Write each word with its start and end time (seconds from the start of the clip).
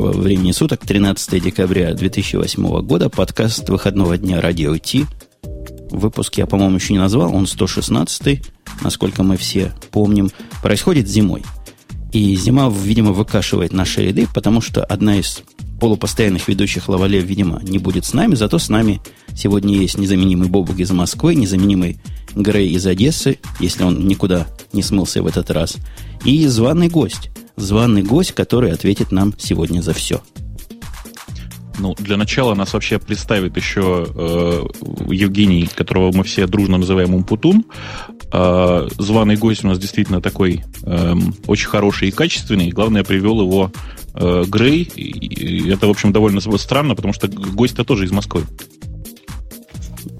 доброго 0.00 0.22
времени 0.22 0.52
суток, 0.52 0.86
13 0.86 1.42
декабря 1.42 1.92
2008 1.92 2.82
года, 2.82 3.08
подкаст 3.08 3.68
выходного 3.68 4.16
дня 4.16 4.40
Радио 4.40 4.78
Ти. 4.78 5.06
Выпуск 5.90 6.38
я, 6.38 6.46
по-моему, 6.46 6.76
еще 6.76 6.92
не 6.92 7.00
назвал, 7.00 7.34
он 7.34 7.48
116 7.48 8.40
насколько 8.82 9.24
мы 9.24 9.36
все 9.36 9.72
помним, 9.90 10.30
происходит 10.62 11.08
зимой. 11.08 11.42
И 12.12 12.36
зима, 12.36 12.70
видимо, 12.70 13.10
выкашивает 13.10 13.72
наши 13.72 14.06
ряды, 14.06 14.28
потому 14.32 14.60
что 14.60 14.84
одна 14.84 15.18
из 15.18 15.42
полупостоянных 15.80 16.46
ведущих 16.46 16.88
Лавале, 16.88 17.18
видимо, 17.18 17.60
не 17.64 17.78
будет 17.78 18.04
с 18.04 18.12
нами, 18.12 18.36
зато 18.36 18.60
с 18.60 18.68
нами 18.68 19.00
сегодня 19.34 19.74
есть 19.74 19.98
незаменимый 19.98 20.48
Бобук 20.48 20.78
из 20.78 20.92
Москвы, 20.92 21.34
незаменимый 21.34 21.98
Грей 22.36 22.70
из 22.70 22.86
Одессы, 22.86 23.40
если 23.58 23.82
он 23.82 24.06
никуда 24.06 24.46
не 24.72 24.84
смылся 24.84 25.24
в 25.24 25.26
этот 25.26 25.50
раз, 25.50 25.76
и 26.24 26.46
званый 26.46 26.88
гость, 26.88 27.30
званый 27.58 28.02
гость, 28.02 28.32
который 28.32 28.72
ответит 28.72 29.12
нам 29.12 29.34
сегодня 29.38 29.80
за 29.80 29.92
все. 29.92 30.22
Ну, 31.78 31.94
для 31.98 32.16
начала 32.16 32.54
нас 32.54 32.72
вообще 32.72 32.98
представит 32.98 33.56
еще 33.56 34.06
э, 34.08 34.64
Евгений, 35.10 35.68
которого 35.72 36.10
мы 36.12 36.24
все 36.24 36.46
дружно 36.46 36.76
называем 36.76 37.14
Умпутун. 37.14 37.64
Э, 38.32 38.88
званый 38.98 39.36
гость 39.36 39.64
у 39.64 39.68
нас 39.68 39.78
действительно 39.78 40.20
такой 40.20 40.64
э, 40.82 41.14
очень 41.46 41.68
хороший 41.68 42.08
и 42.08 42.10
качественный. 42.10 42.70
Главное, 42.70 43.04
привел 43.04 43.40
его 43.40 43.70
э, 44.14 44.44
Грей. 44.48 44.82
И 44.82 45.70
это, 45.70 45.86
в 45.86 45.90
общем, 45.90 46.12
довольно 46.12 46.40
странно, 46.58 46.96
потому 46.96 47.14
что 47.14 47.28
гость-то 47.28 47.84
тоже 47.84 48.06
из 48.06 48.10
Москвы. 48.10 48.42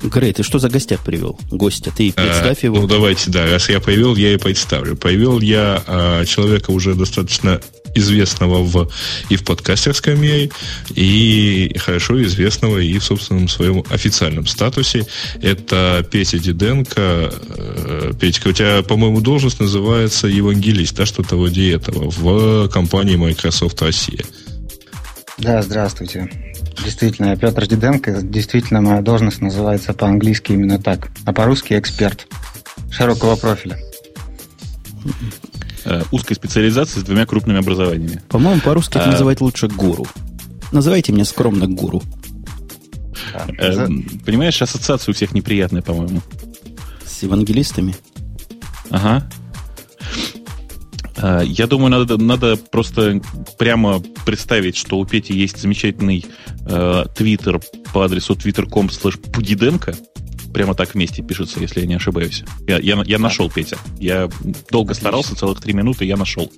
Грей, 0.02 0.32
ты 0.32 0.42
что 0.42 0.58
за 0.58 0.68
гостя 0.68 0.98
привел? 1.04 1.38
Гостя, 1.50 1.92
ты 1.94 2.12
представь 2.12 2.62
а, 2.62 2.66
его. 2.66 2.80
Ну, 2.80 2.86
давайте, 2.86 3.30
да, 3.30 3.46
раз 3.46 3.68
я 3.68 3.80
привел, 3.80 4.16
я 4.16 4.34
и 4.34 4.36
представлю. 4.36 4.96
Привел 4.96 5.40
я 5.40 5.82
а, 5.86 6.24
человека 6.24 6.70
уже 6.70 6.94
достаточно 6.94 7.60
известного 7.94 8.62
в, 8.62 8.90
и 9.28 9.36
в 9.36 9.44
подкастерском 9.44 10.20
мире, 10.20 10.50
и 10.94 11.76
хорошо 11.78 12.22
известного 12.22 12.78
и 12.78 12.98
в 12.98 13.04
собственном 13.04 13.48
своем 13.48 13.84
официальном 13.90 14.46
статусе. 14.46 15.06
Это 15.42 16.06
Петя 16.10 16.38
Диденко. 16.38 17.32
Э, 17.56 18.12
Петька, 18.18 18.48
у 18.48 18.52
тебя, 18.52 18.82
по-моему, 18.82 19.20
должность 19.20 19.60
называется 19.60 20.28
евангелист, 20.28 20.94
да, 20.94 21.06
что-то 21.06 21.36
вроде 21.36 21.72
этого, 21.72 22.10
в 22.10 22.68
компании 22.68 23.16
Microsoft 23.16 23.80
Россия. 23.82 24.24
Да, 25.38 25.62
здравствуйте. 25.62 26.47
Действительно, 26.84 27.36
Петр 27.36 27.66
Диденко, 27.66 28.22
действительно, 28.22 28.80
моя 28.80 29.02
должность 29.02 29.40
называется 29.40 29.92
по-английски 29.92 30.52
именно 30.52 30.78
так, 30.78 31.10
а 31.24 31.32
по-русски 31.32 31.78
эксперт 31.78 32.26
широкого 32.90 33.36
профиля. 33.36 33.78
Э, 35.84 36.02
узкой 36.10 36.34
специализации 36.34 37.00
с 37.00 37.02
двумя 37.02 37.26
крупными 37.26 37.58
образованиями. 37.58 38.20
По-моему, 38.28 38.60
по-русски 38.60 38.98
а... 38.98 39.00
это 39.00 39.10
называть 39.10 39.40
лучше 39.40 39.68
гуру. 39.68 40.06
Называйте 40.72 41.12
меня 41.12 41.24
скромно 41.24 41.66
гуру. 41.66 42.02
Э, 43.58 43.88
понимаешь, 44.24 44.60
ассоциация 44.60 45.12
у 45.12 45.14
всех 45.14 45.32
неприятная, 45.32 45.82
по-моему. 45.82 46.20
С 47.04 47.22
евангелистами? 47.22 47.94
Ага. 48.90 49.28
Э, 51.20 51.42
я 51.44 51.66
думаю, 51.66 51.90
надо, 51.90 52.18
надо 52.18 52.56
просто 52.56 53.20
прямо 53.58 54.00
представить, 54.24 54.76
что 54.76 54.98
у 54.98 55.04
Пети 55.04 55.34
есть 55.34 55.58
замечательный 55.58 56.24
э, 56.66 57.04
твиттер 57.14 57.60
по 57.92 58.04
адресу 58.04 58.34
twitter.com 58.34 58.86
slash 58.86 59.18
pudidенко. 59.32 59.96
Прямо 60.52 60.74
так 60.74 60.94
вместе 60.94 61.22
пишется, 61.22 61.60
если 61.60 61.80
я 61.80 61.86
не 61.86 61.94
ошибаюсь. 61.94 62.44
Я, 62.66 62.78
я, 62.78 63.02
я 63.04 63.18
нашел 63.18 63.50
Петя. 63.50 63.76
Я 63.98 64.28
долго 64.70 64.92
Отлично. 64.92 65.08
старался, 65.08 65.36
целых 65.36 65.60
три 65.60 65.72
минуты 65.72 66.04
я 66.04 66.16
нашел. 66.16 66.50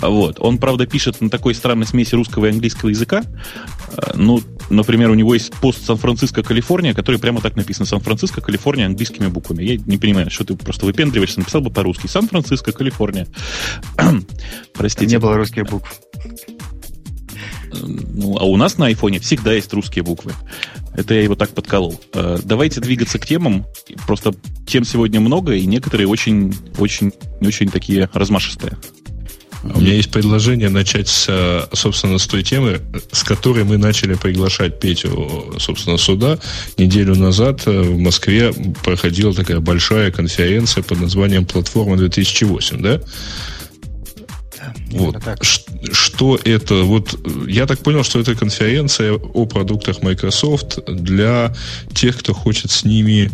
Вот. 0.00 0.36
Он, 0.40 0.58
правда, 0.58 0.86
пишет 0.86 1.20
на 1.20 1.30
такой 1.30 1.54
странной 1.54 1.86
смеси 1.86 2.14
русского 2.14 2.46
и 2.46 2.50
английского 2.50 2.90
языка. 2.90 3.22
Э, 3.96 4.12
ну, 4.14 4.40
например, 4.70 5.10
у 5.10 5.14
него 5.14 5.34
есть 5.34 5.52
пост 5.54 5.84
Сан-Франциско, 5.84 6.42
Калифорния, 6.42 6.94
который 6.94 7.20
прямо 7.20 7.40
так 7.40 7.56
написан. 7.56 7.86
Сан-Франциско, 7.86 8.40
Калифорния 8.40 8.86
английскими 8.86 9.28
буквами. 9.28 9.62
Я 9.62 9.76
не 9.76 9.98
понимаю, 9.98 10.30
что 10.30 10.44
ты 10.44 10.56
просто 10.56 10.86
выпендриваешься. 10.86 11.40
Написал 11.40 11.60
бы 11.60 11.70
по-русски. 11.70 12.06
Сан-Франциско, 12.06 12.72
Калифорния. 12.72 13.26
Простите. 14.74 15.06
Не 15.06 15.18
было 15.18 15.36
русских 15.36 15.64
букв. 15.64 16.00
Ну, 17.72 18.36
а 18.38 18.44
у 18.44 18.56
нас 18.56 18.78
на 18.78 18.86
айфоне 18.86 19.20
всегда 19.20 19.52
есть 19.52 19.72
русские 19.72 20.04
буквы. 20.04 20.32
Это 20.94 21.14
я 21.14 21.22
его 21.22 21.34
так 21.34 21.50
подколол. 21.50 22.00
Э, 22.12 22.38
давайте 22.42 22.80
двигаться 22.80 23.18
к 23.18 23.26
темам. 23.26 23.66
Просто 24.06 24.34
тем 24.66 24.84
сегодня 24.84 25.20
много, 25.20 25.54
и 25.54 25.66
некоторые 25.66 26.08
очень, 26.08 26.54
очень, 26.78 27.12
очень 27.40 27.70
такие 27.70 28.08
размашистые. 28.12 28.76
У 29.62 29.80
меня 29.80 29.94
есть 29.94 30.10
предложение 30.10 30.68
начать, 30.68 31.08
с, 31.08 31.68
собственно, 31.72 32.18
с 32.18 32.26
той 32.26 32.42
темы, 32.44 32.80
с 33.10 33.24
которой 33.24 33.64
мы 33.64 33.76
начали 33.76 34.14
приглашать 34.14 34.78
Петю, 34.78 35.54
собственно, 35.58 35.98
сюда. 35.98 36.38
Неделю 36.76 37.16
назад 37.16 37.66
в 37.66 37.98
Москве 37.98 38.52
проходила 38.84 39.34
такая 39.34 39.58
большая 39.58 40.12
конференция 40.12 40.82
под 40.84 41.00
названием 41.00 41.44
«Платформа 41.44 41.96
2008», 41.96 42.80
да? 42.80 43.00
Вот. 44.90 45.16
Что 45.92 46.38
это? 46.44 46.82
Вот 46.82 47.18
я 47.46 47.66
так 47.66 47.80
понял, 47.80 48.02
что 48.02 48.20
это 48.20 48.34
конференция 48.34 49.12
о 49.14 49.46
продуктах 49.46 50.02
Microsoft 50.02 50.78
для 50.86 51.54
тех, 51.94 52.18
кто 52.18 52.34
хочет 52.34 52.70
с 52.70 52.84
ними 52.84 53.30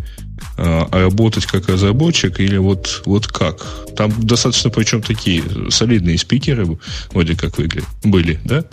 а, 0.57 0.89
работать 0.91 1.47
как 1.47 1.69
разработчик 1.69 2.41
или 2.41 2.57
вот, 2.57 3.03
вот 3.07 3.27
как? 3.27 3.67
Там 3.97 4.13
достаточно, 4.19 4.71
причем 4.71 5.03
такие 5.03 5.43
солидные 5.71 6.19
спикеры 6.19 6.79
вроде 7.13 7.37
как 7.37 7.55
были, 8.03 8.41
да? 8.45 8.65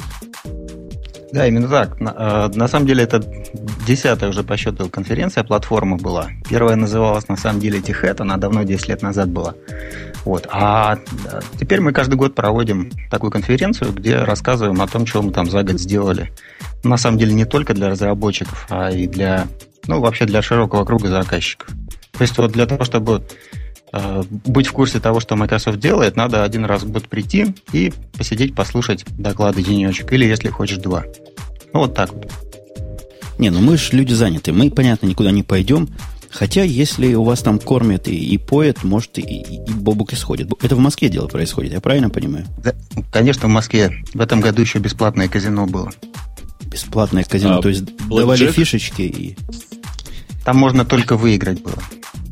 Да, 1.34 1.47
именно 1.47 1.68
так. 1.68 2.00
На, 2.00 2.14
а, 2.16 2.52
на 2.53 2.68
самом 2.68 2.86
деле 2.86 3.03
это 3.03 3.24
десятая 3.88 4.30
уже 4.30 4.44
по 4.44 4.58
счету 4.58 4.90
конференция 4.90 5.44
платформа 5.44 5.97
была. 5.97 6.30
Первая 6.50 6.75
называлась 6.75 7.28
на 7.30 7.38
самом 7.38 7.62
деле 7.62 7.81
Тихет, 7.81 8.19
она 8.19 8.38
давно 8.38 8.64
10 8.64 8.90
лет 8.90 9.02
назад 9.02 9.30
была. 9.30 9.56
Вот. 10.25 10.47
А 10.52 10.97
теперь 11.59 11.80
мы 11.80 11.94
каждый 11.94 12.16
год 12.16 12.36
проводим 12.36 12.92
такую 13.09 13.31
конференцию, 13.31 13.94
где 13.94 14.18
рассказываем 14.18 14.81
о 14.81 14.88
том, 14.88 15.06
что 15.06 15.22
мы 15.22 15.31
там 15.31 15.50
за 15.50 15.64
год 15.64 15.80
сделали. 15.80 16.31
На 16.84 16.97
самом 16.97 17.18
деле 17.18 17.34
не 17.34 17.46
только 17.46 17.74
для 17.74 17.90
разработчиков, 17.90 18.68
а 18.69 18.92
и 18.92 19.08
для, 19.08 19.48
ну, 19.88 20.02
вообще 20.02 20.25
для 20.25 20.42
широкого 20.42 20.84
круга 20.84 21.08
заказчиков. 21.09 21.69
То 22.12 22.24
есть 22.24 22.38
вот 22.38 22.52
для 22.52 22.66
того, 22.66 22.84
чтобы 22.84 23.24
э, 23.24 23.56
быть 24.46 24.68
в 24.68 24.72
курсе 24.72 25.00
того, 25.00 25.19
что 25.19 25.35
Microsoft 25.35 25.79
делает, 25.79 26.16
надо 26.16 26.44
один 26.44 26.66
раз 26.66 26.84
в 26.84 26.91
год 26.91 27.07
прийти 27.07 27.53
и 27.74 27.91
посидеть, 28.18 28.56
послушать 28.56 29.06
доклады 29.18 29.63
денечек, 29.63 30.12
или 30.13 30.25
если 30.25 30.50
хочешь 30.50 30.78
два. 30.78 31.03
Ну, 31.74 31.81
вот 31.81 31.94
так 31.94 32.13
вот. 32.13 32.31
Не, 33.38 33.50
ну 33.50 33.59
мы 33.59 33.78
же 33.78 33.90
люди 33.94 34.13
заняты. 34.13 34.53
Мы, 34.53 34.69
понятно, 34.69 35.07
никуда 35.07 35.31
не 35.31 35.44
пойдем. 35.44 35.90
Хотя, 36.30 36.63
если 36.63 37.13
у 37.13 37.24
вас 37.24 37.41
там 37.41 37.59
кормят 37.59 38.07
и, 38.07 38.16
и 38.16 38.38
поят, 38.38 38.84
может, 38.85 39.18
и, 39.18 39.22
и, 39.22 39.59
бобук 39.74 40.13
исходит. 40.13 40.50
Это 40.62 40.78
в 40.78 40.80
Москве 40.80 41.09
дело 41.09 41.28
происходит, 41.28 41.74
я 41.74 41.81
правильно 41.81 42.09
понимаю? 42.09 42.46
Да, 42.63 42.74
конечно, 43.12 43.50
в 43.50 43.51
Москве. 43.51 43.91
В 44.13 44.22
этом 44.22 44.40
году 44.40 44.62
еще 44.62 44.80
бесплатное 44.80 45.28
казино 45.28 45.66
было. 45.66 45.91
Бесплатное 46.62 47.25
казино, 47.25 47.57
а, 47.57 47.62
то 47.62 47.68
есть 47.68 47.84
давали 48.07 48.46
Джек? 48.46 48.56
фишечки 48.56 49.01
и... 49.01 49.38
Там 50.46 50.57
можно 50.57 50.85
только 50.85 51.18
выиграть 51.18 51.62
было. 51.62 51.78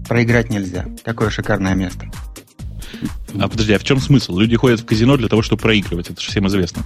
Проиграть 0.09 0.49
нельзя. 0.49 0.87
Какое 1.05 1.29
шикарное 1.29 1.75
место. 1.75 2.09
А 3.39 3.47
подожди, 3.47 3.73
а 3.73 3.79
в 3.79 3.83
чем 3.83 3.99
смысл? 3.99 4.39
Люди 4.39 4.55
ходят 4.55 4.79
в 4.79 4.85
казино 4.85 5.17
для 5.17 5.27
того, 5.29 5.43
чтобы 5.43 5.61
проигрывать. 5.61 6.09
Это 6.09 6.19
же 6.19 6.31
всем 6.31 6.47
известно. 6.47 6.83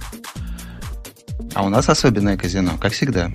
А 1.54 1.64
у 1.64 1.70
нас 1.70 1.88
особенное 1.88 2.36
казино, 2.36 2.72
как 2.78 2.92
всегда. 2.92 3.32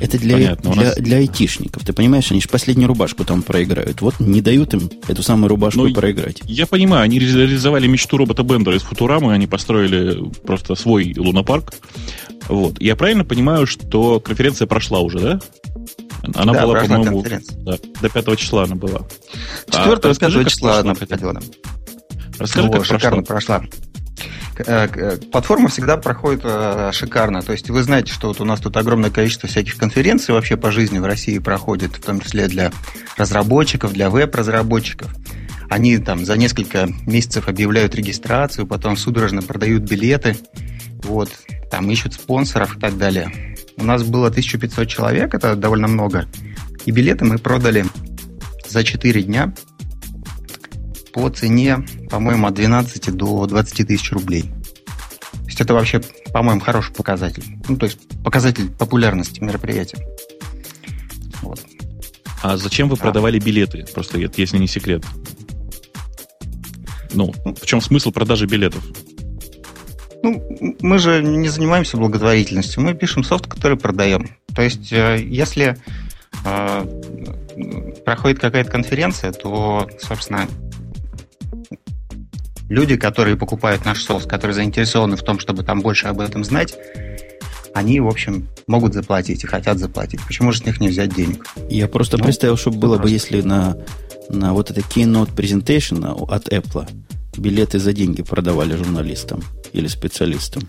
Это 0.00 0.18
для, 0.18 0.34
Понятно, 0.34 0.72
для, 0.72 0.82
нас... 0.82 0.96
для 0.96 1.18
айтишников. 1.18 1.84
Ты 1.84 1.92
понимаешь, 1.92 2.28
они 2.32 2.40
же 2.40 2.48
последнюю 2.48 2.88
рубашку 2.88 3.24
там 3.24 3.42
проиграют. 3.42 4.00
Вот 4.00 4.18
не 4.18 4.40
дают 4.40 4.74
им 4.74 4.90
эту 5.06 5.22
самую 5.22 5.48
рубашку 5.48 5.86
ну, 5.86 5.94
проиграть. 5.94 6.42
Я 6.46 6.66
понимаю, 6.66 7.04
они 7.04 7.20
реализовали 7.20 7.86
мечту 7.86 8.16
робота 8.16 8.42
Бендера 8.42 8.76
из 8.76 8.82
Футурамы, 8.82 9.32
они 9.32 9.46
построили 9.46 10.28
просто 10.44 10.74
свой 10.74 11.14
лунопарк. 11.16 11.72
Вот. 12.48 12.80
Я 12.80 12.96
правильно 12.96 13.24
понимаю, 13.24 13.68
что 13.68 14.18
конференция 14.18 14.66
прошла 14.66 14.98
уже, 14.98 15.20
да? 15.20 15.40
Она 16.34 16.52
да, 16.52 16.62
была, 16.62 16.80
по-моему, 16.80 17.24
да, 17.64 17.76
до 18.00 18.08
5 18.08 18.38
числа 18.38 18.64
она 18.64 18.74
была. 18.76 19.00
4 19.70 19.92
а, 19.92 19.96
5 19.96 20.48
числа 20.48 20.78
она 20.78 20.94
проходила. 20.94 21.40
Расскажи, 22.38 22.66
ну, 22.66 22.72
как 22.72 22.84
шикарно 22.84 23.22
прошла. 23.22 23.58
прошла. 23.58 23.70
Э, 24.56 24.86
э, 24.94 25.16
платформа 25.32 25.68
всегда 25.68 25.96
проходит 25.96 26.42
э, 26.44 26.90
шикарно. 26.92 27.42
То 27.42 27.52
есть 27.52 27.70
вы 27.70 27.82
знаете, 27.82 28.12
что 28.12 28.28
вот 28.28 28.40
у 28.40 28.44
нас 28.44 28.60
тут 28.60 28.76
огромное 28.76 29.10
количество 29.10 29.48
всяких 29.48 29.76
конференций 29.76 30.32
вообще 30.32 30.56
по 30.56 30.70
жизни 30.70 30.98
в 30.98 31.04
России 31.04 31.38
проходит, 31.38 31.96
в 31.96 32.00
том 32.02 32.20
числе 32.20 32.46
для 32.46 32.70
разработчиков, 33.16 33.92
для 33.92 34.10
веб-разработчиков. 34.10 35.12
Они 35.68 35.98
там 35.98 36.24
за 36.24 36.36
несколько 36.36 36.88
месяцев 37.06 37.48
объявляют 37.48 37.94
регистрацию, 37.94 38.66
потом 38.66 38.96
судорожно 38.96 39.42
продают 39.42 39.82
билеты, 39.82 40.36
вот, 41.02 41.30
там 41.70 41.90
ищут 41.90 42.14
спонсоров 42.14 42.76
и 42.76 42.80
так 42.80 42.96
далее. 42.96 43.53
У 43.76 43.84
нас 43.84 44.02
было 44.02 44.28
1500 44.28 44.88
человек, 44.88 45.34
это 45.34 45.56
довольно 45.56 45.88
много. 45.88 46.26
И 46.84 46.90
билеты 46.90 47.24
мы 47.24 47.38
продали 47.38 47.84
за 48.68 48.84
4 48.84 49.22
дня 49.22 49.54
по 51.12 51.28
цене, 51.30 51.84
по-моему, 52.10 52.46
от 52.46 52.54
12 52.54 53.14
до 53.14 53.46
20 53.46 53.86
тысяч 53.86 54.12
рублей. 54.12 54.42
То 54.42 55.46
есть 55.46 55.60
это 55.60 55.74
вообще 55.74 56.00
по-моему, 56.34 56.60
хороший 56.60 56.92
показатель. 56.92 57.44
Ну, 57.68 57.76
то 57.76 57.86
есть 57.86 57.96
показатель 58.24 58.68
популярности 58.68 59.38
мероприятия. 59.40 60.04
Вот. 61.42 61.60
А 62.42 62.56
зачем 62.56 62.88
вы 62.88 62.96
а. 62.96 62.98
продавали 62.98 63.38
билеты? 63.38 63.86
Просто 63.94 64.18
если 64.18 64.58
не 64.58 64.66
секрет. 64.66 65.04
Ну, 67.12 67.32
в 67.44 67.64
чем 67.66 67.80
смысл 67.80 68.10
продажи 68.10 68.46
билетов? 68.46 68.84
Ну, 70.24 70.42
мы 70.80 70.98
же 70.98 71.22
не 71.22 71.48
занимаемся 71.48 71.98
благотворительностью, 71.98 72.82
мы 72.82 72.94
пишем 72.94 73.24
софт, 73.24 73.46
который 73.46 73.76
продаем. 73.76 74.30
То 74.54 74.62
есть, 74.62 74.90
э, 74.90 75.22
если 75.22 75.76
э, 76.46 78.00
проходит 78.06 78.38
какая-то 78.38 78.70
конференция, 78.70 79.32
то, 79.32 79.86
собственно, 80.00 80.48
люди, 82.70 82.96
которые 82.96 83.36
покупают 83.36 83.84
наш 83.84 84.02
софт, 84.02 84.26
которые 84.26 84.54
заинтересованы 84.54 85.16
в 85.16 85.22
том, 85.22 85.38
чтобы 85.38 85.62
там 85.62 85.82
больше 85.82 86.06
об 86.06 86.20
этом 86.20 86.42
знать, 86.42 86.74
они, 87.74 88.00
в 88.00 88.08
общем, 88.08 88.48
могут 88.66 88.94
заплатить 88.94 89.44
и 89.44 89.46
хотят 89.46 89.78
заплатить. 89.78 90.20
Почему 90.26 90.52
же 90.52 90.60
с 90.60 90.64
них 90.64 90.80
не 90.80 90.88
взять 90.88 91.14
денег? 91.14 91.44
Я 91.68 91.86
просто 91.86 92.16
ну, 92.16 92.24
представил, 92.24 92.56
что 92.56 92.70
было 92.70 92.96
просто. 92.96 93.02
бы, 93.02 93.10
если 93.10 93.42
на, 93.42 93.76
на 94.30 94.54
вот 94.54 94.70
это 94.70 94.80
keynote 94.80 95.34
presentation 95.34 96.02
от 96.30 96.48
Apple 96.48 96.88
билеты 97.38 97.78
за 97.78 97.92
деньги 97.92 98.22
продавали 98.22 98.76
журналистам 98.76 99.42
или 99.72 99.86
специалистам. 99.86 100.68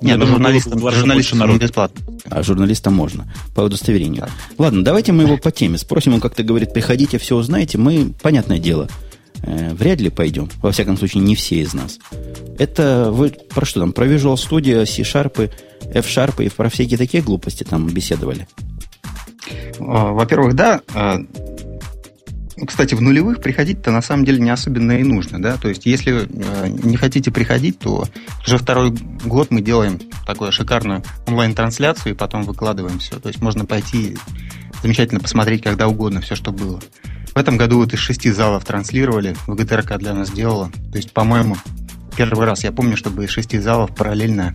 Нет, 0.00 0.18
ну, 0.18 0.26
журналистам, 0.26 0.78
журналистам 0.78 1.38
народ. 1.38 1.60
бесплатно. 1.60 2.04
А 2.28 2.42
журналистам 2.42 2.94
можно, 2.94 3.32
по 3.54 3.62
удостоверению. 3.62 4.22
Да. 4.22 4.28
Ладно, 4.58 4.84
давайте 4.84 5.12
мы 5.12 5.22
его 5.22 5.38
по 5.38 5.50
теме 5.50 5.78
спросим. 5.78 6.14
Он 6.14 6.20
как-то 6.20 6.42
говорит, 6.42 6.72
приходите, 6.74 7.18
все 7.18 7.36
узнаете. 7.36 7.78
Мы, 7.78 8.12
понятное 8.20 8.58
дело, 8.58 8.88
э, 9.42 9.72
вряд 9.72 10.00
ли 10.00 10.10
пойдем. 10.10 10.50
Во 10.60 10.72
всяком 10.72 10.98
случае, 10.98 11.22
не 11.22 11.34
все 11.34 11.60
из 11.60 11.72
нас. 11.72 11.98
Это 12.58 13.10
вы 13.10 13.30
про 13.30 13.64
что 13.64 13.80
там? 13.80 13.92
Про 13.92 14.06
Visual 14.06 14.34
Studio, 14.34 14.84
C-Sharp, 14.84 15.50
F-Sharp 15.94 16.44
и 16.44 16.50
про 16.50 16.68
всякие 16.68 16.98
такие 16.98 17.22
глупости 17.22 17.64
там 17.64 17.88
беседовали? 17.88 18.46
Во-первых, 19.78 20.54
да. 20.54 20.82
Кстати, 22.66 22.94
в 22.94 23.00
нулевых 23.00 23.40
приходить-то 23.40 23.90
на 23.90 24.00
самом 24.00 24.24
деле 24.24 24.40
не 24.40 24.50
особенно 24.50 24.92
и 24.92 25.02
нужно, 25.02 25.42
да, 25.42 25.56
то 25.56 25.68
есть 25.68 25.86
если 25.86 26.28
э, 26.28 26.68
не 26.68 26.96
хотите 26.96 27.32
приходить, 27.32 27.80
то 27.80 28.06
уже 28.46 28.58
второй 28.58 28.92
год 29.24 29.50
мы 29.50 29.60
делаем 29.60 29.98
такую 30.24 30.52
шикарную 30.52 31.02
онлайн-трансляцию 31.26 32.12
и 32.14 32.16
потом 32.16 32.44
выкладываем 32.44 33.00
все, 33.00 33.18
то 33.18 33.28
есть 33.28 33.40
можно 33.40 33.64
пойти 33.64 34.16
замечательно 34.82 35.20
посмотреть 35.20 35.62
когда 35.62 35.88
угодно 35.88 36.20
все, 36.20 36.36
что 36.36 36.52
было. 36.52 36.80
В 37.34 37.38
этом 37.38 37.56
году 37.56 37.78
вот 37.78 37.92
из 37.92 37.98
шести 37.98 38.30
залов 38.30 38.64
транслировали, 38.64 39.34
ВГТРК 39.48 39.98
для 39.98 40.14
нас 40.14 40.30
делала, 40.30 40.70
то 40.92 40.96
есть, 40.96 41.12
по-моему, 41.12 41.56
первый 42.16 42.46
раз 42.46 42.62
я 42.62 42.70
помню, 42.70 42.96
чтобы 42.96 43.24
из 43.24 43.30
шести 43.30 43.58
залов 43.58 43.94
параллельно 43.96 44.54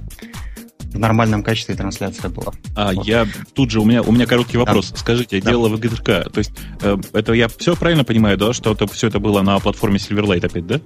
в 0.94 1.00
нормальном 1.00 1.44
качестве 1.44 1.75
трансляция 1.75 2.30
была. 2.30 2.53
А 2.75 2.94
вот. 2.94 3.06
я 3.06 3.27
тут 3.53 3.71
же 3.71 3.80
у 3.80 3.86
меня 3.86 4.01
у 4.01 4.12
меня 4.12 4.25
короткий 4.25 4.57
вопрос. 4.57 4.91
Да. 4.91 4.97
Скажите, 4.97 5.41
да. 5.41 5.51
делала 5.51 5.69
ВГТРК, 5.69 6.31
то 6.31 6.38
есть 6.38 6.51
э, 6.81 6.97
это 7.13 7.33
я 7.33 7.47
все 7.47 7.75
правильно 7.75 8.03
понимаю, 8.03 8.38
да, 8.38 8.53
что 8.53 8.71
это 8.74 8.88
все 8.88 9.07
это 9.07 9.19
было 9.19 9.41
на 9.41 9.59
платформе 9.59 9.97
Silverlight 9.97 10.45
опять, 10.45 10.65
да? 10.65 10.81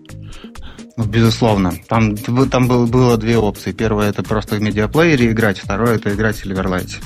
Ну, 0.96 1.06
безусловно. 1.06 1.74
Там, 1.88 2.16
там 2.18 2.68
было, 2.68 2.86
было 2.86 3.18
две 3.18 3.38
опции. 3.38 3.72
Первое 3.72 4.10
это 4.10 4.22
просто 4.22 4.58
в 4.58 4.62
медиаплеере 4.62 5.32
играть, 5.32 5.60
второе 5.60 5.96
это 5.96 6.14
играть 6.14 6.36
в 6.38 6.46
Silverlight. 6.46 7.02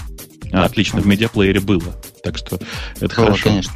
А, 0.52 0.66
отлично, 0.66 1.00
в 1.00 1.08
медиаплеере 1.08 1.60
было. 1.60 1.96
Так 2.24 2.38
что 2.38 2.60
это 3.00 3.16
было, 3.16 3.28
хорошо. 3.28 3.44
конечно. 3.50 3.74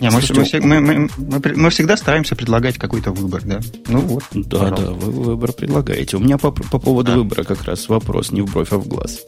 Не, 0.00 0.10
мы, 0.10 0.20
мы, 0.60 0.80
мы, 0.80 1.10
мы, 1.16 1.40
мы 1.56 1.70
всегда 1.70 1.96
стараемся 1.96 2.36
предлагать 2.36 2.76
какой-то 2.76 3.12
выбор, 3.12 3.42
да? 3.44 3.60
Ну 3.88 4.00
вот. 4.00 4.24
Да, 4.32 4.58
пожалуйста. 4.58 4.86
да, 4.86 4.92
вы 4.92 5.10
выбор 5.10 5.52
предлагаете. 5.52 6.16
У 6.16 6.20
меня 6.20 6.38
по, 6.38 6.50
по 6.50 6.78
поводу 6.78 7.12
да. 7.12 7.18
выбора 7.18 7.44
как 7.44 7.64
раз 7.64 7.88
вопрос 7.88 8.30
не 8.30 8.42
в 8.42 8.52
бровь, 8.52 8.72
а 8.72 8.78
в 8.78 8.86
глаз. 8.86 9.20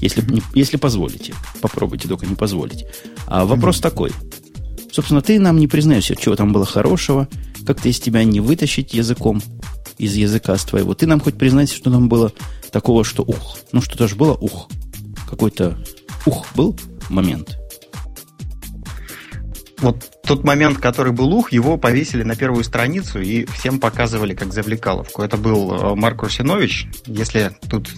Если, 0.00 0.20
не, 0.30 0.42
если 0.54 0.76
позволите. 0.76 1.34
Попробуйте, 1.60 2.08
только 2.08 2.26
не 2.26 2.34
позволите. 2.34 2.86
А 3.26 3.46
вопрос 3.46 3.78
mm-hmm. 3.78 3.82
такой. 3.82 4.12
Собственно, 4.92 5.22
ты 5.22 5.40
нам 5.40 5.58
не 5.58 5.68
признаешься, 5.68 6.16
чего 6.16 6.36
там 6.36 6.52
было 6.52 6.66
хорошего, 6.66 7.28
как 7.66 7.80
ты 7.80 7.88
из 7.88 7.98
тебя 7.98 8.24
не 8.24 8.40
вытащить 8.40 8.92
языком, 8.92 9.42
из 9.96 10.14
языка 10.14 10.56
с 10.58 10.64
твоего. 10.64 10.94
Ты 10.94 11.06
нам 11.06 11.20
хоть 11.20 11.38
признайся, 11.38 11.74
что 11.74 11.90
там 11.90 12.08
было 12.08 12.32
такого, 12.70 13.04
что 13.04 13.22
ух. 13.22 13.58
Ну, 13.72 13.80
что-то 13.80 14.06
же 14.06 14.16
было 14.16 14.34
ух. 14.34 14.68
Какой-то 15.28 15.78
ух 16.26 16.46
был 16.54 16.78
момент 17.08 17.58
вот 19.84 20.10
тот 20.22 20.44
момент, 20.44 20.78
который 20.78 21.12
был 21.12 21.32
ух, 21.32 21.52
его 21.52 21.76
повесили 21.76 22.22
на 22.22 22.36
первую 22.36 22.64
страницу 22.64 23.20
и 23.20 23.44
всем 23.44 23.78
показывали 23.78 24.34
как 24.34 24.52
завлекаловку. 24.52 25.22
Это 25.22 25.36
был 25.36 25.72
э, 25.72 25.94
Марк 25.94 26.22
Русинович. 26.22 26.88
Если 27.06 27.52
тут 27.68 27.90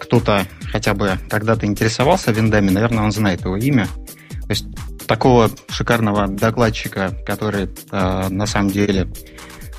кто-то 0.00 0.46
хотя 0.72 0.94
бы 0.94 1.18
когда-то 1.30 1.66
интересовался 1.66 2.32
виндами, 2.32 2.70
наверное, 2.70 3.04
он 3.04 3.12
знает 3.12 3.42
его 3.42 3.56
имя. 3.56 3.86
То 4.42 4.50
есть 4.50 4.66
такого 5.06 5.50
шикарного 5.68 6.26
докладчика, 6.26 7.16
который 7.26 7.68
э, 7.90 8.28
на 8.28 8.46
самом 8.46 8.70
деле 8.70 9.08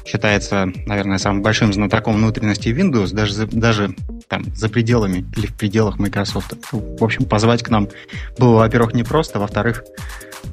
считается, 0.09 0.71
наверное, 0.87 1.19
самым 1.19 1.43
большим 1.43 1.71
знатоком 1.71 2.15
внутренности 2.15 2.69
Windows, 2.69 3.13
даже, 3.13 3.45
даже 3.45 3.95
там 4.27 4.43
за 4.55 4.67
пределами 4.69 5.25
или 5.37 5.45
в 5.45 5.55
пределах 5.55 5.99
Microsoft. 5.99 6.55
В 6.71 7.03
общем, 7.03 7.25
позвать 7.25 7.61
к 7.61 7.69
нам 7.69 7.89
было, 8.37 8.59
во-первых, 8.59 8.93
непросто, 8.93 9.39
во-вторых, 9.39 9.83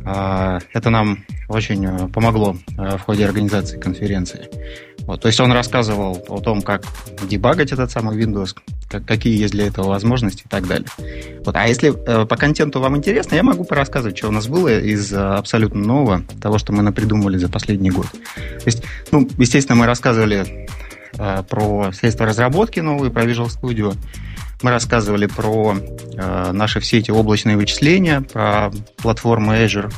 а, 0.05 0.59
это 0.73 0.91
нам 0.91 1.25
очень 1.49 1.85
э, 1.87 2.09
помогло 2.09 2.57
э, 2.77 2.97
в 2.97 3.01
ходе 3.01 3.25
организации 3.25 3.79
конференции. 3.79 4.49
Вот, 5.07 5.21
то 5.23 5.29
есть 5.29 5.39
он 5.41 5.53
рассказывал 5.53 6.25
о 6.29 6.41
том, 6.41 6.63
как 6.63 6.85
дебагать 7.29 7.73
этот 7.73 7.91
самый 7.91 8.17
Windows, 8.17 8.57
как, 8.89 9.05
какие 9.05 9.39
есть 9.39 9.53
для 9.53 9.67
этого 9.67 9.89
возможности 9.89 10.43
и 10.45 10.49
так 10.49 10.67
далее. 10.67 10.89
Вот, 11.45 11.55
а 11.57 11.67
если 11.67 11.91
э, 11.91 12.27
по 12.27 12.37
контенту 12.37 12.81
вам 12.81 12.97
интересно, 12.97 13.35
я 13.35 13.43
могу 13.43 13.65
порассказывать, 13.65 14.19
что 14.19 14.29
у 14.29 14.33
нас 14.33 14.47
было 14.49 14.79
из 14.81 15.13
абсолютно 15.13 15.81
нового, 15.81 16.23
того, 16.41 16.59
что 16.59 16.73
мы 16.73 16.83
напридумывали 16.83 17.37
за 17.37 17.49
последний 17.49 17.91
год. 17.91 18.07
То 18.11 18.67
есть, 18.67 18.83
ну, 19.11 19.29
естественно, 19.39 19.77
мы 19.77 19.87
рассказывали 19.87 20.69
про 21.49 21.93
средства 21.93 22.27
разработки 22.27 22.81
новые, 22.81 23.11
про 23.11 23.25
Visual 23.25 23.49
Studio, 23.49 23.97
мы 24.63 24.71
рассказывали 24.71 25.27
про 25.27 25.77
э, 25.77 26.53
наши 26.53 26.81
все 26.81 26.99
эти 26.99 27.11
облачные 27.11 27.57
вычисления, 27.57 28.23
про 28.23 28.71
платформу 28.97 29.53
Azure. 29.53 29.93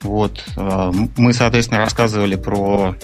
Вот. 0.00 0.44
Э, 0.56 0.92
мы, 1.16 1.32
соответственно, 1.32 1.80
рассказывали 1.80 2.36
про 2.36 2.94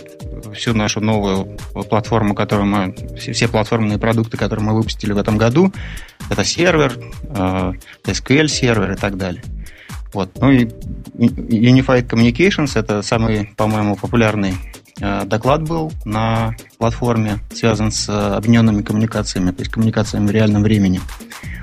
всю 0.55 0.75
нашу 0.75 1.01
новую 1.01 1.57
платформу, 1.89 2.35
которую 2.35 2.67
мы, 2.67 2.95
все, 3.19 3.49
платформенные 3.49 3.99
продукты, 3.99 4.37
которые 4.37 4.65
мы 4.65 4.75
выпустили 4.75 5.13
в 5.13 5.19
этом 5.19 5.39
году. 5.39 5.73
Это 6.29 6.45
сервер, 6.45 6.99
э, 7.23 7.73
SQL 8.05 8.49
сервер 8.49 8.93
и 8.93 8.97
так 8.97 9.17
далее. 9.17 9.43
Вот. 10.13 10.31
Ну 10.41 10.51
и 10.51 10.65
Unified 11.17 12.09
Communications 12.09 12.79
это 12.79 13.03
самый, 13.03 13.51
по-моему, 13.57 13.97
популярный 13.97 14.55
Э, 15.01 15.25
доклад 15.25 15.63
был 15.63 15.93
на 16.05 16.55
платформе, 16.79 17.39
связан 17.55 17.91
с 17.91 18.09
объединенными 18.09 18.83
коммуникациями, 18.83 19.51
то 19.51 19.61
есть 19.61 19.71
коммуникациями 19.71 20.27
в 20.27 20.31
реальном 20.31 20.63
времени. 20.63 21.01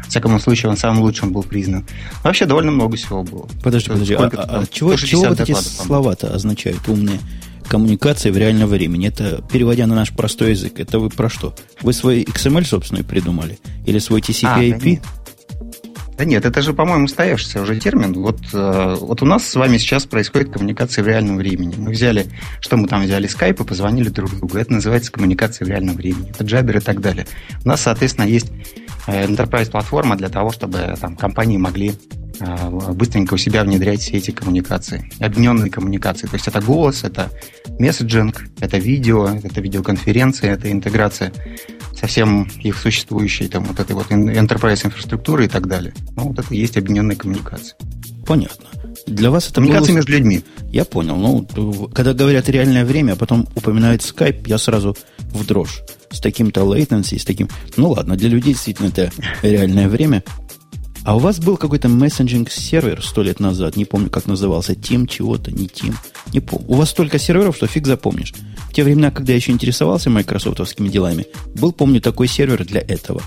В 0.04 0.10
всяком 0.10 0.40
случае, 0.40 0.72
он 0.72 0.78
самым 0.78 1.02
лучшим 1.02 1.32
был 1.32 1.44
признан. 1.44 1.86
Вообще 2.24 2.46
довольно 2.46 2.72
много 2.72 2.96
всего 2.96 3.24
было. 3.24 3.48
Подожди, 3.64 3.90
подожди. 3.90 4.14
А, 4.16 4.30
а, 4.34 4.66
чего, 4.72 4.96
чего 4.96 5.26
вот 5.26 5.40
эти 5.40 5.54
слова-то 5.54 6.34
означают? 6.34 6.88
Умные 6.88 7.20
коммуникации 7.68 8.32
в 8.32 8.38
реальном 8.38 8.70
времени. 8.70 9.08
Это, 9.08 9.44
переводя 9.52 9.88
на 9.88 9.96
наш 9.96 10.12
простой 10.12 10.52
язык, 10.52 10.80
это 10.80 11.00
вы 11.00 11.10
про 11.10 11.30
что? 11.30 11.56
Вы 11.82 11.94
свой 11.94 12.24
XML 12.24 12.66
собственный 12.66 13.04
придумали? 13.04 13.60
Или 13.86 14.00
свой 14.00 14.22
TCP-IP? 14.22 15.02
А, 15.04 15.18
да 16.18 16.26
нет, 16.26 16.46
это 16.46 16.64
же, 16.64 16.74
по-моему, 16.74 17.06
устоявшийся 17.06 17.62
уже 17.62 17.80
термин. 17.80 18.14
Вот, 18.14 18.40
э, 18.52 18.96
вот 19.00 19.22
у 19.22 19.26
нас 19.26 19.48
с 19.48 19.54
вами 19.54 19.78
сейчас 19.78 20.08
происходит 20.08 20.52
коммуникация 20.52 21.04
в 21.04 21.08
реальном 21.08 21.38
времени. 21.38 21.76
Мы 21.78 21.92
взяли, 21.92 22.26
что 22.60 22.76
мы 22.76 22.88
там 22.88 23.04
взяли, 23.04 23.28
скайп 23.28 23.62
и 23.62 23.64
позвонили 23.64 24.10
друг 24.10 24.36
другу. 24.36 24.58
Это 24.58 24.74
называется 24.74 25.12
коммуникация 25.12 25.66
в 25.66 25.70
реальном 25.70 25.96
времени. 25.96 26.32
Это 26.32 26.44
джабер 26.44 26.78
и 26.78 26.80
так 26.82 27.02
далее. 27.02 27.28
У 27.64 27.68
нас, 27.68 27.82
соответственно, 27.82 28.26
есть 28.26 28.52
э, 29.06 29.28
enterprise 29.28 29.70
платформа 29.70 30.16
для 30.16 30.30
того, 30.30 30.52
чтобы 30.52 30.96
там 31.00 31.16
компании 31.16 31.58
могли 31.58 31.94
быстренько 32.94 33.34
у 33.34 33.38
себя 33.38 33.64
внедрять 33.64 34.02
все 34.02 34.18
эти 34.18 34.32
коммуникации, 34.32 35.10
объединенные 35.20 35.70
коммуникации. 35.70 36.28
То 36.28 36.36
есть 36.36 36.48
это 36.48 36.62
голос, 36.62 37.04
это 37.04 37.32
месседжинг, 37.80 38.46
это 38.60 38.78
видео, 38.78 39.28
это 39.28 39.62
видеоконференция, 39.62 40.54
это 40.54 40.72
интеграция 40.72 41.32
со 42.00 42.08
всем 42.08 42.48
их 42.62 42.78
существующей 42.78 43.48
там 43.48 43.64
вот 43.64 43.80
этой 43.80 43.94
вот 43.94 44.12
enterprise 44.12 44.86
инфраструктуры 44.86 45.46
и 45.46 45.48
так 45.48 45.68
далее. 45.68 45.94
Ну, 46.16 46.30
вот 46.30 46.40
это 46.40 46.54
и 46.54 46.58
есть 46.58 46.78
объединенные 46.78 47.18
коммуникации. 47.18 47.76
Понятно. 48.26 48.66
Для 49.08 49.32
вас 49.32 49.46
это 49.46 49.56
Коммуникации 49.56 49.88
было... 49.88 49.96
между 49.96 50.12
людьми. 50.12 50.44
Я 50.70 50.84
понял. 50.84 51.16
Ну, 51.16 51.88
когда 51.94 52.14
говорят 52.14 52.50
реальное 52.50 52.84
время, 52.84 53.14
а 53.14 53.16
потом 53.16 53.48
упоминают 53.56 54.02
Skype, 54.02 54.44
я 54.48 54.58
сразу 54.58 54.98
в 55.32 55.46
дрожь. 55.46 55.82
С 56.12 56.20
таким-то 56.20 56.62
latency, 56.62 57.18
с 57.18 57.26
таким... 57.26 57.50
Ну 57.78 57.92
ладно, 57.92 58.16
для 58.16 58.30
людей 58.30 58.54
действительно 58.54 58.88
это 58.88 59.12
реальное 59.42 59.88
время. 59.88 60.24
А 61.08 61.16
у 61.16 61.20
вас 61.20 61.40
был 61.40 61.56
какой-то 61.56 61.88
мессенджинг-сервер 61.88 63.02
сто 63.02 63.24
лет 63.24 63.40
назад, 63.40 63.78
не 63.78 63.86
помню, 63.86 64.10
как 64.10 64.26
назывался, 64.26 64.76
Тим 64.76 65.08
чего-то, 65.08 65.52
не 65.52 65.70
Тим. 65.70 65.96
Не 66.34 66.42
помню. 66.42 66.66
У 66.68 66.74
вас 66.74 66.90
столько 66.90 67.18
серверов, 67.18 67.56
что 67.56 67.66
фиг 67.66 67.88
запомнишь. 67.88 68.34
те 68.74 68.84
времена, 68.84 69.10
когда 69.10 69.32
я 69.32 69.38
еще 69.38 69.54
интересовался 69.54 70.10
майкрософтовскими 70.10 70.90
делами, 70.90 71.26
был, 71.56 71.72
помню, 71.72 72.02
такой 72.02 72.28
сервер 72.28 72.66
для 72.66 72.82
этого. 72.82 73.22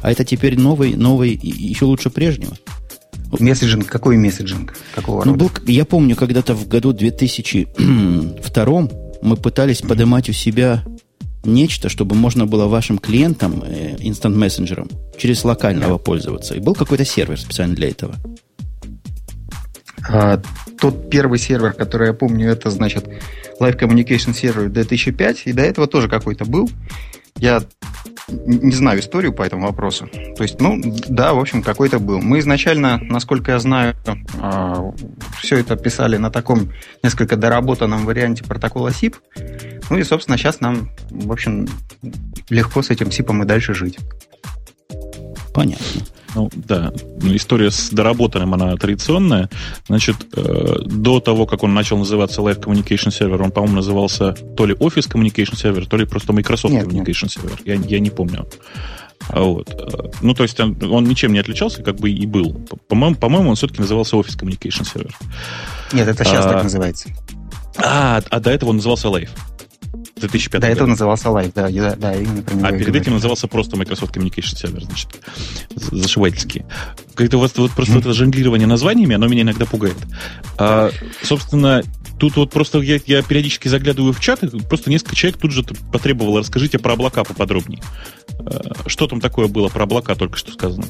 А 0.00 0.12
это 0.12 0.24
теперь 0.24 0.56
новый, 0.56 0.94
новый, 0.94 1.30
еще 1.42 1.86
лучше 1.86 2.08
прежнего. 2.08 2.56
Месседжинг, 3.36 3.88
какой 3.88 4.16
месседжинг? 4.16 4.72
Какого 4.94 5.24
ну, 5.24 5.34
был, 5.34 5.50
я 5.66 5.84
помню, 5.84 6.14
когда-то 6.14 6.54
в 6.54 6.68
году 6.68 6.92
2002 6.92 8.88
мы 9.22 9.36
пытались 9.36 9.80
mm-hmm. 9.80 9.88
поднимать 9.88 10.28
у 10.28 10.32
себя 10.32 10.84
нечто, 11.46 11.88
чтобы 11.88 12.14
можно 12.14 12.46
было 12.46 12.66
вашим 12.66 12.98
клиентам, 12.98 13.62
э, 13.64 13.96
instant 13.96 14.36
мессенджерам, 14.36 14.88
через 15.16 15.44
локального 15.44 15.98
пользоваться. 15.98 16.54
И 16.54 16.60
был 16.60 16.74
какой-то 16.74 17.04
сервер 17.04 17.38
специально 17.38 17.74
для 17.74 17.88
этого. 17.88 18.14
А, 20.08 20.40
тот 20.78 21.10
первый 21.10 21.38
сервер, 21.38 21.72
который 21.72 22.08
я 22.08 22.12
помню, 22.12 22.50
это, 22.50 22.70
значит, 22.70 23.06
Live 23.60 23.78
Communication 23.78 24.34
Server 24.34 24.68
2005, 24.68 25.42
и 25.46 25.52
до 25.52 25.62
этого 25.62 25.86
тоже 25.86 26.08
какой-то 26.08 26.44
был. 26.44 26.68
Я 27.38 27.62
не 28.28 28.72
знаю 28.72 29.00
историю 29.00 29.32
по 29.32 29.42
этому 29.42 29.66
вопросу. 29.66 30.08
То 30.36 30.42
есть, 30.42 30.60
ну, 30.60 30.80
да, 31.08 31.32
в 31.32 31.38
общем, 31.38 31.62
какой-то 31.62 31.98
был. 31.98 32.20
Мы 32.20 32.40
изначально, 32.40 32.98
насколько 33.02 33.52
я 33.52 33.58
знаю, 33.58 33.94
а, 34.40 34.92
все 35.40 35.58
это 35.58 35.76
писали 35.76 36.16
на 36.16 36.30
таком 36.30 36.72
несколько 37.02 37.36
доработанном 37.36 38.04
варианте 38.04 38.42
протокола 38.42 38.88
SIP. 38.88 39.14
Ну 39.90 39.98
и, 39.98 40.02
собственно, 40.02 40.36
сейчас 40.36 40.60
нам, 40.60 40.90
в 41.10 41.30
общем, 41.30 41.68
легко 42.48 42.82
с 42.82 42.90
этим 42.90 43.08
SIP 43.08 43.42
и 43.42 43.46
дальше 43.46 43.74
жить. 43.74 43.98
Понятно. 45.54 46.02
Ну, 46.36 46.50
да, 46.54 46.92
история 47.22 47.70
с 47.70 47.88
доработанным, 47.88 48.52
она 48.52 48.76
традиционная. 48.76 49.48
Значит, 49.86 50.16
э, 50.36 50.80
до 50.84 51.18
того, 51.18 51.46
как 51.46 51.62
он 51.62 51.72
начал 51.72 51.96
называться 51.96 52.42
Live 52.42 52.60
Communication 52.60 53.08
Server, 53.08 53.42
он, 53.42 53.50
по-моему, 53.50 53.76
назывался 53.76 54.32
то 54.32 54.66
ли 54.66 54.74
Office 54.74 55.10
Communication 55.10 55.54
Server, 55.54 55.86
то 55.86 55.96
ли 55.96 56.04
просто 56.04 56.34
Microsoft 56.34 56.74
нет, 56.74 56.86
Communication 56.86 57.24
нет. 57.24 57.38
Server. 57.38 57.60
Я, 57.64 57.74
я 57.76 58.00
не 58.00 58.10
помню. 58.10 58.46
А 59.30 59.40
вот. 59.40 59.70
Э, 59.70 60.10
ну, 60.20 60.34
то 60.34 60.42
есть 60.42 60.60
он, 60.60 60.76
он 60.82 61.04
ничем 61.04 61.32
не 61.32 61.38
отличался, 61.38 61.82
как 61.82 61.96
бы 61.96 62.10
и 62.10 62.26
был. 62.26 62.52
По-моему, 62.86 63.16
по-моему 63.16 63.48
он 63.48 63.56
все-таки 63.56 63.80
назывался 63.80 64.16
Office 64.16 64.38
Communication 64.38 64.86
Server. 64.94 65.14
Нет, 65.94 66.06
это 66.06 66.22
сейчас 66.22 66.44
а, 66.44 66.52
так 66.52 66.64
называется. 66.64 67.08
А, 67.78 68.20
а 68.28 68.40
до 68.40 68.50
этого 68.50 68.68
он 68.70 68.76
назывался 68.76 69.08
Live. 69.08 69.30
2005 70.16 70.60
До 70.60 70.66
этого 70.66 70.86
назывался 70.88 71.28
Live, 71.28 71.52
да, 71.54 71.68
да, 71.68 71.94
да 71.96 72.14
именно 72.14 72.42
про 72.42 72.54
него 72.54 72.66
А 72.66 72.72
перед 72.72 72.96
этим 72.96 73.12
назывался 73.12 73.48
просто 73.48 73.76
Microsoft 73.76 74.16
Communication 74.16 74.54
Server, 74.54 74.82
значит, 74.82 75.08
зашивательский. 75.74 76.64
Как-то 77.14 77.36
у 77.36 77.40
вас 77.40 77.56
вот 77.56 77.72
просто 77.72 77.94
mm-hmm. 77.94 78.00
это 78.00 78.12
жонглирование 78.14 78.66
названиями, 78.66 79.14
оно 79.14 79.28
меня 79.28 79.42
иногда 79.42 79.66
пугает. 79.66 79.96
А, 80.56 80.90
собственно, 81.22 81.82
тут 82.18 82.36
вот 82.36 82.50
просто 82.50 82.80
я, 82.80 82.98
я 83.04 83.22
периодически 83.22 83.68
заглядываю 83.68 84.14
в 84.14 84.20
чат, 84.20 84.42
и 84.42 84.58
просто 84.60 84.88
несколько 84.88 85.16
человек 85.16 85.38
тут 85.38 85.52
же 85.52 85.62
потребовало, 85.92 86.40
расскажите 86.40 86.78
про 86.78 86.94
облака 86.94 87.22
поподробнее. 87.22 87.82
А, 88.38 88.88
что 88.88 89.06
там 89.08 89.20
такое 89.20 89.48
было 89.48 89.68
про 89.68 89.82
облака 89.82 90.14
только 90.14 90.38
что 90.38 90.50
сказано? 90.50 90.86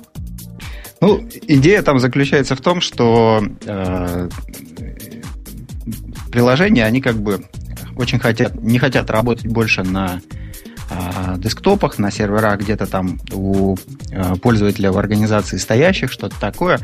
Ну, 1.00 1.28
идея 1.48 1.82
там 1.82 1.98
заключается 1.98 2.54
в 2.54 2.60
том, 2.60 2.80
что 2.80 3.42
э, 3.66 4.28
приложения, 6.30 6.84
они 6.84 7.02
как 7.02 7.20
бы 7.20 7.44
очень 7.96 8.18
хотят, 8.18 8.54
не 8.62 8.78
хотят 8.78 9.10
работать 9.10 9.46
больше 9.46 9.82
на 9.82 10.20
э, 10.90 11.34
десктопах, 11.38 11.98
на 11.98 12.10
серверах 12.10 12.60
где-то 12.60 12.86
там 12.86 13.18
у 13.32 13.76
э, 14.10 14.34
пользователя 14.36 14.92
в 14.92 14.98
организации 14.98 15.56
стоящих, 15.56 16.12
что-то 16.12 16.38
такое. 16.38 16.80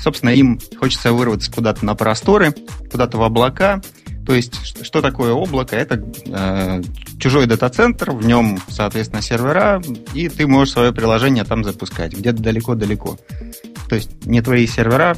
Собственно, 0.00 0.30
им 0.30 0.60
хочется 0.78 1.12
вырваться 1.12 1.52
куда-то 1.52 1.84
на 1.84 1.94
просторы, 1.94 2.54
куда-то 2.90 3.18
в 3.18 3.22
облака. 3.22 3.80
То 4.26 4.34
есть, 4.34 4.82
что 4.84 5.02
такое 5.02 5.32
облако? 5.32 5.76
Это 5.76 6.02
э, 6.26 6.82
чужой 7.18 7.46
дата-центр, 7.46 8.10
в 8.10 8.24
нем, 8.26 8.58
соответственно, 8.68 9.20
сервера, 9.20 9.82
и 10.14 10.28
ты 10.30 10.46
можешь 10.46 10.72
свое 10.72 10.92
приложение 10.92 11.44
там 11.44 11.62
запускать, 11.62 12.14
где-то 12.14 12.42
далеко-далеко. 12.42 13.18
То 13.88 13.96
есть, 13.96 14.24
не 14.24 14.40
твои 14.40 14.66
сервера, 14.66 15.14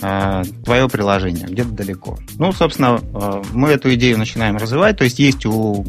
твое 0.00 0.88
приложение 0.88 1.46
где-то 1.46 1.70
далеко. 1.70 2.18
Ну, 2.38 2.52
собственно, 2.52 3.00
а, 3.14 3.42
мы 3.52 3.70
эту 3.70 3.92
идею 3.94 4.18
начинаем 4.18 4.56
развивать. 4.56 4.96
То 4.96 5.04
есть 5.04 5.18
есть 5.18 5.44
у 5.46 5.84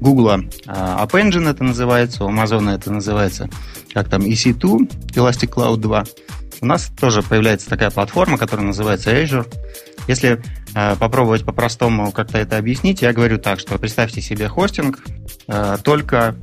Google 0.00 0.30
а, 0.66 1.04
App 1.04 1.10
Engine 1.12 1.48
это 1.48 1.64
называется, 1.64 2.24
у 2.24 2.30
Amazon 2.30 2.74
это 2.74 2.90
называется, 2.90 3.48
как 3.92 4.08
там 4.08 4.22
EC2, 4.22 5.12
Elastic 5.14 5.52
Cloud 5.52 5.76
2. 5.76 6.04
У 6.62 6.66
нас 6.66 6.90
тоже 7.00 7.22
появляется 7.22 7.68
такая 7.68 7.90
платформа, 7.90 8.36
которая 8.36 8.66
называется 8.66 9.10
Azure. 9.10 9.46
Если 10.08 10.42
э, 10.74 10.96
попробовать 10.96 11.44
по-простому 11.44 12.12
как-то 12.12 12.36
это 12.36 12.58
объяснить, 12.58 13.00
я 13.00 13.14
говорю 13.14 13.38
так, 13.38 13.60
что 13.60 13.78
представьте 13.78 14.20
себе 14.20 14.46
хостинг, 14.48 15.02
э, 15.48 15.78
только 15.82 16.36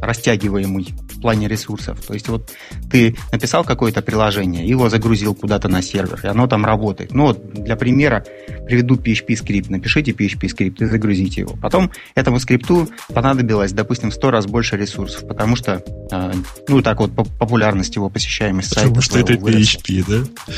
растягиваемый 0.00 0.94
плане 1.24 1.48
ресурсов. 1.48 1.98
То 2.06 2.12
есть 2.12 2.28
вот 2.28 2.52
ты 2.90 3.16
написал 3.32 3.64
какое-то 3.64 4.02
приложение, 4.02 4.68
его 4.68 4.90
загрузил 4.90 5.34
куда-то 5.34 5.68
на 5.68 5.80
сервер, 5.80 6.20
и 6.22 6.26
оно 6.26 6.46
там 6.46 6.66
работает. 6.66 7.14
Ну 7.14 7.28
вот 7.28 7.50
для 7.54 7.76
примера 7.76 8.26
приведу 8.66 8.96
PHP 8.96 9.34
скрипт. 9.36 9.70
Напишите 9.70 10.10
PHP 10.12 10.50
скрипт 10.50 10.82
и 10.82 10.84
загрузите 10.84 11.40
его. 11.40 11.56
Потом 11.62 11.90
этому 12.14 12.38
скрипту 12.40 12.90
понадобилось, 13.14 13.72
допустим, 13.72 14.10
в 14.10 14.14
100 14.14 14.30
раз 14.32 14.46
больше 14.46 14.76
ресурсов, 14.76 15.26
потому 15.26 15.56
что, 15.56 15.82
э, 16.12 16.32
ну 16.68 16.82
так 16.82 17.00
вот, 17.00 17.14
популярность 17.14 17.96
его 17.96 18.10
посещаемость 18.10 18.74
сайта. 18.74 18.90
Потому 18.90 19.00
что 19.00 19.18
это 19.18 19.32
PHP, 19.32 20.04
да? 20.06 20.52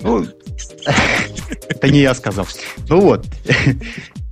Ну, 0.00 0.26
это 1.68 1.90
не 1.90 2.00
я 2.00 2.14
сказал. 2.14 2.46
Ну 2.88 3.00
вот. 3.02 3.26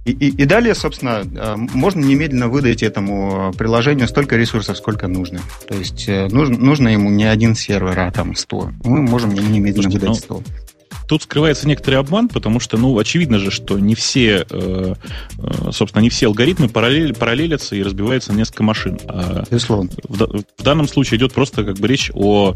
И, 0.04 0.10
и, 0.10 0.42
и 0.42 0.44
далее, 0.46 0.74
собственно, 0.74 1.22
э, 1.22 1.56
можно 1.56 2.00
немедленно 2.00 2.48
выдать 2.48 2.82
этому 2.82 3.52
приложению 3.56 4.08
столько 4.08 4.36
ресурсов, 4.36 4.76
сколько 4.76 5.06
нужно. 5.06 5.40
То 5.68 5.74
есть 5.74 6.08
э, 6.08 6.26
нужно, 6.28 6.58
нужно 6.58 6.88
ему 6.88 7.08
не 7.08 7.24
один 7.24 7.54
сервер, 7.54 7.98
а 7.98 8.10
там 8.10 8.34
100. 8.34 8.72
Мы 8.84 9.02
можем 9.02 9.32
ему 9.32 9.48
немедленно 9.48 9.90
Слушайте, 9.90 10.06
выдать 10.06 10.24
100. 10.24 10.42
Тут 11.12 11.24
скрывается 11.24 11.68
некоторый 11.68 11.96
обман, 11.96 12.30
потому 12.30 12.58
что, 12.58 12.78
ну, 12.78 12.98
очевидно 12.98 13.38
же, 13.38 13.50
что 13.50 13.78
не 13.78 13.94
все, 13.94 14.46
э, 14.48 14.94
э, 15.36 15.70
собственно, 15.70 16.00
не 16.00 16.08
все 16.08 16.28
алгоритмы 16.28 16.70
параллель, 16.70 17.12
параллелятся 17.12 17.76
и 17.76 17.82
разбиваются 17.82 18.32
на 18.32 18.38
несколько 18.38 18.62
машин. 18.62 18.98
А 19.08 19.44
Безусловно. 19.50 19.90
В, 20.04 20.42
в 20.56 20.62
данном 20.62 20.88
случае 20.88 21.18
идет 21.18 21.34
просто 21.34 21.64
как 21.64 21.76
бы 21.76 21.86
речь 21.86 22.10
о, 22.14 22.54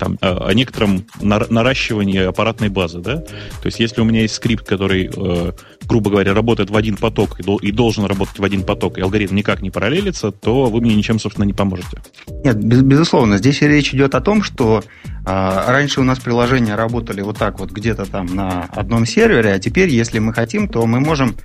там, 0.00 0.18
о 0.20 0.52
некотором 0.52 1.06
наращивании 1.20 2.18
аппаратной 2.18 2.70
базы, 2.70 2.98
да? 2.98 3.18
То 3.18 3.66
есть, 3.66 3.78
если 3.78 4.00
у 4.00 4.04
меня 4.04 4.22
есть 4.22 4.34
скрипт, 4.34 4.66
который, 4.66 5.08
э, 5.14 5.52
грубо 5.84 6.10
говоря, 6.10 6.34
работает 6.34 6.70
в 6.70 6.76
один 6.76 6.96
поток 6.96 7.38
и, 7.38 7.44
и 7.68 7.70
должен 7.70 8.04
работать 8.04 8.40
в 8.40 8.42
один 8.42 8.64
поток, 8.64 8.98
и 8.98 9.00
алгоритм 9.00 9.36
никак 9.36 9.62
не 9.62 9.70
параллелится, 9.70 10.32
то 10.32 10.64
вы 10.64 10.80
мне 10.80 10.96
ничем, 10.96 11.20
собственно, 11.20 11.44
не 11.44 11.52
поможете. 11.52 12.02
Нет, 12.44 12.56
без, 12.56 12.82
безусловно. 12.82 13.38
Здесь 13.38 13.62
речь 13.62 13.94
идет 13.94 14.16
о 14.16 14.20
том, 14.20 14.42
что 14.42 14.82
а, 15.24 15.70
раньше 15.70 16.00
у 16.00 16.04
нас 16.04 16.18
приложения 16.18 16.74
работали 16.74 17.20
вот 17.20 17.38
так 17.38 17.60
вот 17.60 17.70
где-то 17.92 18.10
там 18.10 18.26
на 18.26 18.64
одном 18.72 19.06
сервере, 19.06 19.52
а 19.52 19.58
теперь, 19.58 19.90
если 19.90 20.18
мы 20.18 20.32
хотим, 20.32 20.68
то 20.68 20.86
мы 20.86 21.00
можем 21.00 21.36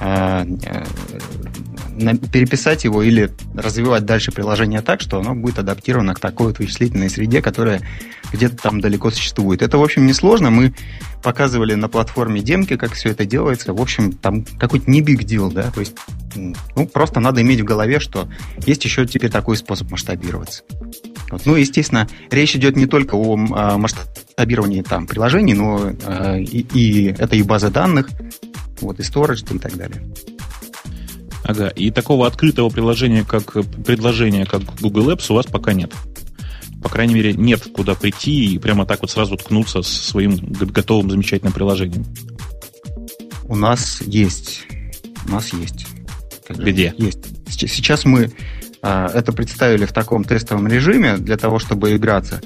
а, 0.00 0.44
э, 0.44 0.84
переписать 2.32 2.84
его 2.84 3.02
или 3.02 3.30
развивать 3.54 4.04
дальше 4.04 4.30
приложение 4.30 4.82
так, 4.82 5.00
что 5.00 5.18
оно 5.18 5.34
будет 5.34 5.58
адаптировано 5.58 6.14
к 6.14 6.20
такой 6.20 6.48
вот 6.48 6.58
вычислительной 6.58 7.10
среде, 7.10 7.42
которая 7.42 7.80
где-то 8.32 8.56
там 8.56 8.80
далеко 8.80 9.10
существует. 9.10 9.62
Это, 9.62 9.78
в 9.78 9.82
общем, 9.82 10.06
несложно. 10.06 10.50
Мы 10.50 10.74
показывали 11.22 11.74
на 11.74 11.88
платформе 11.88 12.40
демки, 12.40 12.76
как 12.76 12.92
все 12.92 13.10
это 13.10 13.24
делается. 13.24 13.72
В 13.72 13.80
общем, 13.80 14.12
там 14.12 14.44
какой-то 14.58 14.90
не 14.90 15.00
big 15.00 15.20
deal, 15.20 15.52
да, 15.52 15.70
то 15.70 15.80
есть 15.80 15.94
ну, 16.36 16.86
просто 16.86 17.20
надо 17.20 17.42
иметь 17.42 17.62
в 17.62 17.64
голове, 17.64 17.98
что 17.98 18.28
есть 18.66 18.84
еще 18.84 19.06
теперь 19.06 19.30
такой 19.30 19.56
способ 19.56 19.90
масштабироваться. 19.90 20.62
Вот. 21.30 21.46
Ну, 21.46 21.56
естественно, 21.56 22.06
речь 22.30 22.54
идет 22.54 22.76
не 22.76 22.86
только 22.86 23.14
о 23.14 23.36
а, 23.52 23.78
масштабировании 24.38 24.82
там 24.82 25.06
приложений, 25.06 25.54
но 25.54 25.90
э, 25.90 26.40
и, 26.42 26.60
и 26.72 27.06
это 27.18 27.34
и 27.34 27.42
база 27.42 27.70
данных, 27.70 28.08
вот, 28.80 29.00
и 29.00 29.02
storage 29.02 29.54
и 29.54 29.58
так 29.58 29.76
далее. 29.76 30.00
Ага, 31.42 31.68
и 31.68 31.90
такого 31.90 32.26
открытого 32.26 32.68
приложения, 32.68 33.24
как 33.24 33.52
предложения, 33.84 34.44
как 34.44 34.62
Google 34.80 35.10
Apps, 35.10 35.26
у 35.30 35.34
вас 35.34 35.46
пока 35.46 35.72
нет. 35.72 35.92
По 36.82 36.88
крайней 36.88 37.14
мере, 37.14 37.32
нет 37.32 37.66
куда 37.74 37.94
прийти 37.94 38.54
и 38.54 38.58
прямо 38.58 38.86
так 38.86 39.00
вот 39.00 39.10
сразу 39.10 39.36
ткнуться 39.36 39.82
со 39.82 40.10
своим 40.10 40.36
готовым 40.36 41.10
замечательным 41.10 41.52
приложением. 41.52 42.04
У 43.44 43.56
нас 43.56 44.00
есть. 44.02 44.66
У 45.26 45.32
нас 45.32 45.52
есть. 45.52 45.86
Где? 46.48 46.94
Есть. 46.96 47.26
Сейчас 47.48 48.04
мы 48.04 48.30
а, 48.82 49.10
это 49.12 49.32
представили 49.32 49.84
в 49.84 49.92
таком 49.92 50.22
тестовом 50.22 50.68
режиме 50.68 51.16
для 51.16 51.36
того, 51.36 51.58
чтобы 51.58 51.96
играться. 51.96 52.40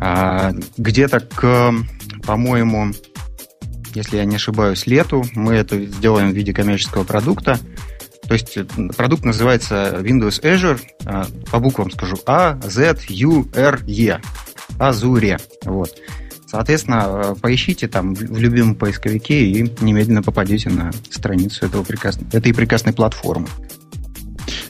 А, 0.00 0.52
где-то 0.78 1.20
к, 1.20 1.74
по-моему, 2.26 2.92
если 3.94 4.16
я 4.16 4.24
не 4.24 4.36
ошибаюсь, 4.36 4.86
лету 4.86 5.24
мы 5.34 5.54
это 5.54 5.78
сделаем 5.84 6.30
в 6.30 6.34
виде 6.34 6.54
коммерческого 6.54 7.04
продукта. 7.04 7.58
То 8.26 8.34
есть 8.34 8.56
э, 8.56 8.64
продукт 8.96 9.24
называется 9.24 9.98
Windows 10.00 10.42
Azure, 10.42 10.80
а, 11.04 11.26
по 11.50 11.58
буквам 11.58 11.90
скажу 11.90 12.16
А, 12.26 12.58
Z, 12.62 12.96
U, 13.08 13.48
R, 13.54 13.80
E. 13.86 14.20
Azure. 14.78 15.40
Вот. 15.64 15.90
Соответственно, 16.46 17.36
поищите 17.40 17.86
там 17.86 18.14
в 18.14 18.38
любимом 18.38 18.74
поисковике 18.74 19.44
и 19.46 19.62
немедленно 19.80 20.22
попадете 20.22 20.70
на 20.70 20.90
страницу 21.10 21.66
этого 21.66 21.84
прекрасной, 21.84 22.26
этой 22.32 22.54
прекрасной 22.54 22.92
платформы. 22.92 23.46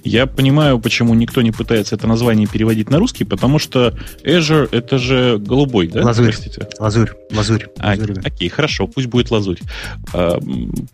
Я 0.04 0.26
понимаю, 0.26 0.78
почему 0.78 1.14
никто 1.14 1.42
не 1.42 1.50
пытается 1.50 1.94
это 1.94 2.06
название 2.06 2.46
переводить 2.46 2.90
на 2.90 2.98
русский, 2.98 3.24
потому 3.24 3.58
что 3.58 3.94
Azure 4.24 4.68
это 4.72 4.98
же 4.98 5.38
голубой, 5.38 5.88
да? 5.88 6.04
Лазурь. 6.04 6.26
Простите. 6.26 6.68
Лазурь. 6.78 7.10
Лазурь. 7.32 7.66
А, 7.78 7.90
лазурь 7.90 8.14
да. 8.14 8.22
Окей, 8.24 8.48
хорошо, 8.48 8.86
пусть 8.86 9.08
будет 9.08 9.30
лазурь. 9.30 9.58
А, 10.12 10.38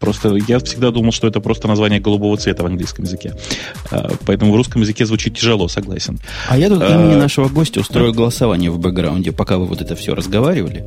просто 0.00 0.36
я 0.48 0.58
всегда 0.58 0.90
думал, 0.90 1.12
что 1.12 1.26
это 1.26 1.40
просто 1.40 1.68
название 1.68 2.00
голубого 2.00 2.36
цвета 2.36 2.62
в 2.62 2.66
английском 2.66 3.04
языке. 3.04 3.34
А, 3.90 4.10
поэтому 4.24 4.52
в 4.52 4.56
русском 4.56 4.82
языке 4.82 5.06
звучит 5.06 5.36
тяжело, 5.36 5.68
согласен. 5.68 6.18
А 6.48 6.58
я 6.58 6.68
тут 6.68 6.82
а, 6.82 6.94
имени 6.94 7.16
нашего 7.16 7.48
гостя 7.48 7.80
устрою 7.80 8.12
голосование 8.12 8.70
в 8.70 8.78
бэкграунде, 8.78 9.32
пока 9.32 9.58
вы 9.58 9.66
вот 9.66 9.80
это 9.80 9.94
все 9.96 10.14
разговаривали. 10.14 10.86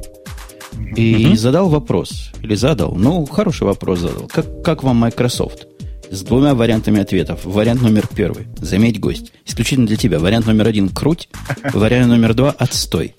И 0.96 1.28
угу. 1.28 1.36
задал 1.36 1.70
вопрос. 1.70 2.32
Или 2.42 2.56
задал. 2.56 2.94
Ну, 2.96 3.26
хороший 3.26 3.64
вопрос 3.64 4.00
задал. 4.00 4.28
Как, 4.28 4.62
как 4.64 4.84
вам 4.84 4.98
Microsoft? 4.98 5.68
С 6.12 6.22
двумя 6.22 6.54
вариантами 6.54 7.02
ответов. 7.02 7.42
Вариант 7.44 7.82
номер 7.82 8.08
первый. 8.14 8.48
Заметь, 8.58 9.00
гость. 9.00 9.32
Исключительно 9.46 9.88
для 9.88 9.98
тебя. 9.98 10.20
Вариант 10.20 10.48
номер 10.48 10.68
один– 10.68 10.90
круть. 10.94 11.30
Вариант 11.74 12.08
номер 12.08 12.34
два– 12.34 12.52
отстой. 12.58 13.16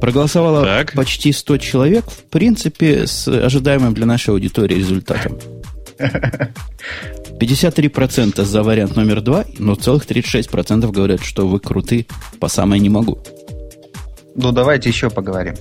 Проголосовало 0.00 0.64
так. 0.64 0.92
почти 0.92 1.32
100 1.32 1.58
человек, 1.58 2.04
в 2.06 2.22
принципе, 2.24 3.06
с 3.06 3.26
ожидаемым 3.28 3.94
для 3.94 4.06
нашей 4.06 4.30
аудитории 4.30 4.76
результатом. 4.76 5.38
53% 7.40 8.44
за 8.44 8.62
вариант 8.62 8.96
номер 8.96 9.20
два, 9.20 9.44
но 9.58 9.74
целых 9.74 10.06
36% 10.06 10.90
говорят, 10.92 11.22
что 11.22 11.46
вы 11.48 11.58
круты 11.60 12.06
по 12.38 12.48
самой 12.48 12.78
не 12.78 12.88
могу. 12.88 13.18
Ну, 14.34 14.52
давайте 14.52 14.88
еще 14.88 15.10
поговорим. 15.10 15.56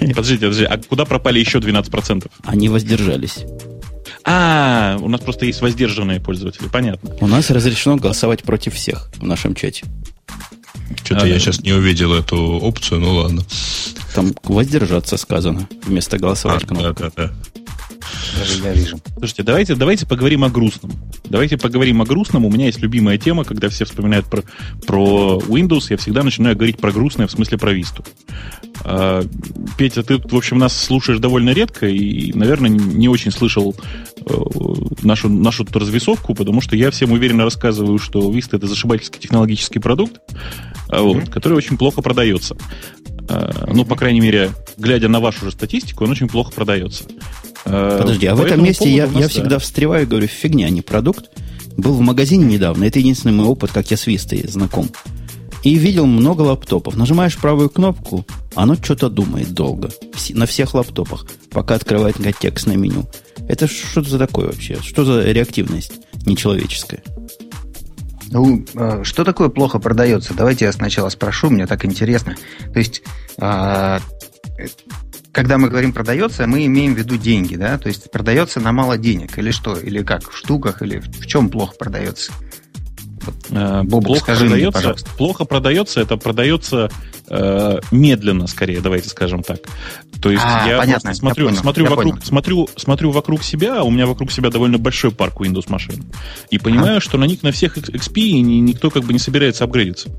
Подождите, 0.00 0.40
подождите, 0.40 0.66
а 0.66 0.78
куда 0.78 1.04
пропали 1.06 1.38
еще 1.38 1.58
12%? 1.58 2.30
Они 2.44 2.68
воздержались. 2.68 3.38
А, 4.24 4.98
у 5.00 5.08
нас 5.08 5.20
просто 5.20 5.46
есть 5.46 5.60
воздержанные 5.60 6.20
пользователи, 6.20 6.68
понятно. 6.68 7.10
У 7.20 7.26
нас 7.26 7.50
разрешено 7.50 7.96
голосовать 7.96 8.42
против 8.42 8.74
всех 8.74 9.10
в 9.16 9.24
нашем 9.24 9.54
чате. 9.54 9.84
Что-то 11.04 11.24
а, 11.24 11.26
я 11.26 11.34
да. 11.34 11.40
сейчас 11.40 11.60
не 11.60 11.72
увидел 11.72 12.14
эту 12.14 12.36
опцию, 12.36 13.00
ну 13.00 13.14
ладно. 13.14 13.42
Там 14.14 14.34
воздержаться 14.42 15.16
сказано 15.16 15.68
вместо 15.84 16.18
голосовать 16.18 16.64
а, 16.64 16.66
кнопкой. 16.66 16.94
Да, 16.94 17.12
да, 17.16 17.28
да. 17.28 17.59
Даже 18.38 18.62
я 18.62 18.72
вижу. 18.72 19.00
Слушайте, 19.18 19.42
давайте, 19.42 19.74
давайте 19.74 20.06
поговорим 20.06 20.44
о 20.44 20.50
грустном. 20.50 20.92
Давайте 21.24 21.56
поговорим 21.58 22.02
о 22.02 22.04
грустном. 22.04 22.44
У 22.44 22.50
меня 22.50 22.66
есть 22.66 22.80
любимая 22.80 23.18
тема, 23.18 23.44
когда 23.44 23.68
все 23.68 23.84
вспоминают 23.84 24.26
про, 24.26 24.42
про 24.86 25.40
Windows, 25.46 25.86
я 25.90 25.96
всегда 25.96 26.22
начинаю 26.22 26.56
говорить 26.56 26.78
про 26.78 26.92
грустное, 26.92 27.26
в 27.26 27.30
смысле 27.30 27.58
про 27.58 27.72
Vista. 27.72 28.04
А, 28.82 29.22
Петя, 29.76 30.02
ты, 30.02 30.18
в 30.18 30.34
общем, 30.34 30.58
нас 30.58 30.76
слушаешь 30.76 31.18
довольно 31.18 31.50
редко 31.50 31.86
и, 31.86 32.32
наверное, 32.32 32.70
не 32.70 33.08
очень 33.08 33.30
слышал 33.30 33.74
э, 34.16 34.34
нашу, 35.02 35.28
нашу 35.28 35.66
развесовку, 35.72 36.34
потому 36.34 36.60
что 36.60 36.76
я 36.76 36.90
всем 36.90 37.12
уверенно 37.12 37.44
рассказываю, 37.44 37.98
что 37.98 38.30
Vista 38.32 38.56
это 38.56 38.66
зашибательский 38.66 39.20
технологический 39.20 39.78
продукт, 39.78 40.20
mm-hmm. 40.88 41.02
вот, 41.02 41.28
который 41.28 41.54
очень 41.54 41.76
плохо 41.76 42.00
продается. 42.02 42.54
Mm-hmm. 42.54 43.72
Ну, 43.74 43.84
по 43.84 43.96
крайней 43.96 44.20
мере, 44.20 44.50
глядя 44.76 45.08
на 45.08 45.20
вашу 45.20 45.44
же 45.44 45.52
статистику, 45.52 46.04
он 46.04 46.10
очень 46.10 46.28
плохо 46.28 46.52
продается. 46.52 47.04
Э, 47.64 47.98
Подожди, 48.00 48.26
а 48.26 48.34
в 48.34 48.44
этом 48.44 48.62
месте 48.62 48.90
я, 48.90 49.06
я 49.06 49.28
всегда 49.28 49.58
встреваю 49.58 50.04
и 50.04 50.06
говорю, 50.06 50.26
фигня, 50.26 50.66
а 50.66 50.70
не 50.70 50.82
продукт. 50.82 51.30
Был 51.76 51.94
в 51.94 52.00
магазине 52.00 52.44
недавно, 52.44 52.84
это 52.84 52.98
единственный 52.98 53.32
мой 53.32 53.46
опыт, 53.46 53.72
как 53.72 53.90
я 53.90 53.96
с 53.96 54.06
Вистой 54.06 54.46
знаком. 54.46 54.88
И 55.62 55.74
видел 55.74 56.06
много 56.06 56.42
лаптопов. 56.42 56.96
Нажимаешь 56.96 57.36
правую 57.36 57.68
кнопку, 57.68 58.26
оно 58.54 58.76
что-то 58.76 59.10
думает 59.10 59.52
долго. 59.52 59.90
На 60.30 60.46
всех 60.46 60.74
лаптопах, 60.74 61.26
пока 61.50 61.74
открывает 61.74 62.16
текстное 62.38 62.76
меню. 62.76 63.06
Это 63.48 63.66
что 63.66 64.02
за 64.02 64.18
такое 64.18 64.46
вообще? 64.46 64.78
Что 64.82 65.04
за 65.04 65.22
реактивность 65.24 65.92
нечеловеческая? 66.24 67.02
Ну, 68.30 68.64
э, 68.74 69.02
что 69.02 69.24
такое 69.24 69.48
плохо 69.48 69.78
продается? 69.80 70.34
Давайте 70.34 70.64
я 70.64 70.72
сначала 70.72 71.08
спрошу, 71.08 71.50
мне 71.50 71.66
так 71.66 71.84
интересно. 71.84 72.36
То 72.72 72.78
есть, 72.78 73.02
а, 73.38 74.00
когда 75.32 75.58
мы 75.58 75.68
говорим 75.68 75.92
продается, 75.92 76.46
мы 76.46 76.66
имеем 76.66 76.94
в 76.94 76.98
виду 76.98 77.16
деньги, 77.16 77.56
да? 77.56 77.78
То 77.78 77.88
есть 77.88 78.10
продается 78.10 78.60
на 78.60 78.72
мало 78.72 78.98
денег 78.98 79.38
или 79.38 79.50
что? 79.50 79.76
Или 79.76 80.02
как? 80.02 80.30
В 80.30 80.36
штуках 80.36 80.82
или 80.82 80.98
в 80.98 81.26
чем 81.26 81.48
плохо 81.48 81.74
продается? 81.78 82.32
Э, 83.50 83.82
Бобок, 83.82 84.06
плохо 84.06 84.20
скажи 84.22 84.46
продается, 84.46 84.66
мне, 84.66 84.72
пожалуйста. 84.72 85.10
Плохо 85.16 85.44
продается, 85.44 86.00
это 86.00 86.16
продается 86.16 86.90
э, 87.28 87.80
медленно, 87.90 88.46
скорее, 88.46 88.80
давайте 88.80 89.08
скажем 89.08 89.42
так. 89.42 89.58
То 90.22 90.30
есть 90.30 90.42
а, 90.44 90.66
я 90.68 90.78
понятно, 90.78 91.14
смотрю, 91.14 91.44
я 91.44 91.50
понял, 91.50 91.62
смотрю, 91.62 91.84
я 91.84 91.90
вокруг, 91.90 92.14
понял. 92.14 92.26
смотрю, 92.26 92.68
смотрю 92.76 93.10
вокруг 93.10 93.42
себя, 93.42 93.80
а 93.80 93.82
у 93.82 93.90
меня 93.90 94.06
вокруг 94.06 94.32
себя 94.32 94.50
довольно 94.50 94.78
большой 94.78 95.10
парк 95.10 95.40
Windows 95.40 95.66
машин. 95.68 96.04
И 96.50 96.58
понимаю, 96.58 96.98
а? 96.98 97.00
что 97.00 97.18
на 97.18 97.24
них 97.24 97.42
на 97.42 97.52
всех 97.52 97.76
XP 97.78 98.40
никто 98.40 98.90
как 98.90 99.04
бы 99.04 99.12
не 99.12 99.18
собирается 99.18 99.64
апгрейдиться. 99.64 100.10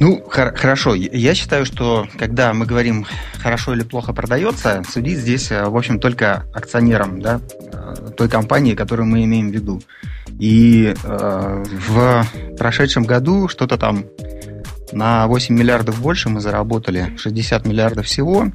Ну, 0.00 0.22
хор- 0.26 0.56
хорошо. 0.56 0.94
Я 0.94 1.34
считаю, 1.34 1.66
что 1.66 2.08
когда 2.18 2.54
мы 2.54 2.64
говорим 2.64 3.06
хорошо 3.38 3.74
или 3.74 3.82
плохо 3.82 4.14
продается, 4.14 4.82
судить 4.88 5.18
здесь, 5.18 5.50
э, 5.50 5.64
в 5.68 5.76
общем, 5.76 6.00
только 6.00 6.46
акционерам 6.54 7.20
да, 7.20 7.40
э, 7.72 8.10
той 8.16 8.28
компании, 8.30 8.74
которую 8.74 9.06
мы 9.06 9.24
имеем 9.24 9.50
в 9.50 9.52
виду. 9.54 9.82
И 10.38 10.94
э, 11.04 11.64
в 11.88 12.26
прошедшем 12.56 13.04
году 13.04 13.48
что-то 13.48 13.76
там 13.76 14.06
на 14.92 15.26
8 15.26 15.54
миллиардов 15.54 16.00
больше 16.00 16.30
мы 16.30 16.40
заработали, 16.40 17.14
60 17.18 17.66
миллиардов 17.66 18.06
всего 18.06 18.50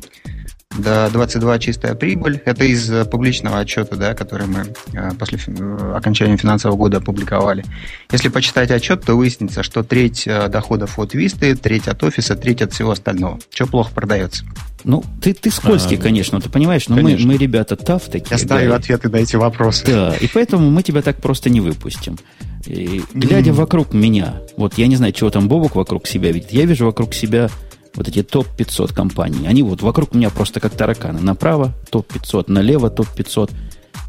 до 0.77 1.09
22 1.11 1.59
чистая 1.59 1.95
прибыль. 1.95 2.41
Это 2.45 2.65
из 2.65 2.89
э, 2.91 3.05
публичного 3.05 3.59
отчета, 3.59 3.95
да, 3.95 4.13
который 4.13 4.47
мы 4.47 4.73
э, 4.93 5.11
после 5.17 5.39
э, 5.47 5.93
окончания 5.95 6.37
финансового 6.37 6.77
года 6.77 6.97
опубликовали. 6.97 7.63
Если 8.11 8.29
почитать 8.29 8.71
отчет, 8.71 9.03
то 9.03 9.15
выяснится, 9.15 9.63
что 9.63 9.83
треть 9.83 10.27
доходов 10.49 10.99
от 10.99 11.13
Висты, 11.13 11.55
треть 11.55 11.87
от 11.87 12.03
офиса, 12.03 12.35
треть 12.35 12.61
от 12.61 12.73
всего 12.73 12.91
остального. 12.91 13.39
Что 13.49 13.67
плохо 13.67 13.91
продается? 13.93 14.45
Ну, 14.83 15.03
ты, 15.19 15.33
ты 15.33 15.49
скользкий, 15.49 15.97
а, 15.97 16.01
конечно, 16.01 16.39
ты 16.39 16.47
понимаешь, 16.47 16.87
но 16.89 16.97
мы, 16.97 17.17
мы, 17.17 17.37
ребята, 17.37 17.75
тав 17.75 18.03
такие. 18.03 18.27
Я 18.29 18.37
ставлю 18.37 18.69
да, 18.69 18.75
ответы 18.75 19.09
на 19.09 19.17
эти 19.17 19.35
вопросы. 19.35 19.83
Да, 19.87 20.15
и 20.15 20.27
поэтому 20.27 20.69
мы 20.69 20.83
тебя 20.83 21.01
так 21.01 21.17
просто 21.17 21.49
не 21.49 21.59
выпустим. 21.59 22.19
И, 22.67 23.01
глядя 23.13 23.49
mm. 23.49 23.53
вокруг 23.53 23.93
меня, 23.93 24.41
вот 24.57 24.77
я 24.77 24.85
не 24.85 24.95
знаю, 24.95 25.11
чего 25.13 25.31
там 25.31 25.47
Бобок 25.47 25.75
вокруг 25.75 26.05
себя 26.05 26.31
видит, 26.31 26.51
я 26.51 26.65
вижу 26.65 26.85
вокруг 26.85 27.15
себя 27.15 27.49
вот 27.95 28.07
эти 28.07 28.23
топ-500 28.23 28.93
компаний, 28.93 29.47
они 29.47 29.63
вот 29.63 29.81
вокруг 29.81 30.13
меня 30.13 30.29
просто 30.29 30.59
как 30.59 30.73
тараканы. 30.73 31.19
Направо 31.19 31.73
топ-500, 31.89 32.45
налево 32.47 32.89
топ-500. 32.89 33.51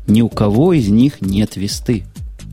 Ни 0.06 0.22
у 0.22 0.28
кого 0.28 0.72
из 0.72 0.88
них 0.88 1.20
нет 1.20 1.56
весты. 1.56 2.04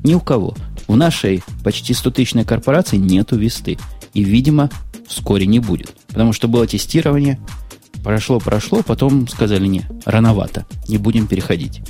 Ни 0.04 0.14
у 0.14 0.20
кого. 0.20 0.56
В 0.88 0.96
нашей 0.96 1.44
почти 1.64 1.94
100-тысячной 1.94 2.46
корпорации 2.46 2.98
нету 2.98 3.38
весты. 3.38 3.78
И, 4.14 4.24
видимо, 4.24 4.70
вскоре 5.08 5.46
не 5.46 5.60
будет. 5.60 5.96
Потому 6.08 6.34
что 6.34 6.48
было 6.48 6.68
тестирование, 6.68 7.40
прошло, 8.04 8.40
прошло, 8.40 8.84
потом 8.84 9.28
сказали, 9.28 9.66
не, 9.68 9.84
рановато, 10.06 10.66
не 10.88 10.98
будем 10.98 11.28
переходить. 11.28 11.82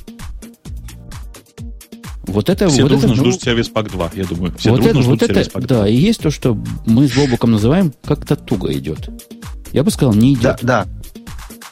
Вот 2.24 2.50
это, 2.50 2.70
Все 2.70 2.84
вот 2.84 2.90
дружно 2.90 3.08
это, 3.08 3.16
ждут 3.16 3.34
ну, 3.34 3.40
сервис 3.40 3.70
пак 3.70 3.92
2, 3.92 4.12
я 4.14 4.24
думаю. 4.26 4.54
Все 4.58 4.72
вот 4.72 4.82
дружно 4.82 5.00
это, 5.00 5.02
ждут 5.02 5.22
вот 5.22 5.30
это, 5.30 5.68
Да, 5.68 5.88
и 5.88 5.96
есть 5.96 6.22
то, 6.22 6.32
что 6.32 6.58
мы 6.86 7.08
с 7.08 7.16
Бобуком 7.16 7.52
называем, 7.52 7.94
как-то 8.04 8.36
туго 8.36 8.72
идет. 8.74 9.10
Я 9.74 9.84
бы 9.84 9.92
сказал, 9.92 10.14
не 10.14 10.34
идет. 10.34 10.60
Да, 10.62 10.86
да. 10.86 10.88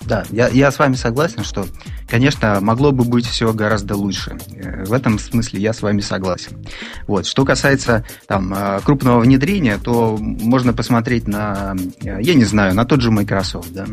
Да, 0.05 0.25
я, 0.31 0.47
я 0.47 0.71
с 0.71 0.79
вами 0.79 0.95
согласен, 0.95 1.43
что, 1.43 1.65
конечно, 2.07 2.59
могло 2.59 2.91
бы 2.91 3.03
быть 3.03 3.25
все 3.25 3.53
гораздо 3.53 3.95
лучше. 3.95 4.37
Э, 4.55 4.83
в 4.85 4.93
этом 4.93 5.19
смысле 5.19 5.61
я 5.61 5.73
с 5.73 5.81
вами 5.81 6.01
согласен. 6.01 6.65
Вот. 7.07 7.27
Что 7.27 7.45
касается 7.45 8.03
там, 8.27 8.53
э, 8.53 8.79
крупного 8.83 9.19
внедрения, 9.19 9.77
то 9.77 10.17
можно 10.17 10.73
посмотреть 10.73 11.27
на, 11.27 11.75
э, 12.01 12.17
я 12.21 12.33
не 12.33 12.45
знаю, 12.45 12.73
на 12.73 12.85
тот 12.85 13.01
же 13.01 13.11
Microsoft. 13.11 13.71
Да? 13.73 13.85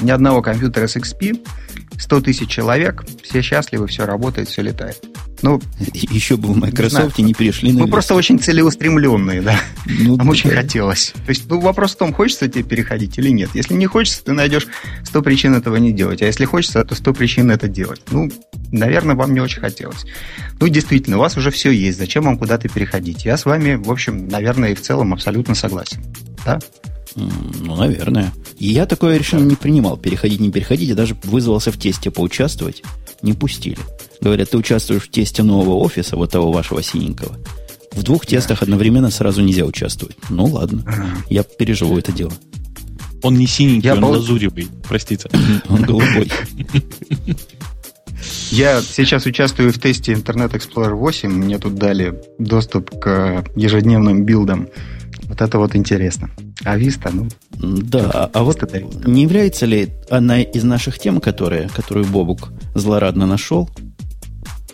Ни 0.00 0.10
одного 0.10 0.42
компьютера 0.42 0.88
с 0.88 0.96
XP, 0.96 1.40
100 2.00 2.20
тысяч 2.22 2.48
человек, 2.48 3.04
все 3.22 3.42
счастливы, 3.42 3.86
все 3.86 4.06
работает, 4.06 4.48
все 4.48 4.62
летает. 4.62 5.02
Ну, 5.42 5.60
еще 5.78 6.36
бы 6.36 6.52
в 6.52 6.56
Microsoft 6.56 7.18
не, 7.18 7.24
не 7.24 7.34
перешли 7.34 7.72
на 7.72 7.80
Мы 7.80 7.88
просто 7.88 8.14
очень 8.14 8.38
целеустремленные, 8.38 9.40
да. 9.40 9.58
Ну, 9.86 10.16
Нам 10.16 10.26
да. 10.26 10.32
очень 10.32 10.50
хотелось. 10.50 11.12
То 11.24 11.30
есть, 11.30 11.48
ну, 11.48 11.60
вопрос 11.60 11.92
в 11.92 11.98
том, 11.98 12.12
хочется 12.12 12.48
тебе 12.48 12.62
переходить 12.62 13.18
или 13.18 13.30
нет. 13.30 13.50
Если 13.54 13.74
не 13.74 13.86
хочется, 13.86 14.24
ты 14.24 14.32
найдешь 14.32 14.66
100 15.04 15.22
причин 15.22 15.54
этого 15.54 15.76
не 15.76 15.92
делать. 15.92 16.20
А 16.22 16.26
если 16.26 16.44
хочется, 16.44 16.84
то 16.84 16.94
100 16.94 17.14
причин 17.14 17.50
это 17.50 17.68
делать. 17.68 18.02
Ну, 18.10 18.30
наверное, 18.70 19.14
вам 19.14 19.32
не 19.32 19.40
очень 19.40 19.60
хотелось. 19.60 20.04
Ну, 20.58 20.68
действительно, 20.68 21.16
у 21.16 21.20
вас 21.20 21.36
уже 21.36 21.50
все 21.50 21.70
есть. 21.70 21.98
Зачем 21.98 22.24
вам 22.24 22.38
куда-то 22.38 22.68
переходить? 22.68 23.24
Я 23.24 23.36
с 23.36 23.46
вами, 23.46 23.76
в 23.76 23.90
общем, 23.90 24.28
наверное, 24.28 24.72
и 24.72 24.74
в 24.74 24.80
целом 24.82 25.14
абсолютно 25.14 25.54
согласен. 25.54 26.02
Да? 26.44 26.58
Ну, 27.16 27.76
наверное. 27.76 28.32
И 28.58 28.68
я 28.68 28.86
такое 28.86 29.16
решение 29.18 29.46
не 29.46 29.56
принимал. 29.56 29.96
Переходить, 29.96 30.40
не 30.40 30.50
переходить. 30.50 30.88
Я 30.88 30.94
даже 30.94 31.16
вызвался 31.24 31.72
в 31.72 31.78
тесте 31.78 32.10
поучаствовать. 32.10 32.82
Не 33.22 33.32
пустили. 33.32 33.78
Говорят, 34.20 34.50
ты 34.50 34.58
участвуешь 34.58 35.04
в 35.04 35.10
тесте 35.10 35.42
нового 35.42 35.74
офиса, 35.76 36.16
вот 36.16 36.30
того 36.30 36.52
вашего 36.52 36.82
синенького. 36.82 37.36
В 37.92 38.02
двух 38.02 38.24
тестах 38.26 38.62
одновременно 38.62 39.10
сразу 39.10 39.42
нельзя 39.42 39.64
участвовать. 39.64 40.16
Ну, 40.28 40.44
ладно. 40.44 40.84
Я 41.28 41.42
переживу 41.42 41.98
это 41.98 42.12
дело. 42.12 42.32
Он 43.22 43.34
не 43.36 43.46
синенький, 43.46 43.88
Я 43.88 43.94
он 43.94 44.00
бал- 44.02 44.12
лазуревый. 44.12 44.68
Простите. 44.88 45.28
Он 45.68 45.82
голубой. 45.82 46.30
Я 48.50 48.82
сейчас 48.82 49.26
участвую 49.26 49.72
в 49.72 49.78
тесте 49.78 50.12
Internet 50.12 50.52
Explorer 50.52 50.94
8. 50.94 51.30
Мне 51.30 51.58
тут 51.58 51.74
дали 51.76 52.20
доступ 52.38 52.90
к 52.98 53.44
ежедневным 53.56 54.24
билдам. 54.24 54.68
Вот 55.30 55.40
это 55.40 55.58
вот 55.58 55.76
интересно. 55.76 56.28
А 56.64 56.76
Vista, 56.76 57.10
ну, 57.12 57.28
Да, 57.52 58.28
а 58.32 58.42
вот 58.42 58.62
Vista 58.64 58.84
не 59.06 59.22
является 59.22 59.64
ли 59.64 59.90
одна 60.10 60.42
из 60.42 60.64
наших 60.64 60.98
тем, 60.98 61.20
которые, 61.20 61.68
которую 61.68 62.04
Бобук 62.06 62.52
злорадно 62.74 63.26
нашел, 63.26 63.70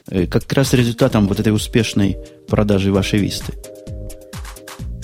э, 0.08 0.26
как 0.26 0.50
раз 0.54 0.72
результатом 0.72 1.28
вот 1.28 1.40
этой 1.40 1.52
успешной 1.52 2.16
продажи 2.48 2.90
вашей 2.90 3.18
Висты? 3.18 3.52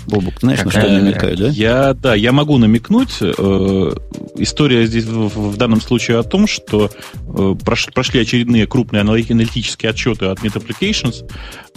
Бобук, 0.06 0.34
знаешь, 0.40 0.62
на 0.64 0.70
что 0.70 0.80
я 0.80 0.86
Какая- 0.86 1.02
намекаю, 1.02 1.36
да? 1.36 1.48
Я, 1.48 1.94
да, 1.94 2.14
я 2.14 2.32
могу 2.32 2.58
намекнуть. 2.58 3.18
Э, 3.20 3.92
история 4.36 4.86
здесь 4.86 5.04
в, 5.04 5.28
в- 5.28 5.56
данном 5.56 5.80
случае 5.80 6.18
о 6.18 6.22
том, 6.22 6.46
что 6.46 6.90
э, 7.26 7.28
прош- 7.64 7.92
прошли 7.92 8.20
очередные 8.20 8.66
крупные 8.66 9.02
анали- 9.02 9.30
аналитические 9.30 9.90
отчеты 9.90 10.26
от 10.26 10.40
Net 10.40 10.54
Applications, 10.54 11.24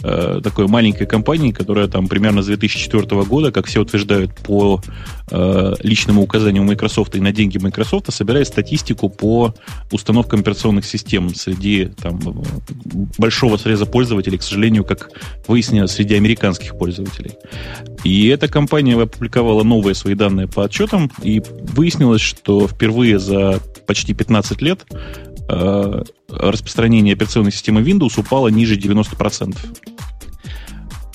э, 0.03 0.41
такой 0.43 0.67
маленькой 0.67 1.05
компании, 1.07 1.51
которая 1.51 1.87
там 1.87 2.07
примерно 2.07 2.41
с 2.41 2.47
2004 2.47 3.23
года, 3.23 3.51
как 3.51 3.67
все 3.67 3.81
утверждают, 3.81 4.33
по 4.35 4.81
э, 5.31 5.73
личному 5.83 6.21
указанию 6.23 6.63
Microsoft 6.63 7.15
и 7.15 7.19
на 7.19 7.31
деньги 7.31 7.57
Microsoft, 7.57 8.11
собирает 8.13 8.47
статистику 8.47 9.09
по 9.09 9.53
установкам 9.91 10.39
операционных 10.41 10.85
систем 10.85 11.33
среди 11.35 11.85
там, 12.01 12.19
э, 12.19 13.05
большого 13.17 13.57
среза 13.57 13.85
пользователей, 13.85 14.37
к 14.37 14.43
сожалению, 14.43 14.83
как 14.83 15.09
выяснилось, 15.47 15.91
среди 15.91 16.15
американских 16.15 16.77
пользователей. 16.77 17.31
И 18.03 18.14
эта 18.27 18.47
компания 18.47 18.99
опубликовала 18.99 19.63
новые 19.63 19.95
свои 19.95 20.15
данные 20.15 20.47
по 20.47 20.65
отчетам, 20.65 21.11
и 21.21 21.41
выяснилось, 21.73 22.21
что 22.21 22.67
впервые 22.67 23.19
за 23.19 23.59
почти 23.87 24.13
15 24.13 24.61
лет 24.61 24.85
э, 25.49 26.03
распространение 26.29 27.13
операционной 27.13 27.51
системы 27.51 27.81
Windows 27.81 28.19
упало 28.19 28.47
ниже 28.49 28.77
90%. 28.77 29.57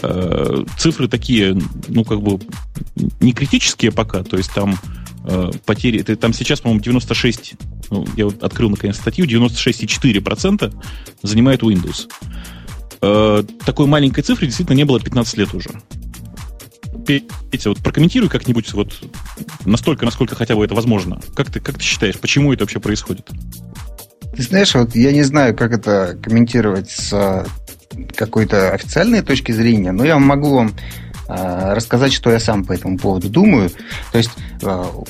Э, 0.02 0.64
цифры 0.78 1.08
такие, 1.08 1.56
ну, 1.88 2.04
как 2.04 2.22
бы, 2.22 2.40
не 3.20 3.32
критические 3.32 3.92
пока, 3.92 4.22
то 4.22 4.36
есть 4.36 4.52
там 4.54 4.76
э, 5.24 5.50
потери, 5.66 6.00
это, 6.00 6.16
там 6.16 6.32
сейчас, 6.32 6.60
по-моему, 6.60 6.82
96, 6.82 7.54
ну, 7.90 8.06
я 8.16 8.26
вот 8.26 8.42
открыл 8.42 8.70
наконец 8.70 8.96
статью, 8.96 9.26
96,4% 9.26 10.74
занимает 11.22 11.62
Windows. 11.62 12.08
Э, 13.02 13.42
такой 13.64 13.86
маленькой 13.86 14.22
цифры 14.22 14.46
действительно 14.46 14.76
не 14.76 14.84
было 14.84 15.00
15 15.00 15.36
лет 15.38 15.54
уже. 15.54 15.70
Петя, 17.50 17.70
вот 17.70 17.78
прокомментируй 17.78 18.28
как-нибудь 18.28 18.72
вот 18.72 19.02
настолько, 19.64 20.04
насколько 20.04 20.34
хотя 20.34 20.54
бы 20.54 20.64
это 20.64 20.74
возможно. 20.74 21.20
Как 21.34 21.50
ты, 21.50 21.60
как 21.60 21.78
ты 21.78 21.82
считаешь, 21.82 22.18
почему 22.18 22.52
это 22.52 22.64
вообще 22.64 22.80
происходит? 22.80 23.28
Ты 24.36 24.42
знаешь, 24.42 24.74
вот 24.74 24.94
я 24.94 25.12
не 25.12 25.22
знаю, 25.22 25.56
как 25.56 25.72
это 25.72 26.16
комментировать 26.22 26.90
с 26.90 27.12
а, 27.12 27.46
какой-то 28.14 28.72
официальной 28.72 29.22
точки 29.22 29.52
зрения, 29.52 29.92
но 29.92 30.04
я 30.04 30.18
могу 30.18 30.54
вам 30.54 30.72
рассказать, 31.30 32.12
что 32.12 32.30
я 32.30 32.40
сам 32.40 32.64
по 32.64 32.72
этому 32.72 32.98
поводу 32.98 33.28
думаю. 33.28 33.70
То 34.12 34.18
есть 34.18 34.30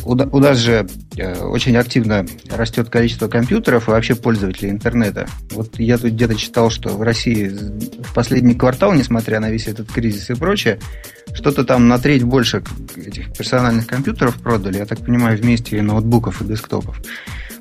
у, 0.05 0.15
на- 0.15 0.27
у 0.27 0.39
нас 0.39 0.59
же 0.59 0.87
э, 1.17 1.41
очень 1.43 1.77
активно 1.77 2.27
растет 2.51 2.89
количество 2.91 3.29
компьютеров 3.29 3.89
и 3.89 3.91
вообще 3.91 4.15
пользователей 4.15 4.71
интернета. 4.71 5.27
Вот 5.51 5.79
я 5.79 5.99
тут 5.99 6.13
где-то 6.13 6.35
читал, 6.35 6.71
что 6.71 6.91
в 6.91 7.03
России 7.03 7.49
в 7.49 8.15
последний 8.15 8.55
квартал, 8.55 8.93
несмотря 8.93 9.41
на 9.41 9.51
весь 9.51 9.67
этот 9.67 9.91
кризис 9.91 10.31
и 10.31 10.35
прочее, 10.35 10.79
что-то 11.33 11.65
там 11.65 11.89
на 11.89 11.99
треть 11.99 12.25
больше 12.25 12.63
этих 12.97 13.33
персональных 13.33 13.87
компьютеров 13.87 14.35
продали, 14.37 14.79
я 14.79 14.87
так 14.87 14.99
понимаю, 14.99 15.39
вместе 15.39 15.79
и 15.79 15.81
ноутбуков, 15.81 16.43
и 16.43 16.45
десктопов. 16.45 17.01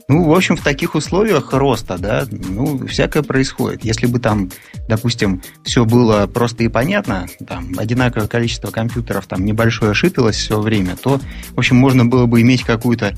Ну, 0.09 0.23
в 0.23 0.33
общем, 0.33 0.57
в 0.57 0.63
таких 0.63 0.95
условиях 0.95 1.53
роста, 1.53 1.99
да, 1.99 2.25
ну, 2.31 2.87
всякое 2.87 3.21
происходит. 3.21 3.85
Если 3.85 4.07
бы 4.07 4.19
там, 4.19 4.49
допустим, 4.87 5.43
все 5.63 5.85
было 5.85 6.25
просто 6.25 6.63
и 6.63 6.67
понятно, 6.67 7.27
там, 7.47 7.73
одинаковое 7.77 8.27
количество 8.27 8.71
компьютеров, 8.71 9.27
там, 9.27 9.45
небольшое 9.45 9.93
шипилось 9.93 10.35
все 10.35 10.59
время, 10.59 10.95
то, 10.95 11.21
в 11.51 11.59
общем, 11.59 11.75
можно 11.75 12.05
было 12.05 12.25
бы 12.25 12.41
иметь 12.41 12.63
какую-то 12.63 13.15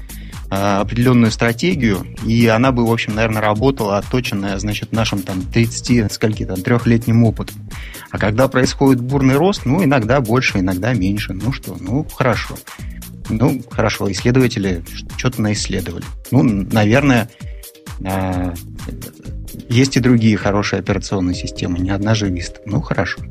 определенную 0.51 1.31
стратегию, 1.31 2.05
и 2.25 2.45
она 2.47 2.73
бы, 2.73 2.85
в 2.85 2.91
общем, 2.91 3.15
наверное, 3.15 3.41
работала 3.41 3.97
отточенная, 3.97 4.59
значит, 4.59 4.91
нашим 4.91 5.21
там 5.21 5.43
30, 5.43 6.11
скольки 6.11 6.45
там, 6.45 6.61
трехлетним 6.61 7.23
опытом. 7.23 7.55
А 8.09 8.17
когда 8.17 8.49
происходит 8.49 9.01
бурный 9.01 9.37
рост, 9.37 9.65
ну, 9.65 9.81
иногда 9.81 10.19
больше, 10.19 10.59
иногда 10.59 10.93
меньше. 10.93 11.31
Ну 11.31 11.53
что, 11.53 11.77
ну, 11.79 12.03
хорошо. 12.03 12.57
Ну, 13.29 13.61
хорошо, 13.71 14.11
исследователи 14.11 14.83
что-то 15.15 15.41
наисследовали. 15.41 16.03
Ну, 16.31 16.43
наверное, 16.43 17.29
а, 18.03 18.53
есть 19.69 19.95
и 19.95 20.01
другие 20.01 20.35
хорошие 20.35 20.81
операционные 20.81 21.35
системы, 21.35 21.79
не 21.79 21.91
одна 21.91 22.13
же 22.13 22.29
Vista. 22.29 22.57
Ну, 22.65 22.81
хорошо. 22.81 23.21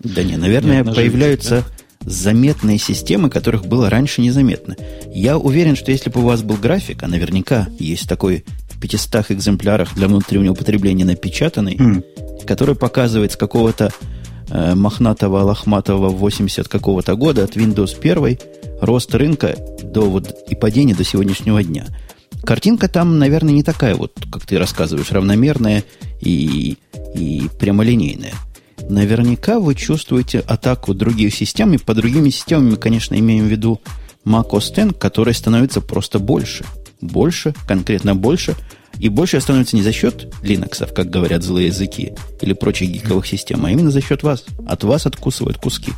Да 0.00 0.24
не, 0.24 0.36
наверное, 0.36 0.78
Нет, 0.78 0.86
на 0.86 0.92
появляются 0.92 1.64
заметные 2.04 2.78
системы, 2.78 3.30
которых 3.30 3.66
было 3.66 3.90
раньше 3.90 4.20
незаметно. 4.20 4.76
Я 5.12 5.38
уверен, 5.38 5.76
что 5.76 5.90
если 5.90 6.10
бы 6.10 6.20
у 6.20 6.24
вас 6.24 6.42
был 6.42 6.56
график, 6.56 7.02
а 7.02 7.08
наверняка 7.08 7.68
есть 7.78 8.08
такой 8.08 8.44
в 8.70 8.80
500 8.80 9.30
экземплярах 9.30 9.94
для 9.94 10.08
внутреннего 10.08 10.52
употребления 10.52 11.04
напечатанный, 11.04 11.76
М. 11.76 12.04
который 12.46 12.74
показывает 12.74 13.32
с 13.32 13.36
какого-то 13.36 13.92
э, 14.50 14.74
мохнатого, 14.74 15.42
лохматого 15.42 16.08
80 16.08 16.68
какого-то 16.68 17.14
года 17.16 17.44
от 17.44 17.56
Windows 17.56 17.98
1 18.00 18.38
рост 18.80 19.14
рынка 19.14 19.56
до 19.82 20.08
вот 20.08 20.34
и 20.48 20.54
падение 20.54 20.96
до 20.96 21.04
сегодняшнего 21.04 21.62
дня. 21.62 21.86
Картинка 22.44 22.88
там, 22.88 23.18
наверное, 23.18 23.52
не 23.52 23.62
такая 23.62 23.94
вот, 23.94 24.12
как 24.30 24.46
ты 24.46 24.58
рассказываешь, 24.58 25.10
равномерная 25.10 25.84
и, 26.20 26.78
и 27.14 27.48
прямолинейная. 27.58 28.32
Наверняка 28.88 29.58
вы 29.58 29.74
чувствуете 29.74 30.40
атаку 30.40 30.94
других 30.94 31.34
систем, 31.34 31.74
и 31.74 31.78
по 31.78 31.94
другими 31.94 32.30
системами, 32.30 32.74
конечно, 32.76 33.18
имеем 33.18 33.46
в 33.46 33.48
виду 33.48 33.80
Mac 34.24 34.50
OS 34.50 34.86
X, 34.86 34.96
который 34.98 35.34
становится 35.34 35.80
просто 35.80 36.18
больше. 36.18 36.64
Больше, 37.00 37.54
конкретно 37.66 38.14
больше. 38.14 38.54
И 38.98 39.08
больше 39.08 39.40
становится 39.40 39.76
не 39.76 39.82
за 39.82 39.92
счет 39.92 40.34
Linux, 40.42 40.92
как 40.92 41.10
говорят 41.10 41.42
злые 41.42 41.68
языки, 41.68 42.14
или 42.40 42.52
прочих 42.54 42.90
гиковых 42.90 43.26
систем, 43.26 43.64
а 43.64 43.70
именно 43.70 43.90
за 43.90 44.00
счет 44.00 44.22
вас. 44.22 44.44
От 44.66 44.82
вас 44.84 45.06
откусывают 45.06 45.58
куски. 45.58 45.92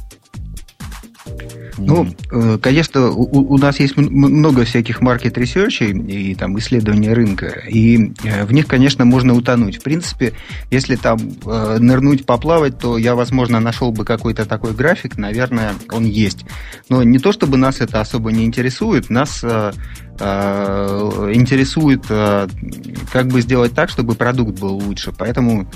Ну, 1.78 2.09
э, 2.30 2.59
конечно, 2.61 3.11
у, 3.11 3.54
у- 3.54 3.59
нас 3.59 3.80
есть 3.80 3.96
много 3.96 4.64
всяких 4.64 5.00
market 5.00 5.37
research 5.38 5.80
ей 5.80 5.90
и 5.92 6.35
там 6.35 6.59
исследований 6.59 7.11
рынка, 7.12 7.62
и 7.68 8.12
э, 8.24 8.44
в 8.44 8.52
них, 8.52 8.66
конечно, 8.66 9.04
можно 9.04 9.35
утонуть. 9.35 9.76
В 9.78 9.83
принципе, 9.83 10.33
если 10.70 10.96
там 10.96 11.18
э, 11.44 11.76
нырнуть, 11.78 12.26
поплавать, 12.26 12.78
то 12.78 12.96
я, 12.98 13.14
возможно, 13.14 13.61
нашел 13.61 13.92
бы 13.92 14.04
какой-то 14.04 14.46
такой 14.46 14.72
график, 14.72 15.16
наверное, 15.18 15.74
он 15.92 16.04
есть. 16.04 16.44
Но 16.88 17.02
не 17.02 17.18
то, 17.18 17.33
чтобы 17.33 17.56
нас 17.56 17.80
это 17.80 18.00
особо 18.00 18.33
не 18.33 18.44
интересует, 18.44 19.11
нас 19.11 19.44
интересует, 20.20 22.04
как 23.11 23.28
бы 23.28 23.40
сделать 23.40 23.72
так, 23.72 23.88
чтобы 23.88 24.14
продукт 24.14 24.61
был 24.61 24.74
лучше. 24.74 25.12
Поэтому 25.16 25.66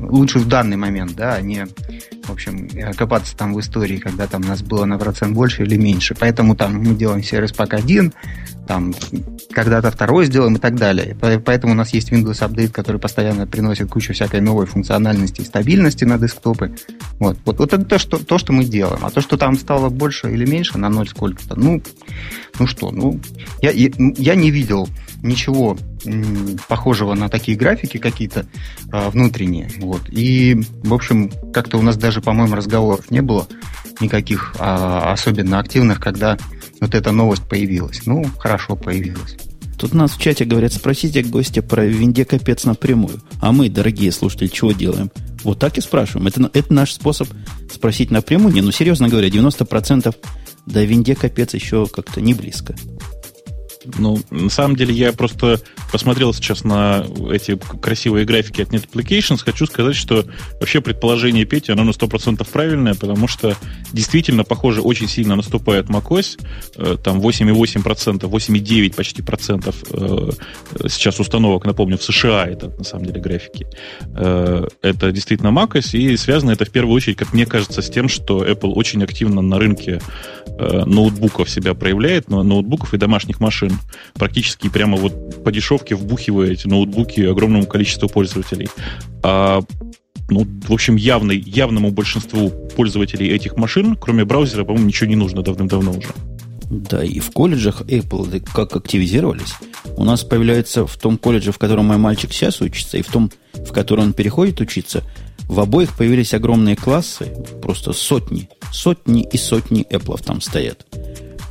лучше 0.00 0.40
в 0.40 0.48
данный 0.48 0.76
момент, 0.76 1.14
да, 1.14 1.34
а 1.34 1.40
не, 1.40 1.66
общем, 2.34 2.68
э, 2.74 2.92
копаться 2.92 3.36
там 3.36 3.54
в 3.54 3.60
истории, 3.60 3.96
когда 3.96 4.26
там 4.26 4.42
нас 4.42 4.62
было 4.62 4.84
на 4.84 4.98
процент 4.98 5.34
больше 5.34 5.62
или 5.62 5.76
меньше. 5.76 6.14
Поэтому 6.18 6.54
там 6.54 6.76
мы 6.78 6.94
делаем 6.94 7.22
сервис 7.22 7.52
пак 7.52 7.74
1, 7.74 8.12
там 8.66 8.94
когда-то 9.52 9.90
второй 9.90 10.26
сделаем 10.26 10.56
и 10.56 10.58
так 10.58 10.76
далее. 10.76 11.14
По- 11.14 11.38
Поэтому 11.38 11.72
у 11.72 11.76
нас 11.76 11.92
есть 11.94 12.12
Windows 12.12 12.40
Update, 12.46 12.70
который 12.70 13.00
постоянно 13.00 13.46
приносит 13.46 13.90
кучу 13.90 14.12
всякой 14.12 14.40
новой 14.40 14.66
функциональности 14.66 15.40
и 15.40 15.44
стабильности 15.44 16.04
на 16.04 16.18
десктопы. 16.18 16.74
Вот, 17.18 17.38
вот, 17.44 17.58
вот 17.58 17.72
это 17.72 17.84
то 17.84 17.98
что, 17.98 18.18
то, 18.18 18.38
что 18.38 18.52
мы 18.52 18.64
делаем. 18.64 19.04
А 19.04 19.10
то, 19.10 19.20
что 19.20 19.36
там 19.36 19.56
стало 19.58 19.88
больше 19.88 20.30
или 20.30 20.44
меньше 20.44 20.78
на 20.78 20.88
ноль 20.88 21.08
сколько-то, 21.08 21.58
ну, 21.58 21.82
ну 22.58 22.66
что, 22.66 22.90
ну, 22.90 23.20
я, 23.62 23.70
я 23.72 24.34
не 24.34 24.50
видел 24.50 24.88
ничего 25.24 25.76
похожего 26.68 27.14
на 27.14 27.28
такие 27.28 27.56
графики 27.56 27.98
какие-то 27.98 28.46
а, 28.92 29.10
внутренние. 29.10 29.70
Вот. 29.78 30.02
И, 30.10 30.60
в 30.82 30.94
общем, 30.94 31.30
как-то 31.52 31.78
у 31.78 31.82
нас 31.82 31.96
даже, 31.96 32.20
по-моему, 32.20 32.54
разговоров 32.54 33.10
не 33.10 33.22
было 33.22 33.48
никаких 34.00 34.54
а, 34.58 35.12
особенно 35.12 35.58
активных, 35.58 36.00
когда 36.00 36.38
вот 36.80 36.94
эта 36.94 37.12
новость 37.12 37.48
появилась. 37.48 38.02
Ну, 38.06 38.24
хорошо 38.38 38.76
появилась. 38.76 39.36
Тут 39.78 39.92
нас 39.92 40.12
в 40.12 40.20
чате 40.20 40.44
говорят, 40.44 40.72
спросите 40.72 41.22
гостя 41.22 41.62
про 41.62 41.84
винде 41.84 42.24
капец 42.24 42.64
напрямую. 42.64 43.20
А 43.40 43.52
мы, 43.52 43.68
дорогие 43.68 44.12
слушатели, 44.12 44.46
чего 44.46 44.72
делаем? 44.72 45.10
Вот 45.42 45.58
так 45.58 45.76
и 45.78 45.80
спрашиваем. 45.80 46.26
Это, 46.26 46.50
это 46.52 46.72
наш 46.72 46.92
способ 46.92 47.28
спросить 47.72 48.10
напрямую. 48.10 48.54
Не, 48.54 48.60
ну 48.60 48.72
серьезно 48.72 49.08
говоря, 49.08 49.28
90% 49.28 50.14
до 50.66 50.84
винде 50.84 51.14
капец 51.14 51.54
еще 51.54 51.86
как-то 51.86 52.20
не 52.20 52.34
близко. 52.34 52.74
Ну, 53.98 54.18
на 54.30 54.50
самом 54.50 54.76
деле, 54.76 54.94
я 54.94 55.12
просто 55.12 55.60
посмотрел 55.92 56.32
сейчас 56.32 56.64
на 56.64 57.04
эти 57.30 57.56
красивые 57.80 58.24
графики 58.24 58.62
от 58.62 58.70
Net 58.70 58.88
Applications. 58.90 59.42
Хочу 59.44 59.66
сказать, 59.66 59.96
что 59.96 60.24
вообще 60.60 60.80
предположение 60.80 61.44
Пети, 61.44 61.72
оно 61.72 61.84
на 61.84 61.90
100% 61.90 62.46
правильное, 62.50 62.94
потому 62.94 63.28
что 63.28 63.56
действительно, 63.92 64.44
похоже, 64.44 64.80
очень 64.80 65.08
сильно 65.08 65.36
наступает 65.36 65.86
macOS. 65.86 66.40
Э, 66.76 66.96
там 67.02 67.20
8,8%, 67.20 68.20
8,9 68.20 68.94
почти 68.94 69.22
процентов 69.22 69.76
э, 69.90 70.30
сейчас 70.88 71.20
установок, 71.20 71.64
напомню, 71.64 71.98
в 71.98 72.02
США 72.02 72.46
это 72.46 72.70
на 72.76 72.84
самом 72.84 73.06
деле 73.06 73.20
графики. 73.20 73.66
Э, 74.16 74.66
это 74.82 75.12
действительно 75.12 75.48
macOS, 75.48 75.96
и 75.96 76.16
связано 76.16 76.50
это 76.50 76.64
в 76.64 76.70
первую 76.70 76.94
очередь, 76.94 77.16
как 77.16 77.32
мне 77.32 77.46
кажется, 77.46 77.82
с 77.82 77.90
тем, 77.90 78.08
что 78.08 78.44
Apple 78.44 78.72
очень 78.72 79.02
активно 79.02 79.42
на 79.42 79.58
рынке 79.58 80.00
ноутбуков 80.58 81.50
себя 81.50 81.74
проявляет, 81.74 82.28
ноутбуков 82.28 82.94
и 82.94 82.98
домашних 82.98 83.40
машин 83.40 83.73
практически 84.14 84.68
прямо 84.68 84.96
вот 84.96 85.44
по 85.44 85.52
дешевке 85.52 85.94
вбухивая 85.94 86.50
эти 86.50 86.66
ноутбуки 86.66 87.20
огромному 87.20 87.66
количеству 87.66 88.08
пользователей. 88.08 88.68
А 89.22 89.60
ну, 90.30 90.46
в 90.66 90.72
общем, 90.72 90.96
явный, 90.96 91.38
явному 91.38 91.90
большинству 91.90 92.50
пользователей 92.76 93.28
этих 93.28 93.56
машин, 93.56 93.96
кроме 93.96 94.24
браузера, 94.24 94.64
по-моему, 94.64 94.88
ничего 94.88 95.08
не 95.08 95.16
нужно 95.16 95.42
давным-давно 95.42 95.92
уже. 95.92 96.08
Да, 96.70 97.04
и 97.04 97.20
в 97.20 97.30
колледжах 97.30 97.82
Apple 97.82 98.40
как 98.52 98.74
активизировались. 98.74 99.54
У 99.96 100.04
нас 100.04 100.24
появляется 100.24 100.86
в 100.86 100.96
том 100.96 101.18
колледже, 101.18 101.52
в 101.52 101.58
котором 101.58 101.86
мой 101.86 101.98
мальчик 101.98 102.32
сейчас 102.32 102.60
учится, 102.60 102.96
и 102.96 103.02
в 103.02 103.06
том, 103.06 103.30
в 103.52 103.70
который 103.72 104.00
он 104.00 104.12
переходит 104.14 104.60
учиться, 104.60 105.02
в 105.46 105.60
обоих 105.60 105.96
появились 105.96 106.32
огромные 106.32 106.74
классы, 106.74 107.26
просто 107.62 107.92
сотни, 107.92 108.48
сотни 108.72 109.28
и 109.30 109.36
сотни 109.36 109.86
Apple 109.90 110.22
там 110.24 110.40
стоят. 110.40 110.86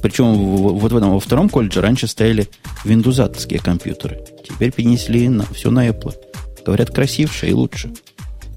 Причем 0.03 0.33
вот 0.57 0.91
в 0.91 0.97
этом 0.97 1.13
во 1.13 1.19
втором 1.21 1.47
колледже 1.47 1.79
раньше 1.79 2.07
стояли 2.07 2.49
виндузатские 2.83 3.59
компьютеры. 3.59 4.19
Теперь 4.47 4.73
перенесли 4.73 5.29
на, 5.29 5.45
все 5.53 5.71
на 5.71 5.87
Apple. 5.87 6.13
Говорят, 6.65 6.91
красивше 6.91 7.47
и 7.47 7.53
лучше. 7.53 7.93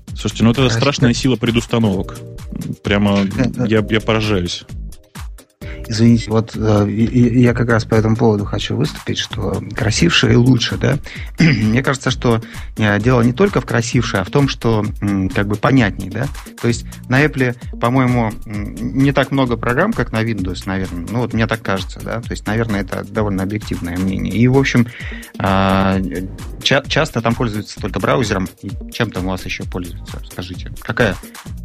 Слушайте, 0.09 0.42
ну 0.42 0.50
это 0.50 0.68
страшная 0.68 1.14
сила 1.14 1.37
предустановок. 1.37 2.18
Прямо 2.82 3.20
я, 3.64 3.85
я 3.88 4.00
поражаюсь. 4.00 4.64
Извините, 5.88 6.31
вот 6.31 6.53
э, 6.57 6.88
я 6.90 7.55
как 7.55 7.68
раз 7.68 7.85
по 7.85 7.94
этому 7.94 8.16
поводу 8.16 8.44
хочу 8.44 8.77
выступить, 8.77 9.18
что 9.18 9.62
красивше 9.75 10.33
и 10.33 10.37
лучше, 10.37 10.77
да. 10.77 10.99
Мне 11.38 11.83
кажется, 11.83 12.11
что 12.11 12.40
э, 12.77 12.99
дело 13.01 13.22
не 13.22 13.33
только 13.33 13.61
в 13.61 13.66
красивше, 13.66 14.18
а 14.18 14.25
в 14.25 14.31
том, 14.31 14.49
что 14.49 14.85
как 15.35 15.46
бы 15.46 15.57
понятней, 15.57 16.11
да. 16.11 16.27
То 16.61 16.68
есть 16.68 16.87
на 17.09 17.25
Apple, 17.25 17.57
по-моему, 17.79 18.33
не 18.44 19.12
так 19.12 19.31
много 19.31 19.57
программ, 19.57 19.92
как 19.92 20.12
на 20.12 20.22
Windows, 20.22 20.62
наверное. 20.66 21.07
Ну 21.11 21.18
вот 21.18 21.33
мне 21.33 21.46
так 21.46 21.62
кажется, 21.62 22.01
да. 22.01 22.20
То 22.20 22.33
есть, 22.33 22.46
наверное, 22.46 22.81
это 22.81 23.05
довольно 23.05 23.42
объективное 23.42 23.96
мнение. 23.96 24.35
И, 24.35 24.49
в 24.49 24.59
общем, 24.59 24.87
а, 26.72 26.83
часто 26.87 27.20
там 27.20 27.35
пользуются 27.35 27.81
только 27.81 28.00
браузером. 28.00 28.48
И 28.62 28.70
чем 28.92 29.11
там 29.11 29.26
у 29.26 29.31
вас 29.31 29.44
еще 29.44 29.64
пользуются? 29.64 30.20
Скажите. 30.31 30.72
Какая 30.81 31.16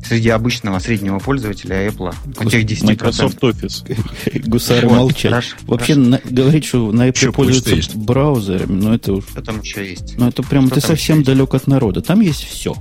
среди 0.04 0.30
обычного 0.30 0.80
среднего 0.80 1.20
пользователя 1.20 1.88
Apple? 1.88 2.14
У 2.40 2.50
тех 2.50 2.66
10%? 2.66 2.86
Microsoft 2.86 3.40
Office. 3.40 4.44
Гусары 4.48 4.88
вот, 4.88 4.96
молчат. 4.96 5.32
Хорошо, 5.32 5.56
Вообще 5.66 5.94
хорошо. 5.94 6.10
На, 6.10 6.22
говорить, 6.30 6.66
что 6.66 6.92
на 6.92 7.10
Apple 7.10 7.18
что 7.18 7.32
пользуются 7.32 7.76
есть? 7.76 7.96
браузерами, 7.96 8.82
ну 8.82 8.94
это 8.94 9.14
уж... 9.14 9.26
Что 9.26 9.42
там 9.42 9.62
еще 9.62 9.90
есть? 9.90 10.18
Ну 10.18 10.28
это 10.28 10.44
прям 10.44 10.68
что 10.68 10.76
ты 10.76 10.82
совсем 10.82 11.24
далек 11.24 11.54
от 11.54 11.68
народа. 11.68 12.02
Там 12.02 12.22
есть 12.22 12.44
все. 12.44 12.76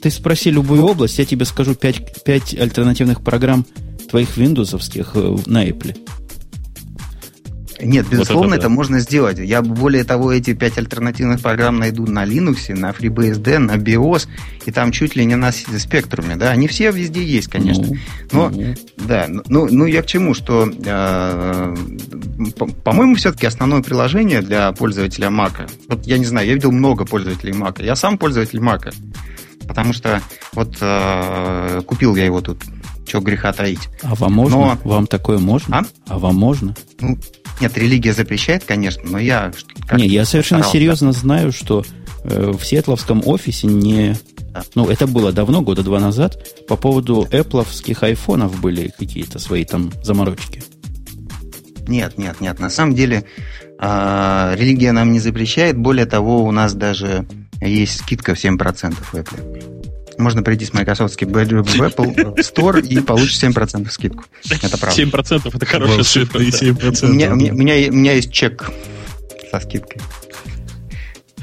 Ты 0.00 0.10
спроси 0.10 0.50
любую 0.50 0.84
область, 0.84 1.18
я 1.18 1.24
тебе 1.24 1.44
скажу 1.44 1.74
5, 1.74 2.24
5 2.24 2.54
альтернативных 2.58 3.22
программ 3.22 3.64
твоих 4.10 4.36
виндовсовских 4.36 5.12
э, 5.14 5.36
на 5.46 5.66
Apple. 5.66 5.96
Нет, 7.82 8.06
безусловно, 8.08 8.50
вот 8.50 8.54
это, 8.54 8.60
это 8.60 8.68
да. 8.68 8.74
можно 8.74 9.00
сделать. 9.00 9.38
Я 9.38 9.60
более 9.62 10.04
того, 10.04 10.32
эти 10.32 10.54
пять 10.54 10.78
альтернативных 10.78 11.40
программ 11.40 11.78
найду 11.78 12.06
на 12.06 12.24
Linux, 12.24 12.72
на 12.74 12.90
FreeBSD, 12.90 13.58
на 13.58 13.76
BIOS, 13.76 14.28
и 14.66 14.70
там 14.70 14.92
чуть 14.92 15.16
ли 15.16 15.24
не 15.24 15.36
на 15.36 15.52
спектруме, 15.52 16.36
да, 16.36 16.50
они 16.50 16.68
все 16.68 16.90
везде 16.92 17.22
есть, 17.24 17.48
конечно. 17.48 17.86
Ну, 17.86 17.96
Но, 18.32 18.50
ну. 18.50 18.74
да, 18.96 19.26
ну, 19.28 19.66
ну 19.70 19.84
я 19.86 20.02
к 20.02 20.06
чему, 20.06 20.34
что, 20.34 20.70
э, 20.84 21.76
по-моему, 22.84 23.16
все-таки 23.16 23.46
основное 23.46 23.82
приложение 23.82 24.42
для 24.42 24.70
пользователя 24.72 25.28
Mac, 25.28 25.68
вот 25.88 26.06
я 26.06 26.18
не 26.18 26.24
знаю, 26.24 26.46
я 26.46 26.54
видел 26.54 26.72
много 26.72 27.04
пользователей 27.04 27.52
Mac, 27.52 27.84
я 27.84 27.96
сам 27.96 28.16
пользователь 28.16 28.60
Mac, 28.60 28.94
потому 29.66 29.92
что 29.92 30.20
вот 30.52 30.76
э, 30.80 31.82
купил 31.86 32.14
я 32.16 32.24
его 32.26 32.40
тут 32.40 32.58
что 33.12 33.20
греха 33.20 33.52
таить. 33.52 33.90
А 34.00 34.14
вам 34.14 34.32
можно? 34.32 34.56
Но... 34.56 34.78
Вам 34.84 35.06
такое 35.06 35.36
можно? 35.36 35.80
А, 35.80 35.84
а 36.06 36.18
вам 36.18 36.34
можно? 36.34 36.74
Ну, 36.98 37.18
нет, 37.60 37.76
религия 37.76 38.14
запрещает, 38.14 38.64
конечно, 38.64 39.02
но 39.04 39.18
я... 39.18 39.52
Не, 39.92 40.06
я 40.06 40.24
совершенно 40.24 40.62
старался. 40.62 40.78
серьезно 40.78 41.12
знаю, 41.12 41.52
что 41.52 41.84
э, 42.24 42.52
в 42.52 42.64
Сиэтловском 42.64 43.22
офисе 43.26 43.66
не... 43.66 44.16
Да. 44.54 44.62
Ну, 44.74 44.88
это 44.88 45.06
было 45.06 45.30
давно, 45.30 45.60
года 45.60 45.82
два 45.82 46.00
назад, 46.00 46.42
по 46.66 46.76
поводу 46.76 47.28
эппловских 47.30 48.02
айфонов 48.02 48.58
были 48.62 48.90
какие-то 48.98 49.38
свои 49.38 49.66
там 49.66 49.92
заморочки. 50.02 50.62
Нет, 51.86 52.16
нет, 52.16 52.40
нет. 52.40 52.60
На 52.60 52.70
самом 52.70 52.94
деле 52.94 53.24
э, 53.78 54.54
религия 54.56 54.92
нам 54.92 55.12
не 55.12 55.20
запрещает. 55.20 55.76
Более 55.76 56.06
того, 56.06 56.44
у 56.44 56.50
нас 56.50 56.72
даже 56.72 57.26
есть 57.60 57.98
скидка 57.98 58.34
в 58.34 58.42
7% 58.42 58.94
в 58.94 59.14
Apple 59.14 59.81
можно 60.22 60.42
прийти 60.42 60.64
с 60.64 60.72
Microsoft 60.72 61.20
в 61.20 61.24
Apple 61.24 62.36
Store 62.36 62.80
и 62.86 63.00
получить 63.00 63.42
7% 63.42 63.90
скидку. 63.90 64.24
Это 64.50 64.78
правда. 64.78 65.02
7% 65.02 65.50
это 65.54 65.66
хорошая. 65.66 66.24
7%. 66.24 67.04
У 67.04 67.12
меня, 67.12 67.32
у, 67.32 67.36
меня, 67.36 67.90
у 67.90 67.94
меня 67.94 68.14
есть 68.14 68.32
чек 68.32 68.70
со 69.50 69.60
скидкой. 69.60 70.00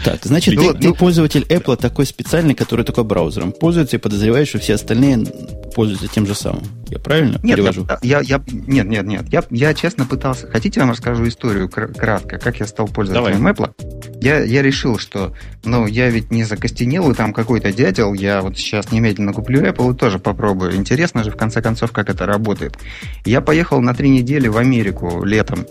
Так, 0.03 0.23
значит, 0.23 0.55
ну, 0.55 0.61
ты, 0.61 0.67
ну, 0.67 0.79
ты 0.79 0.93
пользователь 0.93 1.45
Apple 1.49 1.75
такой 1.75 2.05
специальный, 2.05 2.55
который 2.55 2.85
только 2.85 3.03
браузером 3.03 3.51
пользуется 3.51 3.97
и 3.97 3.99
подозреваешь, 3.99 4.47
что 4.47 4.59
все 4.59 4.75
остальные 4.75 5.25
пользуются 5.69 6.08
тем 6.08 6.25
же 6.25 6.36
самым. 6.36 6.63
Я 6.89 6.99
правильно 6.99 7.39
нет, 7.43 7.55
перевожу? 7.58 7.88
Я, 8.01 8.19
я, 8.21 8.41
нет, 8.47 8.88
нет, 8.88 9.05
нет. 9.05 9.25
Я, 9.32 9.43
я 9.49 9.73
честно 9.73 10.05
пытался... 10.05 10.47
Хотите, 10.47 10.79
я 10.79 10.86
вам 10.86 10.93
расскажу 10.93 11.27
историю 11.27 11.69
кратко, 11.69 12.38
как 12.39 12.60
я 12.60 12.67
стал 12.67 12.88
пользователем 12.88 13.38
Давай. 13.38 13.53
Apple? 13.53 14.19
Я, 14.21 14.39
я 14.39 14.62
решил, 14.62 14.97
что, 14.97 15.34
ну, 15.63 15.86
я 15.88 16.10
ведь 16.10 16.32
не 16.32 16.43
закостенел, 16.43 17.12
и 17.12 17.15
там 17.15 17.32
какой-то 17.32 17.71
дятел, 17.71 18.13
я 18.13 18.41
вот 18.41 18.58
сейчас 18.58 18.91
немедленно 18.91 19.34
куплю 19.34 19.62
Apple 19.62 19.93
и 19.93 19.97
тоже 19.97 20.19
попробую. 20.19 20.75
Интересно 20.75 21.23
же, 21.23 21.32
в 21.32 21.38
конце 21.38 21.62
концов, 21.62 21.91
как 21.91 22.10
это 22.10 22.25
работает. 22.25 22.77
Я 23.25 23.41
поехал 23.41 23.82
на 23.82 23.93
три 23.93 24.10
недели 24.10 24.47
в 24.47 24.58
Америку 24.58 25.23
летом. 25.23 25.65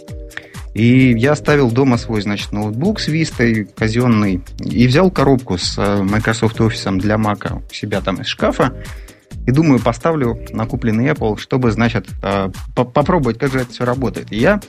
И 0.74 1.14
я 1.18 1.32
оставил 1.32 1.70
дома 1.70 1.96
свой, 1.98 2.22
значит, 2.22 2.52
ноутбук 2.52 3.00
с 3.00 3.08
Vista 3.08 3.64
казенный 3.74 4.42
и 4.61 4.87
взял 4.87 5.11
коробку 5.11 5.58
с 5.58 5.76
э, 5.76 6.02
Microsoft 6.02 6.61
Office 6.61 6.98
для 6.98 7.16
Mac 7.16 7.62
у 7.68 7.74
себя 7.74 8.00
там 8.00 8.20
из 8.20 8.26
шкафа. 8.26 8.72
И 9.48 9.50
думаю, 9.50 9.80
поставлю 9.80 10.38
на 10.50 10.66
купленный 10.66 11.08
Apple, 11.08 11.38
чтобы, 11.38 11.72
значит, 11.72 12.06
э, 12.22 12.50
попробовать, 12.74 13.38
как 13.38 13.50
же 13.50 13.61
это 13.61 13.70
все 13.70 13.87
работает. 13.87 14.30
Я 14.30 14.61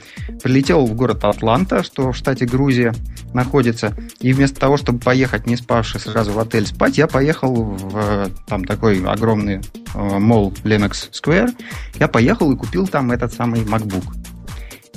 прилетел 0.42 0.86
в 0.86 0.94
город 0.94 1.22
Атланта, 1.22 1.82
что 1.82 2.12
в 2.12 2.16
штате 2.16 2.46
Грузия 2.46 2.94
находится. 3.34 3.94
И 4.20 4.32
вместо 4.32 4.58
того, 4.58 4.78
чтобы 4.78 4.98
поехать, 4.98 5.46
не 5.46 5.56
спавший 5.56 6.00
сразу 6.00 6.32
в 6.32 6.38
отель 6.38 6.66
спать, 6.66 6.96
я 6.96 7.08
поехал 7.08 7.62
в 7.62 7.94
э, 7.94 8.28
там 8.46 8.64
такой 8.64 9.04
огромный 9.04 9.60
мол 9.94 10.54
Lennox 10.64 11.10
Square. 11.12 11.50
Я 11.98 12.08
поехал 12.08 12.50
и 12.50 12.56
купил 12.56 12.86
там 12.86 13.12
этот 13.12 13.34
самый 13.34 13.60
MacBook. 13.60 14.06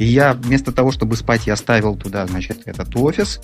И 0.03 0.05
я 0.05 0.33
вместо 0.33 0.73
того, 0.73 0.91
чтобы 0.91 1.15
спать, 1.15 1.47
я 1.47 1.55
ставил 1.55 1.95
туда, 1.95 2.27
значит, 2.27 2.63
этот 2.65 2.93
офис. 2.97 3.39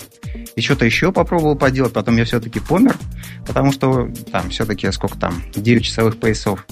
И 0.56 0.60
что-то 0.60 0.84
еще 0.84 1.10
попробовал 1.10 1.56
поделать. 1.56 1.94
Потом 1.94 2.18
я 2.18 2.26
все-таки 2.26 2.60
помер, 2.60 2.98
потому 3.46 3.72
что 3.72 4.10
там 4.30 4.50
все-таки 4.50 4.92
сколько 4.92 5.18
там, 5.18 5.42
9 5.56 5.82
часовых 5.82 6.18
поясов. 6.18 6.66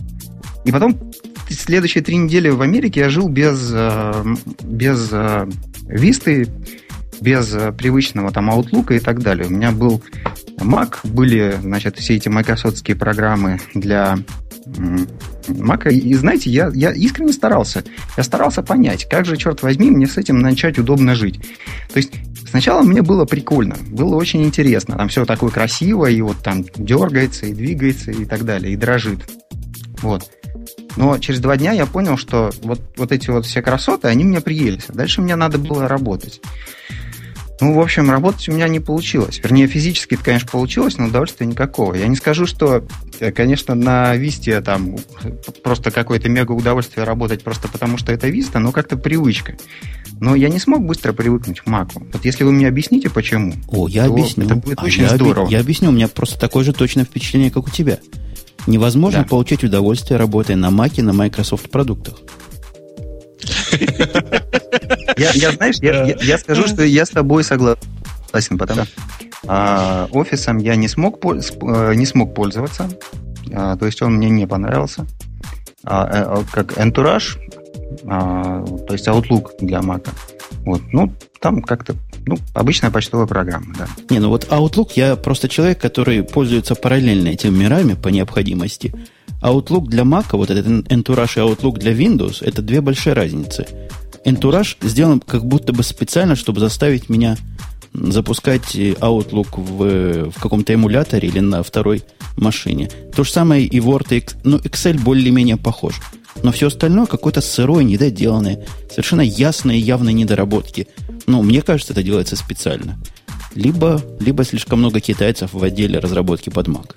И 0.66 0.72
потом 0.72 1.10
следующие 1.48 2.04
три 2.04 2.18
недели 2.18 2.50
в 2.50 2.60
Америке 2.60 3.00
я 3.00 3.08
жил 3.08 3.30
без, 3.30 3.70
э, 3.72 4.24
без 4.62 5.08
э, 5.10 5.48
висты, 5.86 6.48
без 7.22 7.54
э, 7.54 7.72
привычного 7.72 8.30
там 8.30 8.50
Outlook 8.50 8.94
и 8.94 8.98
так 8.98 9.22
далее. 9.22 9.46
У 9.46 9.50
меня 9.50 9.70
был 9.70 10.02
Mac, 10.58 10.98
были, 11.02 11.56
значит, 11.62 11.96
все 11.96 12.16
эти 12.16 12.28
майкрософтские 12.28 12.94
программы 12.94 13.58
для 13.72 14.18
Мака. 15.48 15.90
И, 15.90 16.14
знаете, 16.14 16.50
я, 16.50 16.70
я 16.74 16.92
искренне 16.92 17.32
старался. 17.32 17.84
Я 18.16 18.22
старался 18.22 18.62
понять, 18.62 19.08
как 19.08 19.24
же, 19.24 19.36
черт 19.36 19.62
возьми, 19.62 19.90
мне 19.90 20.06
с 20.06 20.16
этим 20.16 20.38
начать 20.38 20.78
удобно 20.78 21.14
жить. 21.14 21.40
То 21.92 21.98
есть 21.98 22.12
сначала 22.50 22.82
мне 22.82 23.02
было 23.02 23.24
прикольно, 23.24 23.76
было 23.88 24.16
очень 24.16 24.44
интересно. 24.44 24.96
Там 24.96 25.08
все 25.08 25.24
такое 25.24 25.50
красиво, 25.50 26.06
и 26.06 26.20
вот 26.20 26.38
там 26.38 26.64
дергается, 26.76 27.46
и 27.46 27.54
двигается, 27.54 28.10
и 28.10 28.24
так 28.24 28.44
далее, 28.44 28.72
и 28.72 28.76
дрожит. 28.76 29.20
Вот. 30.02 30.30
Но 30.96 31.18
через 31.18 31.40
два 31.40 31.56
дня 31.56 31.72
я 31.72 31.86
понял, 31.86 32.16
что 32.16 32.50
вот, 32.62 32.80
вот 32.96 33.12
эти 33.12 33.30
вот 33.30 33.46
все 33.46 33.62
красоты, 33.62 34.08
они 34.08 34.24
мне 34.24 34.40
приелись. 34.40 34.86
А 34.88 34.92
дальше 34.92 35.22
мне 35.22 35.36
надо 35.36 35.58
было 35.58 35.86
работать. 35.86 36.40
Ну, 37.60 37.74
в 37.74 37.80
общем, 37.80 38.08
работать 38.10 38.48
у 38.48 38.52
меня 38.52 38.68
не 38.68 38.78
получилось. 38.78 39.40
Вернее, 39.42 39.66
физически 39.66 40.14
это, 40.14 40.22
конечно, 40.24 40.48
получилось, 40.48 40.96
но 40.96 41.06
удовольствия 41.06 41.44
никакого. 41.46 41.94
Я 41.94 42.06
не 42.06 42.14
скажу, 42.14 42.46
что, 42.46 42.84
э, 43.18 43.32
конечно, 43.32 43.74
на 43.74 44.14
Висте 44.14 44.60
там 44.60 44.96
просто 45.64 45.90
какое-то 45.90 46.28
мега 46.28 46.52
удовольствие 46.52 47.04
работать 47.04 47.42
просто 47.42 47.66
потому, 47.68 47.98
что 47.98 48.12
это 48.12 48.28
Виста, 48.28 48.60
но 48.60 48.70
как-то 48.70 48.96
привычка. 48.96 49.56
Но 50.20 50.34
я 50.36 50.48
не 50.48 50.58
смог 50.60 50.84
быстро 50.84 51.12
привыкнуть 51.12 51.60
к 51.60 51.66
Маку. 51.66 52.06
Вот 52.12 52.24
если 52.24 52.44
вы 52.44 52.52
мне 52.52 52.68
объясните, 52.68 53.10
почему, 53.10 53.54
О, 53.68 53.88
я 53.88 54.04
объясню. 54.06 54.44
это 54.46 54.54
будет 54.56 54.78
а 54.80 54.84
очень 54.84 55.02
я 55.02 55.08
здорово. 55.14 55.46
Оби- 55.46 55.52
я 55.52 55.60
объясню, 55.60 55.88
у 55.88 55.92
меня 55.92 56.08
просто 56.08 56.38
такое 56.38 56.64
же 56.64 56.72
точное 56.72 57.04
впечатление, 57.04 57.50
как 57.50 57.66
у 57.66 57.70
тебя. 57.70 57.98
Невозможно 58.66 59.22
Да. 59.22 59.28
получить 59.28 59.64
удовольствие, 59.64 60.18
работая 60.18 60.56
на 60.56 60.70
Маке, 60.70 61.02
на 61.02 61.12
Microsoft 61.12 61.70
продуктах. 61.70 62.14
Я, 65.16 65.30
я, 65.32 65.52
знаешь, 65.52 65.76
я, 65.80 66.04
я- 66.04 66.16
я 66.20 66.38
скажу, 66.38 66.66
что 66.68 66.82
я 66.84 67.04
с 67.04 67.10
тобой 67.10 67.42
согласен, 67.44 67.78
потому 68.58 68.84
что 68.84 68.92
а, 69.46 70.08
офисом 70.12 70.58
я 70.58 70.76
не 70.76 70.88
смог, 70.88 71.18
э, 71.24 71.94
не 71.94 72.06
смог 72.06 72.34
пользоваться, 72.34 72.88
А, 73.52 73.76
то 73.76 73.86
есть 73.86 74.00
он 74.02 74.14
мне 74.16 74.30
не 74.30 74.46
понравился. 74.46 75.06
А, 75.84 76.38
э, 76.40 76.44
как 76.52 76.72
Entourage, 76.78 77.38
а, 78.06 78.64
то 78.86 78.92
есть 78.92 79.08
Outlook 79.08 79.52
для 79.60 79.78
Mac. 79.78 80.08
Вот, 80.64 80.82
ну, 80.92 81.12
там 81.40 81.62
как-то, 81.62 81.94
ну, 82.26 82.36
обычная 82.54 82.90
почтовая 82.90 83.26
программа, 83.26 83.74
да. 83.78 83.86
Не, 84.10 84.18
ну 84.20 84.28
вот 84.28 84.46
Outlook, 84.50 84.92
я 84.96 85.16
просто 85.16 85.48
человек, 85.48 85.80
который 85.80 86.22
пользуется 86.22 86.74
параллельно 86.74 87.28
этими 87.28 87.56
мирами 87.56 87.94
по 87.94 88.08
необходимости. 88.08 88.92
Outlook 89.42 89.86
для 89.86 90.02
Mac, 90.02 90.26
вот 90.32 90.50
этот 90.50 90.66
Entourage 90.66 91.36
и 91.36 91.40
Outlook 91.40 91.78
для 91.78 91.92
Windows, 91.92 92.38
это 92.44 92.62
две 92.62 92.80
большие 92.80 93.12
разницы. 93.12 93.66
Entourage 94.24 94.76
сделан 94.82 95.20
как 95.20 95.44
будто 95.44 95.72
бы 95.72 95.82
специально, 95.82 96.36
чтобы 96.36 96.60
заставить 96.60 97.08
меня 97.08 97.36
запускать 97.94 98.74
э, 98.74 98.92
Outlook 98.92 99.56
в, 99.56 100.30
в 100.30 100.40
каком-то 100.40 100.74
эмуляторе 100.74 101.28
или 101.28 101.40
на 101.40 101.62
второй 101.62 102.02
машине. 102.36 102.90
То 103.14 103.24
же 103.24 103.30
самое 103.30 103.64
и 103.64 103.78
Word, 103.78 104.16
и 104.16 104.24
ну, 104.44 104.58
Excel 104.58 105.00
более-менее 105.00 105.56
похож. 105.56 106.00
Но 106.42 106.52
все 106.52 106.68
остальное 106.68 107.06
какое-то 107.06 107.40
сырое, 107.40 107.82
недоделанное, 107.82 108.64
совершенно 108.90 109.22
ясные 109.22 109.80
явные 109.80 110.12
недоработки. 110.12 110.86
Ну, 111.26 111.42
мне 111.42 111.62
кажется, 111.62 111.92
это 111.92 112.02
делается 112.02 112.36
специально. 112.36 112.98
Либо, 113.54 114.02
либо 114.20 114.44
слишком 114.44 114.78
много 114.78 115.00
китайцев 115.00 115.52
в 115.52 115.62
отделе 115.62 115.98
разработки 115.98 116.50
под 116.50 116.68
Mac. 116.68 116.94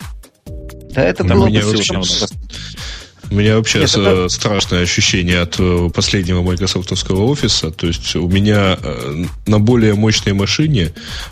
Да, 0.94 1.04
это 1.04 1.24
было 1.24 1.48
меня 1.48 1.62
бы 1.62 1.72
вообще. 1.72 2.00
У 3.30 3.36
меня 3.36 3.56
вообще 3.56 3.80
Нет, 3.80 3.96
это- 3.96 4.28
страшное 4.28 4.82
ощущение 4.82 5.40
от 5.40 5.56
э, 5.58 5.90
последнего 5.94 6.42
майкрософтовского 6.42 7.24
офиса. 7.28 7.72
То 7.72 7.88
есть 7.88 8.14
у 8.18 8.28
меня 8.28 8.78
э, 8.82 9.24
на 9.46 9.60
более 9.60 9.94
мощной 9.94 10.34
машине 10.34 10.92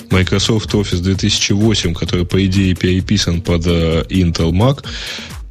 Microsoft 0.09 0.73
Office 0.73 1.01
2008, 1.01 1.93
который, 1.93 2.25
по 2.25 2.45
идее, 2.45 2.73
переписан 2.73 3.41
под 3.41 3.67
э, 3.67 4.05
Intel 4.09 4.51
Mac, 4.51 4.85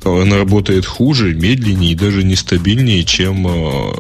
он 0.05 0.33
работает 0.33 0.87
хуже, 0.87 1.35
медленнее 1.35 1.93
и 1.93 1.95
даже 1.95 2.23
нестабильнее, 2.23 3.05
чем 3.05 3.47
э, 3.47 3.93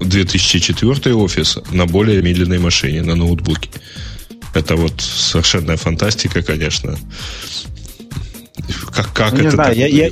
2004 0.00 1.14
офис 1.14 1.58
на 1.70 1.86
более 1.86 2.20
медленной 2.20 2.58
машине, 2.58 3.02
на 3.02 3.14
ноутбуке. 3.14 3.70
Это 4.52 4.76
вот 4.76 5.00
совершенная 5.00 5.76
фантастика, 5.78 6.42
конечно. 6.42 6.98
Как, 8.94 9.12
как 9.12 9.32
Ну, 9.32 9.38
не 9.40 9.46
это 9.46 9.56
знаю, 9.56 9.68
так 9.70 9.76
я, 9.78 9.86
я, 9.86 10.10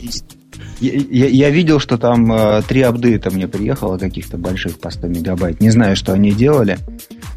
я- 0.81 1.29
я 1.29 1.51
видел, 1.51 1.81
что 1.81 1.97
там 1.99 2.31
э, 2.33 2.63
три 2.69 2.83
апдейта 2.83 3.31
мне 3.31 3.49
приехало, 3.49 3.99
каких-то 3.99 4.37
больших 4.37 4.79
по 4.79 4.91
100 4.91 5.07
мегабайт. 5.09 5.61
Не 5.61 5.71
знаю, 5.71 5.97
что 5.97 6.13
они 6.13 6.33
делали. 6.33 6.79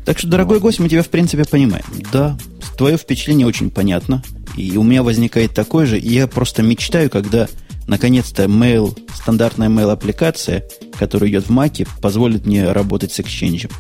Так 0.06 0.20
что, 0.20 0.28
дорогой 0.28 0.60
гость, 0.60 0.80
мы 0.80 0.90
тебя 0.90 1.04
в 1.04 1.10
принципе 1.10 1.46
понимаем. 1.46 1.86
Да, 2.12 2.38
твое 2.78 2.98
впечатление 2.98 3.48
очень 3.48 3.70
понятно. 3.70 4.24
И 4.58 4.76
у 4.78 4.84
меня 4.84 5.04
возникает 5.04 5.54
такое 5.54 5.86
же. 5.86 5.98
И 6.00 6.14
я 6.14 6.28
просто 6.28 6.64
мечтаю, 6.64 7.10
когда 7.10 7.48
наконец-то 7.88 8.44
mail, 8.46 8.98
стандартная 9.14 9.70
mail-аппликация, 9.70 10.64
которая 10.98 11.30
идет 11.30 11.46
в 11.46 11.50
Маке, 11.50 11.88
позволит 12.02 12.46
мне 12.46 12.72
работать 12.72 13.12
с 13.14 13.20
Exchange. 13.20 13.72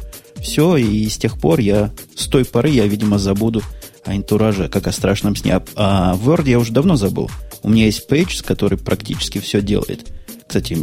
Все, 0.41 0.77
и 0.77 1.07
с 1.07 1.17
тех 1.17 1.37
пор 1.37 1.59
я, 1.59 1.91
с 2.15 2.27
той 2.27 2.45
поры 2.45 2.69
я, 2.69 2.85
видимо, 2.87 3.19
забуду 3.19 3.61
о 4.05 4.15
интураже, 4.15 4.69
как 4.69 4.87
о 4.87 4.91
страшном 4.91 5.35
сне. 5.35 5.55
А- 5.55 5.63
А 5.75 6.15
Word 6.15 6.49
я 6.49 6.59
уже 6.59 6.71
давно 6.71 6.95
забыл. 6.95 7.29
У 7.61 7.69
меня 7.69 7.85
есть 7.85 8.09
Pages, 8.09 8.43
который 8.43 8.77
практически 8.77 9.39
все 9.39 9.61
делает. 9.61 10.07
Кстати, 10.47 10.77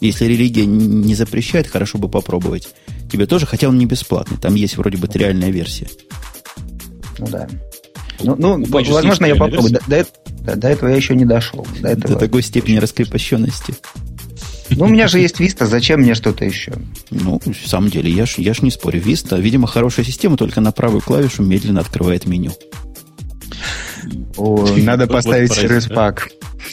если 0.00 0.26
религия 0.26 0.66
не 0.66 1.14
запрещает, 1.14 1.66
хорошо 1.66 1.98
бы 1.98 2.08
попробовать. 2.08 2.68
Тебе 3.10 3.26
тоже, 3.26 3.46
хотя 3.46 3.68
он 3.68 3.78
не 3.78 3.86
бесплатный. 3.86 4.36
Там 4.38 4.54
есть 4.54 4.76
вроде 4.76 4.98
бы 4.98 5.08
реальная 5.14 5.50
версия. 5.50 5.88
Ну 7.18 7.26
да. 7.28 7.48
Ну, 8.20 8.34
ну, 8.36 8.58
Pages 8.62 8.92
возможно, 8.92 9.26
я 9.26 9.36
попробую. 9.36 9.72
До, 9.72 9.80
до 9.86 10.06
да, 10.42 10.54
до 10.54 10.68
этого 10.68 10.88
я 10.88 10.96
еще 10.96 11.14
не 11.14 11.24
дошел. 11.24 11.66
До 11.80 11.88
этого. 11.88 12.14
До 12.14 12.20
такой 12.20 12.42
степени 12.42 12.76
раскрепощенности. 12.76 13.74
Ну, 14.70 14.84
у 14.86 14.88
меня 14.88 15.06
же 15.08 15.18
есть 15.20 15.40
Vista, 15.40 15.66
зачем 15.66 16.00
мне 16.00 16.14
что-то 16.14 16.44
еще? 16.44 16.72
Ну, 17.10 17.40
в 17.44 17.68
самом 17.68 17.88
деле, 17.90 18.10
я 18.10 18.26
ж, 18.26 18.34
я 18.38 18.52
ж 18.54 18.62
не 18.62 18.70
спорю. 18.70 19.00
Vista, 19.00 19.40
видимо, 19.40 19.66
хорошая 19.66 20.04
система, 20.04 20.36
только 20.36 20.60
на 20.60 20.72
правую 20.72 21.00
клавишу 21.00 21.42
медленно 21.42 21.80
открывает 21.80 22.26
меню. 22.26 22.52
О, 24.36 24.66
надо 24.76 25.06
Вот 25.06 25.12
поставить 25.14 25.48
паразит, 25.48 25.68
сервис 25.70 25.86
пак. 25.86 26.28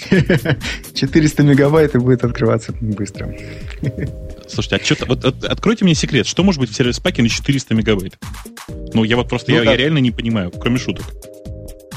400 0.93 1.43
мегабайт 1.43 1.95
и 1.95 1.99
будет 1.99 2.23
открываться 2.23 2.73
быстро. 2.81 3.33
Слушайте, 4.47 4.75
а 4.75 4.85
что 4.85 5.05
вот, 5.05 5.23
от- 5.25 5.43
откройте 5.45 5.85
мне 5.85 5.95
секрет, 5.95 6.27
что 6.27 6.43
может 6.43 6.59
быть 6.59 6.69
в 6.71 6.75
сервис-паке 6.75 7.21
на 7.23 7.29
400 7.29 7.73
мегабайт? 7.73 8.17
Ну, 8.93 9.03
я 9.03 9.15
вот 9.15 9.29
просто, 9.29 9.51
Ну, 9.51 9.57
я, 9.57 9.63
да. 9.63 9.71
я 9.71 9.77
реально 9.77 9.99
не 9.99 10.11
понимаю, 10.11 10.51
кроме 10.51 10.77
шуток. 10.77 11.05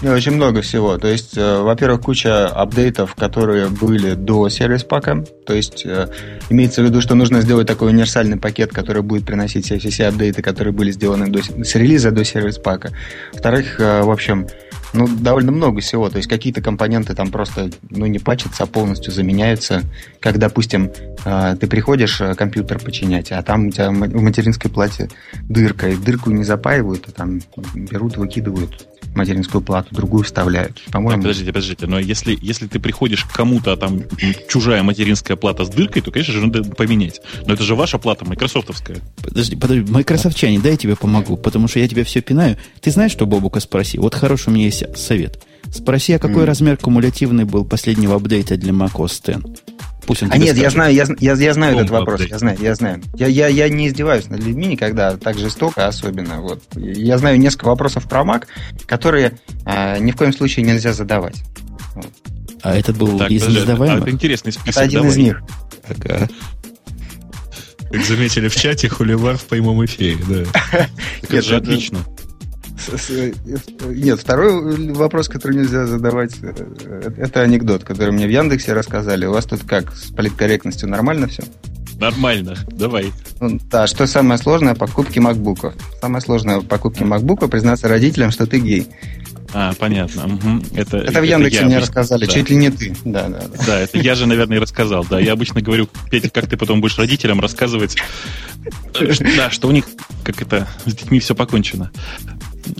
Ну, 0.02 0.12
Очень 0.12 0.32
много 0.32 0.60
всего. 0.60 0.98
То 0.98 1.08
есть, 1.08 1.38
э, 1.38 1.62
во-первых, 1.62 2.02
куча 2.02 2.48
апдейтов, 2.48 3.14
которые 3.14 3.68
были 3.68 4.14
до 4.14 4.48
сервис-пака. 4.48 5.24
То 5.46 5.54
есть, 5.54 5.86
э, 5.86 6.08
имеется 6.50 6.82
в 6.82 6.84
виду, 6.84 7.00
что 7.00 7.14
нужно 7.14 7.40
сделать 7.40 7.66
такой 7.66 7.90
универсальный 7.90 8.36
пакет, 8.36 8.72
который 8.72 9.02
будет 9.02 9.24
приносить 9.24 9.64
все, 9.64 9.78
все, 9.78 9.88
все 9.88 10.06
апдейты, 10.08 10.42
которые 10.42 10.74
были 10.74 10.90
сделаны 10.90 11.28
до, 11.28 11.40
с 11.42 11.74
релиза 11.74 12.10
до 12.10 12.24
сервис-пака. 12.24 12.90
Во-вторых, 13.32 13.80
э, 13.80 14.02
в 14.02 14.10
общем, 14.10 14.46
ну, 14.96 15.08
довольно 15.08 15.52
много 15.52 15.80
всего. 15.80 16.08
То 16.08 16.16
есть, 16.16 16.28
какие-то 16.28 16.60
компоненты 16.62 17.14
там 17.14 17.30
просто, 17.30 17.70
ну, 17.90 18.06
не 18.06 18.18
пачатся, 18.18 18.64
а 18.64 18.66
полностью 18.66 19.12
заменяются. 19.12 19.82
Как, 20.20 20.38
допустим, 20.38 20.90
э, 21.24 21.56
ты 21.60 21.66
приходишь 21.66 22.20
э, 22.20 22.34
компьютер 22.34 22.78
починять, 22.78 23.32
а 23.32 23.42
там 23.42 23.68
у 23.68 23.70
тебя 23.70 23.90
в 23.90 24.22
материнской 24.22 24.70
плате 24.70 25.08
дырка, 25.48 25.88
и 25.88 25.96
дырку 25.96 26.30
не 26.30 26.44
запаивают, 26.44 27.04
а 27.08 27.12
там 27.12 27.40
берут, 27.74 28.16
выкидывают 28.16 28.88
материнскую 29.14 29.62
плату, 29.62 29.94
другую 29.94 30.24
вставляют. 30.24 30.82
По-моему, 30.92 31.22
подождите, 31.22 31.52
подождите, 31.52 31.86
но 31.86 31.98
если, 31.98 32.38
если 32.40 32.66
ты 32.66 32.78
приходишь 32.78 33.24
к 33.24 33.32
кому-то, 33.32 33.72
а 33.72 33.76
там 33.76 34.02
чужая 34.48 34.82
материнская 34.82 35.36
плата 35.36 35.64
с 35.64 35.68
дыркой, 35.68 36.02
то, 36.02 36.10
конечно 36.10 36.34
же, 36.34 36.46
надо 36.46 36.64
поменять. 36.64 37.20
Но 37.46 37.54
это 37.54 37.62
же 37.62 37.74
ваша 37.74 37.98
плата, 37.98 38.24
майкрософтовская. 38.24 38.98
Подожди, 39.22 39.56
подожди, 39.56 39.90
майкрософтчане, 39.90 40.60
дай 40.60 40.72
я 40.72 40.76
тебе 40.76 40.96
помогу, 40.96 41.36
потому 41.36 41.68
что 41.68 41.80
я 41.80 41.88
тебя 41.88 42.04
все 42.04 42.20
пинаю. 42.20 42.56
Ты 42.80 42.90
знаешь, 42.90 43.12
что 43.12 43.26
Бобука 43.26 43.60
спроси? 43.60 43.98
Вот 43.98 44.14
хороший 44.14 44.50
у 44.50 44.52
меня 44.52 44.66
есть 44.66 44.82
совет. 44.94 45.42
Спроси, 45.72 46.12
а 46.14 46.18
какой 46.18 46.42
М. 46.42 46.48
размер 46.48 46.76
кумулятивный 46.76 47.44
был 47.44 47.64
последнего 47.64 48.14
апдейта 48.16 48.56
для 48.56 48.72
macOS 48.72 49.36
X? 49.36 49.60
Пусть 50.06 50.22
он 50.22 50.30
А 50.32 50.36
нет, 50.38 50.56
я 50.56 50.70
скажет. 50.70 50.72
знаю, 50.72 50.94
я, 50.94 51.06
я, 51.18 51.32
я 51.34 51.52
знаю 51.54 51.76
этот 51.78 51.90
вопрос, 51.90 52.14
апдейт. 52.20 52.30
я 52.30 52.38
знаю, 52.38 52.58
я 52.60 52.74
знаю. 52.76 53.02
Я, 53.16 53.26
я, 53.26 53.48
я 53.48 53.68
не 53.68 53.88
издеваюсь 53.88 54.28
над 54.28 54.40
людьми 54.42 54.66
никогда, 54.68 55.16
так 55.16 55.36
жестоко 55.36 55.88
особенно. 55.88 56.40
Вот. 56.40 56.62
Я 56.76 57.18
знаю 57.18 57.38
несколько 57.40 57.64
вопросов 57.66 58.08
про 58.08 58.20
Mac, 58.22 58.44
которые 58.86 59.38
а, 59.64 59.98
ни 59.98 60.12
в 60.12 60.16
коем 60.16 60.32
случае 60.32 60.64
нельзя 60.64 60.92
задавать. 60.92 61.42
А 62.62 62.76
этот 62.76 62.96
был 62.96 63.18
Так, 63.18 63.30
из 63.32 63.40
подожди, 63.42 63.58
а 63.58 63.62
незадаваемых? 63.62 64.02
это 64.02 64.10
интересный 64.12 64.52
список. 64.52 64.68
Это 64.68 64.80
один 64.82 64.98
давай. 65.00 65.10
из 65.10 65.16
них. 65.16 65.42
Ага. 65.88 66.28
Как 67.90 68.04
заметили 68.04 68.48
в 68.48 68.54
чате, 68.56 68.88
хуливар 68.88 69.36
в 69.36 69.44
прямом 69.44 69.84
эфире, 69.84 70.16
да. 70.28 70.44
Так 71.22 71.30
это 71.32 71.42
же 71.42 71.56
отлично. 71.56 71.98
Э, 73.08 73.32
Нет, 73.88 74.20
второй 74.20 74.92
вопрос, 74.92 75.28
который 75.28 75.56
нельзя 75.58 75.86
задавать, 75.86 76.32
э, 76.42 77.10
это 77.18 77.42
анекдот, 77.42 77.84
который 77.84 78.12
мне 78.12 78.26
в 78.26 78.30
Яндексе 78.30 78.72
рассказали. 78.72 79.26
У 79.26 79.32
вас 79.32 79.44
тут 79.46 79.62
как, 79.64 79.94
с 79.94 80.10
политкорректностью 80.12 80.88
нормально 80.88 81.26
все? 81.28 81.42
Нормально, 81.98 82.56
давай. 82.68 83.12
Ну, 83.40 83.58
да, 83.70 83.86
что 83.86 84.06
самое 84.06 84.38
сложное 84.38 84.74
в 84.74 84.78
покупке 84.78 85.20
макбуков? 85.20 85.74
Самое 86.00 86.20
сложное 86.20 86.58
в 86.58 86.66
покупке 86.66 87.04
макбука 87.04 87.48
признаться 87.48 87.88
родителям, 87.88 88.30
что 88.30 88.46
ты 88.46 88.58
гей. 88.60 88.86
А, 89.54 89.72
понятно. 89.78 90.26
мгм. 90.26 90.62
Это, 90.74 90.98
Это 90.98 91.20
в 91.20 91.24
Яндексе 91.24 91.60
я 91.60 91.64
мне 91.66 91.76
обычно- 91.76 91.80
рассказали, 91.80 92.26
да. 92.26 92.32
чуть 92.32 92.50
ли 92.50 92.56
не 92.56 92.68
ты. 92.70 92.94
Да, 93.04 93.28
да, 93.28 93.40
да. 93.50 93.64
Да, 93.66 93.78
это 93.80 93.96
я 93.98 94.14
же, 94.14 94.26
наверное, 94.26 94.58
и 94.58 94.60
рассказал. 94.60 95.06
Да, 95.08 95.18
я 95.18 95.32
обычно 95.32 95.62
говорю, 95.62 95.88
Петя, 96.10 96.28
как 96.28 96.46
ты 96.48 96.58
потом 96.58 96.82
будешь 96.82 96.98
родителям 96.98 97.40
рассказывать, 97.40 97.96
э, 99.00 99.12
да, 99.36 99.50
что 99.50 99.68
у 99.68 99.70
них, 99.70 99.86
как 100.24 100.42
это, 100.42 100.68
с 100.84 100.92
детьми 100.92 101.20
все 101.20 101.34
покончено. 101.34 101.90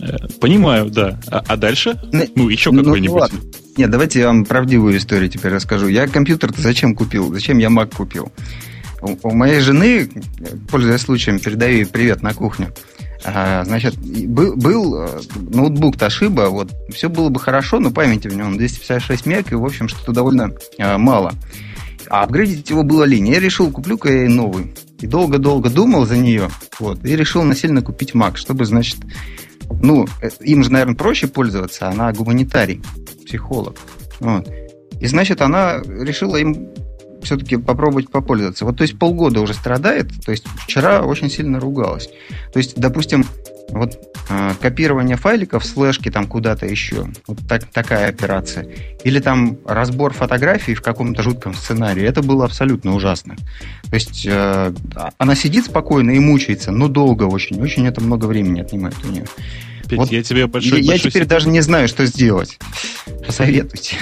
Э, 0.01 0.29
Понимаю, 0.41 0.91
да. 0.91 1.21
А, 1.29 1.43
а 1.47 1.57
дальше? 1.57 1.99
Ну, 2.13 2.25
Ну, 2.35 2.49
еще 2.49 2.71
ну, 2.73 2.83
какой-нибудь. 2.83 3.15
ну 3.15 3.21
ладно. 3.21 3.41
Нет, 3.77 3.91
давайте 3.91 4.21
я 4.21 4.29
вам 4.29 4.45
правдивую 4.45 4.97
историю 4.97 5.29
теперь 5.29 5.53
расскажу. 5.53 5.89
Я 5.89 6.07
компьютер-то 6.07 6.61
зачем 6.61 6.95
купил? 6.95 7.33
Зачем 7.33 7.59
я 7.59 7.69
Mac 7.69 7.95
купил? 7.95 8.33
У, 9.03 9.17
у 9.23 9.35
моей 9.35 9.61
жены, 9.61 10.09
пользуясь 10.71 11.03
случаем, 11.03 11.39
передаю 11.39 11.77
ей 11.77 11.87
привет 11.87 12.23
на 12.23 12.33
кухню. 12.33 12.73
А, 13.25 13.65
значит, 13.65 13.97
был, 13.99 14.55
был 14.57 15.03
э, 15.03 15.21
ноутбук 15.35 15.97
Toshiba, 15.97 16.49
вот, 16.49 16.71
все 16.95 17.09
было 17.09 17.29
бы 17.29 17.41
хорошо, 17.41 17.81
но 17.81 17.91
памяти 17.91 18.29
в 18.29 18.37
нем 18.37 18.57
256 18.57 19.27
мег, 19.27 19.51
и, 19.51 19.57
в 19.57 19.65
общем, 19.65 19.89
что-то 19.89 20.13
довольно 20.13 20.53
а, 20.79 20.97
мало. 20.97 21.35
А 22.09 22.23
апгрейдить 22.23 22.71
его 22.71 22.85
было 22.85 23.03
лень. 23.03 23.29
Я 23.29 23.41
решил, 23.41 23.71
куплю-ка 23.73 24.13
я 24.13 24.29
новый. 24.29 24.75
И 25.01 25.07
долго-долго 25.07 25.71
думал 25.71 26.07
за 26.07 26.17
нее, 26.17 26.49
вот, 26.79 27.05
и 27.05 27.17
решил 27.17 27.43
насильно 27.43 27.83
купить 27.83 28.13
Mac, 28.13 28.37
чтобы, 28.37 28.65
значит, 28.65 28.99
ну, 29.83 30.07
э, 30.23 30.31
им 30.41 30.63
же, 30.65 30.73
наверное, 30.73 30.95
проще 30.95 31.27
пользоваться, 31.27 31.89
она 31.89 32.13
гуманитарий, 32.13 32.83
психолог. 33.27 33.77
Вот. 34.21 34.49
И, 35.01 35.07
значит, 35.07 35.43
она 35.43 35.81
решила 35.85 36.37
им 36.37 36.71
все-таки 37.23 37.57
попробовать 37.57 38.11
попользоваться. 38.11 38.65
Вот, 38.65 38.79
то 38.79 38.83
есть 38.83 38.99
полгода 38.99 39.41
уже 39.41 39.53
страдает, 39.55 40.11
то 40.25 40.33
есть 40.33 40.47
вчера 40.65 41.03
очень 41.03 41.29
сильно 41.29 41.61
ругалась. 41.61 42.09
То 42.53 42.59
есть, 42.59 42.79
допустим, 42.79 43.25
вот 43.69 43.99
э, 44.29 44.53
копирование 44.61 45.17
файликов 45.17 45.65
с 45.65 45.71
флешки 45.71 46.11
там 46.11 46.27
куда-то 46.27 46.67
еще, 46.67 47.07
вот 47.27 47.39
так, 47.49 47.65
такая 47.65 48.09
операция, 48.09 48.67
или 49.05 49.21
там 49.21 49.59
разбор 49.67 50.13
фотографий 50.13 50.75
в 50.75 50.83
каком-то 50.83 51.23
жутком 51.23 51.55
сценарии, 51.55 52.05
это 52.05 52.23
было 52.23 52.45
абсолютно 52.45 52.95
ужасно. 52.95 53.37
То 53.89 53.95
есть 53.95 54.27
э, 54.27 54.73
она 55.19 55.35
сидит 55.35 55.67
спокойно 55.67 56.13
и 56.13 56.19
мучается, 56.19 56.71
но 56.71 56.89
долго 56.89 57.25
очень, 57.25 57.61
очень 57.61 57.87
это 57.87 58.01
много 58.01 58.27
времени 58.27 58.61
отнимает 58.61 58.97
у 59.05 59.09
нее. 59.09 59.27
Петь, 59.89 59.99
вот 59.99 60.11
я 60.11 60.23
тебе 60.23 60.47
большой, 60.47 60.81
я, 60.81 60.91
большой 60.91 60.95
я 60.95 60.99
теперь 60.99 61.23
сеть... 61.23 61.29
даже 61.29 61.49
не 61.49 61.61
знаю, 61.61 61.89
что 61.89 62.07
сделать. 62.07 62.59
Посоветуйте. 63.25 63.97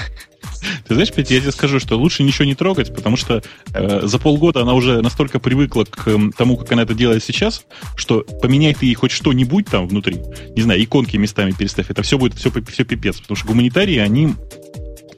Ты 0.86 0.94
знаешь, 0.94 1.12
Петя, 1.12 1.34
я 1.34 1.40
тебе 1.40 1.52
скажу, 1.52 1.80
что 1.80 1.96
лучше 1.96 2.22
ничего 2.22 2.44
не 2.44 2.54
трогать, 2.54 2.94
потому 2.94 3.16
что 3.16 3.42
э, 3.72 4.00
за 4.06 4.18
полгода 4.18 4.62
она 4.62 4.74
уже 4.74 5.00
настолько 5.02 5.38
привыкла 5.38 5.84
к 5.84 6.06
э, 6.06 6.18
тому, 6.36 6.56
как 6.56 6.72
она 6.72 6.82
это 6.82 6.94
делает 6.94 7.24
сейчас, 7.24 7.64
что 7.96 8.20
поменяй 8.42 8.74
ты 8.74 8.86
ей 8.86 8.94
хоть 8.94 9.10
что-нибудь 9.10 9.66
там 9.66 9.88
внутри, 9.88 10.20
не 10.54 10.62
знаю, 10.62 10.82
иконки 10.82 11.16
местами 11.16 11.52
переставь, 11.52 11.90
это 11.90 12.02
все 12.02 12.18
будет 12.18 12.34
все, 12.34 12.50
все 12.50 12.84
пипец, 12.84 13.20
потому 13.20 13.36
что 13.36 13.46
гуманитарии, 13.46 13.98
они 13.98 14.34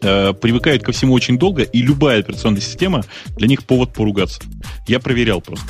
э, 0.03 0.33
привыкают 0.35 0.83
ко 0.83 0.93
всему 0.93 1.15
очень 1.15 1.39
долго, 1.39 1.63
и 1.63 1.83
любая 1.83 2.21
операционная 2.21 2.61
система 2.61 3.05
для 3.37 3.49
них 3.49 3.65
повод 3.65 3.93
поругаться. 3.93 4.41
Я 4.87 5.01
проверял 5.01 5.41
просто. 5.41 5.67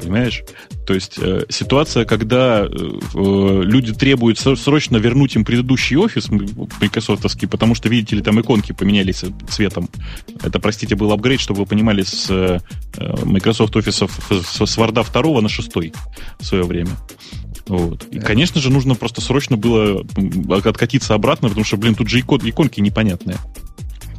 Понимаешь? 0.00 0.42
То 0.86 0.94
есть 0.94 1.18
э, 1.18 1.44
ситуация, 1.48 2.04
когда 2.04 2.62
э, 2.62 2.68
э 2.68 3.62
люди 3.64 3.92
требуют 3.92 4.38
срочно 4.38 4.96
вернуть 4.96 5.36
им 5.36 5.44
предыдущий 5.44 5.96
офис 5.96 6.28
майкрософтовский, 6.28 7.46
потому 7.48 7.74
что, 7.74 7.88
видите 7.88 8.16
ли, 8.16 8.22
там 8.22 8.40
иконки 8.40 8.72
поменялись 8.72 9.24
цветом. 9.48 9.88
Это, 10.42 10.58
простите, 10.58 10.96
был 10.96 11.12
апгрейд, 11.12 11.40
чтобы 11.40 11.60
вы 11.60 11.66
понимали, 11.66 12.02
с 12.02 12.26
э, 12.30 12.58
Microsoft 13.24 13.76
Office 13.76 14.10
с, 14.42 14.66
с 14.66 14.78
Word 14.78 14.92
2 14.92 15.40
на 15.40 15.48
6 15.48 15.72
в 16.40 16.44
свое 16.44 16.64
время. 16.64 16.90
Вот. 17.66 18.04
И, 18.10 18.18
конечно 18.18 18.60
же, 18.60 18.70
нужно 18.70 18.94
просто 18.94 19.20
срочно 19.20 19.56
было 19.56 20.04
откатиться 20.48 21.14
обратно, 21.14 21.48
потому 21.48 21.64
что, 21.64 21.76
блин, 21.76 21.94
тут 21.94 22.08
же 22.08 22.20
икон, 22.20 22.40
иконки 22.42 22.80
непонятные. 22.80 23.36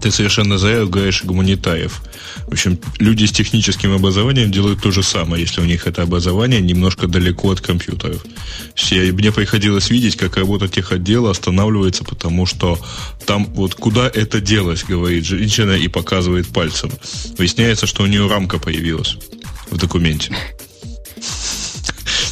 Ты 0.03 0.11
совершенно 0.11 0.57
зря 0.57 0.83
говоришь 0.83 1.23
гуманитариев. 1.23 2.01
В 2.47 2.51
общем, 2.51 2.77
люди 2.99 3.23
с 3.23 3.31
техническим 3.31 3.93
образованием 3.93 4.51
делают 4.51 4.81
то 4.81 4.91
же 4.91 5.01
самое, 5.01 5.43
если 5.43 5.61
у 5.61 5.63
них 5.63 5.87
это 5.87 6.01
образование 6.01 6.59
немножко 6.59 7.07
далеко 7.07 7.51
от 7.51 7.61
компьютеров. 7.61 8.25
Я, 8.75 9.13
мне 9.13 9.31
приходилось 9.31 9.89
видеть, 9.89 10.17
как 10.17 10.35
работа 10.35 10.67
техотдела 10.67 11.31
останавливается, 11.31 12.03
потому 12.03 12.45
что 12.45 12.77
там 13.25 13.45
вот 13.53 13.75
куда 13.75 14.11
это 14.13 14.41
делось, 14.41 14.83
говорит 14.83 15.23
женщина 15.23 15.71
и 15.71 15.87
показывает 15.87 16.49
пальцем. 16.49 16.91
Выясняется, 17.37 17.87
что 17.87 18.03
у 18.03 18.05
нее 18.05 18.27
рамка 18.27 18.59
появилась 18.59 19.15
в 19.71 19.77
документе. 19.77 20.35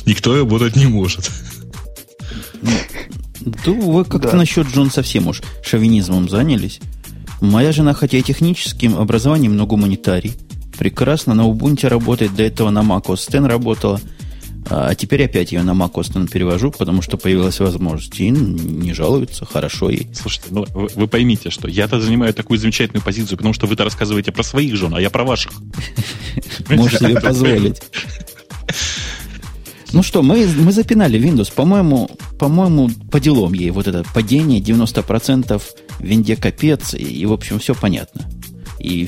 Никто 0.06 0.38
работать 0.38 0.76
не 0.76 0.88
может. 0.88 1.32
Да, 3.40 3.72
вы 3.72 4.04
как-то 4.04 4.32
да. 4.32 4.38
насчет 4.38 4.68
Джон 4.68 4.92
совсем 4.92 5.28
уж 5.28 5.42
шовинизмом 5.64 6.28
занялись. 6.28 6.82
Моя 7.42 7.72
жена, 7.72 7.94
хотя 7.94 8.20
и 8.20 8.22
техническим 8.22 8.98
образованием, 8.98 9.58
но 9.58 9.66
гуманитарий. 9.66 10.34
Прекрасно 10.78 11.34
на 11.34 11.42
Ubuntu 11.42 11.88
работает, 11.90 12.36
до 12.36 12.44
этого 12.44 12.70
на 12.70 12.80
Mac 12.80 13.06
OS 13.06 13.36
X 13.36 13.48
работала. 13.48 14.00
А 14.70 14.94
теперь 14.94 15.26
опять 15.26 15.52
ее 15.52 15.64
на 15.64 15.72
Mac 15.72 15.94
OS 15.94 16.24
X 16.24 16.32
перевожу, 16.32 16.72
потому 16.72 17.02
что 17.02 17.18
появилась 17.18 17.60
возможность. 17.60 18.20
И 18.20 18.30
не 18.30 18.94
жалуется, 18.94 19.46
хорошо 19.46 19.90
ей. 19.90 20.08
Слушайте, 20.14 20.48
ну 20.52 20.66
вы, 20.74 20.88
вы 20.94 21.08
поймите, 21.08 21.50
что 21.50 21.68
я-то 21.68 22.00
занимаю 22.00 22.34
такую 22.34 22.60
замечательную 22.60 23.04
позицию, 23.04 23.38
потому 23.38 23.54
что 23.54 23.66
вы-то 23.66 23.84
рассказываете 23.84 24.32
про 24.32 24.44
своих 24.44 24.76
жен, 24.76 24.94
а 24.94 25.02
я 25.02 25.10
про 25.10 25.24
ваших. 25.24 25.52
Можешь 26.70 27.00
себе 27.00 27.20
позволить. 27.20 27.82
Ну 29.94 30.04
что, 30.04 30.22
мы, 30.22 30.48
мы 30.48 30.72
запинали 30.72 31.20
Windows. 31.20 31.52
По-моему, 31.54 32.10
по-моему, 32.40 32.90
по 33.12 33.20
делам 33.20 33.52
ей 33.52 33.72
вот 33.72 33.88
это 33.88 34.06
падение 34.14 34.62
90% 34.62 35.62
винде 36.02 36.36
капец, 36.36 36.94
и, 36.94 37.04
и 37.04 37.26
в 37.26 37.34
общем, 37.34 37.60
все 37.60 37.74
понятно. 37.76 38.30
И, 38.80 39.08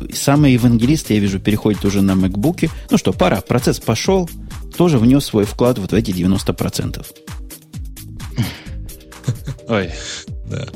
и 0.00 0.12
самые 0.14 0.54
евангелисты, 0.54 1.14
я 1.14 1.20
вижу, 1.20 1.38
переходят 1.38 1.84
уже 1.84 2.00
на 2.00 2.12
MacBook. 2.12 2.70
Ну 2.90 2.98
что, 2.98 3.12
пора, 3.12 3.40
процесс 3.42 3.78
пошел, 3.78 4.28
тоже 4.76 4.98
внес 4.98 5.24
свой 5.24 5.44
вклад 5.44 5.78
вот 5.78 5.92
в 5.92 5.94
эти 5.94 6.10
90%. 6.10 7.04
Ой, 9.68 9.90
да. 10.50 10.66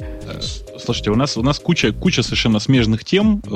Слушайте, 0.87 1.11
у 1.11 1.17
нас, 1.17 1.37
у 1.37 1.43
нас 1.43 1.59
куча, 1.59 1.93
куча 1.93 2.23
совершенно 2.23 2.61
смежных 2.61 3.05
тем, 3.05 3.43
э, 3.45 3.49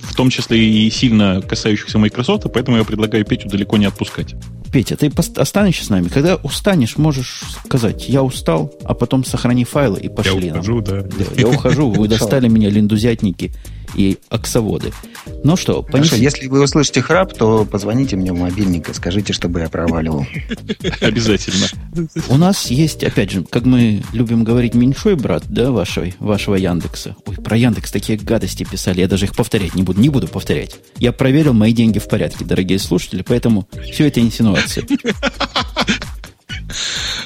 в 0.00 0.14
том 0.16 0.30
числе 0.30 0.58
и 0.58 0.90
сильно 0.90 1.42
касающихся 1.42 1.98
Microsoft, 1.98 2.46
поэтому 2.54 2.78
я 2.78 2.84
предлагаю 2.84 3.22
Петю 3.26 3.50
далеко 3.50 3.76
не 3.76 3.84
отпускать. 3.84 4.34
Петя, 4.72 4.96
ты 4.96 5.12
останешься 5.36 5.84
с 5.84 5.90
нами. 5.90 6.08
Когда 6.08 6.36
устанешь, 6.36 6.96
можешь 6.96 7.42
сказать, 7.66 8.08
я 8.08 8.22
устал, 8.22 8.72
а 8.84 8.94
потом 8.94 9.26
сохрани 9.26 9.64
файлы 9.64 10.00
и 10.00 10.08
пошли. 10.08 10.46
Я 10.46 10.54
ухожу, 10.54 10.80
да. 10.80 11.02
да. 11.02 11.24
Я 11.36 11.48
ухожу, 11.48 11.90
вы 11.90 12.08
достали 12.08 12.48
меня, 12.48 12.70
линдузятники 12.70 13.52
и 13.94 14.18
оксоводы. 14.28 14.92
Ну 15.42 15.56
что, 15.56 15.82
понесли. 15.82 16.10
Хорошо, 16.10 16.22
если 16.22 16.46
вы 16.48 16.62
услышите 16.62 17.02
храп, 17.02 17.36
то 17.36 17.64
позвоните 17.64 18.16
мне 18.16 18.32
в 18.32 18.38
мобильник 18.38 18.88
и 18.88 18.94
скажите, 18.94 19.32
чтобы 19.32 19.60
я 19.60 19.68
проваливал. 19.68 20.26
Обязательно. 21.00 21.66
У 22.28 22.36
нас 22.36 22.70
есть, 22.70 23.04
опять 23.04 23.30
же, 23.30 23.44
как 23.44 23.64
мы 23.64 24.02
любим 24.12 24.44
говорить, 24.44 24.74
меньшой 24.74 25.16
брат, 25.16 25.44
да, 25.48 25.70
вашего, 25.70 26.06
вашего 26.18 26.54
Яндекса. 26.54 27.16
Ой, 27.26 27.36
про 27.36 27.56
Яндекс 27.56 27.90
такие 27.92 28.18
гадости 28.18 28.64
писали, 28.64 29.00
я 29.00 29.08
даже 29.08 29.26
их 29.26 29.34
повторять 29.34 29.74
не 29.74 29.82
буду, 29.82 30.00
не 30.00 30.08
буду 30.08 30.28
повторять. 30.28 30.76
Я 30.98 31.12
проверил, 31.12 31.52
мои 31.52 31.72
деньги 31.72 31.98
в 31.98 32.08
порядке, 32.08 32.44
дорогие 32.44 32.78
слушатели, 32.78 33.22
поэтому 33.26 33.68
все 33.92 34.08
это 34.08 34.20
инсинуации. 34.20 34.86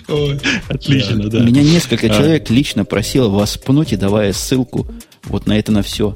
отлично, 0.69 1.29
да. 1.29 1.41
Меня 1.41 1.63
несколько 1.63 2.07
а. 2.07 2.11
человек 2.11 2.51
лично 2.51 2.85
просило 2.85 3.29
вас 3.29 3.57
пнуть 3.57 3.93
и 3.93 3.97
давая 3.97 4.33
ссылку 4.33 4.87
вот 5.25 5.47
на 5.47 5.59
это 5.59 5.73
на 5.73 5.83
все. 5.83 6.15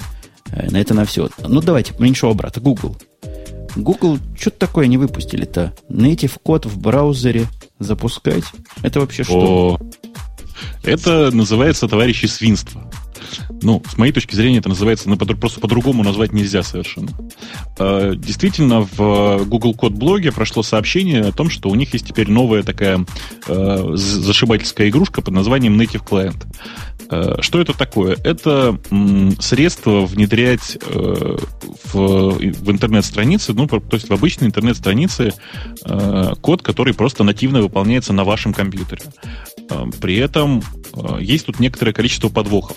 Э, 0.52 0.70
на 0.70 0.76
это 0.78 0.94
на 0.94 1.04
все. 1.04 1.28
Ну, 1.38 1.60
давайте, 1.60 1.94
меньшего 1.98 2.32
брата, 2.34 2.60
Google. 2.60 2.96
Google 3.74 4.18
что-то 4.38 4.58
такое 4.58 4.86
не 4.86 4.98
выпустили-то. 4.98 5.72
Native 5.88 6.38
код 6.42 6.66
в 6.66 6.78
браузере 6.78 7.46
запускать. 7.78 8.44
Это 8.82 9.00
вообще 9.00 9.24
что? 9.24 9.78
О, 9.80 9.80
это 10.84 11.30
называется, 11.30 11.88
товарищи, 11.88 12.26
свинство. 12.26 12.90
Ну, 13.62 13.82
с 13.88 13.96
моей 13.96 14.12
точки 14.12 14.34
зрения, 14.34 14.58
это 14.58 14.68
называется, 14.68 15.08
ну, 15.08 15.16
просто 15.16 15.60
по-другому 15.60 16.02
назвать 16.02 16.32
нельзя 16.32 16.62
совершенно. 16.62 17.10
А, 17.78 18.14
действительно, 18.14 18.86
в 18.96 19.44
Google 19.44 19.74
Код 19.74 19.92
блоге 19.92 20.32
прошло 20.32 20.62
сообщение 20.62 21.20
о 21.22 21.32
том, 21.32 21.50
что 21.50 21.68
у 21.68 21.74
них 21.74 21.92
есть 21.92 22.06
теперь 22.06 22.30
новая 22.30 22.62
такая 22.62 23.04
э, 23.46 23.92
зашибательская 23.94 24.88
игрушка 24.88 25.22
под 25.22 25.34
названием 25.34 25.80
Native 25.80 26.04
Client. 26.04 26.44
Э, 27.10 27.40
что 27.40 27.60
это 27.60 27.76
такое? 27.76 28.16
Это 28.24 28.78
средство 29.40 30.06
внедрять 30.06 30.78
э, 30.80 31.36
в, 31.92 32.38
в 32.38 32.70
интернет-страницы, 32.70 33.52
ну, 33.52 33.66
то 33.66 33.80
есть 33.92 34.08
в 34.08 34.12
обычные 34.12 34.48
интернет-страницы 34.48 35.34
код, 36.40 36.62
который 36.62 36.94
просто 36.94 37.24
нативно 37.24 37.60
выполняется 37.60 38.12
на 38.12 38.24
вашем 38.24 38.52
компьютере. 38.52 39.02
При 40.00 40.16
этом 40.16 40.62
есть 41.20 41.46
тут 41.46 41.60
некоторое 41.60 41.92
количество 41.92 42.28
подвохов. 42.28 42.76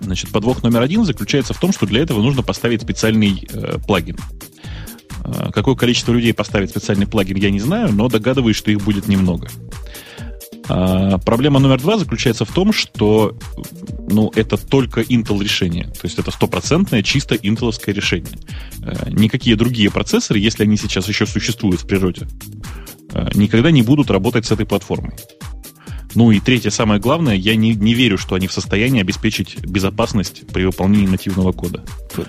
Значит, 0.00 0.30
подвох 0.30 0.62
номер 0.62 0.82
один 0.82 1.04
заключается 1.04 1.54
в 1.54 1.60
том, 1.60 1.72
что 1.72 1.86
для 1.86 2.02
этого 2.02 2.22
нужно 2.22 2.42
поставить 2.42 2.82
специальный 2.82 3.46
э, 3.52 3.78
плагин. 3.86 4.16
Э, 5.24 5.50
какое 5.52 5.74
количество 5.74 6.12
людей 6.12 6.34
поставит 6.34 6.70
специальный 6.70 7.06
плагин, 7.06 7.36
я 7.36 7.50
не 7.50 7.60
знаю, 7.60 7.92
но 7.92 8.08
догадываюсь, 8.08 8.56
что 8.56 8.70
их 8.70 8.82
будет 8.82 9.08
немного. 9.08 9.48
А, 10.72 11.18
проблема 11.18 11.58
номер 11.58 11.80
два 11.80 11.98
заключается 11.98 12.44
в 12.44 12.52
том, 12.52 12.72
что 12.72 13.36
ну, 14.08 14.30
это 14.36 14.56
только 14.56 15.00
Intel 15.00 15.42
решение. 15.42 15.86
То 15.86 16.04
есть 16.04 16.18
это 16.18 16.30
стопроцентное 16.30 17.02
чисто 17.02 17.34
интеловское 17.34 17.92
решение. 17.92 18.38
Э, 18.82 19.10
никакие 19.10 19.56
другие 19.56 19.90
процессоры, 19.90 20.38
если 20.38 20.62
они 20.62 20.76
сейчас 20.76 21.08
еще 21.08 21.26
существуют 21.26 21.80
в 21.80 21.86
природе, 21.88 22.28
э, 23.12 23.30
никогда 23.34 23.72
не 23.72 23.82
будут 23.82 24.10
работать 24.10 24.46
с 24.46 24.52
этой 24.52 24.64
платформой. 24.64 25.14
Ну 26.14 26.30
и 26.30 26.40
третье, 26.40 26.70
самое 26.70 27.00
главное, 27.00 27.34
я 27.34 27.54
не, 27.56 27.74
не 27.74 27.94
верю, 27.94 28.18
что 28.18 28.34
они 28.34 28.46
в 28.46 28.52
состоянии 28.52 29.00
обеспечить 29.00 29.58
безопасность 29.60 30.46
при 30.48 30.64
выполнении 30.64 31.06
нативного 31.06 31.52
кода. 31.52 31.84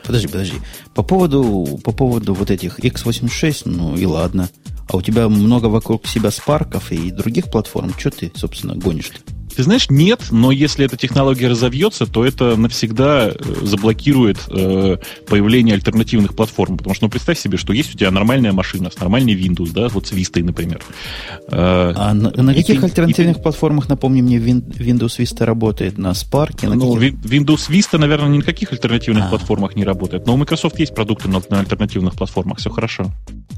Подожди, 0.06 0.28
подожди. 0.28 0.56
По 0.94 1.04
поводу, 1.04 1.80
по 1.84 1.92
поводу 1.92 2.34
вот 2.34 2.52
этих 2.52 2.80
x86, 2.80 3.64
ну 3.66 3.98
и 3.98 4.06
ладно. 4.06 4.50
А 4.92 4.98
у 4.98 5.02
тебя 5.02 5.30
много 5.30 5.68
вокруг 5.68 6.06
себя 6.06 6.32
спарков 6.32 6.92
и 6.92 7.12
других 7.12 7.50
платформ. 7.50 7.94
Что 7.98 8.12
ты, 8.12 8.32
собственно, 8.36 8.76
гонишь-то? 8.76 9.22
Ты 9.56 9.64
знаешь, 9.64 9.90
нет, 9.90 10.22
но 10.32 10.52
если 10.52 10.86
эта 10.86 10.98
технология 10.98 11.48
разовьется, 11.48 12.06
то 12.06 12.26
это 12.26 12.56
навсегда 12.56 13.30
э, 13.30 13.36
заблокирует 13.64 14.38
э, 14.48 14.98
появление 15.28 15.76
альтернативных 15.76 16.36
платформ. 16.36 16.78
Потому 16.78 16.96
что, 16.96 17.06
ну, 17.06 17.10
представь 17.10 17.38
себе, 17.38 17.58
что 17.58 17.74
есть 17.74 17.94
у 17.94 17.98
тебя 17.98 18.12
нормальная 18.12 18.54
машина 18.54 18.90
с 18.90 19.00
нормальной 19.00 19.34
Windows, 19.34 19.72
да, 19.74 19.90
вот 19.90 20.08
с 20.08 20.14
Vista, 20.14 20.42
например. 20.44 20.82
Э, 21.48 21.94
а 21.96 22.14
на, 22.14 22.32
на 22.32 22.54
каких 22.54 22.80
ты, 22.80 22.86
альтернативных 22.86 23.38
ты, 23.38 23.42
платформах, 23.44 23.90
напомни 23.90 24.22
мне, 24.22 24.38
Windows 24.38 25.20
Vista 25.20 25.44
работает? 25.44 25.98
На 25.98 26.12
Spark? 26.12 26.66
На 26.68 26.76
ну, 26.76 26.94
каких? 26.94 27.14
Windows 27.14 27.70
Vista, 27.70 27.98
наверное, 27.98 28.30
ни 28.30 28.38
на 28.38 28.44
каких 28.44 28.72
альтернативных 28.72 29.26
а. 29.26 29.30
платформах 29.30 29.76
не 29.76 29.84
работает. 29.84 30.26
Но 30.28 30.34
у 30.34 30.38
Microsoft 30.38 30.80
есть 30.80 30.96
продукты 30.96 31.28
на, 31.28 31.42
на 31.50 31.60
альтернативных 31.60 32.16
платформах, 32.16 32.60
все 32.60 32.70
хорошо. 32.70 33.12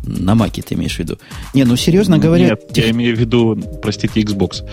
На 0.03 0.35
Маке 0.35 0.61
ты 0.61 0.73
имеешь 0.73 0.95
в 0.95 0.99
виду? 0.99 1.17
Не, 1.53 1.65
ну 1.65 1.75
серьезно 1.75 2.17
говоря... 2.17 2.49
Нет, 2.49 2.67
тех... 2.73 2.85
я 2.85 2.91
имею 2.91 3.15
в 3.15 3.19
виду, 3.19 3.57
простите, 3.81 4.21
Xbox. 4.21 4.63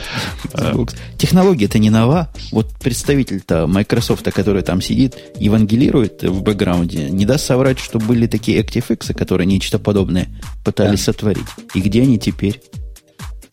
Xbox. 0.53 0.97
Технология-то 1.19 1.79
не 1.79 1.91
нова. 1.91 2.31
Вот 2.53 2.73
представитель-то 2.81 3.67
Microsoft, 3.67 4.31
который 4.33 4.63
там 4.63 4.81
сидит, 4.81 5.17
евангелирует 5.39 6.23
в 6.23 6.43
бэкграунде, 6.43 7.11
не 7.11 7.27
даст 7.27 7.47
соврать, 7.47 7.79
что 7.79 7.99
были 7.99 8.27
такие 8.27 8.61
ActiveX, 8.61 9.15
которые 9.15 9.47
нечто 9.47 9.79
подобное 9.79 10.29
пытались 10.65 11.01
да. 11.01 11.13
сотворить. 11.13 11.47
И 11.75 11.81
где 11.81 12.03
они 12.03 12.19
теперь? 12.19 12.63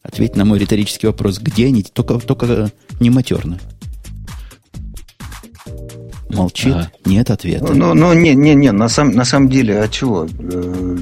Ответь 0.01 0.37
на 0.37 0.45
мой 0.45 0.57
риторический 0.57 1.07
вопрос. 1.07 1.39
Где 1.39 1.67
они? 1.67 1.83
Только, 1.83 2.19
только 2.19 2.71
не 2.99 3.09
матерно. 3.09 3.59
Молчит, 6.29 6.73
ага. 6.73 6.91
нет 7.05 7.29
ответа. 7.31 7.73
Ну, 7.73 7.93
ну, 7.93 8.13
не, 8.13 8.35
не, 8.35 8.53
не, 8.53 8.71
на, 8.71 8.89
сам, 8.89 9.11
на 9.11 9.23
самом 9.23 9.49
деле, 9.49 9.79
а 9.79 9.87
чего? 9.87 10.25
Э, 10.25 10.97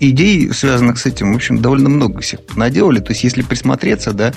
идей, 0.00 0.52
связанных 0.52 0.98
с 0.98 1.06
этим, 1.06 1.32
в 1.32 1.36
общем, 1.36 1.60
довольно 1.60 1.90
много 1.90 2.20
всех 2.20 2.40
наделали. 2.56 3.00
То 3.00 3.12
есть, 3.12 3.24
если 3.24 3.42
присмотреться, 3.42 4.12
да, 4.12 4.32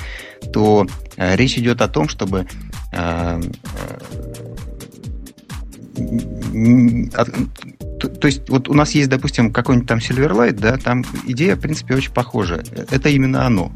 то 0.52 0.86
э, 1.16 1.36
речь 1.36 1.58
идет 1.58 1.82
о 1.82 1.88
том, 1.88 2.10
чтобы 2.10 2.46
э, 2.92 3.42
то, 8.00 8.10
то 8.10 8.28
есть, 8.28 8.50
вот 8.50 8.68
у 8.68 8.74
нас 8.74 8.92
есть, 8.92 9.10
допустим, 9.10 9.54
какой-нибудь 9.54 9.88
там 9.88 10.00
Silverlight, 10.00 10.60
да, 10.60 10.78
там 10.78 11.06
идея, 11.26 11.56
в 11.56 11.62
принципе, 11.62 11.96
очень 11.96 12.12
похожая. 12.12 12.66
Это 12.92 13.10
именно 13.10 13.46
оно. 13.46 13.72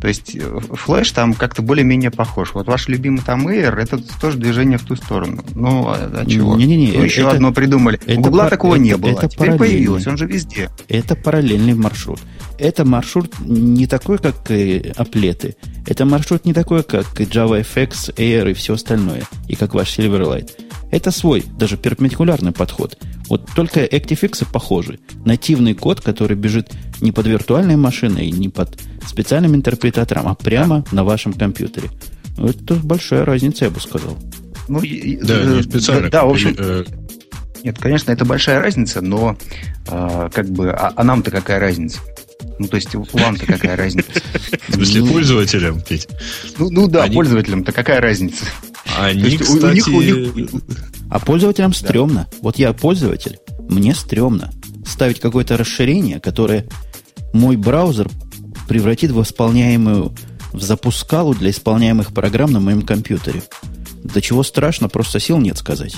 То 0.00 0.08
есть 0.08 0.36
флеш 0.72 1.10
там 1.12 1.34
как-то 1.34 1.62
более-менее 1.62 2.10
похож. 2.10 2.54
Вот 2.54 2.66
ваш 2.66 2.88
любимый 2.88 3.20
там 3.20 3.46
Air, 3.48 3.76
это 3.76 3.98
тоже 4.20 4.38
движение 4.38 4.78
в 4.78 4.82
ту 4.82 4.96
сторону. 4.96 5.44
Ну, 5.54 5.86
а, 5.88 6.10
а 6.12 6.26
чего? 6.26 6.56
Не-не-не. 6.56 7.04
Еще 7.04 7.22
это, 7.22 7.32
одно 7.32 7.52
придумали. 7.52 8.00
Это 8.04 8.18
У 8.18 8.22
Гугла 8.22 8.42
пар... 8.42 8.50
такого 8.50 8.74
это, 8.74 8.82
не 8.82 8.96
было. 8.96 9.10
Это 9.10 9.28
Теперь 9.28 9.56
появилось, 9.56 10.06
он 10.06 10.16
же 10.16 10.26
везде. 10.26 10.70
Это 10.88 11.14
параллельный 11.14 11.74
маршрут. 11.74 12.20
Это 12.58 12.84
маршрут 12.84 13.32
не 13.40 13.86
такой, 13.86 14.18
как 14.18 14.50
и 14.50 14.92
аплеты. 14.96 15.56
Это 15.86 16.04
маршрут 16.04 16.44
не 16.44 16.52
такой, 16.52 16.82
как 16.82 17.20
JavaFX, 17.20 18.14
Air 18.16 18.50
и 18.50 18.54
все 18.54 18.74
остальное. 18.74 19.22
И 19.48 19.54
как 19.54 19.74
ваш 19.74 19.98
Silverlight. 19.98 20.50
Это 20.90 21.10
свой, 21.10 21.44
даже 21.58 21.76
перпендикулярный 21.76 22.52
подход. 22.52 22.98
Вот 23.28 23.48
только 23.56 23.84
ActiveX 23.84 24.46
похожи. 24.52 25.00
Нативный 25.24 25.74
код, 25.74 26.02
который 26.02 26.36
бежит 26.36 26.70
не 27.00 27.12
под 27.12 27.26
виртуальной 27.26 27.76
машиной, 27.76 28.30
не 28.30 28.50
под 28.50 28.78
специальным 29.06 29.54
интерпретатором, 29.54 30.28
а 30.28 30.34
прямо 30.34 30.84
на 30.92 31.04
вашем 31.04 31.32
компьютере. 31.32 31.90
Это 32.36 32.74
большая 32.74 33.24
разница, 33.24 33.66
я 33.66 33.70
бы 33.70 33.80
сказал. 33.80 34.16
Ну, 34.68 34.80
да, 34.80 34.86
не 34.86 35.60
э, 35.60 35.62
специально. 35.62 36.08
Да, 36.08 36.24
в 36.24 36.30
общем, 36.30 36.54
э, 36.58 36.84
нет, 37.64 37.78
конечно, 37.78 38.10
это 38.10 38.24
большая 38.24 38.60
разница, 38.60 39.00
но 39.00 39.36
э, 39.86 40.30
как 40.32 40.48
бы, 40.50 40.70
а, 40.70 40.92
а 40.94 41.04
нам-то 41.04 41.30
какая 41.30 41.60
разница? 41.60 41.98
Ну, 42.58 42.66
то 42.68 42.76
есть, 42.76 42.94
вам-то 42.94 43.46
какая 43.46 43.76
разница? 43.76 44.10
В 44.68 44.74
смысле, 44.74 45.00
ну, 45.02 45.12
пользователям, 45.12 45.80
Петь? 45.80 46.08
Ну, 46.58 46.70
ну 46.70 46.88
да, 46.88 47.04
Они... 47.04 47.14
пользователям-то 47.14 47.72
какая 47.72 48.00
разница? 48.00 48.44
Они, 48.98 49.22
есть, 49.22 49.44
кстати... 49.44 49.88
У 49.88 50.00
них, 50.02 50.34
у 50.34 50.38
них... 50.38 50.50
А 51.10 51.18
пользователям 51.18 51.72
стрёмно. 51.72 52.28
Да. 52.30 52.38
Вот 52.40 52.56
я 52.56 52.72
пользователь, 52.72 53.38
мне 53.68 53.94
стрёмно 53.94 54.50
ставить 54.86 55.20
какое-то 55.20 55.56
расширение, 55.56 56.20
которое 56.20 56.66
мой 57.32 57.56
браузер 57.56 58.08
превратит 58.68 59.10
в 59.10 59.22
исполняемую, 59.22 60.12
в 60.52 60.62
запускалу 60.62 61.34
для 61.34 61.50
исполняемых 61.50 62.12
программ 62.12 62.52
на 62.52 62.60
моем 62.60 62.82
компьютере. 62.82 63.42
До 64.04 64.20
чего 64.20 64.42
страшно, 64.42 64.88
просто 64.88 65.20
сил 65.20 65.38
нет 65.38 65.58
сказать. 65.58 65.96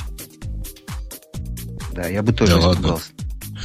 Да, 1.93 2.07
я 2.07 2.23
бы 2.23 2.33
тоже 2.33 2.55
да 2.55 2.73
испугался. 2.73 3.07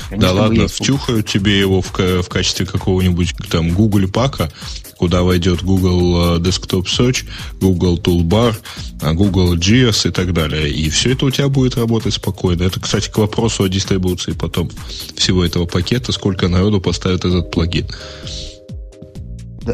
Конечно, 0.09 0.33
да 0.33 0.41
ладно, 0.41 0.67
втюхают 0.67 1.27
тебе 1.27 1.59
его 1.59 1.81
в, 1.81 1.91
в 1.97 2.29
качестве 2.29 2.65
какого-нибудь 2.65 3.33
там 3.49 3.73
Google 3.73 4.07
пака, 4.07 4.49
куда 4.97 5.23
войдет 5.23 5.63
Google 5.63 6.37
э, 6.37 6.39
Desktop 6.39 6.85
Search, 6.85 7.25
Google 7.59 7.97
Toolbar, 7.99 8.55
э, 9.01 9.13
Google 9.13 9.55
GS 9.55 10.09
и 10.09 10.11
так 10.11 10.33
далее. 10.33 10.69
И 10.69 10.89
все 10.89 11.13
это 11.13 11.25
у 11.25 11.31
тебя 11.31 11.47
будет 11.47 11.75
работать 11.75 12.13
спокойно. 12.13 12.63
Это, 12.63 12.79
кстати, 12.79 13.09
к 13.09 13.17
вопросу 13.17 13.63
о 13.63 13.69
дистрибуции 13.69 14.31
потом 14.31 14.71
всего 15.15 15.45
этого 15.45 15.65
пакета, 15.65 16.11
сколько 16.11 16.47
народу 16.47 16.81
поставит 16.81 17.25
этот 17.25 17.51
плагин. 17.51 17.87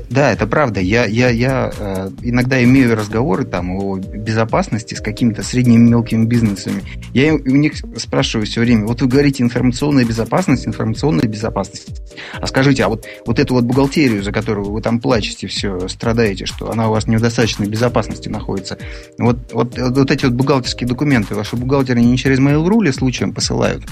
Да, 0.10 0.32
это 0.32 0.48
правда. 0.48 0.80
Я, 0.80 1.06
я, 1.06 1.30
я 1.30 1.72
э, 1.78 2.10
иногда 2.24 2.64
имею 2.64 2.96
разговоры 2.96 3.46
там 3.46 3.72
о 3.72 3.98
безопасности 3.98 4.96
с 4.96 5.02
какими-то 5.02 5.44
средними 5.44 5.90
мелкими 5.90 6.26
бизнесами. 6.26 6.82
Я 7.14 7.34
у 7.34 7.38
них 7.38 7.74
спрашиваю 7.98 8.46
все 8.46 8.62
время, 8.62 8.86
вот 8.86 9.02
вы 9.02 9.08
говорите 9.08 9.44
информационная 9.44 10.06
безопасность, 10.06 10.68
информационная 10.68 11.28
безопасность. 11.28 12.02
А 12.34 12.48
скажите, 12.48 12.84
а 12.84 12.90
вот, 12.90 13.06
вот 13.26 13.40
эту 13.40 13.54
вот 13.56 13.64
бухгалтерию, 13.64 14.24
за 14.24 14.32
которую 14.32 14.72
вы 14.72 14.82
там 14.82 15.00
плачете, 15.00 15.48
все 15.48 15.88
страдаете, 15.88 16.46
что 16.46 16.72
она 16.72 16.88
у 16.88 16.92
вас 16.92 17.08
не 17.08 17.18
в 17.18 17.22
достаточной 17.22 17.68
безопасности 17.68 18.30
находится. 18.30 18.78
Вот, 19.18 19.54
вот, 19.54 19.78
вот 19.78 20.12
эти 20.12 20.26
вот 20.26 20.34
бухгалтерские 20.34 20.88
документы 20.88 21.36
ваши 21.36 21.56
бухгалтеры 21.56 22.02
не 22.02 22.18
через 22.18 22.40
Mail.ru 22.40 22.92
случаем 22.92 23.34
посылают? 23.34 23.84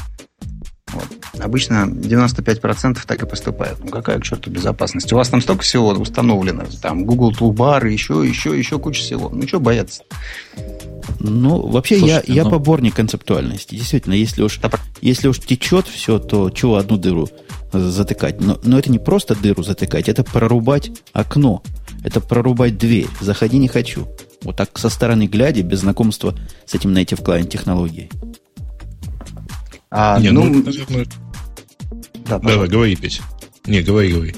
Вот. 0.93 1.43
Обычно 1.43 1.85
95% 1.85 2.99
так 3.05 3.23
и 3.23 3.25
поступают. 3.25 3.79
Ну 3.83 3.89
какая 3.89 4.19
к 4.19 4.23
черту 4.23 4.49
безопасность? 4.49 5.11
У 5.11 5.15
вас 5.15 5.29
там 5.29 5.41
столько 5.41 5.63
всего 5.63 5.89
установлено. 5.89 6.63
Там 6.81 7.05
Google 7.05 7.31
Toolbar, 7.31 7.89
еще, 7.89 8.25
еще, 8.25 8.57
еще 8.57 8.79
куча 8.79 9.01
всего. 9.01 9.29
Ну 9.29 9.47
что 9.47 9.59
бояться? 9.59 10.03
Ну, 11.19 11.67
вообще 11.67 11.99
Слушайте, 11.99 12.23
я, 12.27 12.35
я 12.35 12.43
ну... 12.43 12.51
поборник 12.51 12.95
концептуальности. 12.95 13.75
Действительно, 13.75 14.13
если 14.13 14.41
уж, 14.43 14.57
да, 14.59 14.69
если 15.01 15.27
уж 15.27 15.39
течет 15.39 15.87
все, 15.87 16.19
то 16.19 16.49
чего 16.49 16.75
одну 16.75 16.97
дыру 16.97 17.29
затыкать? 17.71 18.41
Но, 18.41 18.59
но 18.63 18.77
это 18.77 18.91
не 18.91 18.99
просто 18.99 19.35
дыру 19.35 19.63
затыкать, 19.63 20.09
это 20.09 20.23
прорубать 20.23 20.91
окно. 21.13 21.63
Это 22.03 22.19
прорубать 22.19 22.77
дверь. 22.77 23.07
Заходи 23.21 23.57
не 23.57 23.67
хочу. 23.67 24.07
Вот 24.41 24.57
так 24.57 24.77
со 24.77 24.89
стороны 24.89 25.27
глядя, 25.27 25.63
без 25.63 25.79
знакомства 25.79 26.35
с 26.65 26.73
этим 26.73 26.91
native 26.91 27.23
client 27.23 27.47
технологией. 27.47 28.09
А, 29.95 30.19
не, 30.19 30.31
ну, 30.31 30.45
ну, 30.45 30.63
наверное... 30.63 31.05
Да, 32.27 32.39
Давай, 32.39 32.67
говори, 32.67 32.95
Петь. 32.95 33.21
Не, 33.67 33.81
говори, 33.81 34.11
говори. 34.11 34.35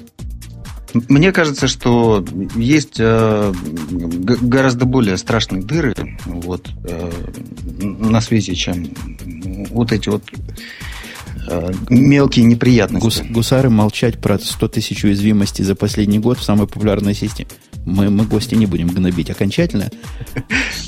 Мне 1.08 1.32
кажется, 1.32 1.70
что 1.70 2.26
есть 2.56 2.96
э, 3.00 3.54
гораздо 3.90 4.86
более 4.86 5.16
страшные 5.16 5.64
дыры 5.64 5.96
вот, 6.26 6.70
э, 6.84 7.12
на 7.80 8.20
свете, 8.20 8.54
чем 8.54 8.90
вот 9.72 9.94
эти 9.94 10.10
вот 10.10 10.24
э, 11.48 11.72
мелкие 11.90 12.46
неприятности. 12.46 13.04
Гус, 13.04 13.22
гусары 13.30 13.70
молчать 13.70 14.20
про 14.20 14.38
100 14.38 14.68
тысяч 14.68 15.06
уязвимостей 15.06 15.64
за 15.64 15.76
последний 15.76 16.20
год 16.20 16.38
в 16.38 16.44
самой 16.44 16.68
популярной 16.68 17.14
системе. 17.14 17.50
Мы, 17.86 18.10
мы 18.10 18.26
гости 18.26 18.56
не 18.56 18.66
будем 18.66 18.88
гнобить 18.88 19.30
окончательно. 19.30 19.90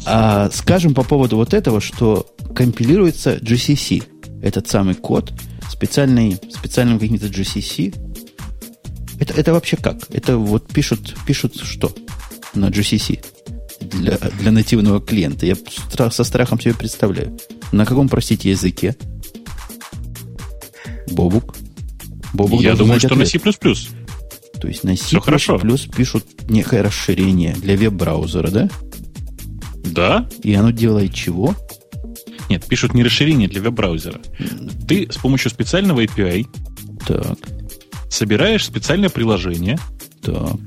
А 0.09 0.49
скажем 0.53 0.93
по 0.93 1.03
поводу 1.03 1.36
вот 1.36 1.53
этого, 1.53 1.82
что 1.82 2.28
компилируется 2.53 3.38
GCC– 3.38 4.03
этот 4.41 4.67
самый 4.67 4.95
код 4.95 5.33
специальный, 5.69 6.39
специальным 6.51 6.99
каким-то 6.99 7.27
GCC. 7.27 7.95
Это, 9.19 9.33
это 9.33 9.53
вообще 9.53 9.77
как? 9.77 10.09
Это 10.11 10.38
вот 10.38 10.67
пишут, 10.67 11.15
пишут 11.25 11.55
что 11.55 11.91
на 12.53 12.69
GCC 12.69 13.23
для, 13.81 14.17
для 14.17 14.51
нативного 14.51 15.01
клиента? 15.01 15.45
Я 15.45 15.55
со 16.11 16.23
страхом 16.23 16.59
себе 16.59 16.73
представляю. 16.73 17.38
На 17.71 17.85
каком, 17.85 18.09
простите, 18.09 18.49
языке? 18.51 18.95
Бобук? 21.11 21.55
Бобук 22.33 22.61
Я 22.61 22.75
думаю, 22.75 22.99
что 22.99 23.13
ответ. 23.13 23.19
на 23.19 23.51
C++. 23.51 23.57
То 24.59 24.67
есть 24.67 24.83
на 24.83 24.95
C++ 24.95 25.03
Все 25.03 25.19
хорошо. 25.19 25.59
пишут 25.95 26.25
некое 26.49 26.83
расширение 26.83 27.53
для 27.55 27.75
веб-браузера, 27.75 28.49
да? 28.49 28.69
Да. 29.83 30.29
И 30.43 30.53
оно 30.53 30.71
делает 30.71 31.13
чего? 31.13 31.55
Нет, 32.50 32.66
пишут 32.66 32.93
не 32.93 33.04
расширение 33.04 33.48
для 33.48 33.62
веб-браузера. 33.62 34.22
Ты 34.88 35.12
с 35.12 35.18
помощью 35.18 35.52
специального 35.52 36.04
API 36.04 36.48
так. 37.06 37.38
собираешь 38.10 38.66
специальное 38.66 39.10
приложение, 39.10 39.78
так. 40.22 40.58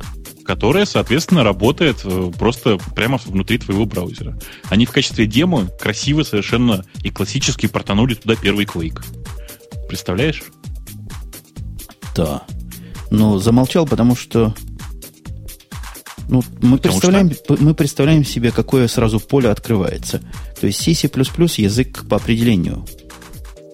которое, 0.45 0.85
соответственно, 0.85 1.43
работает 1.43 2.01
э, 2.05 2.33
просто 2.39 2.78
прямо 2.95 3.18
внутри 3.24 3.59
твоего 3.59 3.87
браузера. 3.87 4.39
Они 4.68 4.85
в 4.85 4.93
качестве 4.93 5.26
демо 5.26 5.66
красиво 5.81 6.22
совершенно 6.22 6.85
и 7.03 7.11
классически 7.11 7.66
портанули 7.66 8.14
туда 8.14 8.37
первый 8.37 8.66
Quake. 8.66 9.03
Представляешь? 9.89 10.43
Да. 12.14 12.43
Но 13.11 13.39
замолчал, 13.39 13.87
потому 13.87 14.14
что 14.14 14.55
ну, 16.31 16.43
мы, 16.62 16.78
представляем, 16.78 17.33
что? 17.33 17.57
мы 17.59 17.74
представляем 17.74 18.24
себе, 18.24 18.53
какое 18.53 18.87
сразу 18.87 19.18
поле 19.18 19.51
открывается. 19.51 20.20
То 20.61 20.66
есть 20.66 20.81
C, 20.81 20.93
язык 20.93 22.05
по 22.09 22.16
определению 22.16 22.87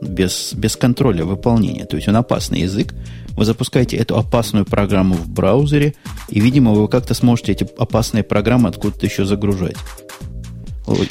без, 0.01 0.55
без 0.55 0.77
контроля 0.77 1.25
выполнения. 1.25 1.85
То 1.85 1.97
есть 1.97 2.09
он 2.09 2.17
опасный 2.17 2.61
язык. 2.61 2.95
Вы 3.31 3.45
запускаете 3.45 3.99
эту 3.99 4.17
опасную 4.17 4.65
программу 4.65 5.15
в 5.15 5.29
браузере, 5.29 5.95
и, 6.31 6.41
видимо, 6.41 6.73
вы 6.73 6.89
как-то 6.89 7.13
сможете 7.13 7.53
эти 7.53 7.69
опасные 7.77 8.25
программы 8.25 8.71
откуда-то 8.71 9.05
еще 9.05 9.27
загружать. 9.27 9.77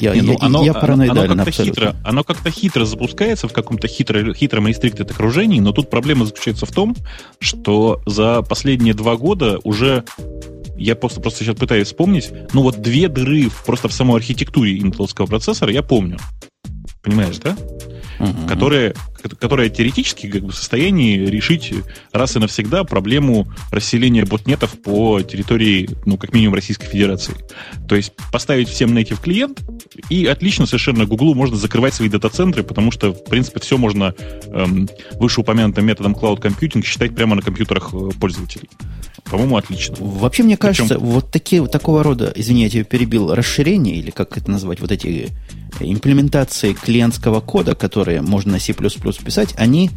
Я, 0.00 0.14
Не, 0.14 0.22
ну, 0.22 0.32
я, 0.32 0.38
оно, 0.40 0.64
я 0.64 0.72
параноидален 0.72 1.32
оно 1.32 1.44
как-то 1.44 1.64
хитро, 1.64 1.96
оно 2.02 2.24
как-то 2.24 2.50
хитро 2.50 2.84
запускается 2.86 3.46
в 3.46 3.52
каком-то 3.52 3.86
хитро, 3.86 4.32
хитром 4.32 4.66
restricted 4.66 5.12
окружении, 5.12 5.60
но 5.60 5.72
тут 5.72 5.90
проблема 5.90 6.24
заключается 6.24 6.64
в 6.64 6.72
том, 6.72 6.96
что 7.40 8.00
за 8.06 8.40
последние 8.40 8.94
два 8.94 9.16
года 9.16 9.58
уже 9.64 10.04
я 10.78 10.96
просто, 10.96 11.20
просто 11.20 11.44
сейчас 11.44 11.56
пытаюсь 11.56 11.88
вспомнить, 11.88 12.30
ну 12.52 12.62
вот 12.62 12.80
две 12.80 13.08
дыры 13.08 13.48
просто 13.64 13.88
в 13.88 13.92
самой 13.92 14.16
архитектуре 14.16 14.78
интеловского 14.78 15.26
процессора 15.26 15.72
я 15.72 15.82
помню. 15.82 16.18
Понимаешь, 17.02 17.38
да? 17.38 17.56
угу. 18.18 18.46
которая, 18.48 18.94
которая 19.38 19.68
теоретически 19.68 20.28
как 20.28 20.42
бы 20.42 20.52
в 20.52 20.54
состоянии 20.54 21.18
решить 21.18 21.72
раз 22.12 22.36
и 22.36 22.38
навсегда 22.38 22.84
проблему 22.84 23.46
расселения 23.70 24.24
ботнетов 24.24 24.80
по 24.80 25.20
территории, 25.22 25.90
ну, 26.04 26.16
как 26.16 26.32
минимум, 26.32 26.54
Российской 26.54 26.86
Федерации. 26.86 27.34
То 27.88 27.96
есть 27.96 28.12
поставить 28.32 28.68
всем 28.68 28.96
native 28.96 29.20
клиент, 29.22 29.60
и 30.08 30.26
отлично 30.26 30.66
совершенно 30.66 31.06
Гуглу 31.06 31.34
можно 31.34 31.56
закрывать 31.56 31.94
свои 31.94 32.08
дата-центры, 32.08 32.62
потому 32.62 32.90
что, 32.90 33.12
в 33.12 33.24
принципе, 33.24 33.60
все 33.60 33.76
можно 33.78 34.14
эм, 34.46 34.88
вышеупомянутым 35.14 35.84
методом 35.84 36.14
cloud 36.14 36.40
computing 36.40 36.84
считать 36.84 37.14
прямо 37.14 37.36
на 37.36 37.42
компьютерах 37.42 37.90
э, 37.92 38.10
пользователей. 38.18 38.68
По-моему, 39.30 39.56
отлично. 39.56 39.96
Вообще, 39.98 40.42
мне 40.44 40.56
кажется, 40.56 40.94
Причем... 40.94 41.06
вот 41.06 41.30
такие, 41.30 41.66
такого 41.66 42.02
рода, 42.02 42.32
извините, 42.34 42.78
я 42.78 42.84
перебил, 42.84 43.34
расширения, 43.34 43.96
или 43.96 44.10
как 44.10 44.36
это 44.38 44.50
назвать, 44.50 44.80
вот 44.80 44.92
эти 44.92 45.30
имплементации 45.80 46.74
клиентского 46.74 47.40
кода, 47.40 47.74
которые 47.74 48.22
можно 48.22 48.52
на 48.52 48.60
C++ 48.60 48.72
писать, 48.72 49.54
они 49.56 49.90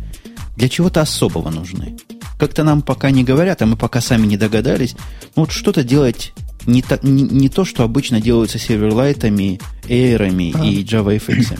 для 0.57 0.67
чего-то 0.67 1.01
особого 1.01 1.49
нужны. 1.49 1.97
Как-то 2.39 2.63
нам 2.63 2.81
пока 2.81 3.11
не 3.11 3.23
говорят, 3.23 3.61
а 3.61 3.65
мы 3.65 3.75
пока 3.75 4.01
сами 4.01 4.25
не 4.25 4.37
догадались. 4.37 4.95
Ну, 5.35 5.43
вот 5.43 5.51
что-то 5.51 5.83
делать 5.83 6.33
не, 6.65 6.81
то, 6.81 6.99
не, 7.03 7.23
не 7.23 7.49
то, 7.49 7.65
что 7.65 7.83
обычно 7.83 8.21
делается 8.21 8.57
серверлайтами, 8.57 9.59
эйрами 9.87 10.53
а. 10.55 10.65
и 10.65 10.83
JavaFX. 10.83 11.59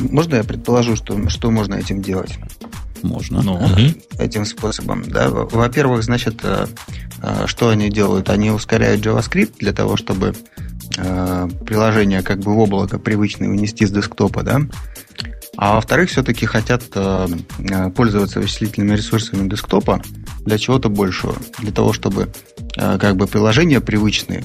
Можно 0.00 0.36
я 0.36 0.44
предположу, 0.44 0.96
что, 0.96 1.28
что 1.28 1.50
можно 1.50 1.74
этим 1.74 2.02
делать? 2.02 2.38
Можно. 3.02 3.42
Ну, 3.42 3.60
этим 4.18 4.44
способом. 4.44 5.04
Да? 5.08 5.28
Во-первых, 5.28 6.02
значит, 6.02 6.40
э, 6.42 6.66
э, 7.22 7.46
что 7.46 7.68
они 7.68 7.90
делают? 7.90 8.30
Они 8.30 8.50
ускоряют 8.50 9.04
JavaScript 9.04 9.54
для 9.58 9.72
того, 9.72 9.96
чтобы 9.96 10.34
э, 10.96 11.48
приложение 11.64 12.22
как 12.22 12.40
бы 12.40 12.54
в 12.54 12.58
облако 12.58 12.98
привычное 12.98 13.48
унести 13.48 13.86
с 13.86 13.90
десктопа, 13.90 14.42
да? 14.42 14.60
А 15.56 15.74
во-вторых, 15.74 16.08
все-таки 16.10 16.46
хотят 16.46 16.84
пользоваться 17.96 18.38
вычислительными 18.38 18.94
ресурсами 18.94 19.48
десктопа 19.48 20.00
для 20.44 20.56
чего-то 20.56 20.88
большего. 20.88 21.34
Для 21.58 21.72
того, 21.72 21.92
чтобы 21.92 22.28
как 22.76 23.16
бы 23.16 23.26
приложения 23.26 23.80
привычные 23.80 24.44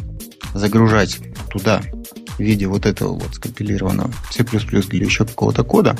загружать 0.55 1.19
туда 1.51 1.83
в 2.37 2.39
виде 2.39 2.65
вот 2.65 2.87
этого 2.87 3.13
вот 3.13 3.35
скомпилированного 3.35 4.11
C++ 4.31 4.43
или 4.43 5.05
еще 5.05 5.25
какого-то 5.25 5.63
кода, 5.63 5.95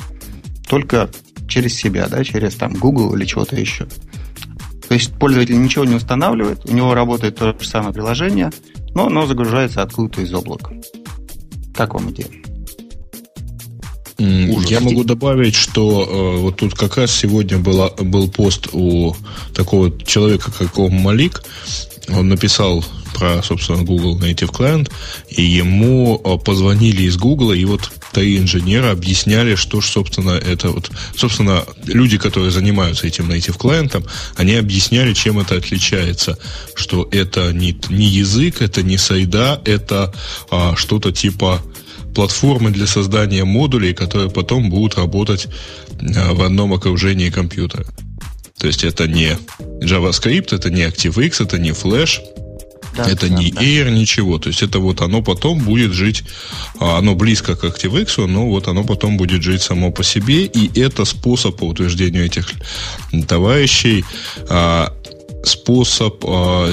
только 0.66 1.10
через 1.48 1.74
себя, 1.74 2.08
да, 2.08 2.24
через 2.24 2.54
там 2.54 2.74
Google 2.74 3.14
или 3.14 3.24
чего-то 3.24 3.56
еще. 3.56 3.86
То 4.88 4.94
есть 4.94 5.12
пользователь 5.18 5.60
ничего 5.60 5.84
не 5.84 5.94
устанавливает, 5.94 6.64
у 6.66 6.74
него 6.74 6.94
работает 6.94 7.36
то 7.36 7.52
же 7.58 7.66
самое 7.66 7.92
приложение, 7.92 8.52
но 8.94 9.06
оно 9.06 9.26
загружается 9.26 9.82
откуда-то 9.82 10.22
из 10.22 10.32
облака. 10.32 10.72
Как 11.74 11.94
вам 11.94 12.10
идея? 12.10 12.28
Ужас. 14.16 14.70
Я 14.70 14.80
могу 14.80 15.02
добавить, 15.02 15.56
что 15.56 16.36
э, 16.36 16.40
вот 16.40 16.56
тут 16.56 16.74
как 16.74 16.96
раз 16.96 17.10
сегодня 17.10 17.58
была, 17.58 17.90
был 17.90 18.30
пост 18.30 18.68
у 18.72 19.14
такого 19.54 19.90
человека, 20.02 20.52
как 20.56 20.78
Ом 20.78 20.94
Малик. 20.94 21.42
Он 22.08 22.28
написал 22.28 22.84
про, 23.14 23.42
собственно, 23.42 23.82
Google 23.82 24.18
Native 24.18 24.52
Client, 24.52 24.90
и 25.30 25.42
ему 25.42 26.20
э, 26.24 26.38
позвонили 26.38 27.02
из 27.02 27.16
Google, 27.16 27.52
и 27.52 27.64
вот 27.64 27.90
три 28.14 28.38
инженера 28.38 28.92
объясняли, 28.92 29.56
что 29.56 29.80
ж, 29.80 29.86
собственно, 29.86 30.30
это 30.30 30.70
вот, 30.70 30.90
собственно, 31.16 31.64
люди, 31.86 32.16
которые 32.16 32.50
занимаются 32.50 33.06
этим 33.06 33.30
native 33.30 33.58
клиентом, 33.58 34.04
они 34.36 34.54
объясняли, 34.54 35.12
чем 35.12 35.40
это 35.40 35.56
отличается, 35.56 36.38
что 36.74 37.08
это 37.10 37.52
не, 37.52 37.76
не 37.90 38.06
язык, 38.06 38.62
это 38.62 38.82
не 38.82 38.96
сайда, 38.96 39.60
это 39.64 40.14
а, 40.50 40.76
что-то 40.76 41.12
типа 41.12 41.60
платформы 42.14 42.70
для 42.70 42.86
создания 42.86 43.44
модулей, 43.44 43.92
которые 43.92 44.30
потом 44.30 44.70
будут 44.70 44.96
работать 44.96 45.48
а, 46.00 46.32
в 46.32 46.42
одном 46.42 46.72
окружении 46.72 47.30
компьютера. 47.30 47.84
То 48.58 48.68
есть 48.68 48.84
это 48.84 49.08
не 49.08 49.36
JavaScript, 49.82 50.54
это 50.54 50.70
не 50.70 50.82
ActiveX, 50.82 51.42
это 51.42 51.58
не 51.58 51.70
Flash, 51.70 52.20
да, 52.96 53.08
это 53.08 53.28
да, 53.28 53.34
не 53.34 53.50
да. 53.50 53.62
Air, 53.62 53.90
ничего. 53.90 54.38
То 54.38 54.48
есть 54.48 54.62
это 54.62 54.78
вот 54.78 55.00
оно 55.00 55.22
потом 55.22 55.58
будет 55.58 55.92
жить, 55.92 56.24
а, 56.78 56.98
оно 56.98 57.14
близко 57.14 57.56
к 57.56 57.64
ActiveX, 57.64 58.26
но 58.26 58.48
вот 58.48 58.68
оно 58.68 58.84
потом 58.84 59.16
будет 59.16 59.42
жить 59.42 59.62
само 59.62 59.90
по 59.90 60.02
себе. 60.02 60.44
И 60.44 60.80
это 60.80 61.04
способ 61.04 61.56
по 61.56 61.64
утверждению 61.64 62.24
этих 62.24 62.52
товарищей 63.28 64.04
а, 64.48 64.92
способ 65.44 66.24
а, 66.26 66.72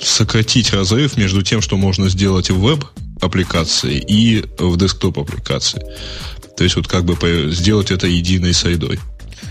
сократить 0.00 0.72
разрыв 0.72 1.16
между 1.16 1.42
тем, 1.42 1.60
что 1.60 1.76
можно 1.76 2.08
сделать 2.08 2.50
в 2.50 2.60
веб-аппликации 2.60 3.98
и 3.98 4.44
в 4.58 4.76
десктоп-аппликации. 4.76 5.82
То 6.56 6.64
есть 6.64 6.76
вот 6.76 6.88
как 6.88 7.04
бы 7.04 7.16
сделать 7.52 7.90
это 7.90 8.06
единой 8.06 8.52
сайдой 8.52 8.98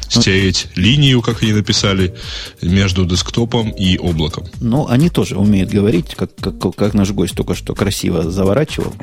стереть 0.10 0.68
линию, 0.76 1.22
как 1.22 1.44
они 1.44 1.54
написали, 1.54 2.16
между 2.62 3.06
десктопом 3.06 3.70
и 3.70 3.98
облаком. 3.98 4.46
Ну, 4.60 4.88
они 4.88 5.10
тоже 5.10 5.38
умеют 5.38 5.70
говорить, 5.70 6.16
как, 6.16 6.34
как, 6.36 6.76
как 6.76 6.94
наш 6.94 7.12
гость 7.12 7.36
только 7.36 7.56
что 7.56 7.76
красиво 7.76 8.30
заворачивал. 8.30 8.94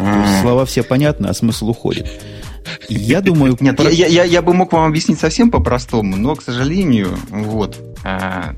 слова 0.41 0.65
все 0.65 0.83
понятны, 0.83 1.27
а 1.27 1.35
смысл 1.35 1.71
уходит. 1.71 2.09
Я 2.89 3.21
думаю... 3.23 3.57
Нет, 3.61 3.81
я, 3.81 4.07
я, 4.07 4.25
я 4.25 4.43
бы 4.43 4.55
мог 4.55 4.73
вам 4.73 4.89
объяснить 4.89 5.19
совсем 5.19 5.51
по-простому, 5.51 6.17
но, 6.17 6.35
к 6.35 6.43
сожалению, 6.43 7.19
вот, 7.31 7.77
а, 8.05 8.55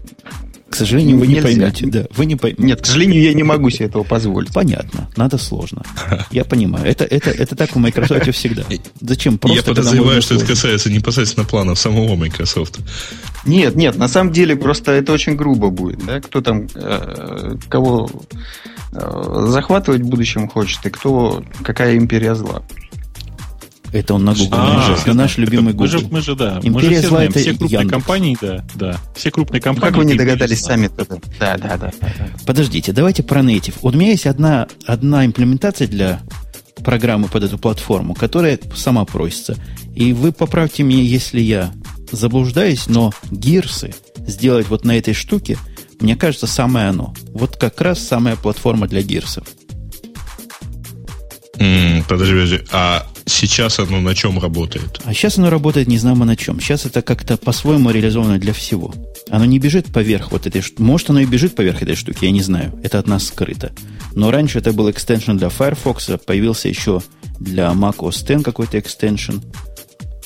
к 0.76 0.78
сожалению, 0.78 1.18
вы 1.18 1.26
Нельзя. 1.26 1.48
не 1.48 1.56
поймете. 1.56 1.86
Да, 1.86 2.06
вы 2.14 2.26
не 2.26 2.36
поймете. 2.36 2.62
Нет, 2.62 2.82
к 2.82 2.86
сожалению, 2.86 3.22
я 3.22 3.32
не 3.32 3.42
могу 3.42 3.70
себе 3.70 3.86
этого 3.86 4.02
позволить. 4.02 4.52
Понятно. 4.52 5.08
Надо 5.16 5.38
сложно. 5.38 5.82
Я 6.30 6.44
понимаю. 6.44 6.84
Это, 6.84 7.04
это, 7.04 7.30
это 7.30 7.56
так 7.56 7.74
в 7.74 7.78
Microsoft 7.78 8.30
всегда. 8.34 8.62
Зачем 9.00 9.38
просто... 9.38 9.56
Я 9.56 9.62
подозреваю, 9.62 10.20
что 10.20 10.34
это 10.34 10.44
касается 10.44 10.92
непосредственно 10.92 11.46
планов 11.46 11.78
самого 11.78 12.14
Microsoft. 12.14 12.80
Нет, 13.46 13.74
нет, 13.74 13.96
на 13.96 14.06
самом 14.06 14.34
деле 14.34 14.54
просто 14.54 14.92
это 14.92 15.14
очень 15.14 15.34
грубо 15.34 15.70
будет. 15.70 16.04
Да? 16.04 16.20
Кто 16.20 16.42
там, 16.42 16.68
э, 16.74 17.54
кого 17.70 18.10
э, 18.92 19.46
захватывать 19.48 20.02
в 20.02 20.08
будущем 20.08 20.46
хочет, 20.46 20.84
и 20.84 20.90
кто, 20.90 21.42
какая 21.62 21.96
империя 21.96 22.34
зла. 22.34 22.62
Это 23.92 24.14
он 24.14 24.24
на 24.24 24.34
Google. 24.34 24.58
А, 24.58 24.96
это 25.00 25.14
наш 25.14 25.36
любимый 25.38 25.72
Google. 25.72 25.84
Мы 25.84 25.88
же, 25.88 26.08
мы 26.10 26.20
же 26.20 26.34
да. 26.34 26.60
Империя 26.62 26.70
мы 26.70 26.80
же 26.80 26.94
все 26.98 27.08
знаем, 27.08 27.32
все 27.32 27.54
крупные 27.54 27.80
Яндекс. 27.80 27.90
компании, 27.90 28.38
да, 28.40 28.64
да. 28.74 29.00
Все 29.14 29.30
крупные 29.30 29.60
компании. 29.60 29.88
Как 29.88 29.96
вы 29.98 30.04
не 30.04 30.14
догадались 30.14 30.60
сами 30.60 30.88
тогда? 30.88 31.16
Да, 31.38 31.56
да, 31.56 31.76
да, 31.76 31.92
да. 32.00 32.28
Подождите, 32.46 32.92
давайте 32.92 33.22
про 33.22 33.40
native. 33.40 33.74
Вот 33.82 33.94
у 33.94 33.98
меня 33.98 34.10
есть 34.10 34.26
одна, 34.26 34.66
одна 34.86 35.24
имплементация 35.24 35.86
для 35.86 36.20
программы 36.84 37.28
под 37.28 37.44
эту 37.44 37.58
платформу, 37.58 38.14
которая 38.14 38.58
сама 38.74 39.04
просится. 39.04 39.56
И 39.94 40.12
вы 40.12 40.32
поправьте 40.32 40.82
меня, 40.82 41.02
если 41.02 41.40
я 41.40 41.72
заблуждаюсь, 42.12 42.86
но 42.86 43.12
гирсы 43.30 43.94
сделать 44.18 44.68
вот 44.68 44.84
на 44.84 44.96
этой 44.96 45.14
штуке, 45.14 45.58
мне 46.00 46.16
кажется, 46.16 46.46
самое 46.46 46.88
оно. 46.88 47.14
Вот 47.32 47.56
как 47.56 47.80
раз 47.80 48.00
самая 48.00 48.36
платформа 48.36 48.86
для 48.86 49.02
гирсов. 49.02 49.46
Mm, 51.58 52.04
подожди, 52.06 52.34
подожди. 52.34 52.60
А 52.70 53.06
сейчас 53.26 53.78
оно 53.78 54.00
на 54.00 54.14
чем 54.14 54.38
работает? 54.38 55.00
А 55.04 55.12
сейчас 55.12 55.38
оно 55.38 55.50
работает 55.50 55.88
не 55.88 55.98
знамо 55.98 56.24
на 56.24 56.36
чем. 56.36 56.60
Сейчас 56.60 56.86
это 56.86 57.02
как-то 57.02 57.36
по-своему 57.36 57.90
реализовано 57.90 58.38
для 58.38 58.52
всего. 58.52 58.94
Оно 59.30 59.44
не 59.44 59.58
бежит 59.58 59.86
поверх 59.92 60.32
вот 60.32 60.46
этой 60.46 60.62
штуки. 60.62 60.80
Может, 60.80 61.10
оно 61.10 61.20
и 61.20 61.26
бежит 61.26 61.54
поверх 61.54 61.82
этой 61.82 61.96
штуки, 61.96 62.24
я 62.24 62.30
не 62.30 62.42
знаю. 62.42 62.78
Это 62.82 62.98
от 62.98 63.06
нас 63.06 63.26
скрыто. 63.26 63.72
Но 64.14 64.30
раньше 64.30 64.58
это 64.58 64.72
был 64.72 64.90
экстеншн 64.90 65.36
для 65.36 65.48
Firefox, 65.48 66.10
появился 66.24 66.68
еще 66.68 67.02
для 67.38 67.66
Mac 67.72 67.96
OS 67.96 68.32
X 68.32 68.44
какой-то 68.44 68.78
экстеншн. 68.78 69.38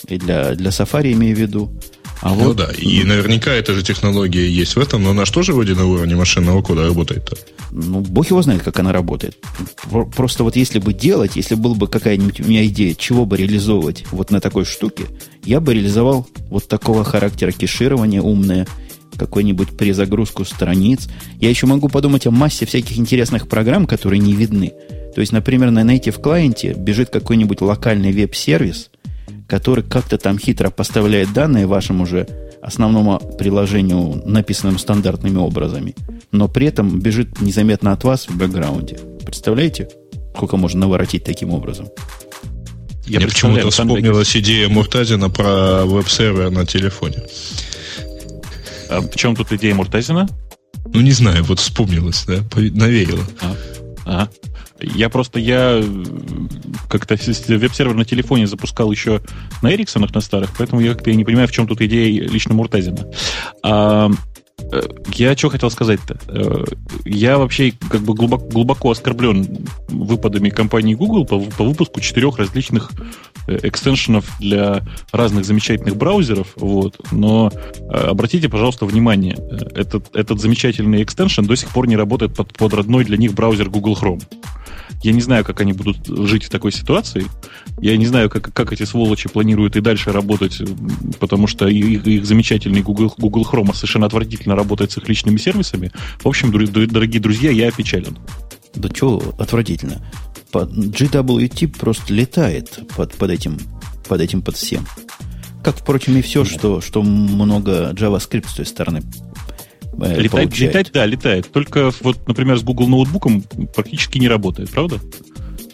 И 0.08 0.16
для, 0.16 0.54
для 0.54 0.70
Safari 0.70 1.12
имею 1.12 1.36
в 1.36 1.40
виду. 1.40 1.72
А 2.22 2.34
ну 2.34 2.48
вот, 2.48 2.56
да, 2.56 2.70
и 2.76 3.02
наверняка 3.04 3.50
эта 3.50 3.72
же 3.72 3.82
технология 3.82 4.46
есть 4.48 4.76
в 4.76 4.78
этом, 4.78 5.02
но 5.02 5.10
она 5.10 5.24
же 5.24 5.32
тоже 5.32 5.54
вроде 5.54 5.74
на 5.74 5.86
уровне 5.86 6.16
машинного 6.16 6.60
кода 6.60 6.84
работает-то. 6.84 7.36
Ну, 7.70 8.00
бог 8.00 8.28
его 8.28 8.42
знает, 8.42 8.62
как 8.62 8.78
она 8.78 8.92
работает. 8.92 9.38
Просто 10.14 10.44
вот 10.44 10.56
если 10.56 10.80
бы 10.80 10.92
делать, 10.92 11.36
если 11.36 11.54
была 11.54 11.74
бы 11.74 11.88
какая-нибудь 11.88 12.40
у 12.40 12.44
меня 12.44 12.66
идея, 12.66 12.94
чего 12.94 13.24
бы 13.24 13.38
реализовывать 13.38 14.04
вот 14.10 14.30
на 14.30 14.40
такой 14.40 14.64
штуке, 14.64 15.04
я 15.44 15.60
бы 15.60 15.72
реализовал 15.72 16.26
вот 16.50 16.68
такого 16.68 17.04
характера 17.04 17.52
кеширования 17.52 18.20
умное, 18.20 18.66
какую-нибудь 19.16 19.76
перезагрузку 19.76 20.44
страниц. 20.44 21.08
Я 21.40 21.48
еще 21.48 21.66
могу 21.66 21.88
подумать 21.88 22.26
о 22.26 22.30
массе 22.30 22.66
всяких 22.66 22.98
интересных 22.98 23.48
программ, 23.48 23.86
которые 23.86 24.18
не 24.18 24.34
видны. 24.34 24.72
То 25.14 25.20
есть, 25.20 25.32
например, 25.32 25.70
на 25.70 25.80
native 25.80 26.20
клиенте 26.22 26.74
бежит 26.74 27.10
какой-нибудь 27.10 27.60
локальный 27.60 28.12
веб-сервис, 28.12 28.89
который 29.50 29.82
как-то 29.82 30.16
там 30.16 30.38
хитро 30.38 30.70
поставляет 30.70 31.32
данные 31.32 31.66
вашему 31.66 32.06
же 32.06 32.26
основному 32.62 33.18
приложению, 33.36 34.22
написанным 34.24 34.78
стандартными 34.78 35.38
образами, 35.38 35.96
но 36.30 36.46
при 36.46 36.68
этом 36.68 37.00
бежит 37.00 37.40
незаметно 37.40 37.92
от 37.92 38.04
вас 38.04 38.28
в 38.28 38.36
бэкграунде. 38.36 38.98
Представляете, 39.24 39.88
сколько 40.36 40.56
можно 40.56 40.80
наворотить 40.80 41.24
таким 41.24 41.50
образом? 41.50 41.88
Я 43.06 43.18
Мне 43.18 43.28
почему-то 43.28 43.70
вспомнилась 43.70 44.36
идея 44.36 44.68
Муртазина 44.68 45.30
про 45.30 45.84
веб-сервер 45.84 46.50
на 46.50 46.64
телефоне. 46.64 47.24
А 48.88 49.00
в 49.00 49.16
чем 49.16 49.34
тут 49.34 49.52
идея 49.52 49.74
Муртазина? 49.74 50.28
Ну, 50.94 51.00
не 51.00 51.12
знаю, 51.12 51.42
вот 51.42 51.58
вспомнилось, 51.58 52.24
да, 52.24 52.36
навеяло. 52.54 53.24
А, 53.40 53.56
а. 54.06 54.28
Я 54.82 55.08
просто, 55.08 55.38
я 55.38 55.82
как-то 56.88 57.16
веб-сервер 57.16 57.94
на 57.94 58.04
телефоне 58.04 58.46
запускал 58.46 58.90
еще 58.90 59.20
на 59.62 59.72
Эриксонах 59.72 60.14
на 60.14 60.20
старых, 60.20 60.50
поэтому 60.56 60.80
я 60.80 60.94
как-то 60.94 61.12
не 61.12 61.24
понимаю, 61.24 61.48
в 61.48 61.52
чем 61.52 61.66
тут 61.66 61.80
идея 61.80 62.22
лично 62.28 62.54
Муртазина. 62.54 63.06
А, 63.62 64.10
Э, 64.72 64.82
я 65.14 65.36
что 65.36 65.48
хотел 65.48 65.70
сказать-то? 65.70 66.18
Э, 66.28 66.64
я 67.04 67.38
вообще 67.38 67.72
как 67.90 68.00
бы 68.02 68.14
глубоко, 68.14 68.46
глубоко 68.46 68.90
оскорблен 68.90 69.66
выпадами 69.88 70.50
компании 70.50 70.94
Google 70.94 71.24
по, 71.24 71.40
по 71.40 71.64
выпуску 71.64 72.00
четырех 72.00 72.38
различных 72.38 72.90
э, 73.46 73.58
экстеншенов 73.62 74.30
для 74.38 74.82
разных 75.12 75.44
замечательных 75.44 75.96
браузеров. 75.96 76.48
Вот. 76.56 77.00
Но 77.10 77.50
обратите, 77.88 78.48
пожалуйста, 78.48 78.86
внимание, 78.86 79.36
этот, 79.74 80.14
этот 80.14 80.40
замечательный 80.40 81.02
экстеншн 81.02 81.42
до 81.42 81.56
сих 81.56 81.70
пор 81.70 81.86
не 81.86 81.96
работает 81.96 82.34
под, 82.34 82.52
под 82.52 82.74
родной 82.74 83.04
для 83.04 83.16
них 83.16 83.34
браузер 83.34 83.68
Google 83.68 83.96
Chrome. 84.00 84.22
Я 85.02 85.12
не 85.12 85.20
знаю, 85.20 85.44
как 85.44 85.60
они 85.60 85.72
будут 85.72 86.06
жить 86.06 86.44
в 86.44 86.50
такой 86.50 86.72
ситуации. 86.72 87.24
Я 87.80 87.96
не 87.96 88.06
знаю, 88.06 88.28
как, 88.28 88.52
как 88.52 88.72
эти 88.72 88.82
сволочи 88.82 89.28
планируют 89.28 89.76
и 89.76 89.80
дальше 89.80 90.12
работать, 90.12 90.60
потому 91.18 91.46
что 91.46 91.68
их, 91.68 92.06
их 92.06 92.26
замечательный 92.26 92.82
Google, 92.82 93.14
Google 93.16 93.46
Chrome 93.50 93.74
совершенно 93.74 94.06
отвратительно 94.06 94.56
работает 94.56 94.92
с 94.92 94.98
их 94.98 95.08
личными 95.08 95.38
сервисами. 95.38 95.90
В 96.18 96.28
общем, 96.28 96.52
дорогие 96.52 97.20
друзья, 97.20 97.50
я 97.50 97.68
опечален. 97.68 98.18
Да 98.74 98.88
что 98.94 99.34
отвратительно? 99.38 100.02
GWT 100.52 101.78
просто 101.78 102.12
летает 102.12 102.80
под, 102.94 103.14
под, 103.14 103.30
этим, 103.30 103.58
под 104.06 104.20
этим 104.20 104.42
под 104.42 104.56
всем. 104.56 104.86
Как, 105.62 105.76
впрочем, 105.76 106.16
и 106.16 106.22
все, 106.22 106.44
что, 106.44 106.80
что 106.80 107.02
много 107.02 107.92
JavaScript 107.92 108.48
с 108.48 108.54
той 108.54 108.66
стороны 108.66 109.02
летать, 110.08 110.58
летать, 110.58 110.90
да, 110.92 111.06
летает. 111.06 111.50
Только 111.52 111.92
вот, 112.00 112.26
например, 112.26 112.58
с 112.58 112.62
Google 112.62 112.88
ноутбуком 112.88 113.42
практически 113.74 114.18
не 114.18 114.28
работает, 114.28 114.70
правда? 114.70 114.98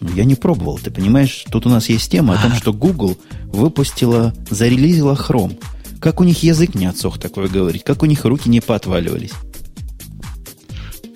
Ну, 0.00 0.08
я 0.14 0.24
не 0.24 0.34
пробовал, 0.34 0.78
ты 0.78 0.90
понимаешь, 0.90 1.44
тут 1.50 1.66
у 1.66 1.70
нас 1.70 1.88
есть 1.88 2.10
тема 2.10 2.34
о 2.34 2.42
том, 2.42 2.54
что 2.54 2.72
Google 2.72 3.16
выпустила, 3.44 4.34
зарелизила 4.50 5.14
Chrome. 5.14 5.58
Как 6.00 6.20
у 6.20 6.24
них 6.24 6.42
язык 6.42 6.74
не 6.74 6.86
отсох 6.86 7.18
такое 7.18 7.48
говорить, 7.48 7.82
как 7.82 8.02
у 8.02 8.06
них 8.06 8.24
руки 8.24 8.48
не 8.48 8.60
поотваливались. 8.60 9.32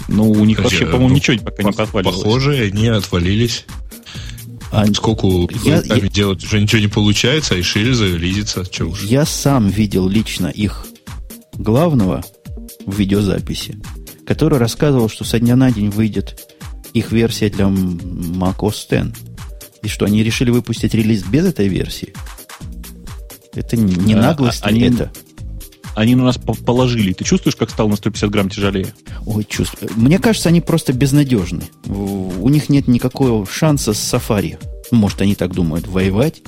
Ну, 0.08 0.30
у 0.30 0.44
них 0.44 0.56
Подожди, 0.56 0.78
вообще, 0.78 0.86
по-моему, 0.86 1.10
ну, 1.10 1.14
ничего 1.14 1.38
пока 1.38 1.62
не 1.62 1.72
поотваливалось. 1.72 2.22
Похоже, 2.22 2.70
они 2.72 2.88
отвалились. 2.88 3.66
А 4.72 4.86
Сколько 4.86 5.26
я, 5.64 5.82
я, 5.82 6.00
делать 6.00 6.44
уже 6.44 6.60
ничего 6.60 6.80
не 6.80 6.88
получается, 6.88 7.54
а 7.54 7.56
решили 7.56 7.92
зарелизиться. 7.92 8.64
Че 8.64 8.84
уж. 8.84 9.02
Я 9.02 9.26
сам 9.26 9.68
видел 9.68 10.08
лично 10.08 10.46
их 10.46 10.86
главного, 11.54 12.24
в 12.90 12.98
видеозаписи, 12.98 13.78
который 14.26 14.58
рассказывал, 14.58 15.08
что 15.08 15.24
со 15.24 15.38
дня 15.38 15.56
на 15.56 15.70
день 15.70 15.90
выйдет 15.90 16.56
их 16.92 17.12
версия 17.12 17.50
для 17.50 17.66
Mac 17.66 18.58
OS 18.58 19.08
X. 19.08 19.18
И 19.82 19.88
что, 19.88 20.04
они 20.04 20.22
решили 20.22 20.50
выпустить 20.50 20.94
релиз 20.94 21.22
без 21.22 21.46
этой 21.46 21.68
версии? 21.68 22.12
Это 23.54 23.76
не 23.76 24.14
а, 24.14 24.18
наглость, 24.18 24.62
а, 24.62 24.68
они, 24.68 24.82
это. 24.82 25.10
Они 25.94 26.14
на 26.14 26.24
нас 26.24 26.38
положили. 26.38 27.12
Ты 27.12 27.24
чувствуешь, 27.24 27.56
как 27.56 27.70
стал 27.70 27.88
на 27.88 27.96
150 27.96 28.30
грамм 28.30 28.48
тяжелее? 28.48 28.94
Ой, 29.26 29.44
чувствую. 29.44 29.90
Мне 29.96 30.18
кажется, 30.18 30.48
они 30.48 30.60
просто 30.60 30.92
безнадежны. 30.92 31.64
У 31.86 32.48
них 32.48 32.68
нет 32.68 32.88
никакого 32.88 33.46
шанса 33.46 33.92
с 33.92 34.14
Safari. 34.14 34.58
Может, 34.90 35.22
они 35.22 35.34
так 35.34 35.52
думают, 35.52 35.86
воевать. 35.86 36.42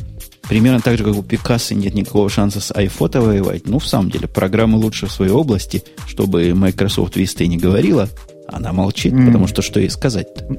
Примерно 0.49 0.81
так 0.81 0.99
же, 0.99 1.05
как 1.05 1.17
у 1.17 1.23
Пикассо 1.23 1.75
нет 1.75 1.95
никакого 1.95 2.29
шанса 2.29 2.61
с 2.61 2.73
iPhoto 2.73 3.21
воевать. 3.21 3.67
Ну, 3.67 3.79
в 3.79 3.87
самом 3.87 4.11
деле, 4.11 4.29
программы 4.29 4.79
лучше 4.79 5.07
в 5.07 5.13
своей 5.13 5.33
области, 5.33 5.83
чтобы 6.07 6.53
Microsoft 6.55 7.17
Vista 7.17 7.47
не 7.47 7.57
говорила. 7.57 8.09
Она 8.49 8.73
молчит, 8.73 9.13
mm. 9.13 9.27
потому 9.27 9.47
что 9.47 9.63
что 9.63 9.81
ей 9.81 9.89
сказать-то? 9.89 10.59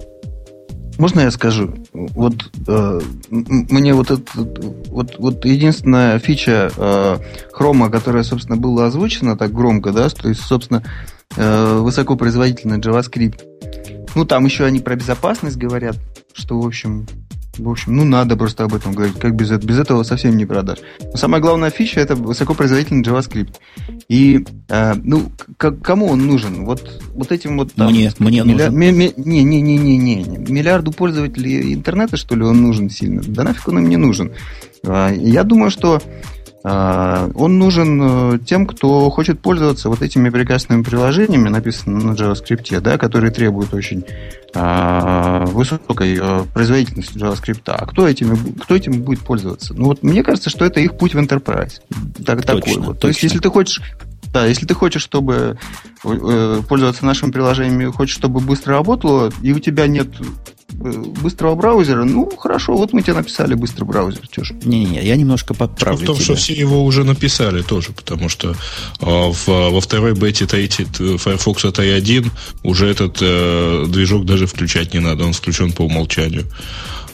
Можно 0.98 1.22
я 1.22 1.32
скажу? 1.32 1.74
Вот 1.92 2.36
э, 2.68 3.02
мне 3.30 3.94
вот 3.94 4.12
это 4.12 4.24
вот, 4.36 5.16
вот 5.18 5.44
единственная 5.46 6.20
фича 6.20 6.72
э, 6.76 7.18
хрома, 7.52 7.90
которая, 7.90 8.24
собственно, 8.24 8.58
была 8.58 8.88
озвучена 8.88 9.36
так 9.36 9.52
громко, 9.52 9.92
да, 9.92 10.10
то 10.10 10.30
есть, 10.30 10.42
собственно, 10.42 10.84
э, 11.36 11.78
высокопроизводительный 11.80 12.80
JavaScript. 12.80 13.42
Ну, 14.16 14.26
там 14.26 14.46
еще 14.46 14.66
они 14.66 14.80
про 14.80 14.96
безопасность 14.96 15.58
говорят, 15.58 15.98
что, 16.34 16.60
в 16.60 16.66
общем, 16.66 17.08
в 17.58 17.70
общем, 17.70 17.96
ну 17.96 18.04
надо 18.04 18.36
просто 18.36 18.64
об 18.64 18.74
этом 18.74 18.94
говорить, 18.94 19.20
как 19.20 19.36
без, 19.36 19.52
этого, 19.52 19.68
без 19.68 19.80
этого 19.80 20.04
совсем 20.04 20.36
не 20.38 20.46
продашь. 20.46 20.80
Но 21.00 21.18
самая 21.18 21.42
главная 21.42 21.70
фича 21.70 22.00
это 22.00 22.16
высокопроизводительный 22.16 23.04
JavaScript. 23.04 23.56
И, 24.10 24.46
э, 24.70 24.94
ну, 24.96 25.32
к- 25.58 25.78
кому 25.82 26.08
он 26.08 26.26
нужен? 26.26 26.66
Вот, 26.66 27.02
вот 27.14 27.32
этим 27.32 27.58
вот... 27.58 27.74
Там, 27.74 27.92
мне, 27.92 28.12
мне 28.20 28.44
милля... 28.44 28.72
нужен. 28.72 29.14
Не-не-не-не-не. 29.18 30.52
Миллиарду 30.52 30.92
пользователей 30.92 31.74
интернета, 31.74 32.18
что 32.18 32.36
ли, 32.36 32.44
он 32.44 32.62
нужен 32.62 32.90
сильно? 32.90 33.22
Да 33.26 33.44
нафиг 33.44 33.68
он 33.68 33.80
им 33.80 33.90
не 33.90 33.98
нужен. 33.98 34.32
А, 34.86 35.12
я 35.12 35.44
думаю, 35.44 35.70
что 35.70 36.02
он 36.64 37.60
нужен 37.60 38.36
э, 38.36 38.40
тем, 38.46 38.66
кто 38.66 39.10
хочет 39.10 39.42
пользоваться 39.42 39.90
вот 39.90 40.02
этими 40.02 40.30
прекрасными 40.30 40.82
приложениями, 40.82 41.50
написанными 41.50 42.04
на 42.04 42.14
JavaScript, 42.14 42.80
да, 42.80 42.98
которые 42.98 43.32
требуют 43.32 43.74
очень 43.74 44.06
а, 44.56 45.46
высокой 45.48 46.18
а, 46.22 46.46
производительности 46.54 47.18
JavaScript. 47.18 47.64
А 47.66 47.86
кто 47.86 48.08
этим, 48.08 48.54
кто 48.54 48.76
этим 48.76 49.02
будет 49.02 49.20
пользоваться? 49.20 49.74
Ну 49.74 49.86
вот 49.86 50.04
мне 50.04 50.24
кажется, 50.24 50.50
что 50.50 50.64
это 50.64 50.80
их 50.80 50.98
путь 50.98 51.14
в 51.14 51.20
Enterprise. 51.20 51.82
Так, 52.26 52.46
точно, 52.46 52.62
такой 52.62 52.76
вот. 52.78 52.86
Точно. 52.86 52.96
То 52.96 53.08
есть, 53.10 53.24
если 53.24 53.40
ты 53.40 53.50
хочешь 53.50 53.82
да, 54.34 54.48
если 54.48 54.66
ты 54.66 54.74
хочешь, 54.74 55.04
чтобы 55.04 55.60
э, 56.04 56.62
пользоваться 56.68 57.06
нашими 57.06 57.32
приложениями, 57.32 57.92
хочешь, 57.92 58.16
чтобы 58.16 58.40
быстро 58.40 58.74
работало, 58.74 59.32
и 59.44 59.54
у 59.54 59.60
тебя 59.60 59.86
нет 59.86 60.08
э, 60.72 60.92
быстрого 61.22 61.54
браузера, 61.54 62.04
ну, 62.04 62.32
хорошо, 62.36 62.74
вот 62.74 62.94
мы 62.94 63.04
тебе 63.04 63.14
написали 63.14 63.54
быстрый 63.54 63.84
браузер. 63.84 64.22
Не-не-не, 64.66 65.04
я 65.04 65.16
немножко 65.16 65.54
подправлю 65.54 66.04
В 66.04 66.06
том, 66.08 66.16
тебя. 66.16 66.26
что 66.26 66.36
все 66.36 66.54
его 66.54 66.84
уже 66.84 67.04
написали 67.04 67.62
тоже, 67.62 67.92
потому 67.92 68.28
что 68.28 68.52
э, 68.52 68.56
в, 69.06 69.48
во 69.48 69.80
второй 69.80 70.14
бете 70.14 70.46
Firefox 70.46 71.66
3.1 71.66 72.32
уже 72.64 72.88
этот 72.88 73.20
э, 73.22 73.86
движок 73.88 74.26
даже 74.26 74.48
включать 74.48 74.96
не 74.96 75.00
надо, 75.00 75.26
он 75.26 75.34
включен 75.34 75.72
по 75.74 75.84
умолчанию. 75.84 76.46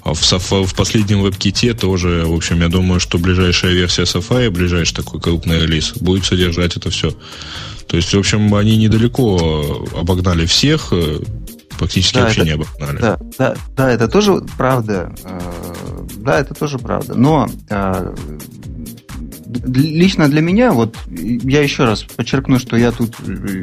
А 0.04 0.14
в, 0.14 0.22
в 0.22 0.76
последнем 0.76 1.26
WebKit 1.26 1.74
тоже, 1.74 2.24
в 2.26 2.34
общем, 2.34 2.62
я 2.62 2.70
думаю, 2.70 3.00
что 3.00 3.18
ближайшая 3.18 3.74
версия 3.74 4.04
Safari, 4.04 4.50
ближайший 4.50 4.96
такой 4.96 5.20
крупный 5.20 5.60
релиз, 5.60 5.94
будет 5.94 6.26
содержать 6.26 6.78
это 6.78 6.90
все. 6.90 7.14
То 7.88 7.98
есть, 7.98 8.14
в 8.14 8.20
общем, 8.20 8.54
они 8.56 8.78
недалеко 8.78 9.88
обогнали 9.96 10.46
всех, 10.46 10.90
э, 10.92 11.20
практически 11.78 12.16
да, 12.16 12.22
вообще 12.22 12.42
это, 12.42 12.50
не 12.50 12.56
обогнали. 12.56 12.98
Да, 13.00 13.20
да, 13.38 13.56
да, 13.76 13.92
это 13.92 14.08
тоже 14.08 14.42
правда. 14.58 15.12
Э, 15.24 15.40
да, 16.18 16.40
это 16.40 16.54
тоже 16.54 16.78
правда. 16.78 17.16
Но 17.16 17.50
э, 17.70 18.16
лично 19.66 20.30
для 20.30 20.42
меня, 20.42 20.72
вот 20.72 20.96
я 21.08 21.62
еще 21.62 21.86
раз 21.86 22.04
подчеркну, 22.04 22.60
что 22.60 22.78
я 22.78 22.92
тут 22.92 23.16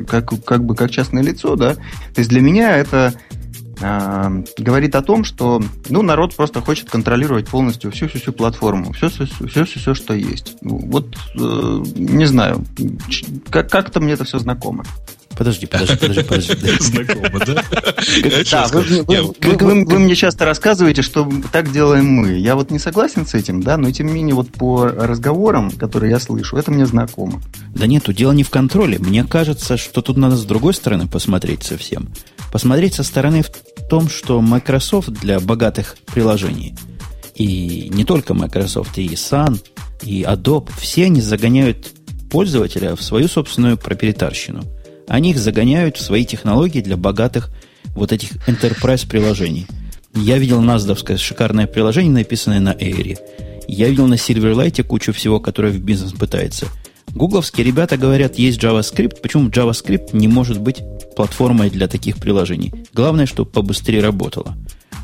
как, 0.08 0.44
как 0.44 0.64
бы 0.64 0.74
как 0.74 0.90
частное 0.90 1.22
лицо, 1.22 1.56
да, 1.56 1.74
то 1.74 2.18
есть 2.18 2.28
для 2.28 2.40
меня 2.40 2.76
это 2.76 3.14
а, 3.80 4.32
говорит 4.58 4.94
о 4.94 5.02
том, 5.02 5.24
что 5.24 5.62
ну, 5.88 6.02
народ 6.02 6.34
просто 6.34 6.60
хочет 6.60 6.88
контролировать 6.88 7.48
полностью 7.48 7.90
всю-всю-всю 7.90 8.32
платформу, 8.32 8.92
все-все-все, 8.92 9.94
что 9.94 10.14
есть. 10.14 10.56
Ну, 10.62 10.78
вот, 10.78 11.14
э, 11.34 11.84
не 11.96 12.24
знаю, 12.24 12.64
как-то 13.50 14.00
мне 14.00 14.14
это 14.14 14.24
все 14.24 14.38
знакомо. 14.38 14.84
Подожди, 15.36 15.66
подожди, 15.66 15.96
подожди, 15.96 16.22
подожди. 16.22 16.54
Знакомо, 16.80 17.44
да? 17.44 17.62
Да, 18.50 18.68
вы 18.68 19.98
мне 19.98 20.14
часто 20.14 20.46
рассказываете, 20.46 21.02
что 21.02 21.30
так 21.52 21.70
делаем 21.70 22.06
мы. 22.06 22.32
Я 22.32 22.54
вот 22.54 22.70
не 22.70 22.78
согласен 22.78 23.26
с 23.26 23.34
этим, 23.34 23.62
да, 23.62 23.76
но 23.76 23.90
тем 23.90 24.06
не 24.06 24.14
менее 24.14 24.34
вот 24.34 24.50
по 24.50 24.86
разговорам, 24.86 25.70
которые 25.70 26.10
я 26.10 26.20
слышу, 26.20 26.56
это 26.56 26.70
мне 26.70 26.86
знакомо. 26.86 27.42
Да 27.74 27.86
нет, 27.86 28.04
дело 28.14 28.32
не 28.32 28.44
в 28.44 28.50
контроле. 28.50 28.98
Мне 28.98 29.24
кажется, 29.24 29.76
что 29.76 30.00
тут 30.00 30.16
надо 30.16 30.36
с 30.36 30.44
другой 30.46 30.72
стороны 30.72 31.06
посмотреть 31.06 31.64
совсем. 31.64 32.08
Посмотреть 32.52 32.94
со 32.94 33.02
стороны 33.02 33.42
в 33.42 33.50
том, 33.88 34.08
что 34.08 34.40
Microsoft 34.40 35.10
для 35.10 35.40
богатых 35.40 35.96
приложений, 36.06 36.76
и 37.34 37.88
не 37.92 38.04
только 38.04 38.34
Microsoft, 38.34 38.96
и 38.98 39.08
Sun, 39.08 39.60
и 40.02 40.22
Adobe, 40.22 40.70
все 40.78 41.04
они 41.04 41.20
загоняют 41.20 41.92
пользователя 42.30 42.96
в 42.96 43.02
свою 43.02 43.28
собственную 43.28 43.76
проприетарщину. 43.76 44.64
Они 45.08 45.30
их 45.30 45.38
загоняют 45.38 45.96
в 45.96 46.02
свои 46.02 46.24
технологии 46.24 46.80
для 46.80 46.96
богатых 46.96 47.50
вот 47.94 48.12
этих 48.12 48.32
enterprise 48.48 49.08
приложений. 49.08 49.66
Я 50.14 50.38
видел 50.38 50.60
наздовское 50.60 51.18
шикарное 51.18 51.66
приложение, 51.66 52.12
написанное 52.12 52.60
на 52.60 52.72
Air. 52.72 53.18
Я 53.68 53.88
видел 53.88 54.06
на 54.06 54.14
Silverlight 54.14 54.82
кучу 54.82 55.12
всего, 55.12 55.40
которое 55.40 55.72
в 55.72 55.78
бизнес 55.78 56.12
пытается. 56.12 56.66
Гугловские 57.16 57.64
ребята 57.64 57.96
говорят, 57.96 58.34
есть 58.34 58.62
JavaScript, 58.62 59.22
почему 59.22 59.48
JavaScript 59.48 60.10
не 60.12 60.28
может 60.28 60.60
быть 60.60 60.82
платформой 61.16 61.70
для 61.70 61.88
таких 61.88 62.18
приложений. 62.18 62.84
Главное, 62.92 63.24
чтобы 63.24 63.50
побыстрее 63.50 64.02
работало. 64.02 64.54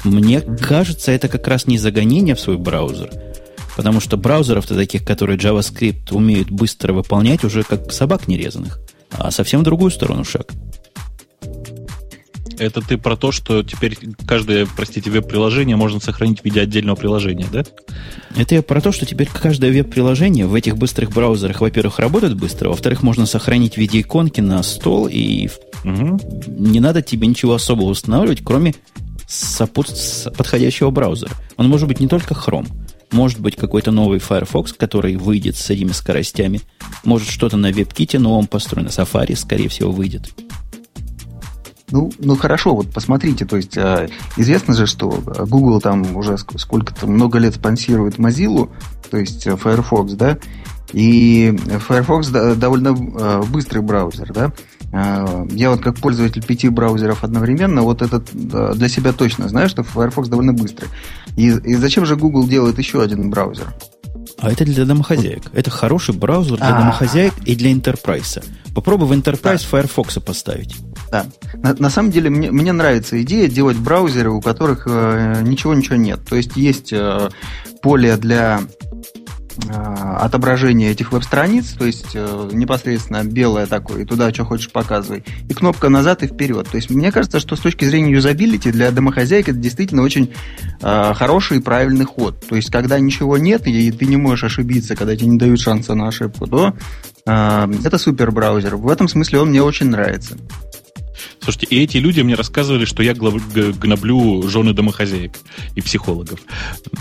Мне 0.04 0.42
кажется, 0.42 1.10
это 1.10 1.28
как 1.28 1.48
раз 1.48 1.66
не 1.66 1.78
загонение 1.78 2.34
в 2.34 2.40
свой 2.40 2.58
браузер, 2.58 3.10
потому 3.78 4.00
что 4.00 4.18
браузеров-то 4.18 4.74
таких, 4.74 5.06
которые 5.06 5.38
JavaScript 5.38 6.12
умеют 6.12 6.50
быстро 6.50 6.92
выполнять, 6.92 7.44
уже 7.44 7.62
как 7.62 7.90
собак 7.90 8.28
нерезанных, 8.28 8.78
а 9.12 9.30
совсем 9.30 9.60
в 9.60 9.64
другую 9.64 9.90
сторону 9.90 10.22
шаг. 10.24 10.52
Это 12.62 12.80
ты 12.80 12.96
про 12.96 13.16
то, 13.16 13.32
что 13.32 13.64
теперь 13.64 13.98
каждое, 14.24 14.66
простите, 14.76 15.10
веб-приложение 15.10 15.74
можно 15.74 15.98
сохранить 15.98 16.42
в 16.42 16.44
виде 16.44 16.60
отдельного 16.60 16.94
приложения, 16.94 17.46
да? 17.50 17.64
Это 18.36 18.54
я 18.54 18.62
про 18.62 18.80
то, 18.80 18.92
что 18.92 19.04
теперь 19.04 19.28
каждое 19.28 19.72
веб-приложение 19.72 20.46
в 20.46 20.54
этих 20.54 20.76
быстрых 20.76 21.10
браузерах, 21.10 21.60
во-первых, 21.60 21.98
работает 21.98 22.36
быстро, 22.36 22.68
во-вторых, 22.68 23.02
можно 23.02 23.26
сохранить 23.26 23.74
в 23.74 23.78
виде 23.78 24.00
иконки 24.00 24.40
на 24.40 24.62
стол, 24.62 25.08
и 25.10 25.48
угу. 25.84 26.20
не 26.46 26.78
надо 26.78 27.02
тебе 27.02 27.26
ничего 27.26 27.54
особого 27.54 27.90
устанавливать, 27.90 28.44
кроме 28.44 28.76
сопут... 29.26 29.88
подходящего 30.36 30.90
браузера. 30.90 31.32
Он 31.56 31.68
может 31.68 31.88
быть 31.88 31.98
не 31.98 32.06
только 32.06 32.34
Chrome, 32.34 32.68
может 33.10 33.40
быть 33.40 33.56
какой-то 33.56 33.90
новый 33.90 34.20
Firefox, 34.20 34.72
который 34.74 35.16
выйдет 35.16 35.56
с 35.56 35.68
этими 35.68 35.90
скоростями, 35.90 36.60
может 37.02 37.28
что-то 37.28 37.56
на 37.56 37.72
WebKit 37.72 38.20
новом 38.20 38.46
построено, 38.46 38.88
Safari, 38.88 39.34
скорее 39.34 39.68
всего, 39.68 39.90
выйдет. 39.90 40.32
Ну, 41.92 42.10
ну 42.18 42.36
хорошо, 42.36 42.74
вот 42.74 42.90
посмотрите, 42.90 43.44
то 43.44 43.56
есть 43.56 43.76
э, 43.76 44.08
известно 44.36 44.74
же, 44.74 44.86
что 44.86 45.10
Google 45.10 45.80
там 45.80 46.16
уже 46.16 46.38
сколько-то 46.38 47.06
много 47.06 47.38
лет 47.38 47.54
спонсирует 47.54 48.18
Mozilla, 48.18 48.70
то 49.10 49.18
есть 49.18 49.46
э, 49.46 49.56
Firefox, 49.56 50.14
да, 50.14 50.38
и 50.92 51.54
Firefox 51.86 52.28
довольно 52.56 52.88
э, 52.88 53.42
быстрый 53.50 53.80
браузер, 53.80 54.32
да. 54.32 54.52
Я 54.92 55.70
вот 55.70 55.80
как 55.80 55.96
пользователь 55.96 56.44
пяти 56.44 56.68
браузеров 56.68 57.24
одновременно, 57.24 57.82
вот 57.82 58.02
этот 58.02 58.28
для 58.32 58.88
себя 58.88 59.12
точно 59.12 59.48
знаю, 59.48 59.68
что 59.68 59.82
Firefox 59.82 60.28
довольно 60.28 60.52
быстрый. 60.52 60.88
И, 61.36 61.46
и 61.48 61.74
зачем 61.76 62.04
же 62.04 62.16
Google 62.16 62.46
делает 62.46 62.78
еще 62.78 63.02
один 63.02 63.30
браузер? 63.30 63.72
А 64.38 64.50
это 64.50 64.64
для 64.64 64.84
домохозяек. 64.84 65.44
Это 65.52 65.70
хороший 65.70 66.14
браузер 66.14 66.56
для 66.56 66.66
А-а-а. 66.66 66.80
домохозяек 66.80 67.32
и 67.44 67.54
для 67.54 67.72
Enterprise. 67.72 68.44
Попробуй 68.74 69.06
в 69.06 69.12
Enterprise 69.12 69.40
да. 69.42 69.68
Firefox 69.70 70.18
поставить. 70.18 70.76
Да. 71.10 71.26
На, 71.54 71.74
на 71.74 71.90
самом 71.90 72.10
деле 72.10 72.28
мне, 72.28 72.50
мне 72.50 72.72
нравится 72.72 73.20
идея 73.22 73.48
делать 73.48 73.76
браузеры, 73.76 74.30
у 74.30 74.40
которых 74.40 74.88
э, 74.90 75.42
ничего-ничего 75.42 75.96
нет. 75.96 76.20
То 76.28 76.36
есть 76.36 76.56
есть 76.56 76.92
э, 76.92 77.30
поле 77.82 78.16
для 78.16 78.62
э, 79.56 79.72
отображения 79.72 80.90
этих 80.90 81.12
веб-страниц, 81.12 81.72
то 81.72 81.84
есть 81.84 82.12
э, 82.14 82.50
непосредственно 82.52 83.24
белое 83.24 83.66
такое, 83.66 84.02
и 84.02 84.04
туда 84.04 84.32
что 84.32 84.44
хочешь 84.44 84.70
показывай, 84.70 85.24
и 85.48 85.54
кнопка 85.54 85.88
назад 85.88 86.22
и 86.22 86.26
вперед. 86.26 86.68
То 86.68 86.76
есть 86.76 86.90
мне 86.90 87.12
кажется, 87.12 87.40
что 87.40 87.56
с 87.56 87.60
точки 87.60 87.84
зрения 87.84 88.12
юзабилити 88.12 88.70
для 88.70 88.90
домохозяйки 88.90 89.50
это 89.50 89.58
действительно 89.58 90.02
очень 90.02 90.32
э, 90.80 91.14
хороший 91.14 91.58
и 91.58 91.60
правильный 91.60 92.04
ход. 92.04 92.40
То 92.48 92.56
есть 92.56 92.70
когда 92.70 92.98
ничего 92.98 93.38
нет, 93.38 93.66
и 93.66 93.90
ты 93.92 94.06
не 94.06 94.16
можешь 94.16 94.44
ошибиться, 94.44 94.96
когда 94.96 95.16
тебе 95.16 95.28
не 95.28 95.38
дают 95.38 95.60
шанса 95.60 95.94
на 95.94 96.08
ошибку, 96.08 96.46
то 96.46 96.74
это 97.24 97.98
супер 97.98 98.32
браузер. 98.32 98.74
В 98.74 98.88
этом 98.88 99.06
смысле 99.06 99.42
он 99.42 99.50
мне 99.50 99.62
очень 99.62 99.86
нравится. 99.86 100.36
Слушайте, 101.42 101.66
и 101.70 101.82
эти 101.82 101.96
люди 101.96 102.20
мне 102.20 102.34
рассказывали, 102.34 102.84
что 102.84 103.02
я 103.02 103.14
гноблю 103.14 104.48
жены 104.48 104.72
домохозяек 104.72 105.38
и 105.74 105.80
психологов. 105.80 106.40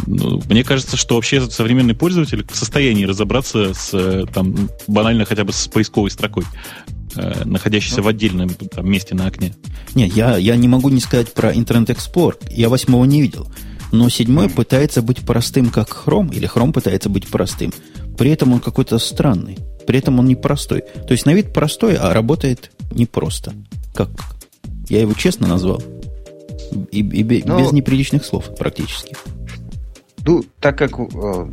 Ну, 0.07 0.41
мне 0.49 0.63
кажется, 0.63 0.97
что 0.97 1.15
вообще 1.15 1.41
современный 1.49 1.93
пользователь 1.93 2.45
в 2.51 2.55
состоянии 2.55 3.05
разобраться 3.05 3.73
с 3.73 4.25
там, 4.33 4.69
банально 4.87 5.25
хотя 5.25 5.43
бы 5.43 5.53
с 5.53 5.67
поисковой 5.67 6.09
строкой 6.09 6.43
э, 7.15 7.43
находящийся 7.45 8.01
в 8.01 8.07
отдельном 8.07 8.49
там, 8.49 8.89
месте 8.89 9.13
на 9.13 9.27
окне. 9.27 9.53
Нет, 9.93 10.15
я, 10.15 10.37
я 10.37 10.55
не 10.55 10.67
могу 10.67 10.89
не 10.89 11.01
сказать 11.01 11.33
про 11.33 11.53
Internet 11.53 11.95
Explorer. 11.95 12.35
Я 12.49 12.69
восьмого 12.69 13.05
не 13.05 13.21
видел. 13.21 13.47
Но 13.91 14.09
седьмой 14.09 14.49
пытается 14.49 15.01
быть 15.01 15.19
простым, 15.19 15.69
как 15.69 15.89
Chrome, 15.89 16.33
или 16.33 16.49
Chrome 16.49 16.71
пытается 16.71 17.09
быть 17.09 17.27
простым. 17.27 17.73
При 18.17 18.31
этом 18.31 18.53
он 18.53 18.59
какой-то 18.59 18.97
странный. 18.99 19.57
При 19.85 19.99
этом 19.99 20.17
он 20.19 20.25
непростой. 20.25 20.81
То 20.81 21.11
есть 21.11 21.25
на 21.25 21.33
вид 21.33 21.53
простой, 21.53 21.95
а 21.95 22.13
работает 22.13 22.71
непросто. 22.91 23.53
Как? 23.93 24.09
Я 24.87 25.01
его 25.01 25.13
честно 25.13 25.47
назвал. 25.47 25.81
И, 26.91 26.99
и 26.99 27.23
без. 27.23 27.45
Ну, 27.45 27.71
неприличных 27.71 28.25
слов 28.25 28.55
практически. 28.55 29.15
Ну, 30.25 30.43
так 30.59 30.77
как 30.77 30.99
э, 30.99 31.47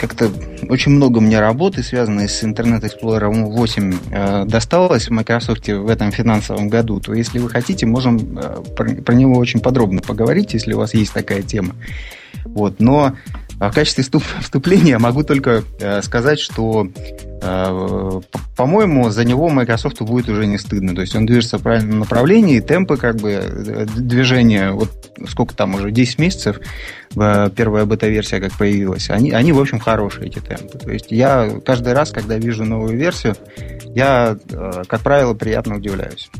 как-то 0.00 0.30
очень 0.68 0.92
много 0.92 1.20
мне 1.20 1.40
работы, 1.40 1.82
связанной 1.82 2.28
с 2.28 2.42
Internet 2.42 2.82
Explorer 2.82 3.28
8, 3.28 3.94
э, 4.10 4.44
досталось 4.46 5.08
в 5.08 5.10
Microsoft 5.10 5.68
в 5.68 5.88
этом 5.88 6.10
финансовом 6.10 6.68
году, 6.68 7.00
то 7.00 7.12
если 7.12 7.38
вы 7.38 7.50
хотите, 7.50 7.84
можем 7.84 8.38
э, 8.38 8.62
про, 8.74 8.94
про 8.94 9.14
него 9.14 9.38
очень 9.38 9.60
подробно 9.60 10.00
поговорить, 10.00 10.54
если 10.54 10.72
у 10.72 10.78
вас 10.78 10.94
есть 10.94 11.12
такая 11.12 11.42
тема. 11.42 11.74
Вот. 12.46 12.80
Но 12.80 13.14
в 13.68 13.74
качестве 13.74 14.02
вступления 14.40 14.98
могу 14.98 15.22
только 15.22 15.62
э, 15.80 16.00
сказать, 16.00 16.40
что, 16.40 16.88
э, 17.42 18.20
по-моему, 18.56 19.10
за 19.10 19.24
него 19.26 19.50
Microsoft 19.50 20.00
будет 20.00 20.30
уже 20.30 20.46
не 20.46 20.56
стыдно. 20.56 20.94
То 20.94 21.02
есть 21.02 21.14
он 21.14 21.26
движется 21.26 21.58
в 21.58 21.62
правильном 21.62 21.98
направлении, 21.98 22.60
темпы 22.60 22.96
как 22.96 23.16
бы 23.16 23.32
э, 23.32 23.86
движения, 23.96 24.70
вот 24.70 25.12
сколько 25.28 25.54
там 25.54 25.74
уже, 25.74 25.90
10 25.90 26.18
месяцев, 26.18 26.58
первая 27.14 27.84
бета-версия 27.84 28.40
как 28.40 28.52
появилась, 28.52 29.10
они, 29.10 29.32
они, 29.32 29.52
в 29.52 29.60
общем, 29.60 29.78
хорошие, 29.78 30.28
эти 30.28 30.38
темпы. 30.38 30.78
То 30.78 30.90
есть 30.90 31.08
я 31.10 31.50
каждый 31.66 31.92
раз, 31.92 32.12
когда 32.12 32.38
вижу 32.38 32.64
новую 32.64 32.96
версию, 32.96 33.36
я, 33.94 34.38
как 34.88 35.00
правило, 35.00 35.34
приятно 35.34 35.76
удивляюсь. 35.76 36.30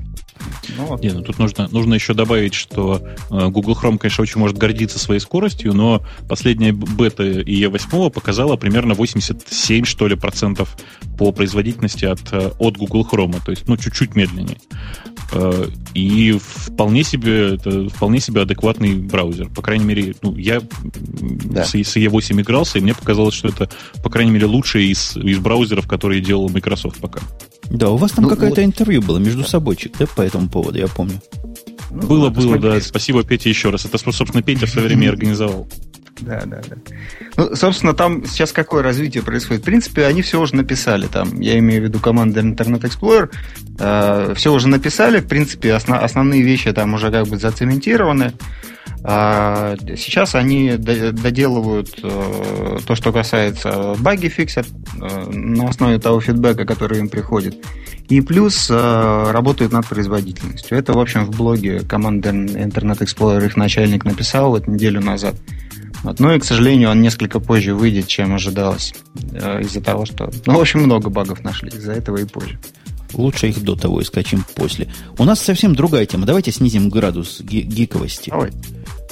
Ну. 0.76 0.98
Не, 0.98 1.10
ну 1.10 1.22
тут 1.22 1.38
нужно, 1.38 1.68
нужно 1.70 1.94
еще 1.94 2.14
добавить, 2.14 2.54
что 2.54 3.02
э, 3.30 3.48
Google 3.48 3.76
Chrome, 3.80 3.98
конечно, 3.98 4.22
очень 4.22 4.38
может 4.40 4.56
гордиться 4.58 4.98
своей 4.98 5.20
скоростью, 5.20 5.74
но 5.74 6.02
последняя 6.28 6.72
бета 6.72 7.24
IE8 7.24 8.10
показала 8.10 8.56
примерно 8.56 8.94
87, 8.94 9.84
что 9.84 10.06
ли, 10.06 10.16
процентов 10.16 10.76
по 11.18 11.32
производительности 11.32 12.04
от, 12.04 12.32
э, 12.32 12.50
от 12.58 12.76
Google 12.76 13.06
Chrome, 13.10 13.40
то 13.44 13.50
есть, 13.50 13.68
ну, 13.68 13.76
чуть-чуть 13.76 14.14
медленнее. 14.14 14.58
Э, 15.32 15.68
и 15.94 16.32
вполне 16.32 17.02
себе, 17.04 17.54
это 17.54 17.88
вполне 17.88 18.20
себе 18.20 18.42
адекватный 18.42 18.94
браузер. 18.94 19.48
По 19.48 19.62
крайней 19.62 19.84
мере, 19.84 20.14
ну, 20.22 20.36
я 20.36 20.60
да. 20.82 21.64
с, 21.64 21.74
с 21.74 21.96
E8 21.96 22.40
игрался, 22.40 22.78
и 22.78 22.80
мне 22.80 22.94
показалось, 22.94 23.34
что 23.34 23.48
это, 23.48 23.68
по 24.02 24.10
крайней 24.10 24.32
мере, 24.32 24.46
лучший 24.46 24.86
из, 24.86 25.16
из 25.16 25.38
браузеров, 25.38 25.86
которые 25.86 26.20
делал 26.20 26.48
Microsoft 26.48 26.98
пока. 26.98 27.20
Да, 27.70 27.90
у 27.90 27.96
вас 27.96 28.12
там 28.12 28.24
ну, 28.24 28.30
какое-то 28.30 28.60
вот. 28.60 28.66
интервью 28.66 29.02
было 29.02 29.18
между 29.18 29.44
собойчик, 29.44 29.92
да, 29.98 30.06
по 30.06 30.22
этому 30.22 30.48
поводу, 30.48 30.78
я 30.78 30.88
помню. 30.88 31.20
Ну, 31.90 32.06
было, 32.06 32.28
было, 32.30 32.58
да. 32.58 32.80
Спасибо, 32.80 33.22
Петя, 33.22 33.48
еще 33.48 33.70
раз. 33.70 33.84
Это, 33.84 33.98
собственно, 33.98 34.42
Петя 34.42 34.66
в 34.66 34.70
свое 34.70 34.88
время 34.88 35.08
организовал. 35.10 35.68
Да, 36.20 36.42
да, 36.44 36.60
да. 36.68 36.76
Ну, 37.36 37.56
собственно, 37.56 37.94
там 37.94 38.24
сейчас 38.26 38.52
какое 38.52 38.82
развитие 38.82 39.22
происходит? 39.22 39.62
В 39.62 39.64
принципе, 39.64 40.06
они 40.06 40.22
все 40.22 40.40
уже 40.40 40.56
написали 40.56 41.06
там. 41.06 41.40
Я 41.40 41.58
имею 41.58 41.82
в 41.82 41.84
виду 41.84 41.98
команду 41.98 42.40
Internet 42.40 42.82
Explorer. 42.82 43.30
Э, 43.78 44.34
все 44.36 44.52
уже 44.52 44.68
написали. 44.68 45.20
В 45.20 45.26
принципе, 45.26 45.72
основ, 45.72 46.02
основные 46.02 46.42
вещи 46.42 46.72
там 46.72 46.94
уже 46.94 47.10
как 47.10 47.26
бы 47.26 47.38
зацементированы. 47.38 48.34
А 49.02 49.76
сейчас 49.96 50.34
они 50.34 50.72
доделывают 50.76 51.98
э, 52.02 52.78
то, 52.86 52.94
что 52.94 53.12
касается 53.12 53.94
баги 53.98 54.28
фиксят 54.28 54.66
э, 55.00 55.30
на 55.30 55.70
основе 55.70 55.98
того 55.98 56.20
фидбэка, 56.20 56.66
который 56.66 56.98
им 56.98 57.08
приходит. 57.08 57.56
И 58.10 58.20
плюс 58.20 58.68
э, 58.70 59.30
работают 59.30 59.72
над 59.72 59.86
производительностью. 59.86 60.76
Это, 60.76 60.92
в 60.92 60.98
общем, 60.98 61.24
в 61.24 61.30
блоге 61.30 61.80
команды 61.80 62.28
Internet 62.28 62.98
Explorer 62.98 63.46
их 63.46 63.56
начальник 63.56 64.04
написал 64.04 64.50
вот 64.50 64.66
неделю 64.66 65.00
назад. 65.00 65.34
Вот. 66.02 66.18
Ну 66.18 66.32
и, 66.32 66.38
к 66.38 66.44
сожалению, 66.44 66.90
он 66.90 67.02
несколько 67.02 67.40
позже 67.40 67.74
выйдет, 67.74 68.06
чем 68.06 68.34
ожидалось. 68.34 68.94
Из-за 69.32 69.80
того, 69.80 70.06
что... 70.06 70.30
Ну, 70.46 70.56
в 70.56 70.60
общем, 70.60 70.80
много 70.80 71.10
багов 71.10 71.44
нашли. 71.44 71.68
Из-за 71.68 71.92
этого 71.92 72.16
и 72.16 72.24
позже. 72.24 72.58
Лучше 73.12 73.48
их 73.48 73.62
до 73.62 73.76
того 73.76 74.00
искать, 74.02 74.26
чем 74.26 74.44
после. 74.54 74.88
У 75.18 75.24
нас 75.24 75.40
совсем 75.40 75.74
другая 75.74 76.06
тема. 76.06 76.26
Давайте 76.26 76.52
снизим 76.52 76.88
градус 76.88 77.40
гиковости. 77.40 78.30
Давай. 78.30 78.52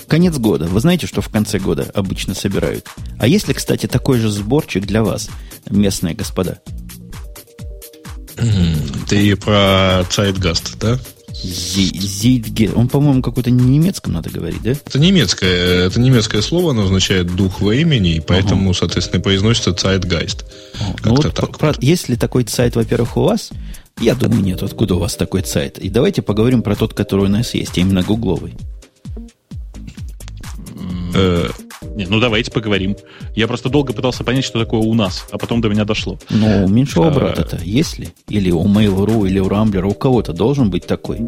Конец 0.06 0.38
года. 0.38 0.66
Вы 0.66 0.80
знаете, 0.80 1.06
что 1.06 1.20
в 1.20 1.28
конце 1.28 1.58
года 1.58 1.90
обычно 1.94 2.34
собирают? 2.34 2.86
А 3.18 3.26
если, 3.26 3.52
кстати, 3.52 3.86
такой 3.86 4.18
же 4.18 4.30
сборчик 4.30 4.86
для 4.86 5.02
вас, 5.02 5.28
местные 5.68 6.14
господа? 6.14 6.60
Ты 9.08 9.36
про 9.36 10.04
Zeitgast, 10.08 10.76
да? 10.80 10.98
Зидге. 11.42 12.70
Он, 12.74 12.88
по-моему, 12.88 13.22
какой-то 13.22 13.50
немецком 13.50 14.12
надо 14.12 14.30
говорить, 14.30 14.62
да? 14.62 14.70
Это 14.70 14.98
немецкое, 14.98 15.86
это 15.86 16.00
немецкое 16.00 16.42
слово, 16.42 16.72
оно 16.72 16.84
означает 16.84 17.34
дух 17.34 17.60
времени, 17.60 18.16
и 18.16 18.20
поэтому, 18.20 18.70
ага. 18.70 18.78
соответственно, 18.78 19.22
произносится 19.22 19.70
Zeitgeist. 19.70 20.44
Ну 21.04 21.14
вот, 21.14 21.34
так. 21.34 21.58
Про, 21.58 21.74
есть 21.80 22.08
ли 22.08 22.16
такой 22.16 22.46
сайт, 22.48 22.76
во-первых, 22.76 23.16
у 23.16 23.22
вас? 23.22 23.50
Я 24.00 24.14
думаю, 24.14 24.42
нет. 24.42 24.62
Откуда 24.62 24.96
у 24.96 24.98
вас 24.98 25.14
такой 25.16 25.44
сайт? 25.44 25.78
И 25.78 25.88
давайте 25.88 26.22
поговорим 26.22 26.62
про 26.62 26.76
тот, 26.76 26.94
который 26.94 27.26
у 27.26 27.28
нас 27.28 27.54
есть, 27.54 27.78
а 27.78 27.80
именно 27.80 28.02
гугловый. 28.02 28.54
Не, 31.98 32.06
ну 32.06 32.20
давайте 32.20 32.52
поговорим. 32.52 32.96
Я 33.34 33.48
просто 33.48 33.68
долго 33.68 33.92
пытался 33.92 34.22
понять, 34.22 34.44
что 34.44 34.60
такое 34.60 34.78
у 34.78 34.94
нас, 34.94 35.26
а 35.32 35.36
потом 35.36 35.60
до 35.60 35.68
меня 35.68 35.84
дошло. 35.84 36.16
Ну, 36.30 36.64
у 36.64 36.68
меньшего 36.68 37.08
а, 37.08 37.10
брата-то 37.10 37.58
есть 37.64 37.98
ли? 37.98 38.10
Или 38.28 38.52
у 38.52 38.64
Mail.ru, 38.66 39.26
или 39.26 39.40
у 39.40 39.48
Рамблера, 39.48 39.88
у 39.88 39.94
кого-то 39.94 40.32
должен 40.32 40.70
быть 40.70 40.86
такой? 40.86 41.18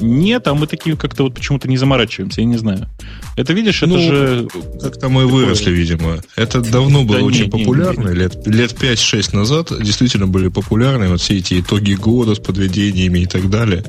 Нет, 0.00 0.48
а 0.48 0.54
мы 0.54 0.66
такие 0.66 0.96
как-то 0.96 1.24
вот 1.24 1.34
почему-то 1.34 1.68
не 1.68 1.76
заморачиваемся, 1.76 2.40
я 2.40 2.46
не 2.46 2.56
знаю. 2.56 2.88
Это, 3.36 3.52
видишь, 3.52 3.82
это 3.82 3.92
ну, 3.92 3.98
же... 3.98 4.48
Как-то 4.80 5.10
мы 5.10 5.26
выросли, 5.26 5.70
видимо. 5.70 6.22
Это 6.34 6.62
давно 6.62 7.04
было 7.04 7.18
да 7.18 7.24
очень 7.26 7.44
не, 7.44 7.50
популярно. 7.50 8.00
Не, 8.00 8.06
не, 8.06 8.12
не. 8.14 8.18
Лет, 8.20 8.46
лет 8.46 8.72
5-6 8.72 9.36
назад 9.36 9.70
действительно 9.82 10.26
были 10.26 10.48
популярны 10.48 11.10
вот 11.10 11.20
все 11.20 11.36
эти 11.36 11.60
итоги 11.60 11.92
года 11.92 12.34
с 12.34 12.38
подведениями 12.38 13.18
и 13.18 13.26
так 13.26 13.50
далее. 13.50 13.84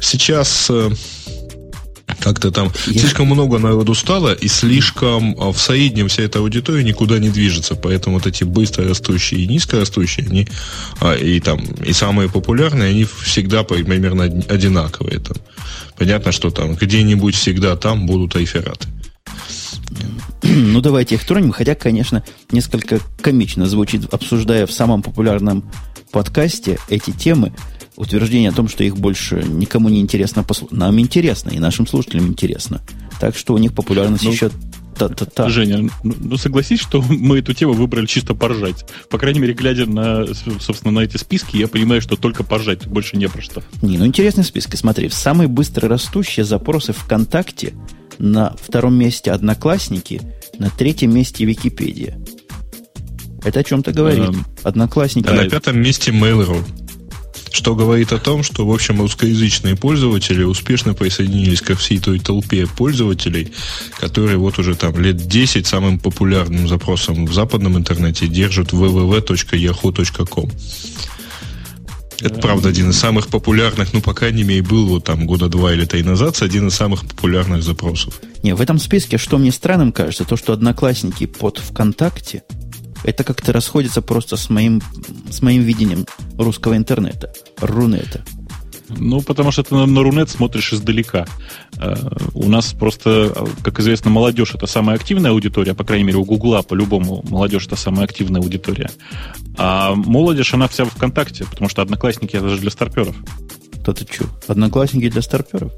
Сейчас 0.00 0.68
э, 0.70 0.90
как-то 2.20 2.50
там 2.50 2.72
Я... 2.86 3.00
слишком 3.00 3.26
много 3.26 3.58
народу 3.58 3.94
стало, 3.94 4.32
и 4.32 4.48
слишком 4.48 5.36
а, 5.38 5.52
в 5.52 5.58
среднем 5.58 6.08
вся 6.08 6.22
эта 6.22 6.40
аудитория 6.40 6.84
никуда 6.84 7.18
не 7.18 7.28
движется. 7.28 7.74
Поэтому 7.74 8.16
вот 8.16 8.26
эти 8.26 8.44
быстро 8.44 8.88
растущие 8.88 9.40
и 9.40 9.46
низко 9.46 9.78
растущие, 9.78 10.26
они 10.26 10.48
а, 11.00 11.14
и 11.14 11.40
там 11.40 11.60
и 11.84 11.92
самые 11.92 12.28
популярные, 12.28 12.90
они 12.90 13.06
всегда 13.22 13.62
примерно 13.62 14.24
одинаковые. 14.24 15.20
Там. 15.20 15.36
Понятно, 15.96 16.32
что 16.32 16.50
там 16.50 16.74
где-нибудь 16.74 17.34
всегда 17.34 17.76
там 17.76 18.06
будут 18.06 18.36
айфераты. 18.36 18.88
Ну, 20.42 20.80
давайте 20.80 21.16
их 21.16 21.24
тронем, 21.24 21.52
хотя, 21.52 21.74
конечно, 21.74 22.24
несколько 22.52 23.00
комично 23.20 23.66
звучит, 23.66 24.02
обсуждая 24.12 24.66
в 24.66 24.72
самом 24.72 25.02
популярном 25.02 25.64
подкасте 26.10 26.78
эти 26.88 27.10
темы 27.10 27.52
утверждение 27.98 28.50
о 28.50 28.52
том, 28.52 28.68
что 28.68 28.84
их 28.84 28.96
больше 28.96 29.44
никому 29.46 29.88
не 29.88 30.00
интересно 30.00 30.44
послушать. 30.44 30.78
Нам 30.78 30.98
интересно, 31.00 31.50
и 31.50 31.58
нашим 31.58 31.86
слушателям 31.86 32.28
интересно. 32.28 32.80
Так 33.20 33.36
что 33.36 33.54
у 33.54 33.58
них 33.58 33.74
популярность 33.74 34.22
ну, 34.22 34.30
еще 34.30 34.50
та-та-та. 34.96 35.48
Женя, 35.48 35.90
ну, 36.04 36.14
ну 36.20 36.36
согласись, 36.36 36.80
что 36.80 37.02
мы 37.08 37.40
эту 37.40 37.54
тему 37.54 37.72
выбрали 37.72 38.06
чисто 38.06 38.34
поржать. 38.34 38.86
По 39.10 39.18
крайней 39.18 39.40
мере, 39.40 39.52
глядя 39.52 39.86
на, 39.86 40.26
собственно, 40.60 40.92
на 40.92 41.00
эти 41.00 41.16
списки, 41.16 41.56
я 41.56 41.66
понимаю, 41.66 42.00
что 42.00 42.16
только 42.16 42.44
поржать, 42.44 42.86
больше 42.86 43.16
не 43.16 43.28
про 43.28 43.42
что. 43.42 43.64
Не, 43.82 43.98
ну 43.98 44.06
интересные 44.06 44.44
списки. 44.44 44.76
Смотри, 44.76 45.08
в 45.08 45.14
самые 45.14 45.48
быстро 45.48 45.88
растущие 45.88 46.44
запросы 46.44 46.92
ВКонтакте 46.92 47.74
на 48.18 48.54
втором 48.62 48.94
месте 48.94 49.32
Одноклассники, 49.32 50.22
на 50.58 50.70
третьем 50.70 51.12
месте 51.12 51.44
Википедия. 51.44 52.16
Это 53.44 53.60
о 53.60 53.64
чем-то 53.64 53.92
говорит. 53.92 54.28
Эм, 54.28 54.46
Одноклассники. 54.62 55.28
А 55.28 55.32
на 55.32 55.48
пятом 55.48 55.80
месте 55.80 56.12
Mail.ru. 56.12 56.64
Что 57.50 57.74
говорит 57.74 58.12
о 58.12 58.18
том, 58.18 58.42
что, 58.42 58.66
в 58.66 58.72
общем, 58.72 59.00
русскоязычные 59.00 59.76
пользователи 59.76 60.42
успешно 60.42 60.94
присоединились 60.94 61.60
ко 61.60 61.74
всей 61.74 61.98
той 61.98 62.18
толпе 62.18 62.66
пользователей, 62.66 63.52
которые 63.98 64.36
вот 64.38 64.58
уже 64.58 64.74
там 64.74 64.98
лет 64.98 65.16
10 65.16 65.66
самым 65.66 65.98
популярным 65.98 66.68
запросом 66.68 67.26
в 67.26 67.32
западном 67.32 67.76
интернете 67.78 68.26
держат 68.26 68.72
www.yahoo.com. 68.72 70.50
Это, 72.20 72.40
правда, 72.40 72.68
один 72.70 72.90
из 72.90 72.98
самых 72.98 73.28
популярных, 73.28 73.92
ну, 73.92 74.00
по 74.00 74.12
крайней 74.12 74.42
мере, 74.42 74.62
был 74.62 74.88
вот 74.88 75.04
там 75.04 75.24
года 75.24 75.48
два 75.48 75.72
или 75.72 75.84
три 75.84 76.02
назад, 76.02 76.42
один 76.42 76.66
из 76.66 76.74
самых 76.74 77.06
популярных 77.06 77.62
запросов. 77.62 78.20
Не, 78.42 78.56
в 78.56 78.60
этом 78.60 78.80
списке, 78.80 79.18
что 79.18 79.38
мне 79.38 79.52
странным 79.52 79.92
кажется, 79.92 80.24
то, 80.24 80.36
что 80.36 80.52
одноклассники 80.52 81.26
под 81.26 81.58
ВКонтакте– 81.58 82.42
это 83.04 83.24
как-то 83.24 83.52
расходится 83.52 84.02
просто 84.02 84.36
с 84.36 84.50
моим, 84.50 84.82
с 85.30 85.42
моим 85.42 85.62
видением 85.62 86.06
русского 86.36 86.76
интернета, 86.76 87.32
рунета. 87.60 88.24
Ну, 88.90 89.20
потому 89.20 89.50
что 89.50 89.62
ты 89.62 89.74
на, 89.74 89.86
на 89.86 90.02
Рунет 90.02 90.30
смотришь 90.30 90.72
издалека. 90.72 91.26
Uh, 91.76 92.30
у 92.34 92.48
нас 92.48 92.72
просто, 92.72 93.34
как 93.62 93.78
известно, 93.80 94.10
молодежь 94.10 94.54
это 94.54 94.66
самая 94.66 94.96
активная 94.96 95.30
аудитория, 95.32 95.74
по 95.74 95.84
крайней 95.84 96.04
мере, 96.04 96.18
у 96.18 96.24
Гугла 96.24 96.62
по-любому 96.62 97.22
молодежь 97.28 97.66
это 97.66 97.76
самая 97.76 98.04
активная 98.04 98.40
аудитория. 98.40 98.90
А 99.56 99.94
молодежь, 99.94 100.54
она 100.54 100.68
вся 100.68 100.84
в 100.84 100.90
ВКонтакте, 100.90 101.44
потому 101.44 101.68
что 101.68 101.82
одноклассники 101.82 102.36
это 102.36 102.48
же 102.48 102.58
для 102.58 102.70
старперов. 102.70 103.14
Да 103.84 103.92
ты 103.92 104.06
что? 104.10 104.24
Одноклассники 104.46 105.10
для 105.10 105.22
старперов? 105.22 105.72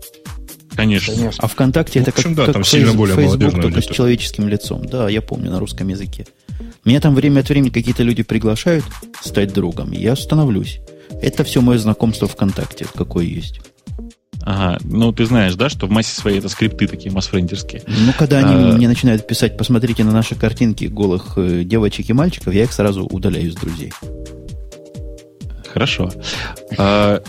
Конечно. 0.80 1.14
Конечно. 1.14 1.44
А 1.44 1.46
ВКонтакте 1.46 1.98
ну, 1.98 2.02
это 2.02 2.10
общем, 2.12 2.34
как, 2.34 2.36
да, 2.36 2.44
как 2.46 2.52
там 2.54 2.64
фейс, 2.64 2.90
более 2.92 3.16
Facebook, 3.16 3.60
только 3.60 3.82
с 3.82 3.86
человеческим 3.86 4.48
лицом. 4.48 4.86
Да, 4.86 5.10
я 5.10 5.20
помню 5.20 5.50
на 5.50 5.60
русском 5.60 5.86
языке. 5.88 6.26
Меня 6.86 7.00
там 7.00 7.14
время 7.14 7.40
от 7.40 7.48
времени 7.50 7.68
какие-то 7.68 8.02
люди 8.02 8.22
приглашают 8.22 8.84
стать 9.20 9.52
другом, 9.52 9.92
и 9.92 10.00
я 10.00 10.16
становлюсь. 10.16 10.80
Это 11.20 11.44
все 11.44 11.60
мое 11.60 11.76
знакомство 11.76 12.26
ВКонтакте, 12.26 12.86
какое 12.94 13.26
есть. 13.26 13.60
Ага, 14.42 14.78
ну 14.84 15.12
ты 15.12 15.26
знаешь, 15.26 15.54
да, 15.54 15.68
что 15.68 15.86
в 15.86 15.90
массе 15.90 16.18
своей 16.18 16.38
это 16.38 16.48
скрипты 16.48 16.86
такие 16.86 17.12
масс-френдерские. 17.12 17.82
Ну, 17.86 18.12
когда 18.18 18.38
они 18.38 18.54
а... 18.54 18.74
мне 18.74 18.88
начинают 18.88 19.26
писать, 19.26 19.58
посмотрите 19.58 20.02
на 20.02 20.12
наши 20.12 20.34
картинки 20.34 20.86
голых 20.86 21.34
э, 21.36 21.62
девочек 21.62 22.08
и 22.08 22.14
мальчиков, 22.14 22.54
я 22.54 22.62
их 22.62 22.72
сразу 22.72 23.04
удаляю 23.04 23.48
из 23.48 23.54
друзей. 23.54 23.92
Хорошо. 25.70 26.10
А, 26.78 27.22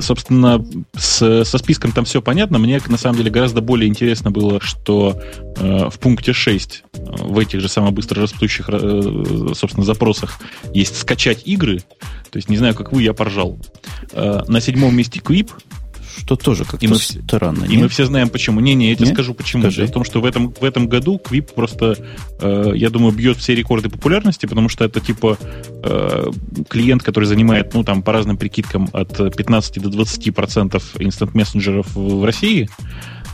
собственно, 0.00 0.64
с, 0.96 1.44
со 1.44 1.58
списком 1.58 1.92
там 1.92 2.04
все 2.04 2.22
понятно. 2.22 2.58
Мне, 2.58 2.80
на 2.86 2.96
самом 2.96 3.18
деле, 3.18 3.30
гораздо 3.30 3.60
более 3.60 3.88
интересно 3.88 4.30
было, 4.30 4.60
что 4.60 5.20
э, 5.56 5.88
в 5.90 5.98
пункте 5.98 6.32
6 6.32 6.84
э, 6.92 6.98
в 7.22 7.38
этих 7.38 7.60
же 7.60 7.68
самых 7.68 7.92
быстро 7.92 8.22
растущих, 8.22 8.68
э, 8.68 9.52
собственно, 9.54 9.84
запросах 9.84 10.38
есть 10.72 10.96
скачать 10.96 11.42
игры. 11.46 11.80
То 12.30 12.38
есть, 12.38 12.48
не 12.48 12.56
знаю, 12.56 12.74
как 12.74 12.92
вы, 12.92 13.02
я 13.02 13.14
поржал. 13.14 13.58
Э, 14.12 14.42
на 14.48 14.60
седьмом 14.60 14.96
месте 14.96 15.20
Quip, 15.20 15.50
что 16.18 16.36
тоже 16.36 16.64
как-то 16.64 16.84
и 16.84 16.88
мы, 16.88 16.96
странно. 16.96 17.64
И 17.64 17.70
нет? 17.70 17.82
мы 17.82 17.88
все 17.88 18.06
знаем 18.06 18.28
почему. 18.28 18.60
Не-не, 18.60 18.90
я 18.90 18.94
тебе 18.96 19.06
нет? 19.06 19.14
скажу 19.14 19.34
почему. 19.34 19.62
Скажи. 19.62 19.78
Дело 19.78 19.88
в 19.88 19.92
том, 19.92 20.04
что 20.04 20.20
в 20.20 20.24
этом, 20.24 20.52
в 20.52 20.64
этом 20.64 20.88
году 20.88 21.20
Quip 21.22 21.54
просто, 21.54 21.96
э, 22.40 22.72
я 22.74 22.90
думаю, 22.90 23.12
бьет 23.12 23.36
все 23.38 23.54
рекорды 23.54 23.88
популярности, 23.88 24.46
потому 24.46 24.68
что 24.68 24.84
это 24.84 25.00
типа 25.00 25.38
э, 25.82 26.26
клиент, 26.68 27.02
который 27.02 27.24
занимает, 27.24 27.74
ну, 27.74 27.84
там, 27.84 28.02
по 28.02 28.12
разным 28.12 28.36
прикидкам, 28.36 28.88
от 28.92 29.16
15 29.36 29.82
до 29.82 29.88
20 29.88 30.34
процентов 30.34 30.94
инстант-мессенджеров 30.98 31.94
в 31.94 32.24
России. 32.24 32.68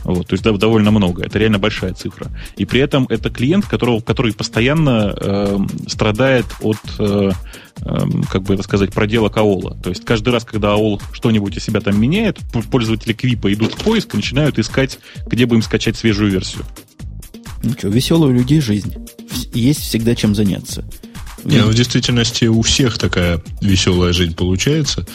Вот, 0.03 0.27
то 0.27 0.33
есть 0.33 0.43
да, 0.43 0.51
довольно 0.51 0.91
много. 0.91 1.23
Это 1.23 1.37
реально 1.39 1.59
большая 1.59 1.93
цифра. 1.93 2.31
И 2.57 2.65
при 2.65 2.79
этом 2.79 3.05
это 3.09 3.29
клиент, 3.29 3.65
которого, 3.65 4.01
который 4.01 4.33
постоянно 4.33 5.13
э, 5.15 5.59
страдает 5.87 6.45
от 6.61 6.79
э, 6.99 7.31
Эм, 7.83 8.23
как 8.25 8.43
бы 8.43 8.53
это 8.53 8.61
сказать, 8.61 8.93
проделок 8.93 9.37
АОЛа. 9.37 9.75
То 9.81 9.89
есть 9.89 10.05
каждый 10.05 10.29
раз, 10.29 10.43
когда 10.43 10.73
АОЛ 10.73 11.01
что-нибудь 11.13 11.57
из 11.57 11.63
себя 11.63 11.81
там 11.81 11.99
меняет, 11.99 12.37
пользователи 12.69 13.13
Квипа 13.13 13.51
идут 13.51 13.73
в 13.73 13.83
поиск 13.83 14.13
и 14.13 14.17
начинают 14.17 14.59
искать, 14.59 14.99
где 15.25 15.47
бы 15.47 15.55
им 15.55 15.63
скачать 15.63 15.97
свежую 15.97 16.31
версию. 16.31 16.63
Ну 17.63 17.71
что, 17.71 17.87
веселая 17.87 18.29
у 18.29 18.33
людей 18.33 18.61
жизнь. 18.61 18.93
Есть 19.53 19.81
всегда 19.81 20.13
чем 20.13 20.35
заняться. 20.35 20.85
Не, 21.43 21.57
ну, 21.57 21.69
в 21.69 21.73
действительности 21.73 22.45
у 22.45 22.61
всех 22.61 22.99
такая 22.99 23.41
веселая 23.61 24.13
жизнь 24.13 24.35
получается. 24.35 25.07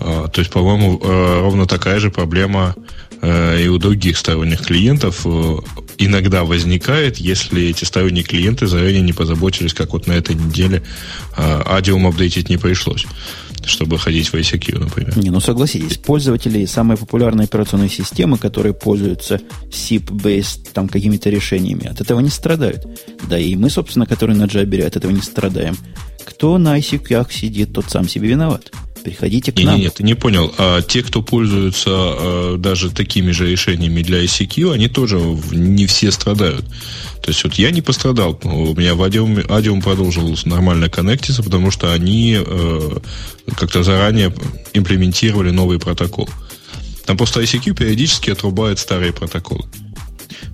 А, 0.00 0.28
то 0.28 0.40
есть, 0.40 0.50
по-моему, 0.50 0.98
э, 1.02 1.40
ровно 1.40 1.66
такая 1.66 2.00
же 2.00 2.10
проблема 2.10 2.74
э, 2.76 3.05
и 3.22 3.68
у 3.68 3.78
других 3.78 4.18
сторонних 4.18 4.62
клиентов 4.62 5.22
э, 5.24 5.56
иногда 5.98 6.44
возникает, 6.44 7.18
если 7.18 7.64
эти 7.64 7.84
сторонние 7.84 8.24
клиенты 8.24 8.66
заранее 8.66 9.00
не 9.00 9.12
позаботились, 9.12 9.74
как 9.74 9.92
вот 9.92 10.06
на 10.06 10.12
этой 10.12 10.34
неделе 10.34 10.82
адиум 11.36 12.06
апдейтить 12.06 12.48
не 12.48 12.56
пришлось 12.56 13.06
чтобы 13.66 13.98
ходить 13.98 14.28
в 14.28 14.34
ICQ, 14.34 14.78
например. 14.78 15.18
Не, 15.18 15.30
ну 15.30 15.40
согласитесь, 15.40 15.98
пользователи 15.98 16.64
самой 16.66 16.96
популярной 16.96 17.44
операционной 17.44 17.90
системы, 17.90 18.38
которые 18.38 18.74
пользуются 18.74 19.40
SIP-based 19.70 20.68
там 20.72 20.88
какими-то 20.88 21.30
решениями, 21.30 21.88
от 21.88 22.00
этого 22.00 22.20
не 22.20 22.30
страдают. 22.30 22.86
Да 23.28 23.38
и 23.38 23.56
мы, 23.56 23.68
собственно, 23.68 24.06
которые 24.06 24.36
на 24.36 24.44
Jabber, 24.44 24.86
от 24.86 24.96
этого 24.96 25.10
не 25.10 25.20
страдаем. 25.20 25.76
Кто 26.24 26.58
на 26.58 26.78
ICQ 26.78 27.32
сидит, 27.32 27.72
тот 27.72 27.86
сам 27.90 28.08
себе 28.08 28.28
виноват. 28.28 28.70
Приходите 29.06 29.52
к 29.52 29.58
не, 29.58 29.64
нам. 29.64 29.78
Нет, 29.78 29.94
ты 29.94 30.02
не 30.02 30.14
понял. 30.14 30.52
А 30.58 30.82
те, 30.82 31.00
кто 31.04 31.22
пользуются 31.22 31.90
а, 31.92 32.56
даже 32.58 32.90
такими 32.90 33.30
же 33.30 33.48
решениями 33.48 34.02
для 34.02 34.24
ICQ, 34.24 34.72
они 34.72 34.88
тоже 34.88 35.20
не 35.52 35.86
все 35.86 36.10
страдают. 36.10 36.64
То 37.22 37.28
есть 37.30 37.44
вот 37.44 37.54
я 37.54 37.70
не 37.70 37.82
пострадал. 37.82 38.36
У 38.42 38.74
меня 38.74 38.96
в 38.96 39.04
Adium, 39.04 39.46
Adium 39.46 39.80
продолжил 39.80 40.36
нормально 40.44 40.90
коннектиться, 40.90 41.44
потому 41.44 41.70
что 41.70 41.92
они 41.92 42.36
э, 42.36 42.98
как-то 43.56 43.84
заранее 43.84 44.34
имплементировали 44.74 45.50
новый 45.50 45.78
протокол. 45.78 46.28
Там 47.04 47.16
просто 47.16 47.42
ICQ 47.42 47.74
периодически 47.74 48.30
отрубает 48.30 48.80
старые 48.80 49.12
протоколы. 49.12 49.66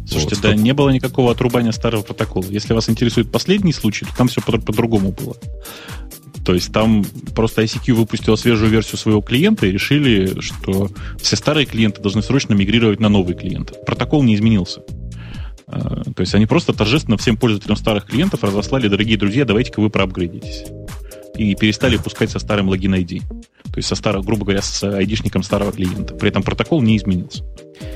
Слушайте, 0.06 0.34
вот, 0.34 0.42
да, 0.42 0.54
не 0.54 0.74
было 0.74 0.90
никакого 0.90 1.32
отрубания 1.32 1.72
старого 1.72 2.02
протокола. 2.02 2.44
Если 2.50 2.74
вас 2.74 2.90
интересует 2.90 3.32
последний 3.32 3.72
случай, 3.72 4.04
то 4.04 4.14
там 4.14 4.28
все 4.28 4.42
по- 4.42 4.58
по-другому 4.58 5.12
было. 5.12 5.36
То 6.44 6.54
есть 6.54 6.72
там 6.72 7.04
просто 7.34 7.62
ICQ 7.62 7.92
выпустила 7.94 8.36
свежую 8.36 8.70
версию 8.70 8.98
своего 8.98 9.20
клиента 9.20 9.66
и 9.66 9.72
решили, 9.72 10.40
что 10.40 10.90
все 11.20 11.36
старые 11.36 11.66
клиенты 11.66 12.00
должны 12.00 12.22
срочно 12.22 12.54
мигрировать 12.54 13.00
на 13.00 13.08
новый 13.08 13.34
клиент. 13.34 13.72
Протокол 13.86 14.22
не 14.22 14.34
изменился. 14.34 14.82
А, 15.66 16.02
то 16.04 16.20
есть 16.20 16.34
они 16.34 16.46
просто 16.46 16.72
торжественно 16.72 17.16
всем 17.16 17.36
пользователям 17.36 17.76
старых 17.76 18.06
клиентов 18.06 18.42
разослали, 18.42 18.88
дорогие 18.88 19.16
друзья, 19.16 19.44
давайте-ка 19.44 19.80
вы 19.80 19.88
проапгрейдитесь. 19.88 20.64
И 21.36 21.54
перестали 21.54 21.96
пускать 21.96 22.30
со 22.30 22.38
старым 22.38 22.68
логин 22.68 22.94
ID. 22.94 23.20
То 23.20 23.78
есть 23.78 23.88
со 23.88 23.94
старого, 23.94 24.22
грубо 24.22 24.44
говоря, 24.44 24.60
с 24.60 24.82
айдишником 24.82 25.42
старого 25.42 25.72
клиента. 25.72 26.14
При 26.14 26.28
этом 26.28 26.42
протокол 26.42 26.82
не 26.82 26.96
изменился. 26.96 27.44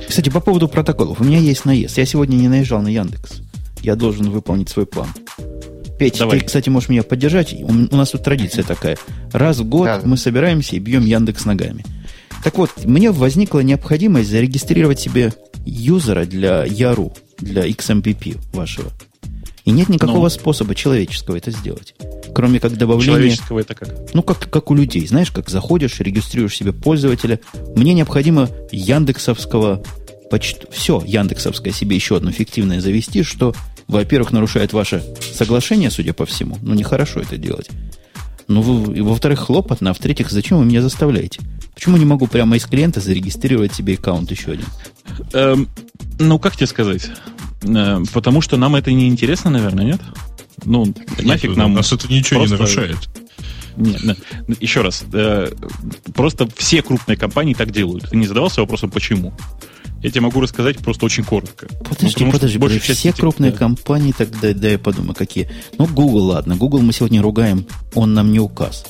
Кстати, 0.08 0.30
по 0.30 0.40
поводу 0.40 0.68
протоколов. 0.68 1.20
У 1.20 1.24
меня 1.24 1.38
есть 1.38 1.64
наезд. 1.66 1.98
Я 1.98 2.06
сегодня 2.06 2.36
не 2.36 2.48
наезжал 2.48 2.80
на 2.80 2.88
Яндекс. 2.88 3.42
Я 3.82 3.94
должен 3.94 4.30
выполнить 4.30 4.70
свой 4.70 4.86
план. 4.86 5.08
Петь, 5.98 6.18
Давай. 6.18 6.40
ты, 6.40 6.46
кстати, 6.46 6.68
можешь 6.68 6.88
меня 6.88 7.02
поддержать. 7.02 7.54
У, 7.54 7.66
у 7.66 7.96
нас 7.96 8.10
тут 8.10 8.22
традиция 8.22 8.64
такая. 8.64 8.98
Раз 9.32 9.58
в 9.58 9.64
год 9.64 9.86
да. 9.86 10.00
мы 10.04 10.16
собираемся 10.16 10.76
и 10.76 10.78
бьем 10.78 11.04
Яндекс 11.04 11.44
ногами. 11.44 11.84
Так 12.44 12.58
вот, 12.58 12.70
мне 12.84 13.10
возникла 13.10 13.60
необходимость 13.60 14.30
зарегистрировать 14.30 15.00
себе 15.00 15.32
юзера 15.64 16.26
для 16.26 16.64
Яру, 16.64 17.12
для 17.38 17.66
XMPP 17.66 18.38
вашего. 18.52 18.92
И 19.64 19.72
нет 19.72 19.88
никакого 19.88 20.24
ну, 20.24 20.30
способа 20.30 20.76
человеческого 20.76 21.36
это 21.36 21.50
сделать. 21.50 21.94
Кроме 22.32 22.60
как 22.60 22.76
добавления... 22.76 23.16
Человеческого 23.16 23.58
это 23.58 23.74
как? 23.74 23.88
Ну, 24.14 24.22
как, 24.22 24.48
как 24.48 24.70
у 24.70 24.74
людей. 24.74 25.04
Знаешь, 25.08 25.32
как 25.32 25.48
заходишь, 25.48 25.98
регистрируешь 25.98 26.54
себе 26.54 26.72
пользователя. 26.72 27.40
Мне 27.74 27.92
необходимо 27.92 28.48
яндексовского 28.70 29.82
почт... 30.30 30.66
Все 30.70 31.02
яндексовское 31.04 31.72
себе 31.72 31.96
еще 31.96 32.16
одно 32.16 32.30
фиктивное 32.30 32.80
завести, 32.80 33.24
что, 33.24 33.56
во-первых, 33.88 34.32
нарушает 34.32 34.72
ваше 34.72 35.02
соглашение, 35.32 35.90
судя 35.90 36.12
по 36.12 36.26
всему. 36.26 36.58
Ну, 36.62 36.74
нехорошо 36.74 37.20
это 37.20 37.36
делать. 37.36 37.68
Ну, 38.48 38.62
во-вторых, 38.62 39.40
хлопотно, 39.40 39.90
а 39.90 39.94
в-третьих, 39.94 40.30
зачем 40.30 40.58
вы 40.58 40.64
меня 40.64 40.82
заставляете? 40.82 41.40
Почему 41.74 41.96
не 41.96 42.04
могу 42.04 42.26
прямо 42.26 42.56
из 42.56 42.64
клиента 42.64 43.00
зарегистрировать 43.00 43.74
себе 43.74 43.94
аккаунт 43.94 44.30
еще 44.30 44.52
один? 44.52 44.66
Эм, 45.32 45.68
ну, 46.18 46.38
как 46.38 46.56
тебе 46.56 46.66
сказать? 46.66 47.10
Э, 47.62 48.02
потому 48.12 48.40
что 48.40 48.56
нам 48.56 48.76
это 48.76 48.92
не 48.92 49.08
интересно, 49.08 49.50
наверное, 49.50 49.84
нет? 49.84 50.00
Ну, 50.64 50.86
нафиг 51.22 51.50
нет, 51.50 51.58
нам... 51.58 51.74
Нас 51.74 51.92
это 51.92 52.10
ничего 52.12 52.40
просто... 52.40 52.54
не 52.54 52.60
нарушает. 52.60 52.96
Нет, 53.76 54.04
нет, 54.04 54.18
еще 54.60 54.80
раз. 54.80 55.04
Э, 55.12 55.50
просто 56.14 56.48
все 56.56 56.82
крупные 56.82 57.16
компании 57.16 57.54
так 57.54 57.72
делают. 57.72 58.10
Ты 58.10 58.16
не 58.16 58.26
задавался 58.26 58.60
вопросом, 58.60 58.90
почему? 58.90 59.34
Я 60.06 60.12
тебе 60.12 60.20
могу 60.20 60.40
рассказать 60.40 60.78
просто 60.78 61.04
очень 61.04 61.24
коротко. 61.24 61.66
Подожди, 61.82 62.24
ну, 62.24 62.30
подожди, 62.30 62.58
подожди. 62.60 62.78
Все 62.78 63.12
крупные 63.12 63.50
да. 63.50 63.58
компании, 63.58 64.14
тогда 64.16 64.54
да, 64.54 64.68
я 64.68 64.78
подумаю, 64.78 65.16
какие. 65.16 65.50
Ну, 65.78 65.86
Google, 65.88 66.26
ладно. 66.26 66.54
Google 66.54 66.78
мы 66.82 66.92
сегодня 66.92 67.20
ругаем, 67.20 67.66
он 67.92 68.14
нам 68.14 68.30
не 68.30 68.38
указ. 68.38 68.86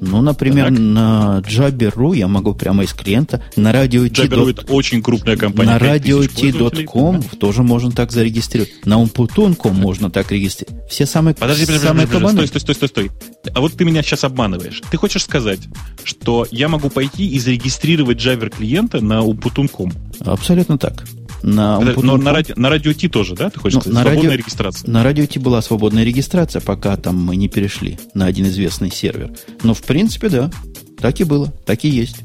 Ну, 0.00 0.22
например, 0.22 0.66
так. 0.66 0.78
на 0.78 1.42
Jabber.ru 1.46 2.16
я 2.16 2.28
могу 2.28 2.54
прямо 2.54 2.84
из 2.84 2.92
клиента 2.92 3.42
на 3.56 3.72
радио 3.72 4.04
Jabber.ru 4.06 4.50
это 4.50 4.72
очень 4.72 5.02
крупная 5.02 5.36
компания. 5.36 5.70
На 5.70 5.78
radio.t.com 5.78 7.22
тоже 7.38 7.62
можно 7.62 7.90
так 7.90 8.12
зарегистрировать. 8.12 8.86
На 8.86 9.02
umputun.com 9.02 9.74
можно 9.74 10.10
так 10.10 10.30
регистрировать. 10.32 10.88
Все 10.88 11.06
самые 11.06 11.34
Подожди, 11.34 11.66
подожди, 11.66 11.86
самые 11.86 12.06
подожди, 12.06 12.36
подожди, 12.36 12.46
стой, 12.48 12.60
стой, 12.60 12.74
стой, 12.74 12.88
стой, 12.88 13.10
стой. 13.10 13.52
А 13.54 13.60
вот 13.60 13.72
ты 13.72 13.84
меня 13.84 14.02
сейчас 14.02 14.24
обманываешь. 14.24 14.82
Ты 14.90 14.96
хочешь 14.96 15.22
сказать, 15.22 15.60
что 16.04 16.46
я 16.50 16.68
могу 16.68 16.90
пойти 16.90 17.28
и 17.28 17.38
зарегистрировать 17.38 18.18
Jabber 18.18 18.50
клиента 18.50 19.00
на 19.00 19.20
umputun.com? 19.20 19.92
Абсолютно 20.20 20.78
так. 20.78 21.04
На, 21.42 21.80
но 21.80 22.16
на, 22.16 22.32
ради, 22.32 22.52
на 22.56 22.68
радио 22.68 22.92
Ти 22.92 23.08
тоже, 23.08 23.34
да? 23.34 23.50
Ты 23.50 23.60
хочешь 23.60 23.76
ну, 23.76 23.80
сказать? 23.80 23.94
На 23.94 24.02
свободная 24.02 24.30
радио, 24.30 24.38
регистрация. 24.38 24.90
На 24.90 25.04
радио 25.04 25.26
Ти 25.26 25.38
была 25.38 25.62
свободная 25.62 26.04
регистрация, 26.04 26.60
пока 26.60 26.96
там 26.96 27.16
мы 27.16 27.36
не 27.36 27.48
перешли 27.48 27.98
на 28.14 28.26
один 28.26 28.46
известный 28.46 28.90
сервер. 28.90 29.30
Но 29.62 29.74
в 29.74 29.82
принципе, 29.82 30.28
да. 30.28 30.50
Так 30.98 31.20
и 31.20 31.24
было, 31.24 31.52
так 31.64 31.84
и 31.84 31.88
есть. 31.88 32.16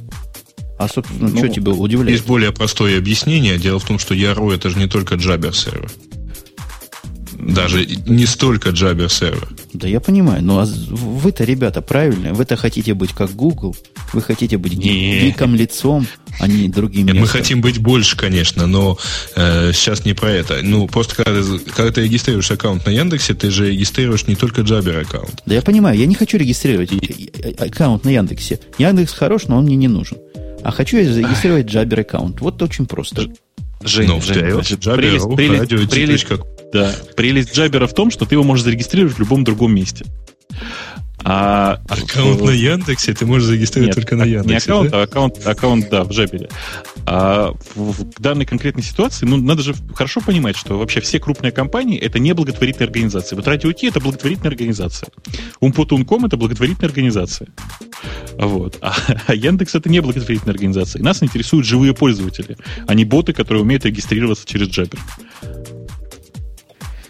А, 0.80 0.88
собственно, 0.88 1.30
ну, 1.30 1.38
что 1.38 1.48
тебя 1.48 1.72
удивляет? 1.72 2.12
Есть 2.12 2.26
более 2.26 2.52
простое 2.52 2.98
объяснение. 2.98 3.58
Дело 3.58 3.80
в 3.80 3.86
том, 3.86 4.00
что 4.00 4.14
Яру 4.14 4.52
это 4.52 4.70
же 4.70 4.80
не 4.80 4.88
только 4.88 5.16
Jabber 5.16 5.54
сервер. 5.54 5.92
Даже 7.48 7.86
не 7.86 8.26
столько 8.26 8.70
Jabber 8.70 9.10
сервер. 9.10 9.48
Да 9.74 9.88
я 9.88 10.00
понимаю, 10.00 10.44
но 10.44 10.64
вы-то, 10.66 11.44
ребята, 11.44 11.82
правильные. 11.82 12.34
Вы-то 12.34 12.56
хотите 12.56 12.94
быть 12.94 13.14
как 13.14 13.32
Google. 13.32 13.76
Вы 14.14 14.22
хотите 14.22 14.58
быть 14.58 14.74
гиком 14.74 15.56
лицом, 15.56 16.08
а 16.40 16.48
не 16.48 16.70
другими. 16.70 17.12
Нет, 17.12 17.22
мы 17.22 17.28
хотим 17.28 17.62
быть 17.62 17.80
больше, 17.80 18.18
конечно, 18.18 18.68
но 18.68 18.98
э, 19.36 19.72
сейчас 19.74 20.06
не 20.06 20.14
про 20.14 20.32
это. 20.32 20.60
Ну, 20.62 20.88
просто 20.88 21.16
когда, 21.16 21.42
когда 21.76 21.92
ты 21.92 22.04
регистрируешь 22.04 22.50
аккаунт 22.52 22.86
на 22.86 22.92
Яндексе, 22.92 23.34
ты 23.34 23.50
же 23.50 23.72
регистрируешь 23.72 24.28
не 24.28 24.36
только 24.36 24.62
Jabber 24.62 25.02
аккаунт. 25.02 25.42
Да 25.46 25.56
я 25.56 25.62
понимаю, 25.62 25.98
я 25.98 26.06
не 26.06 26.16
хочу 26.16 26.38
регистрировать 26.38 26.92
аккаунт 27.60 28.06
на 28.06 28.10
Яндексе. 28.10 28.60
Яндекс 28.78 29.14
хорош, 29.14 29.44
но 29.48 29.58
он 29.58 29.66
мне 29.66 29.76
не 29.76 29.88
нужен. 29.88 30.18
А 30.64 30.72
хочу 30.72 30.98
я 30.98 31.12
зарегистрировать 31.12 31.66
Jabber 31.66 32.02
аккаунт. 32.02 32.40
Вот 32.42 32.62
очень 32.62 32.86
просто. 32.86 33.28
Жень, 33.84 34.08
ну, 34.08 34.22
Жень, 34.22 34.52
значит, 34.52 34.80
Jabber, 34.80 34.96
прелесть, 34.96 35.36
прелесть, 35.36 35.92
прелесть, 35.92 36.26
да, 36.74 36.94
прелесть 37.16 37.58
Jabber 37.58 37.88
в 37.88 37.94
том, 37.94 38.12
что 38.12 38.26
ты 38.26 38.36
его 38.36 38.44
можешь 38.44 38.66
зарегистрировать 38.66 39.16
в 39.16 39.20
любом 39.20 39.44
другом 39.44 39.74
месте. 39.74 40.06
А 41.26 41.80
аккаунт 41.88 42.42
в... 42.42 42.46
на 42.46 42.52
Яндексе 42.52 43.14
ты 43.14 43.26
можешь 43.26 43.48
зарегистрировать 43.48 43.96
Нет, 43.96 44.06
только 44.06 44.18
на 44.18 44.26
Яндексе. 44.26 44.50
Не 44.50 44.58
аккаунт, 44.58 44.92
да? 44.92 45.00
а 45.00 45.04
аккаунт, 45.04 45.48
аккаунт, 45.48 45.90
да, 45.90 46.04
в 46.04 46.12
Жабере. 46.12 46.50
А 47.06 47.54
в, 47.76 47.92
в 47.92 48.22
данной 48.22 48.46
конкретной 48.46 48.84
ситуации, 48.84 49.26
ну, 49.26 49.38
надо 49.38 49.62
же 49.64 49.74
хорошо 49.96 50.20
понимать, 50.20 50.58
что 50.58 50.78
вообще 50.78 51.00
все 51.00 51.20
крупные 51.20 51.54
компании 51.54 51.98
это 51.98 52.20
не 52.20 52.34
благотворительные 52.34 52.88
организации. 52.88 53.36
Вот 53.38 53.46
T 53.46 53.88
это 53.88 54.02
благотворительная 54.02 54.52
организация. 54.52 55.10
Умпутунком 55.62 56.26
это 56.26 56.36
благотворительная 56.36 56.90
организация. 56.90 57.48
Вот. 58.34 58.78
А, 58.82 58.94
а 59.28 59.34
Яндекс 59.34 59.76
это 59.76 59.90
не 59.90 60.02
благотворительная 60.02 60.54
организация. 60.54 61.00
И 61.00 61.04
нас 61.04 61.24
интересуют 61.24 61.66
живые 61.66 61.94
пользователи, 61.94 62.58
а 62.86 62.94
не 62.96 63.06
боты, 63.06 63.32
которые 63.32 63.64
умеют 63.64 63.86
регистрироваться 63.86 64.46
через 64.46 64.68
Jabber. 64.68 65.00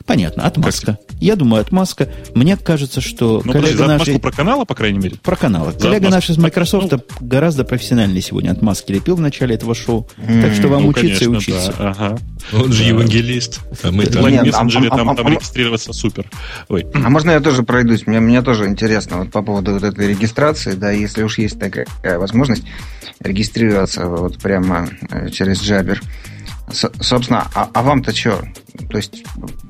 Понятно, 0.06 0.44
отмазка. 0.44 0.98
Как? 0.98 1.18
Я 1.20 1.38
думаю, 1.38 1.62
отмазка. 1.62 2.10
Мне 2.36 2.58
кажется, 2.58 3.00
что 3.00 3.42
ну, 3.46 3.54
коллега 3.54 3.84
подожди, 3.84 4.12
наш... 4.12 4.22
про 4.22 4.32
канала, 4.32 4.66
по 4.66 4.76
крайней 4.76 5.00
мере? 5.00 5.16
Про 5.24 5.38
канала. 5.38 5.72
За 5.72 5.80
коллега 5.80 6.10
наш 6.10 6.30
из 6.30 6.38
Microsoft 6.38 6.92
ну... 6.92 7.00
гораздо 7.22 7.64
профессиональнее 7.64 8.22
сегодня 8.22 8.52
отмазки 8.52 8.92
лепил 8.92 9.16
в 9.16 9.22
начале 9.22 9.56
этого 9.56 9.74
шоу. 9.74 10.08
Mm, 10.18 10.42
так 10.42 10.54
что 10.54 10.68
вам 10.68 10.84
ну, 10.84 10.90
учиться 10.90 11.26
конечно, 11.26 11.26
и 11.26 11.38
учиться. 11.38 11.76
Да. 11.78 11.90
Ага. 11.92 12.20
Он 12.52 12.74
же 12.74 12.84
да. 12.84 12.90
евангелист. 12.90 13.62
А 13.82 13.92
мы 13.92 14.06
там... 14.08 14.28
Нет, 14.28 14.46
мессенджере 14.46 14.90
а, 14.90 14.98
там, 14.98 15.10
а, 15.10 15.16
там 15.16 15.28
а, 15.28 15.30
регистрироваться 15.30 15.94
супер. 15.94 16.30
Ой. 16.68 16.86
А 16.94 17.10
можно 17.10 17.32
я 17.32 17.40
тоже 17.40 17.64
пройдусь? 17.64 18.06
Мне, 18.06 18.20
мне 18.20 18.42
тоже 18.42 18.66
интересно 18.68 19.20
вот 19.20 19.32
по 19.32 19.42
поводу 19.42 19.74
вот 19.74 19.84
этой 19.84 20.10
регистрации. 20.10 20.74
Да, 20.74 20.92
если 20.92 21.24
уж 21.24 21.38
есть 21.38 21.58
такая 21.58 21.86
возможность 22.04 22.64
регистрироваться 23.22 24.06
вот 24.08 24.38
прямо 24.40 24.90
э, 25.10 25.30
через 25.30 25.62
Jabber. 25.62 26.00
Собственно, 26.72 27.48
а, 27.54 27.70
а 27.74 27.82
вам-то 27.82 28.16
что? 28.16 28.42
То 28.90 28.98
есть, 28.98 29.24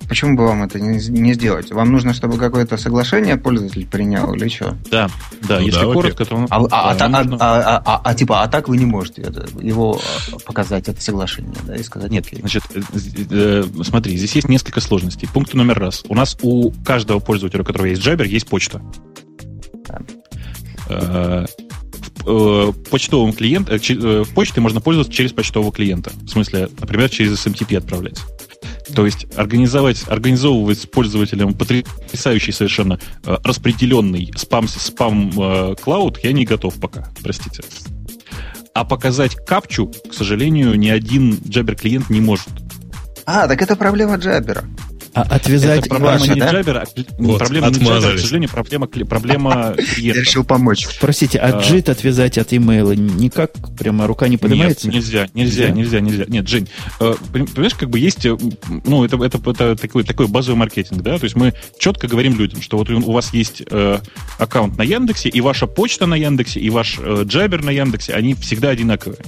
почему 0.08 0.38
бы 0.38 0.46
вам 0.46 0.64
это 0.64 0.80
не, 0.80 0.98
не 1.10 1.34
сделать? 1.34 1.72
Вам 1.72 1.92
нужно, 1.92 2.14
чтобы 2.14 2.38
какое-то 2.38 2.78
соглашение 2.78 3.36
пользователь 3.36 3.86
принял 3.88 4.34
или 4.34 4.48
что? 4.48 4.78
Да, 4.92 5.10
да, 5.42 5.60
ну, 5.60 5.66
если 5.66 5.80
да, 5.80 5.94
коротко, 5.94 6.26
то... 6.26 6.46
А, 6.50 6.66
а, 6.72 6.96
а, 6.98 7.10
нужно... 7.10 7.38
а, 7.40 7.78
а, 7.78 7.84
а, 7.86 8.02
а, 8.04 8.16
типа, 8.16 8.44
а 8.44 8.48
так 8.48 8.70
вы 8.70 8.78
не 8.78 8.86
можете 8.86 9.24
его 9.60 10.00
а, 10.32 10.38
показать, 10.46 10.88
это 10.88 11.02
соглашение, 11.02 11.56
да, 11.66 11.76
и 11.76 11.84
сказать, 11.84 12.12
нет. 12.12 12.28
Значит, 12.32 12.64
э, 12.74 12.82
э, 13.32 13.64
смотри, 13.84 14.16
здесь 14.16 14.36
есть 14.36 14.48
несколько 14.48 14.80
сложностей. 14.80 15.28
Пункт 15.34 15.54
номер 15.56 15.80
раз. 15.80 16.04
У 16.08 16.16
нас 16.16 16.38
у 16.42 16.72
каждого 16.86 17.20
пользователя, 17.20 17.64
у 17.64 17.66
которого 17.66 17.88
есть 17.88 18.06
Jabber, 18.06 18.28
есть 18.28 18.48
почта. 18.48 18.82
Да. 20.88 21.46
Э, 22.26 22.72
почтовым 22.90 23.34
клиентом, 23.34 23.76
э, 23.76 23.80
э, 23.80 24.24
в 24.24 24.34
почте 24.34 24.62
можно 24.62 24.80
пользоваться 24.80 25.12
через 25.12 25.34
почтового 25.34 25.72
клиента. 25.72 26.12
В 26.22 26.30
смысле, 26.30 26.70
например, 26.80 27.10
через 27.10 27.34
SMTP 27.46 27.78
отправлять. 27.78 28.20
То 28.96 29.06
есть 29.06 29.28
организовать, 29.36 30.04
организовывать 30.08 30.80
с 30.80 30.86
пользователем 30.86 31.54
потрясающий 31.54 32.52
совершенно 32.52 33.00
э, 33.26 33.38
распределенный 33.44 34.32
спам, 34.36 34.68
спам 34.68 35.32
э, 35.38 35.76
клауд 35.82 36.20
я 36.24 36.32
не 36.32 36.46
готов 36.46 36.76
пока, 36.76 37.10
простите. 37.22 37.64
А 38.74 38.86
показать 38.86 39.36
капчу, 39.36 39.92
к 40.10 40.14
сожалению, 40.14 40.76
ни 40.76 40.90
один 40.90 41.34
Jabber 41.34 41.76
клиент 41.76 42.10
не 42.10 42.22
может. 42.22 42.50
А, 43.26 43.48
так 43.48 43.62
это 43.62 43.76
проблема 43.76 44.16
Jabber. 44.16 44.66
А 45.14 45.22
отвязать 45.22 45.80
это 45.80 45.90
проблема 45.90 46.18
ваши, 46.18 46.34
не 46.34 46.40
да? 46.40 46.52
Джабера, 46.52 46.80
а 46.82 47.02
вот, 47.20 47.40
проблема 47.40 47.68
не 47.68 47.80
Джабера, 47.80 48.16
к 48.16 48.20
сожалению, 48.20 48.50
проблема, 48.50 48.88
проблема 48.88 49.74
клиента. 49.76 50.02
Я 50.02 50.14
решил 50.14 50.44
помочь. 50.44 50.88
Простите, 51.00 51.38
а 51.40 51.60
джит 51.60 51.90
отвязать 51.90 52.38
от 52.38 52.52
имейла 52.54 52.94
никак? 52.94 53.52
Прямо 53.78 54.08
рука 54.08 54.28
не 54.28 54.38
поднимается? 54.38 54.88
Нет, 54.88 54.96
нельзя, 54.96 55.28
нельзя, 55.34 55.70
нельзя, 55.70 56.00
нельзя. 56.00 56.26
Нет, 56.28 56.48
Жень, 56.48 56.68
э, 57.00 57.14
понимаешь, 57.32 57.76
как 57.76 57.90
бы 57.90 58.00
есть, 58.00 58.26
э, 58.26 58.36
ну, 58.86 59.04
это, 59.04 59.24
это, 59.24 59.38
это 59.50 59.76
такой, 59.76 60.04
такой 60.04 60.28
базовый 60.28 60.58
маркетинг, 60.58 61.02
да, 61.02 61.18
то 61.18 61.26
есть 61.26 61.36
мы 61.36 61.54
четко 61.78 62.08
говорим 62.08 62.38
людям, 62.38 62.62
что 62.62 62.78
вот 62.78 62.90
у 62.90 63.12
вас 63.12 63.34
есть 63.34 63.62
э, 63.70 64.00
аккаунт 64.40 64.78
на 64.78 64.84
Яндексе, 64.84 65.30
и 65.30 65.42
ваша 65.42 65.68
почта 65.68 66.08
на 66.08 66.16
Яндексе, 66.16 66.60
и 66.60 66.70
ваш 66.70 66.98
э, 67.00 67.24
джабер 67.26 67.64
на 67.64 67.70
Яндексе, 67.70 68.14
они 68.14 68.34
всегда 68.34 68.70
одинаковые. 68.70 69.20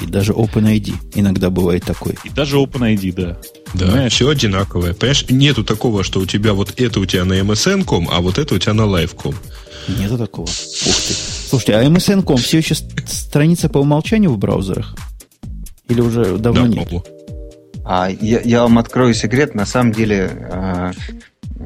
И 0.00 0.06
даже 0.06 0.32
OpenID 0.32 0.94
иногда 1.14 1.50
бывает 1.50 1.84
такой. 1.84 2.16
И 2.24 2.30
даже 2.30 2.56
OpenID, 2.56 3.12
да. 3.14 3.40
Да, 3.74 3.86
Понимаешь? 3.86 4.12
все 4.12 4.28
одинаковое. 4.28 4.94
Понимаешь, 4.94 5.26
нету 5.28 5.64
такого, 5.64 6.02
что 6.02 6.20
у 6.20 6.26
тебя 6.26 6.54
вот 6.54 6.80
это 6.80 7.00
у 7.00 7.06
тебя 7.06 7.24
на 7.24 7.34
MSN.com, 7.40 8.08
а 8.10 8.20
вот 8.20 8.38
это 8.38 8.54
у 8.54 8.58
тебя 8.58 8.74
на 8.74 8.82
Live.com. 8.82 9.34
Нету 9.98 10.18
такого. 10.18 10.46
Ух 10.46 10.50
ты. 10.50 11.14
Слушайте, 11.48 11.76
а 11.76 11.84
MSN.com 11.84 12.36
все 12.36 12.58
еще 12.58 12.74
страница 12.74 13.68
по 13.68 13.78
умолчанию 13.78 14.30
в 14.30 14.38
браузерах? 14.38 14.94
Или 15.88 16.00
уже 16.00 16.38
давно 16.38 16.62
да, 16.62 16.68
нет? 16.68 16.88
А, 17.84 18.08
я, 18.08 18.40
я 18.40 18.62
вам 18.62 18.78
открою 18.78 19.14
секрет. 19.14 19.54
На 19.54 19.66
самом 19.66 19.92
деле, 19.92 20.48
а, 20.52 20.92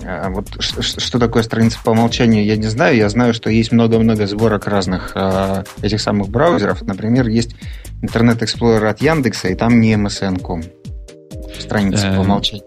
вот 0.02 0.48
что, 0.60 1.18
такое 1.18 1.42
страница 1.44 1.78
по 1.84 1.90
умолчанию, 1.90 2.44
я 2.44 2.56
не 2.56 2.66
знаю. 2.66 2.96
Я 2.96 3.08
знаю, 3.08 3.32
что 3.32 3.48
есть 3.48 3.70
много-много 3.70 4.26
сборок 4.26 4.66
разных 4.66 5.12
а, 5.14 5.64
этих 5.82 6.00
самых 6.00 6.28
браузеров. 6.28 6.82
Например, 6.82 7.28
есть 7.28 7.54
Internet 8.02 8.40
Explorer 8.40 8.88
от 8.88 9.00
Яндекса, 9.00 9.48
и 9.48 9.54
там 9.54 9.80
не 9.80 9.94
MSN.com. 9.94 10.64
Страница 11.58 12.12
по 12.16 12.22
умолчанию. 12.22 12.66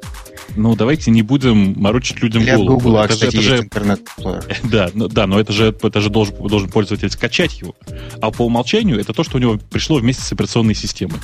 Ну, 0.56 0.76
давайте 0.76 1.12
не 1.12 1.22
будем 1.22 1.80
морочить 1.80 2.22
людям 2.24 2.42
Или 2.42 2.56
голову. 2.56 2.80
Google, 2.80 2.98
это 3.00 3.14
кстати, 3.14 3.36
это 3.36 3.42
же... 3.42 3.58
интернет 3.60 4.02
Да, 4.64 4.90
ну, 4.94 5.08
да, 5.08 5.28
но 5.28 5.40
это 5.40 5.54
же, 5.54 5.76
это 5.84 6.02
же 6.02 6.10
должен, 6.10 6.36
должен 6.48 6.70
пользователь 6.70 7.12
скачать 7.12 7.60
его. 7.62 7.76
А 8.22 8.32
по 8.32 8.44
умолчанию 8.44 9.00
это 9.00 9.14
то, 9.14 9.24
что 9.24 9.38
у 9.38 9.40
него 9.40 9.60
пришло 9.70 9.98
вместе 9.98 10.24
с 10.24 10.32
операционной 10.32 10.74
системой. 10.74 11.20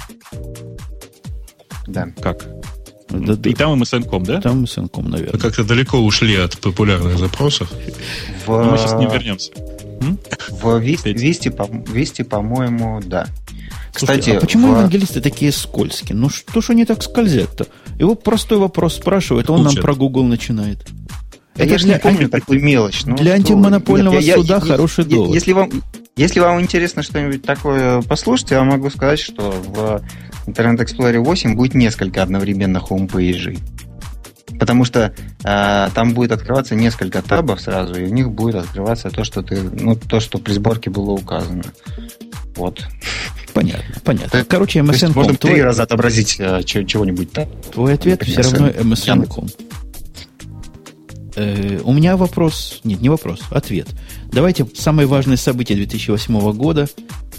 Да. 1.88 2.09
Как? 2.21 2.45
Да, 3.14 3.49
и 3.49 3.53
там 3.53 3.81
MSN.com, 3.81 4.23
да? 4.23 4.41
Там 4.41 4.64
MSN.com, 4.64 5.10
наверное. 5.10 5.34
Мы 5.34 5.40
как-то 5.40 5.64
далеко 5.64 5.99
ушли 5.99 6.35
от 6.35 6.57
популярных 6.60 7.18
запросов. 7.18 7.72
В... 8.45 8.49
Но 8.49 8.72
мы 8.72 8.77
сейчас 8.77 8.94
не 8.94 9.06
вернемся. 9.06 9.52
В 10.49 10.80
Висте, 10.80 11.52
по- 11.52 11.69
Висте, 11.91 12.23
по-моему, 12.23 13.02
да. 13.06 13.27
Кстати, 13.94 14.22
Слушайте, 14.22 14.38
а 14.38 14.41
почему 14.41 14.68
в... 14.68 14.72
евангелисты 14.72 15.22
такие 15.22 15.52
скользкие? 15.52 16.15
Ну 16.15 16.30
что 16.30 16.61
ж 16.61 16.72
они 16.72 16.84
так 16.84 17.03
скользят-то? 17.03 17.68
Его 17.99 18.15
простой 18.15 18.57
вопрос 18.57 18.95
спрашивает, 18.95 19.49
он 19.49 19.61
Учат. 19.61 19.76
нам 19.76 19.84
про 19.84 19.94
Google 19.94 20.23
начинает. 20.23 20.85
Это 21.56 21.65
я 21.65 21.77
же 21.77 21.88
не 21.88 21.99
помню 21.99 22.30
такую 22.30 22.64
мелочь. 22.64 23.06
Ну, 23.06 23.15
для 23.15 23.34
антимонопольного 23.34 24.19
Нет, 24.19 24.35
суда 24.38 24.56
я, 24.56 24.60
хороший 24.60 25.06
я, 25.06 25.15
довод. 25.15 25.35
Если 25.35 25.52
вам, 25.53 25.69
если 26.15 26.40
вам 26.40 26.60
интересно 26.60 27.03
что-нибудь 27.03 27.44
такое 27.44 28.02
послушать, 28.02 28.52
я 28.52 28.64
могу 28.64 28.90
сказать, 28.90 29.19
что 29.19 29.52
в 29.52 30.02
Internet 30.45 30.79
Explorer 30.79 31.19
8 31.19 31.55
будет 31.55 31.73
несколько 31.73 32.23
одновременно 32.23 32.79
home 32.80 33.09
page 33.09 33.38
ей. 33.38 33.59
Потому 34.59 34.85
что 34.85 35.13
э, 35.43 35.89
там 35.93 36.13
будет 36.13 36.31
открываться 36.31 36.75
несколько 36.75 37.21
табов 37.21 37.61
сразу, 37.61 37.95
и 37.95 38.05
в 38.05 38.11
них 38.11 38.31
будет 38.31 38.55
открываться 38.55 39.09
то, 39.09 39.23
что 39.23 39.41
ты, 39.41 39.61
ну, 39.61 39.95
то, 39.95 40.19
что 40.19 40.37
при 40.37 40.53
сборке 40.53 40.89
было 40.89 41.11
указано. 41.11 41.63
Вот. 42.55 42.85
Понятно, 43.53 43.95
понятно. 44.03 44.45
Короче, 44.45 44.79
MSN.com. 44.79 45.13
Можно 45.15 45.35
твой... 45.35 45.53
три 45.53 45.61
раза 45.61 45.83
отобразить 45.83 46.37
э, 46.39 46.63
чего-нибудь 46.63 47.31
там. 47.31 47.47
Твой 47.71 47.93
ответ 47.93 48.19
Например, 48.19 48.43
все 48.43 48.51
равно 48.51 48.69
MSN.com. 48.69 49.47
Э, 51.35 51.79
у 51.83 51.93
меня 51.93 52.17
вопрос, 52.17 52.81
нет, 52.83 53.01
не 53.01 53.09
вопрос, 53.09 53.41
ответ. 53.49 53.87
Давайте 54.31 54.65
самые 54.75 55.07
важные 55.07 55.37
события 55.37 55.75
2008 55.75 56.53
года 56.53 56.87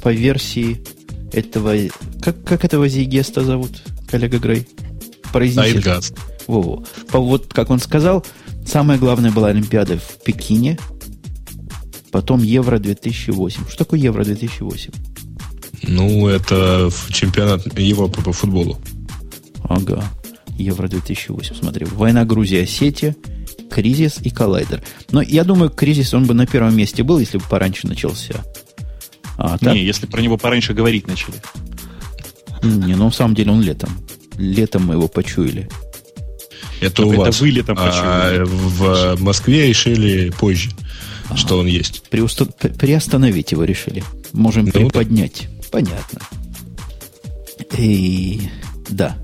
по 0.02 0.12
версии 0.12 0.82
этого... 1.34 1.74
Как, 2.20 2.42
как 2.44 2.64
этого 2.64 2.88
Зигеста 2.88 3.44
зовут, 3.44 3.82
коллега 4.08 4.38
Грей? 4.38 4.66
Произнесите. 5.32 6.00
Во-во. 6.46 6.84
Вот, 7.12 7.52
как 7.52 7.70
он 7.70 7.78
сказал, 7.78 8.24
самая 8.66 8.98
главная 8.98 9.30
была 9.30 9.48
Олимпиада 9.48 9.98
в 9.98 10.22
Пекине, 10.24 10.78
потом 12.10 12.42
Евро 12.42 12.78
2008. 12.78 13.68
Что 13.68 13.78
такое 13.78 14.00
Евро 14.00 14.24
2008? 14.24 14.92
Ну, 15.88 16.28
это 16.28 16.90
чемпионат 17.10 17.78
Европы 17.78 18.22
по 18.22 18.32
футболу. 18.32 18.78
Ага. 19.64 20.04
Евро 20.56 20.88
2008. 20.88 21.56
Смотри. 21.56 21.86
Война 21.86 22.24
Грузии, 22.24 22.62
Осетия, 22.62 23.16
кризис 23.70 24.18
и 24.22 24.30
коллайдер. 24.30 24.82
Но 25.10 25.20
я 25.20 25.44
думаю, 25.44 25.70
кризис 25.70 26.14
он 26.14 26.26
бы 26.26 26.34
на 26.34 26.46
первом 26.46 26.76
месте 26.76 27.02
был, 27.02 27.18
если 27.18 27.38
бы 27.38 27.44
пораньше 27.44 27.88
начался. 27.88 28.44
А, 29.36 29.58
так? 29.58 29.74
Не, 29.74 29.84
если 29.84 30.06
про 30.06 30.20
него 30.20 30.36
пораньше 30.36 30.74
говорить 30.74 31.06
начали. 31.06 31.36
Не, 32.62 32.94
ну 32.94 33.06
на 33.06 33.10
самом 33.10 33.34
деле 33.34 33.52
он 33.52 33.60
летом. 33.60 33.90
Летом 34.38 34.86
мы 34.86 34.94
его 34.94 35.08
почуяли. 35.08 35.68
Это 36.80 36.96
так 36.96 37.06
у 37.06 37.12
вас. 37.12 37.28
Это 37.28 37.38
вы 37.38 37.50
летом 37.50 37.76
почуяли. 37.76 38.38
А 38.38 38.44
в 38.44 39.20
Москве 39.22 39.68
решили 39.68 40.30
позже, 40.30 40.70
а, 41.28 41.36
что 41.36 41.58
он 41.58 41.66
есть. 41.66 42.08
Приуста... 42.10 42.46
Приостановить 42.46 43.52
его 43.52 43.64
решили. 43.64 44.02
Можем 44.32 44.66
ну, 44.66 44.72
приподнять. 44.72 45.48
Понятно. 45.70 46.20
И 47.76 48.48
да. 48.88 49.16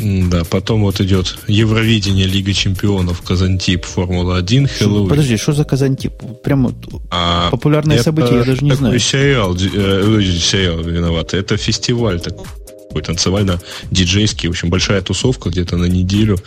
Да, 0.00 0.44
потом 0.44 0.82
вот 0.82 1.00
идет 1.00 1.38
Евровидение, 1.48 2.26
Лига 2.26 2.52
Чемпионов, 2.52 3.22
Казантип, 3.22 3.84
Формула-1, 3.84 4.66
Хэллоуин. 4.66 5.08
Подожди, 5.08 5.36
что 5.36 5.52
за 5.52 5.64
Казантип? 5.64 6.12
Прямо 6.42 6.72
а, 7.10 7.50
популярное 7.50 8.02
событие, 8.02 8.38
я 8.38 8.44
даже 8.44 8.64
не 8.64 8.74
знаю. 8.74 8.98
сериал, 8.98 9.54
э, 9.54 10.22
сериал 10.38 10.80
виноват. 10.80 11.34
Это 11.34 11.56
фестиваль 11.56 12.20
такой 12.20 13.02
танцевально-диджейский, 13.02 14.48
в 14.48 14.52
общем, 14.52 14.70
большая 14.70 15.02
тусовка 15.02 15.50
где-то 15.50 15.76
на 15.76 15.86
неделю 15.86 16.38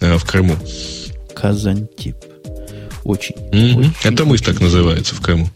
э, 0.00 0.16
в 0.16 0.24
Крыму. 0.24 0.56
Казантип. 1.34 2.16
Очень, 3.04 3.36
mm-hmm. 3.52 3.78
очень. 3.78 3.92
Это 4.02 4.24
мысль 4.24 4.44
так 4.44 4.60
называется 4.60 5.14
в 5.14 5.20
Крыму. 5.20 5.48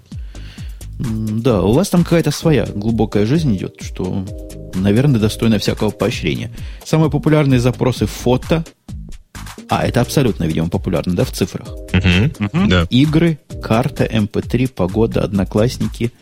Да, 1.01 1.63
у 1.63 1.73
вас 1.73 1.89
там 1.89 2.05
какая-то 2.05 2.31
своя 2.31 2.67
глубокая 2.67 3.25
жизнь 3.25 3.57
идет, 3.57 3.77
что, 3.81 4.27
наверное, 4.75 5.21
достойно 5.21 5.59
всякого 5.59 5.91
поощрения. 5.91 6.51
Самые 6.85 7.11
популярные 7.11 7.59
запросы 7.59 8.07
фото. 8.07 8.65
А, 9.69 9.87
это 9.87 10.01
абсолютно, 10.01 10.45
видимо, 10.45 10.69
популярно, 10.69 11.15
да, 11.15 11.25
в 11.25 11.31
цифрах? 11.31 11.69
Угу, 11.71 12.47
угу. 12.47 12.69
Да. 12.69 12.87
Игры, 12.91 13.39
карта, 13.63 14.05
MP3, 14.05 14.63
эм 14.63 14.69
погода, 14.69 15.23
одноклассники. 15.23 16.13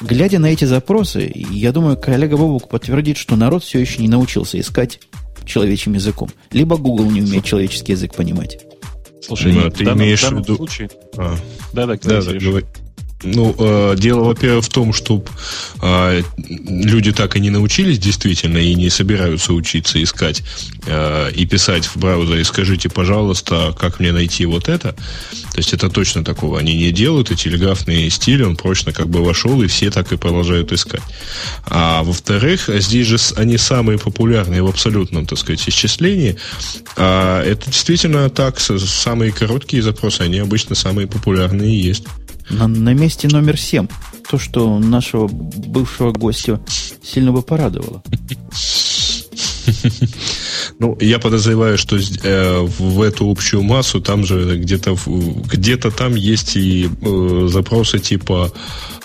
Глядя 0.00 0.38
на 0.38 0.46
эти 0.46 0.64
запросы, 0.64 1.30
я 1.34 1.70
думаю, 1.72 1.96
коллега 1.96 2.36
Бобук 2.36 2.68
подтвердит, 2.68 3.18
что 3.18 3.36
народ 3.36 3.62
все 3.62 3.78
еще 3.78 4.00
не 4.02 4.08
научился 4.08 4.58
искать 4.58 5.00
человечьим 5.44 5.92
языком. 5.92 6.30
Либо 6.50 6.76
Google 6.76 7.10
не 7.10 7.22
умеет 7.22 7.44
человеческий 7.44 7.92
язык 7.92 8.14
понимать. 8.14 8.58
Слушай, 9.22 9.52
ну, 9.52 9.70
ты 9.70 9.84
данном, 9.84 10.04
имеешь 10.04 10.22
в 10.22 10.38
виду... 10.38 10.56
Случае... 10.56 10.90
А. 11.16 11.36
Да, 11.72 11.86
да, 11.86 11.96
да, 12.02 12.22
да, 12.22 12.32
говори. 12.32 12.66
Ну, 13.22 13.54
э, 13.58 13.94
дело, 13.96 14.24
во-первых, 14.24 14.64
в 14.64 14.68
том, 14.68 14.92
что 14.92 15.24
э, 15.80 16.22
люди 16.36 17.12
так 17.12 17.36
и 17.36 17.40
не 17.40 17.48
научились 17.48 17.98
действительно 17.98 18.58
и 18.58 18.74
не 18.74 18.90
собираются 18.90 19.54
учиться 19.54 20.02
искать 20.02 20.42
э, 20.86 21.30
и 21.34 21.46
писать 21.46 21.86
в 21.86 21.96
браузере 21.96 22.44
«скажите, 22.44 22.90
пожалуйста, 22.90 23.74
как 23.78 24.00
мне 24.00 24.12
найти 24.12 24.44
вот 24.44 24.68
это». 24.68 24.92
То 24.92 25.58
есть 25.58 25.72
это 25.72 25.88
точно 25.88 26.24
такого 26.24 26.58
они 26.58 26.76
не 26.76 26.92
делают, 26.92 27.30
и 27.30 27.36
телеграфный 27.36 28.10
стиль, 28.10 28.44
он 28.44 28.54
прочно 28.54 28.92
как 28.92 29.08
бы 29.08 29.24
вошел, 29.24 29.62
и 29.62 29.66
все 29.66 29.90
так 29.90 30.12
и 30.12 30.18
продолжают 30.18 30.70
искать. 30.72 31.02
А 31.64 32.02
во-вторых, 32.02 32.68
здесь 32.68 33.06
же 33.06 33.16
они 33.36 33.56
самые 33.56 33.98
популярные 33.98 34.62
в 34.62 34.68
абсолютном, 34.68 35.24
так 35.26 35.38
сказать, 35.38 35.66
исчислении. 35.66 36.36
А 36.96 37.42
это 37.42 37.70
действительно 37.70 38.28
так, 38.28 38.60
самые 38.60 39.32
короткие 39.32 39.82
запросы, 39.82 40.20
они 40.20 40.38
обычно 40.38 40.74
самые 40.74 41.08
популярные 41.08 41.80
есть. 41.80 42.04
На, 42.50 42.66
на 42.66 42.94
месте 42.94 43.28
номер 43.28 43.58
7. 43.58 43.86
То, 44.30 44.38
что 44.38 44.78
нашего 44.78 45.28
бывшего 45.28 46.12
гостя 46.12 46.60
сильно 47.02 47.32
бы 47.32 47.42
порадовало. 47.42 48.02
Ну, 50.78 50.96
я 51.00 51.18
подозреваю, 51.18 51.78
что 51.78 51.96
э, 51.96 52.60
в 52.60 53.00
эту 53.00 53.30
общую 53.30 53.62
массу 53.62 54.00
там 54.00 54.24
же 54.24 54.58
где-то 54.58 54.96
где-то 55.06 55.90
там 55.90 56.14
есть 56.14 56.56
и 56.56 56.88
э, 57.00 57.48
запросы 57.50 57.98
типа 57.98 58.52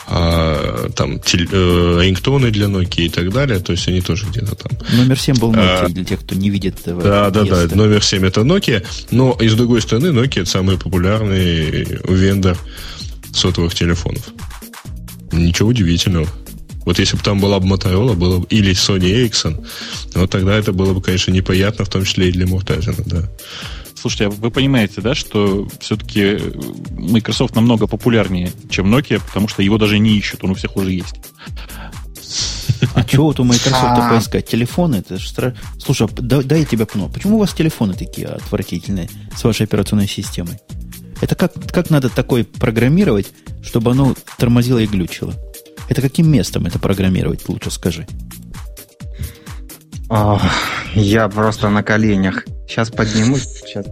э, 0.09 0.89
там 0.95 1.19
тель, 1.19 1.47
э, 1.51 1.99
рингтоны 2.01 2.51
для 2.51 2.67
Nokia 2.67 3.05
и 3.05 3.09
так 3.09 3.31
далее, 3.31 3.59
то 3.59 3.71
есть 3.71 3.87
они 3.87 4.01
тоже 4.01 4.25
где-то 4.27 4.55
там. 4.55 4.77
Номер 4.93 5.19
7 5.19 5.39
был 5.39 5.53
Nokia, 5.53 5.85
а, 5.85 5.89
для 5.89 6.03
тех, 6.03 6.19
кто 6.19 6.35
не 6.35 6.49
видит 6.49 6.79
этого. 6.81 7.01
Да, 7.01 7.29
да, 7.29 7.43
да, 7.43 7.75
номер 7.75 8.03
7 8.03 8.25
это 8.25 8.41
Nokia, 8.41 8.85
но 9.11 9.37
и 9.39 9.47
с 9.47 9.53
другой 9.53 9.81
стороны 9.81 10.07
Nokia 10.07 10.41
это 10.41 10.49
самый 10.49 10.77
популярный 10.77 11.87
вендор 12.07 12.57
сотовых 13.33 13.73
телефонов. 13.73 14.29
Ничего 15.31 15.69
удивительного. 15.69 16.27
Вот 16.85 16.99
если 16.99 17.15
бы 17.15 17.23
там 17.23 17.39
была 17.39 17.59
бы 17.59 17.67
Motorola, 17.67 18.15
было 18.15 18.39
бы, 18.39 18.47
или 18.47 18.71
Sony 18.71 19.29
Ericsson, 19.29 19.65
вот 20.15 20.31
тогда 20.31 20.55
это 20.55 20.73
было 20.73 20.93
бы, 20.93 21.01
конечно, 21.01 21.31
неприятно, 21.31 21.85
в 21.85 21.89
том 21.89 22.03
числе 22.03 22.29
и 22.29 22.31
для 22.31 22.47
Муртазина, 22.47 23.03
да. 23.05 23.29
Слушайте, 23.95 24.25
а 24.25 24.29
вы 24.31 24.49
понимаете, 24.49 24.99
да, 24.99 25.13
что 25.13 25.67
все-таки 25.79 26.39
Microsoft 26.91 27.55
намного 27.55 27.85
популярнее, 27.85 28.51
чем 28.69 28.93
Nokia, 28.93 29.21
потому 29.23 29.47
что 29.47 29.61
его 29.61 29.77
даже 29.77 29.99
не 29.99 30.17
ищут, 30.17 30.43
он 30.43 30.51
у 30.51 30.53
всех 30.55 30.75
уже 30.75 30.91
есть. 30.91 31.15
А 32.95 33.03
чего 33.03 33.25
вот 33.25 33.39
у 33.39 33.43
Microsoft 33.43 34.09
поискать? 34.09 34.47
Телефоны? 34.47 34.95
Это 34.95 35.19
же 35.19 35.29
стра... 35.29 35.53
Слушай, 35.77 36.07
а 36.07 36.21
дай, 36.21 36.43
дай 36.43 36.59
я 36.61 36.65
тебя 36.65 36.87
пну. 36.87 37.09
Почему 37.09 37.35
у 37.35 37.39
вас 37.39 37.53
телефоны 37.53 37.93
такие 37.93 38.27
отвратительные 38.27 39.07
с 39.37 39.43
вашей 39.43 39.67
операционной 39.67 40.07
системой? 40.07 40.57
Это 41.21 41.35
как, 41.35 41.53
как 41.71 41.89
надо 41.89 42.09
такой 42.09 42.43
программировать, 42.43 43.31
чтобы 43.63 43.91
оно 43.91 44.15
тормозило 44.37 44.79
и 44.79 44.87
глючило? 44.87 45.33
Это 45.87 46.01
каким 46.01 46.31
местом 46.31 46.65
это 46.65 46.79
программировать, 46.79 47.47
лучше 47.47 47.69
скажи? 47.69 48.07
О, 50.09 50.41
я 50.93 51.29
просто 51.29 51.69
на 51.69 51.83
коленях. 51.83 52.45
Сейчас 52.67 52.89
поднимусь. 52.89 53.43
Сейчас. 53.43 53.85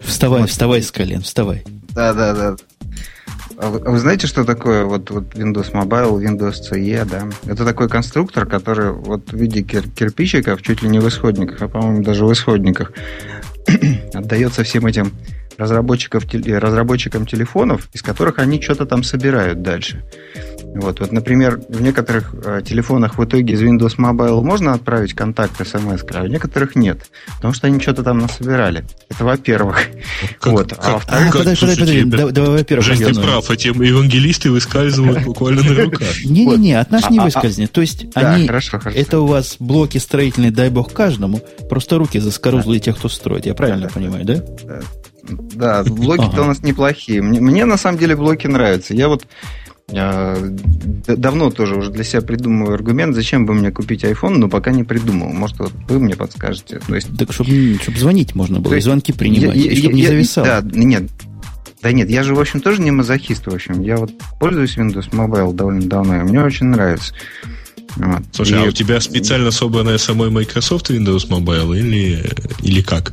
Вставай, 0.00 0.42
вот. 0.42 0.50
вставай 0.50 0.82
с 0.82 0.90
колен, 0.90 1.22
вставай. 1.22 1.64
Да, 1.90 2.12
да, 2.12 2.34
да. 2.34 2.56
А 3.60 3.70
вы, 3.70 3.80
а 3.84 3.90
вы 3.90 3.98
знаете, 3.98 4.26
что 4.26 4.44
такое 4.44 4.84
вот, 4.84 5.10
вот 5.10 5.34
Windows 5.34 5.72
Mobile, 5.72 6.20
Windows 6.22 6.54
CE, 6.70 7.04
да? 7.04 7.28
Это 7.50 7.64
такой 7.64 7.88
конструктор, 7.88 8.46
который 8.46 8.92
вот 8.92 9.32
в 9.32 9.36
виде 9.36 9.62
кир- 9.62 9.88
кирпичиков, 9.88 10.62
чуть 10.62 10.82
ли 10.82 10.88
не 10.88 11.00
в 11.00 11.08
исходниках, 11.08 11.60
а 11.62 11.68
по-моему 11.68 12.02
даже 12.02 12.24
в 12.24 12.32
исходниках, 12.32 12.92
отдается 14.14 14.62
всем 14.62 14.86
этим 14.86 15.12
разработчиков, 15.58 16.24
разработчикам 16.32 17.26
телефонов, 17.26 17.88
из 17.92 18.02
которых 18.02 18.38
они 18.38 18.62
что-то 18.62 18.86
там 18.86 19.02
собирают 19.02 19.60
дальше. 19.60 20.04
Вот, 20.74 21.00
вот, 21.00 21.12
например, 21.12 21.60
в 21.68 21.80
некоторых 21.80 22.32
э, 22.44 22.62
телефонах 22.64 23.18
в 23.18 23.24
итоге 23.24 23.54
из 23.54 23.62
Windows 23.62 23.96
Mobile 23.96 24.40
можно 24.42 24.74
отправить 24.74 25.14
контакт 25.14 25.56
смс, 25.66 26.04
а 26.14 26.22
в 26.22 26.28
некоторых 26.28 26.76
нет, 26.76 27.10
потому 27.36 27.54
что 27.54 27.66
они 27.66 27.80
что-то 27.80 28.04
там 28.04 28.18
насобирали. 28.18 28.84
Это 29.08 29.24
во-первых. 29.24 29.86
Как, 30.38 30.52
вот. 30.52 30.70
Как, 30.70 30.84
а 30.84 30.92
во-вторых... 30.92 31.34
А, 31.34 31.38
подожди, 31.38 31.60
подожди, 31.60 32.04
подожди. 32.04 32.32
Давай, 32.32 32.50
во-первых. 32.58 32.86
Жесть, 32.86 33.04
ты 33.04 33.14
прав, 33.14 33.50
эти 33.50 33.68
евангелисты 33.68 34.50
выскальзывают 34.50 35.24
буквально 35.24 35.62
на 35.62 35.84
руках. 35.84 36.24
Не-не-не, 36.24 36.74
от 36.74 36.90
нас 36.90 37.10
не 37.10 37.18
а, 37.18 37.22
а, 37.22 37.24
выскользнет. 37.24 37.72
То 37.72 37.80
есть 37.80 38.06
они... 38.14 38.48
Это 38.94 39.20
у 39.20 39.26
вас 39.26 39.56
блоки 39.58 39.98
строительные, 39.98 40.52
дай 40.52 40.70
бог 40.70 40.92
каждому, 40.92 41.40
просто 41.68 41.98
руки 41.98 42.20
заскорузлые 42.20 42.78
тех, 42.78 42.96
кто 42.96 43.08
строит. 43.08 43.46
Я 43.46 43.54
правильно 43.54 43.88
понимаю, 43.88 44.24
да? 44.24 44.44
Да, 45.28 45.82
блоки-то 45.86 46.28
ага. 46.28 46.42
у 46.42 46.44
нас 46.46 46.62
неплохие. 46.62 47.22
Мне, 47.22 47.40
мне 47.40 47.64
на 47.64 47.76
самом 47.76 47.98
деле 47.98 48.16
блоки 48.16 48.46
нравятся. 48.46 48.94
Я 48.94 49.08
вот 49.08 49.26
э, 49.88 50.56
давно 51.06 51.50
тоже 51.50 51.76
уже 51.76 51.90
для 51.90 52.04
себя 52.04 52.22
придумываю 52.22 52.74
аргумент, 52.74 53.14
зачем 53.14 53.46
бы 53.46 53.54
мне 53.54 53.70
купить 53.70 54.04
iPhone, 54.04 54.36
но 54.36 54.48
пока 54.48 54.72
не 54.72 54.84
придумал. 54.84 55.28
Может, 55.32 55.58
вот 55.58 55.72
вы 55.88 55.98
мне 56.00 56.16
подскажете. 56.16 56.80
То 56.86 56.94
есть, 56.94 57.16
так, 57.16 57.32
чтобы, 57.32 57.78
чтобы 57.82 57.98
звонить 57.98 58.34
можно 58.34 58.60
было, 58.60 58.74
и 58.74 58.80
звонки 58.80 59.12
принимать, 59.12 59.56
я, 59.56 59.70
и 59.70 59.76
чтобы 59.76 59.94
я, 59.94 60.00
не 60.00 60.06
зависал. 60.06 60.44
Да, 60.44 60.62
нет, 60.62 61.10
да 61.82 61.92
нет, 61.92 62.10
я 62.10 62.22
же, 62.22 62.34
в 62.34 62.40
общем, 62.40 62.60
тоже 62.60 62.82
не 62.82 62.90
мазохист, 62.90 63.46
в 63.46 63.54
общем. 63.54 63.80
Я 63.82 63.96
вот 63.96 64.10
пользуюсь 64.40 64.76
Windows 64.76 65.10
Mobile 65.10 65.52
довольно 65.54 65.82
давно, 65.82 66.20
и 66.20 66.22
мне 66.22 66.42
очень 66.42 66.66
нравится. 66.66 67.14
Вот. 67.96 68.22
Слушай, 68.32 68.60
и... 68.60 68.64
а 68.64 68.68
у 68.68 68.70
тебя 68.72 69.00
специально 69.00 69.50
собранная 69.50 69.98
самой 69.98 70.30
Microsoft 70.30 70.90
Windows 70.90 71.28
Mobile 71.28 71.78
или, 71.78 72.24
или 72.62 72.82
как? 72.82 73.12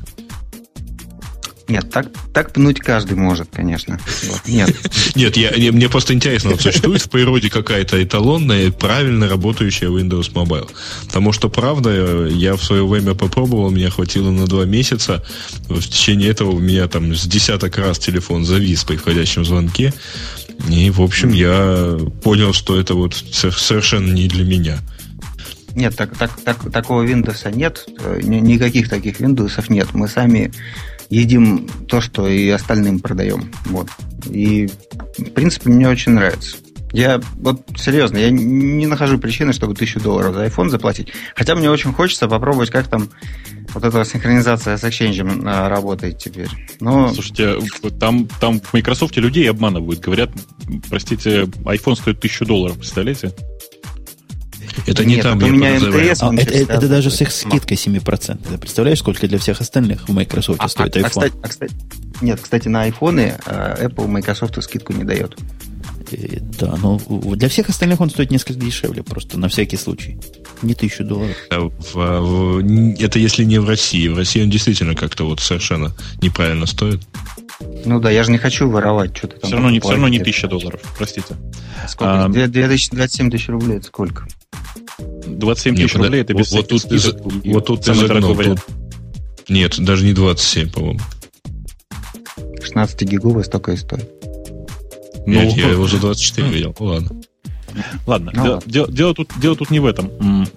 Нет, 1.68 1.90
так, 1.90 2.08
так 2.32 2.54
пнуть 2.54 2.80
каждый 2.80 3.18
может, 3.18 3.50
конечно. 3.52 4.00
Вот, 4.28 4.42
нет. 4.48 4.76
Нет, 5.16 5.36
я, 5.36 5.50
я, 5.52 5.72
мне 5.72 5.90
просто 5.90 6.14
интересно, 6.14 6.52
вот 6.52 6.62
существует 6.62 7.02
в 7.02 7.10
природе 7.10 7.50
какая-то 7.50 8.04
эталонная, 8.04 8.70
правильно 8.72 9.28
работающая 9.28 9.88
Windows 9.88 10.32
Mobile. 10.32 10.70
Потому 11.08 11.32
что, 11.32 11.50
правда, 11.50 12.28
я 12.28 12.56
в 12.56 12.64
свое 12.64 12.86
время 12.86 13.16
попробовал, 13.16 13.72
меня 13.72 13.90
хватило 13.90 14.30
на 14.30 14.46
два 14.46 14.66
месяца. 14.66 15.24
В 15.68 15.82
течение 15.82 16.30
этого 16.30 16.52
у 16.52 16.60
меня 16.60 16.88
там 16.88 17.16
с 17.16 17.26
десяток 17.26 17.78
раз 17.78 17.98
телефон 17.98 18.46
завис 18.46 18.84
при 18.84 18.98
входящем 18.98 19.44
звонке. 19.44 19.92
И, 20.70 20.92
в 20.92 21.02
общем, 21.02 21.32
я 21.32 21.98
понял, 22.24 22.54
что 22.54 22.80
это 22.80 22.94
вот 22.94 23.16
совершенно 23.16 24.12
не 24.12 24.28
для 24.28 24.44
меня. 24.46 24.80
Нет, 25.76 25.96
так, 25.96 26.16
так, 26.16 26.32
так, 26.42 26.72
такого 26.72 27.06
Windows 27.06 27.54
нет. 27.54 27.86
Э, 28.00 28.20
никаких 28.22 28.88
таких 28.90 29.20
Windows 29.20 29.64
нет. 29.68 29.94
Мы 29.94 30.08
сами 30.08 30.52
едим 31.10 31.68
то, 31.88 32.02
что 32.02 32.28
и 32.28 32.50
остальным 32.50 33.00
продаем. 33.00 33.52
Вот. 33.66 33.88
И, 34.30 34.68
в 35.18 35.32
принципе, 35.32 35.70
мне 35.70 35.88
очень 35.88 36.14
нравится. 36.14 36.58
Я 36.96 37.20
вот 37.40 37.62
серьезно, 37.76 38.18
я 38.18 38.32
не 38.32 38.88
нахожу 38.88 39.18
причины, 39.18 39.52
чтобы 39.52 39.76
тысячу 39.76 40.00
долларов 40.00 40.34
за 40.34 40.46
iPhone 40.46 40.70
заплатить. 40.70 41.12
Хотя 41.36 41.54
мне 41.56 41.70
очень 41.70 41.92
хочется 41.92 42.30
попробовать, 42.30 42.70
как 42.70 42.88
там 42.88 43.10
вот 43.74 43.84
эта 43.84 44.06
синхронизация 44.06 44.78
с 44.78 44.84
Exchange 44.86 45.44
а, 45.46 45.68
работает 45.68 46.18
теперь. 46.20 46.48
Но... 46.80 47.14
Слушайте, 47.14 47.58
там, 48.00 48.30
там 48.40 48.62
в 48.62 48.74
Microsoft 48.74 49.18
людей 49.18 49.50
обманывают. 49.50 50.00
Говорят, 50.00 50.30
простите, 50.90 51.42
iPhone 51.66 51.96
стоит 51.96 52.22
тысячу 52.22 52.46
долларов, 52.46 52.78
представляете? 52.78 53.34
Это 54.86 55.06
не 55.06 55.16
Нет, 55.16 55.24
там, 55.24 55.38
это 55.38 55.48
у 55.48 55.50
меня 55.52 55.76
МТС. 55.76 56.22
А, 56.22 56.34
это, 56.34 56.74
это 56.74 56.88
даже 56.88 57.10
с 57.10 57.22
их 57.22 57.32
скидкой 57.32 57.78
7%. 57.78 58.38
Ты 58.50 58.58
представляешь, 58.58 59.00
сколько 59.00 59.28
для 59.28 59.40
всех 59.40 59.62
остальных 59.62 60.08
в 60.08 60.14
Microsoft 60.14 60.60
а, 60.62 60.68
стоит 60.68 60.96
а, 60.98 61.00
iPhone? 61.00 61.04
А, 61.06 61.10
кстати, 61.10 61.34
а, 61.42 61.48
кстати, 61.48 61.74
нет, 62.22 62.40
кстати, 62.42 62.68
на 62.68 62.88
iPhone 62.88 63.40
э, 63.46 63.88
Apple 63.88 64.08
Microsoft 64.08 64.62
скидку 64.64 64.94
не 64.94 65.04
дает. 65.04 65.38
И, 66.12 66.40
да, 66.60 66.76
но 66.82 67.00
для 67.36 67.50
всех 67.50 67.70
остальных 67.70 68.00
он 68.00 68.10
стоит 68.10 68.32
несколько 68.32 68.60
дешевле, 68.60 69.04
просто 69.04 69.40
на 69.40 69.50
всякий 69.50 69.78
случай. 69.78 70.20
Не 70.62 70.74
тысячу 70.74 71.04
долларов. 71.04 71.36
В, 71.50 71.72
в, 71.94 73.02
это 73.02 73.20
если 73.20 73.44
не 73.44 73.60
в 73.60 73.68
России. 73.68 74.08
В 74.08 74.18
России 74.18 74.42
он 74.42 74.50
действительно 74.50 74.96
как-то 74.96 75.26
вот 75.26 75.40
совершенно 75.40 75.94
неправильно 76.22 76.66
стоит. 76.66 77.02
Ну 77.60 78.00
да, 78.00 78.12
я 78.12 78.24
же 78.24 78.32
не 78.32 78.38
хочу 78.38 78.70
воровать 78.70 79.16
что-то 79.16 79.40
там. 79.40 79.48
Все 79.48 79.56
равно, 79.56 79.70
не, 79.70 79.80
все 79.80 79.92
равно 79.92 80.08
не 80.08 80.20
тысяча 80.20 80.48
долларов, 80.48 80.82
простите. 80.98 81.36
Сколько? 81.88 82.26
А, 82.26 82.30
2027 82.30 83.30
тысяч 83.32 83.48
рублей 83.50 83.78
это 83.78 83.88
сколько? 83.88 84.28
27 85.28 85.76
тысяч 85.76 85.96
рублей 85.96 86.22
это 86.22 86.34
без 86.34 86.52
вот, 86.52 86.72
вот 86.72 86.82
тут, 86.82 86.92
из, 86.92 87.14
вот 87.46 87.66
тут 87.66 87.86
самый 87.86 88.08
дорогой 88.08 88.34
вариант. 88.34 88.66
Нет, 89.48 89.80
даже 89.80 90.06
не 90.06 90.14
27, 90.14 90.72
по-моему. 90.72 91.00
16 92.62 93.02
гиговый 93.04 93.44
столько 93.44 93.74
и 93.74 93.78
стоит. 93.78 94.10
Нет, 95.26 95.54
ну, 95.56 95.56
я 95.56 95.70
его 95.70 95.88
за 95.88 95.98
24 95.98 96.50
видел. 96.50 96.76
Ладно. 96.80 97.22
Ладно, 98.06 98.32
ну, 98.34 98.44
дело, 98.44 98.62
дело, 98.66 98.92
дело, 98.92 99.14
тут, 99.14 99.32
дело 99.40 99.56
тут 99.56 99.70
не 99.70 99.80
в 99.80 99.86
этом. 99.86 100.48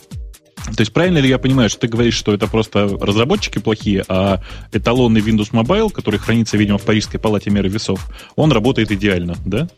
То 0.76 0.80
есть 0.80 0.92
правильно 0.92 1.18
ли 1.18 1.28
я 1.28 1.38
понимаю, 1.38 1.68
что 1.68 1.80
ты 1.80 1.88
говоришь, 1.88 2.14
что 2.14 2.32
это 2.32 2.46
просто 2.46 2.88
разработчики 3.00 3.58
плохие, 3.58 4.04
а 4.08 4.40
эталонный 4.72 5.20
Windows 5.20 5.50
Mobile, 5.52 5.90
который 5.90 6.18
хранится, 6.18 6.56
видимо, 6.56 6.78
в 6.78 6.82
Парижской 6.82 7.18
палате 7.20 7.50
меры 7.50 7.68
весов, 7.68 8.08
он 8.36 8.52
работает 8.52 8.92
идеально, 8.92 9.36
да? 9.44 9.68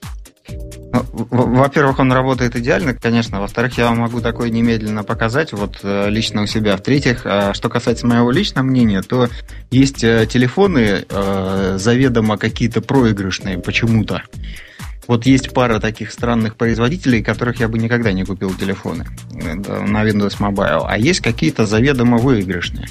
Ну, 0.92 1.04
во-первых, 1.30 2.00
он 2.00 2.12
работает 2.12 2.56
идеально, 2.56 2.94
конечно. 2.94 3.40
Во-вторых, 3.40 3.78
я 3.78 3.86
вам 3.86 3.98
могу 3.98 4.20
такое 4.20 4.50
немедленно 4.50 5.04
показать, 5.04 5.52
вот 5.52 5.78
э, 5.82 6.10
лично 6.10 6.42
у 6.42 6.46
себя. 6.46 6.76
В-третьих, 6.76 7.24
э, 7.24 7.52
что 7.54 7.68
касается 7.68 8.06
моего 8.06 8.30
личного 8.32 8.64
мнения, 8.64 9.02
то 9.02 9.28
есть 9.70 10.02
э, 10.02 10.26
телефоны 10.28 11.04
заведомо 11.76 12.36
какие-то 12.36 12.80
проигрышные 12.80 13.58
почему-то. 13.58 14.22
Вот 15.10 15.26
есть 15.26 15.52
пара 15.52 15.80
таких 15.80 16.12
странных 16.12 16.54
производителей, 16.54 17.20
которых 17.20 17.58
я 17.58 17.66
бы 17.66 17.80
никогда 17.80 18.12
не 18.12 18.24
купил 18.24 18.54
телефоны 18.54 19.06
на 19.32 20.04
Windows 20.04 20.38
Mobile, 20.38 20.84
а 20.86 20.96
есть 20.96 21.18
какие-то 21.18 21.66
заведомо 21.66 22.16
выигрышные. 22.16 22.86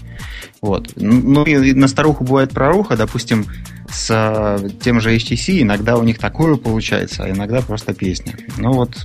Вот. 0.61 0.91
Ну 0.97 1.45
и 1.45 1.71
на 1.71 1.87
старуху 1.87 2.25
бывает 2.25 2.51
проруха, 2.51 2.97
допустим, 2.97 3.45
с 3.89 4.09
э, 4.11 4.69
тем 4.81 4.99
же 4.99 5.15
HTC 5.15 5.61
иногда 5.61 5.95
у 5.95 6.03
них 6.03 6.19
такое 6.19 6.57
получается, 6.57 7.23
а 7.23 7.29
иногда 7.29 7.61
просто 7.61 7.93
песня. 7.93 8.35
Ну 8.57 8.73
вот 8.73 8.97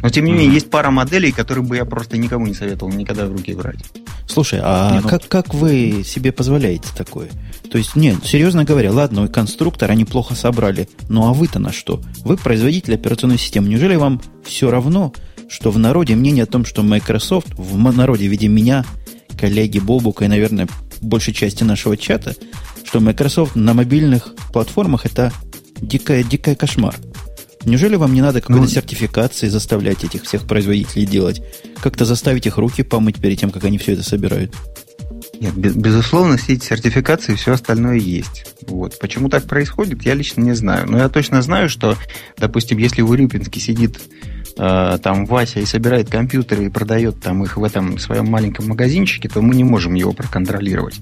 но 0.00 0.08
тем 0.08 0.24
не 0.24 0.32
менее, 0.32 0.48
mm-hmm. 0.48 0.54
есть 0.54 0.70
пара 0.70 0.92
моделей, 0.92 1.32
которые 1.32 1.64
бы 1.64 1.74
я 1.76 1.84
просто 1.84 2.18
никому 2.18 2.46
не 2.46 2.54
советовал 2.54 2.92
никогда 2.92 3.26
в 3.26 3.32
руки 3.32 3.52
брать. 3.52 3.84
Слушай, 4.26 4.60
а 4.62 5.00
ну... 5.02 5.08
как, 5.08 5.28
как 5.28 5.54
вы 5.54 6.02
себе 6.04 6.32
позволяете 6.32 6.88
такое? 6.96 7.28
То 7.70 7.78
есть, 7.78 7.96
нет, 7.96 8.18
серьезно 8.24 8.64
говоря, 8.64 8.92
ладно, 8.92 9.28
конструктор 9.28 9.90
они 9.90 10.04
плохо 10.04 10.34
собрали. 10.34 10.88
Ну 11.08 11.26
а 11.26 11.32
вы-то 11.32 11.58
на 11.58 11.72
что? 11.72 12.02
Вы 12.24 12.36
производитель 12.36 12.94
операционной 12.94 13.38
системы. 13.38 13.68
Неужели 13.68 13.96
вам 13.96 14.20
все 14.44 14.70
равно, 14.70 15.12
что 15.48 15.70
в 15.70 15.78
народе 15.78 16.14
мнение 16.14 16.44
о 16.44 16.46
том, 16.46 16.64
что 16.64 16.82
Microsoft, 16.82 17.54
в 17.56 17.76
народе 17.96 18.28
в 18.28 18.30
виде 18.30 18.48
меня, 18.48 18.84
коллеги 19.38 19.78
Бобука 19.78 20.24
и, 20.24 20.28
наверное, 20.28 20.68
большей 21.00 21.34
части 21.34 21.64
нашего 21.64 21.96
чата, 21.96 22.34
что 22.84 23.00
Microsoft 23.00 23.56
на 23.56 23.74
мобильных 23.74 24.34
платформах 24.52 25.06
это 25.06 25.32
дикая, 25.80 26.22
дикая 26.22 26.54
кошмар. 26.54 26.94
Неужели 27.64 27.96
вам 27.96 28.14
не 28.14 28.20
надо 28.20 28.40
какой-то 28.40 28.62
ну, 28.62 28.68
сертификации 28.68 29.48
заставлять 29.48 30.04
этих 30.04 30.24
всех 30.24 30.46
производителей 30.46 31.06
делать? 31.06 31.42
Как-то 31.80 32.04
заставить 32.04 32.46
их 32.46 32.58
руки 32.58 32.82
помыть 32.82 33.20
перед 33.20 33.38
тем, 33.38 33.50
как 33.50 33.64
они 33.64 33.78
все 33.78 33.92
это 33.92 34.02
собирают? 34.02 34.54
Нет, 35.40 35.54
безусловно, 35.56 36.36
все 36.36 36.54
эти 36.54 36.66
сертификации 36.66 37.32
и 37.32 37.36
все 37.36 37.52
остальное 37.52 37.96
есть. 37.96 38.46
Вот. 38.66 38.98
Почему 39.00 39.28
так 39.28 39.44
происходит, 39.44 40.04
я 40.04 40.14
лично 40.14 40.40
не 40.40 40.54
знаю. 40.54 40.88
Но 40.88 40.98
я 40.98 41.08
точно 41.08 41.42
знаю, 41.42 41.68
что, 41.68 41.96
допустим, 42.36 42.78
если 42.78 43.02
в 43.02 43.10
Урюпинске 43.10 43.58
сидит 43.58 43.98
там 44.54 45.26
Вася 45.26 45.60
и 45.60 45.64
собирает 45.64 46.10
компьютеры 46.10 46.66
и 46.66 46.68
продает 46.68 47.20
там 47.20 47.42
их 47.42 47.56
в 47.56 47.64
этом 47.64 47.98
своем 47.98 48.26
маленьком 48.26 48.68
магазинчике, 48.68 49.28
то 49.28 49.40
мы 49.40 49.54
не 49.54 49.64
можем 49.64 49.94
его 49.94 50.12
проконтролировать. 50.12 51.00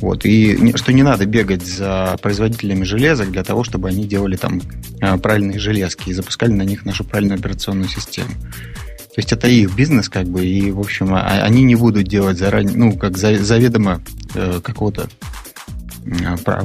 Вот. 0.00 0.24
И 0.24 0.76
что 0.76 0.92
не 0.92 1.02
надо 1.02 1.26
бегать 1.26 1.64
за 1.64 2.16
производителями 2.22 2.84
железок 2.84 3.30
для 3.30 3.44
того, 3.44 3.64
чтобы 3.64 3.88
они 3.88 4.06
делали 4.06 4.36
там 4.36 4.60
э, 5.00 5.18
правильные 5.18 5.58
железки 5.58 6.08
и 6.08 6.14
запускали 6.14 6.52
на 6.52 6.62
них 6.62 6.84
нашу 6.84 7.04
правильную 7.04 7.38
операционную 7.38 7.88
систему. 7.88 8.30
То 8.30 9.18
есть 9.18 9.32
это 9.32 9.48
их 9.48 9.74
бизнес, 9.74 10.08
как 10.08 10.26
бы, 10.26 10.46
и, 10.46 10.70
в 10.70 10.78
общем, 10.78 11.12
а, 11.14 11.42
они 11.42 11.64
не 11.64 11.74
будут 11.74 12.04
делать 12.04 12.38
заранее, 12.38 12.76
ну, 12.76 12.96
как 12.96 13.18
заведомо 13.18 14.00
э, 14.34 14.60
какого-то 14.62 15.08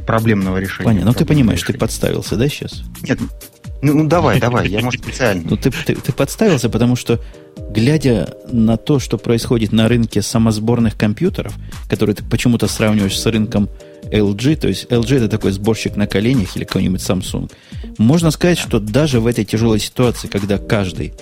проблемного 0.06 0.57
решения. 0.57 0.85
Понятно, 0.85 1.06
но 1.07 1.11
ну, 1.11 1.18
ты 1.18 1.26
понимаешь, 1.26 1.60
решения. 1.61 1.73
ты 1.73 1.80
подставился, 1.80 2.38
да, 2.38 2.47
сейчас? 2.47 2.84
Нет, 3.02 3.19
Ну, 3.86 3.94
ну 3.94 4.07
давай, 4.07 4.40
давай, 4.40 4.68
я, 4.68 4.82
может, 4.82 5.03
специально. 5.03 5.44
Ну, 5.48 5.57
ты, 5.57 5.70
ты, 5.70 5.94
ты 5.94 6.12
подставился, 6.12 6.70
потому 6.70 6.95
что, 6.95 7.20
глядя 7.70 8.36
на 8.52 8.78
то, 8.78 8.98
что 8.98 9.20
происходит 9.20 9.72
на 9.74 9.88
рынке 9.88 10.24
самосборных 10.24 10.98
компьютеров, 10.98 11.53
которые 11.88 12.16
ты 12.16 12.24
почему-то 12.24 12.68
сравниваешь 12.68 13.20
с 13.20 13.26
рынком 13.28 13.70
LG, 14.06 14.56
то 14.56 14.68
есть 14.68 14.86
LG 14.86 15.18
это 15.18 15.30
такой 15.30 15.52
сборщик 15.52 15.98
на 15.98 16.07
коленях 16.07 16.57
или 16.57 16.64
какой-нибудь 16.64 16.99
Samsung, 16.99 17.52
можно 17.99 18.32
сказать, 18.32 18.57
что 18.57 18.80
даже 18.80 19.20
в 19.20 19.28
этой 19.28 19.45
тяжелой 19.45 19.80
ситуации, 19.80 20.28
когда 20.28 20.57
каждый 20.57 21.14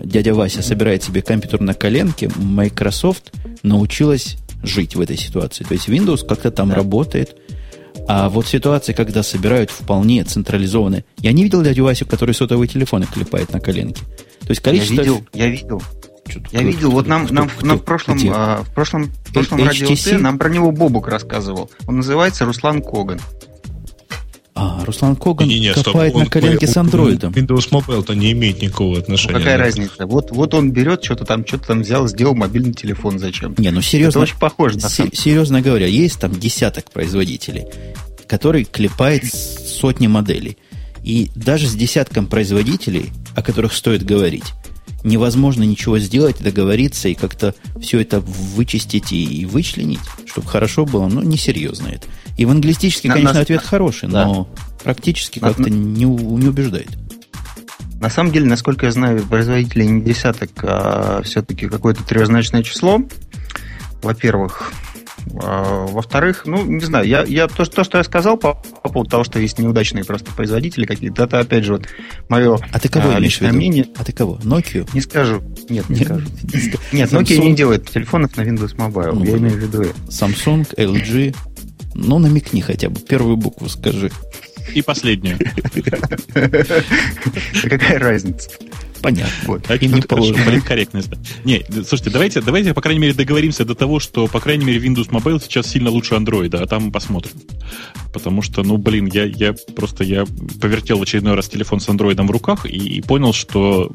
дядя 0.00 0.32
Вася 0.32 0.62
собирает 0.62 1.02
себе 1.02 1.20
компьютер 1.20 1.60
на 1.60 1.74
коленке, 1.74 2.30
Microsoft 2.36 3.32
научилась 3.62 4.38
жить 4.62 4.96
в 4.96 5.00
этой 5.02 5.18
ситуации. 5.18 5.64
То 5.64 5.74
есть 5.74 5.88
Windows 5.88 6.26
как-то 6.26 6.50
там 6.50 6.70
да. 6.70 6.76
работает. 6.76 7.36
А 8.08 8.30
вот 8.30 8.46
ситуации, 8.46 8.94
когда 8.94 9.22
собирают 9.22 9.70
вполне 9.70 10.24
централизованные... 10.24 11.04
Я 11.18 11.32
не 11.32 11.42
видел 11.42 11.62
дядю 11.62 11.84
Васю, 11.84 12.06
который 12.06 12.34
сотовые 12.34 12.66
телефоны 12.66 13.06
клепает 13.06 13.52
на 13.52 13.60
коленке. 13.60 14.02
То 14.40 14.48
есть 14.48 14.62
количество... 14.62 14.94
Я 14.94 15.02
видел, 15.02 15.26
я 15.34 15.46
видел. 15.48 15.82
Я 16.52 16.62
видел, 16.62 16.90
вот 16.90 17.06
нам, 17.06 17.26
нам, 17.30 17.50
нам 17.62 17.78
в 17.78 17.84
прошлом, 17.84 18.18
а, 18.30 18.62
в 18.62 18.74
прошлом, 18.74 19.10
в 19.24 19.32
прошлом 19.32 19.64
радио 19.64 20.18
нам 20.18 20.38
про 20.38 20.48
него 20.48 20.72
Бобук 20.72 21.08
рассказывал. 21.08 21.70
Он 21.86 21.96
называется 21.96 22.44
Руслан 22.44 22.82
Коган. 22.82 23.20
А, 24.60 24.84
Руслан 24.84 25.14
Коган 25.16 25.46
не, 25.48 25.60
не, 25.60 25.72
копает 25.72 26.10
стоп, 26.12 26.24
на 26.24 26.30
коленке 26.30 26.66
он, 26.66 26.72
с 26.72 26.76
андроидом. 26.76 27.32
Windows 27.32 27.70
Mobile-то 27.70 28.14
не 28.14 28.32
имеет 28.32 28.60
никакого 28.60 28.98
отношения. 28.98 29.34
Ну, 29.34 29.38
какая 29.38 29.56
разница? 29.56 30.06
Вот, 30.06 30.30
вот 30.32 30.54
он 30.54 30.72
берет 30.72 31.04
что-то 31.04 31.24
там, 31.24 31.46
что-то 31.46 31.68
там 31.68 31.82
взял, 31.82 32.08
сделал 32.08 32.34
мобильный 32.34 32.72
телефон 32.72 33.18
зачем? 33.18 33.54
Не, 33.58 33.70
ну 33.70 33.80
серьезно. 33.80 34.18
Это 34.18 34.24
очень 34.30 34.38
похоже. 34.38 34.78
На 34.78 34.88
с- 34.88 35.10
серьезно 35.12 35.60
говоря, 35.62 35.86
есть 35.86 36.18
там 36.20 36.32
десяток 36.32 36.90
производителей, 36.90 37.66
который 38.26 38.64
клепает 38.64 39.24
сотни 39.32 40.06
моделей. 40.06 40.58
И 41.04 41.30
даже 41.34 41.68
с 41.68 41.74
десятком 41.74 42.26
производителей, 42.26 43.10
о 43.36 43.42
которых 43.42 43.72
стоит 43.72 44.04
говорить, 44.04 44.44
невозможно 45.04 45.62
ничего 45.62 45.98
сделать, 45.98 46.38
договориться 46.40 47.08
и 47.08 47.14
как-то 47.14 47.54
все 47.80 48.00
это 48.00 48.20
вычистить 48.20 49.12
и, 49.12 49.46
вычленить, 49.46 50.00
чтобы 50.26 50.48
хорошо 50.48 50.84
было, 50.84 51.06
но 51.08 51.22
несерьезно 51.22 51.88
это. 51.88 52.06
И 52.36 52.44
в 52.44 52.50
англистический, 52.50 53.08
конечно, 53.08 53.34
на, 53.34 53.40
ответ 53.40 53.62
хороший, 53.62 54.08
да. 54.08 54.24
но 54.26 54.48
практически 54.82 55.38
как-то 55.38 55.70
не, 55.70 56.04
не 56.04 56.48
убеждает. 56.48 56.90
На 58.00 58.10
самом 58.10 58.32
деле, 58.32 58.46
насколько 58.46 58.86
я 58.86 58.92
знаю, 58.92 59.24
производителей 59.24 59.88
не 59.88 60.02
десяток, 60.02 60.50
а 60.62 61.20
все-таки 61.24 61.68
какое-то 61.68 62.04
трехзначное 62.04 62.62
число. 62.62 63.00
Во-первых, 64.02 64.72
во-вторых, 65.32 66.42
ну, 66.46 66.64
не 66.64 66.84
знаю, 66.84 67.06
я, 67.06 67.24
я 67.24 67.48
то, 67.48 67.64
то, 67.64 67.84
что 67.84 67.98
я 67.98 68.04
сказал 68.04 68.36
по, 68.36 68.54
по 68.82 68.88
поводу 68.88 69.10
того, 69.10 69.24
что 69.24 69.38
есть 69.38 69.58
неудачные 69.58 70.04
просто 70.04 70.32
производители 70.32 70.86
какие-то, 70.86 71.24
это, 71.24 71.40
опять 71.40 71.64
же, 71.64 71.74
вот 71.74 71.86
мое 72.28 72.58
а 72.72 72.78
ты 72.78 72.88
кого 72.88 73.10
а, 73.14 73.18
личное 73.18 73.52
мнение. 73.52 73.86
А 73.96 74.04
ты 74.04 74.12
кого? 74.12 74.36
Nokia? 74.42 74.88
Не 74.92 75.00
скажу. 75.00 75.42
Нет, 75.68 75.88
не 75.88 75.96
скажу. 76.04 76.26
Нет, 76.92 77.12
Nokia 77.12 77.38
не 77.38 77.54
делает 77.54 77.88
телефонов 77.88 78.36
на 78.36 78.42
Windows 78.42 78.76
Mobile, 78.76 79.12
ну, 79.12 79.24
я 79.24 79.36
имею 79.36 79.54
в 79.54 79.58
виду 79.58 79.84
Samsung, 80.08 80.74
LG, 80.76 81.36
ну, 81.94 82.18
намекни 82.18 82.60
хотя 82.60 82.88
бы, 82.88 83.00
первую 83.00 83.36
букву 83.36 83.68
скажи. 83.68 84.10
И 84.74 84.82
последнюю. 84.82 85.38
Какая 87.62 87.98
разница? 87.98 88.50
Понятно. 89.02 89.32
Вот. 89.46 89.70
Им 89.70 89.94
не 89.94 90.02
положено. 90.02 90.44
Политкорректность. 90.46 91.10
Не, 91.44 91.64
слушайте, 91.70 92.10
давайте, 92.10 92.40
давайте, 92.40 92.74
по 92.74 92.80
крайней 92.80 93.00
мере, 93.00 93.14
договоримся 93.14 93.64
до 93.64 93.74
того, 93.74 94.00
что, 94.00 94.26
по 94.26 94.40
крайней 94.40 94.64
мере, 94.64 94.80
Windows 94.80 95.10
Mobile 95.10 95.42
сейчас 95.42 95.66
сильно 95.68 95.90
лучше 95.90 96.14
Android, 96.14 96.56
а 96.56 96.66
там 96.66 96.90
посмотрим. 96.92 97.32
Потому 98.12 98.42
что, 98.42 98.62
ну, 98.62 98.76
блин, 98.76 99.06
я, 99.06 99.24
я 99.24 99.54
просто 99.74 100.04
я 100.04 100.24
повертел 100.60 100.98
в 100.98 101.02
очередной 101.02 101.34
раз 101.34 101.48
телефон 101.48 101.80
с 101.80 101.88
Android 101.88 102.20
в 102.20 102.30
руках 102.30 102.66
и, 102.66 102.96
и 102.96 103.00
понял, 103.00 103.32
что, 103.32 103.90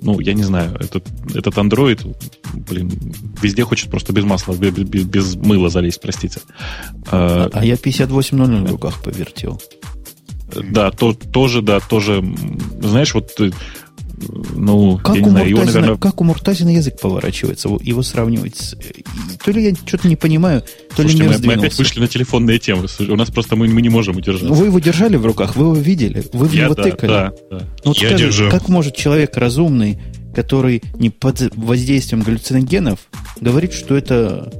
ну, 0.00 0.20
я 0.20 0.32
не 0.34 0.42
знаю, 0.42 0.74
этот, 0.80 1.06
этот 1.34 1.54
Android, 1.54 2.16
блин, 2.52 2.90
везде 3.42 3.64
хочет 3.64 3.90
просто 3.90 4.12
без 4.12 4.24
масла, 4.24 4.54
без, 4.54 4.72
без, 4.72 5.04
без 5.04 5.36
мыла 5.36 5.68
залезть, 5.68 6.00
простите. 6.00 6.40
А, 7.10 7.50
а 7.52 7.64
я 7.64 7.76
5800 7.76 8.68
в 8.68 8.72
руках 8.72 9.02
повертел. 9.02 9.60
Да, 10.70 10.90
то, 10.90 11.14
тоже, 11.14 11.62
да, 11.62 11.80
тоже. 11.80 12.24
Знаешь, 12.80 13.14
вот 13.14 13.32
ну, 14.54 14.98
как, 14.98 15.16
у 15.16 15.30
знаю, 15.30 15.48
его, 15.48 15.64
наверное... 15.64 15.96
как 15.96 16.20
у 16.20 16.24
Муртазина 16.24 16.70
язык 16.70 17.00
поворачивается, 17.00 17.68
его 17.68 18.02
сравнивать 18.02 18.56
с... 18.56 18.76
То 19.44 19.50
ли 19.50 19.64
я 19.64 19.74
что-то 19.74 20.08
не 20.08 20.16
понимаю, 20.16 20.62
то 20.62 21.02
Слушайте, 21.02 21.22
ли 21.22 21.28
не 21.28 21.36
мы, 21.36 21.46
мы 21.46 21.52
опять 21.54 21.78
вышли 21.78 22.00
на 22.00 22.08
телефонные 22.08 22.58
темы. 22.58 22.86
У 23.00 23.16
нас 23.16 23.30
просто 23.30 23.56
мы, 23.56 23.68
мы 23.68 23.82
не 23.82 23.88
можем 23.88 24.16
удержаться. 24.16 24.52
Вы 24.54 24.66
его 24.66 24.78
держали 24.78 25.16
в 25.16 25.26
руках, 25.26 25.56
вы 25.56 25.64
его 25.64 25.74
видели, 25.74 26.24
вы 26.32 26.46
в 26.46 26.52
я, 26.52 26.64
него 26.64 26.74
да, 26.74 26.82
тыкали. 26.82 27.10
Да, 27.10 27.32
да. 27.50 27.58
Ну, 27.58 27.90
вот 27.90 27.98
я 27.98 28.08
скажи, 28.08 28.26
держу. 28.26 28.50
как 28.50 28.68
может 28.68 28.94
человек 28.94 29.36
разумный, 29.36 29.98
который 30.34 30.82
не 30.98 31.10
под 31.10 31.54
воздействием 31.56 32.22
галлюциногенов, 32.22 33.00
говорить, 33.40 33.72
что 33.72 33.96
это, 33.96 34.52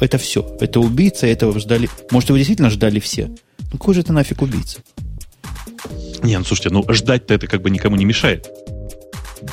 это 0.00 0.18
все, 0.18 0.56
это 0.60 0.80
убийца, 0.80 1.26
этого 1.26 1.58
ждали... 1.58 1.88
Может, 2.10 2.30
его 2.30 2.38
действительно 2.38 2.70
ждали 2.70 3.00
все? 3.00 3.28
Ну, 3.72 3.78
какой 3.78 3.94
же 3.94 4.00
это 4.00 4.12
нафиг 4.12 4.42
убийца? 4.42 4.78
Не, 6.22 6.38
ну 6.38 6.44
слушайте, 6.44 6.70
ну 6.70 6.84
ждать-то 6.88 7.34
это 7.34 7.46
как 7.46 7.62
бы 7.62 7.70
никому 7.70 7.96
не 7.96 8.04
мешает. 8.04 8.48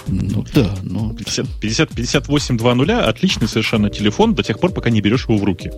Ну 0.08 0.46
да, 0.54 0.76
ну... 0.84 1.14
50, 1.14 1.48
50, 1.60 1.90
5820 1.90 3.08
отличный 3.08 3.48
совершенно 3.48 3.90
телефон 3.90 4.34
до 4.36 4.44
тех 4.44 4.60
пор, 4.60 4.72
пока 4.72 4.90
не 4.90 5.02
берешь 5.02 5.24
его 5.24 5.38
в 5.38 5.44
руки. 5.44 5.72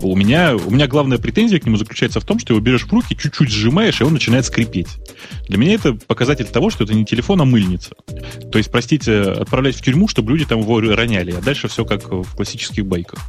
У 0.00 0.14
меня, 0.14 0.54
у 0.54 0.70
меня 0.70 0.86
главная 0.86 1.18
претензия 1.18 1.58
к 1.58 1.66
нему 1.66 1.76
заключается 1.76 2.20
в 2.20 2.24
том, 2.24 2.38
что 2.38 2.54
его 2.54 2.60
берешь 2.60 2.84
в 2.84 2.92
руки, 2.92 3.16
чуть-чуть 3.16 3.50
сжимаешь, 3.50 4.00
и 4.00 4.04
он 4.04 4.12
начинает 4.12 4.46
скрипеть. 4.46 4.88
Для 5.48 5.58
меня 5.58 5.74
это 5.74 5.94
показатель 5.94 6.46
того, 6.46 6.70
что 6.70 6.84
это 6.84 6.94
не 6.94 7.04
телефон, 7.04 7.40
а 7.40 7.44
мыльница. 7.44 7.94
То 8.52 8.58
есть, 8.58 8.70
простите, 8.70 9.22
отправлять 9.22 9.74
в 9.76 9.82
тюрьму, 9.82 10.06
чтобы 10.06 10.30
люди 10.32 10.44
там 10.44 10.60
его 10.60 10.80
роняли, 10.80 11.32
а 11.32 11.40
дальше 11.40 11.68
все 11.68 11.84
как 11.84 12.12
в 12.12 12.36
классических 12.36 12.86
байках. 12.86 13.20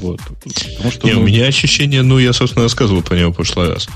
Вот. 0.00 0.20
Потому 0.20 0.90
что, 0.90 1.06
не, 1.06 1.14
ну... 1.14 1.20
У 1.20 1.24
меня 1.24 1.46
ощущение, 1.46 2.02
ну, 2.02 2.18
я, 2.18 2.32
собственно, 2.32 2.64
рассказывал 2.64 3.02
про 3.02 3.16
него 3.16 3.32
в 3.32 3.36
прошлый 3.36 3.70
раз, 3.70 3.88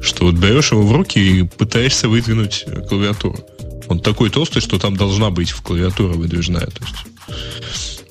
что 0.00 0.24
вот 0.24 0.36
берешь 0.36 0.72
его 0.72 0.82
в 0.82 0.92
руки 0.92 1.18
и 1.18 1.42
пытаешься 1.42 2.08
выдвинуть 2.08 2.64
клавиатуру. 2.88 3.38
Он 3.88 4.00
такой 4.00 4.30
толстый, 4.30 4.60
что 4.60 4.78
там 4.78 4.96
должна 4.96 5.30
быть 5.30 5.50
в 5.50 5.62
клавиатура 5.62 6.14
выдвижная. 6.14 6.66
То 6.66 6.82
есть... 6.82 8.02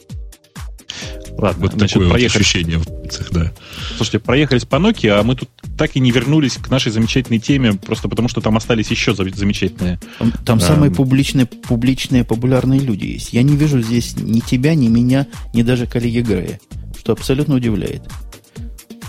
Ладно, 1.37 1.61
вот 1.63 1.73
значит, 1.73 1.93
такое 1.93 2.09
проехали. 2.09 2.37
вот 2.37 2.41
ощущение 2.41 2.77
в 2.77 2.85
пальцах, 2.85 3.31
да. 3.31 3.51
Слушайте, 3.97 4.19
проехались 4.19 4.65
по 4.65 4.75
Nokia, 4.75 5.19
а 5.19 5.23
мы 5.23 5.35
тут 5.35 5.49
так 5.75 5.95
и 5.95 5.99
не 5.99 6.11
вернулись 6.11 6.57
к 6.57 6.69
нашей 6.69 6.91
замечательной 6.91 7.39
теме, 7.39 7.73
просто 7.73 8.07
потому 8.07 8.27
что 8.27 8.41
там 8.41 8.57
остались 8.57 8.91
еще 8.91 9.15
замечательные. 9.15 9.99
Там, 10.19 10.31
там 10.45 10.57
а, 10.59 10.61
самые 10.61 10.91
публичные, 10.91 11.47
публичные, 11.47 12.23
популярные 12.23 12.79
люди 12.79 13.05
есть. 13.05 13.33
Я 13.33 13.41
не 13.41 13.55
вижу 13.55 13.81
здесь 13.81 14.15
ни 14.17 14.39
тебя, 14.39 14.75
ни 14.75 14.87
меня, 14.87 15.25
ни 15.53 15.63
даже 15.63 15.87
коллеги 15.87 16.19
Грея, 16.19 16.59
что 16.99 17.13
абсолютно 17.13 17.55
удивляет. 17.55 18.03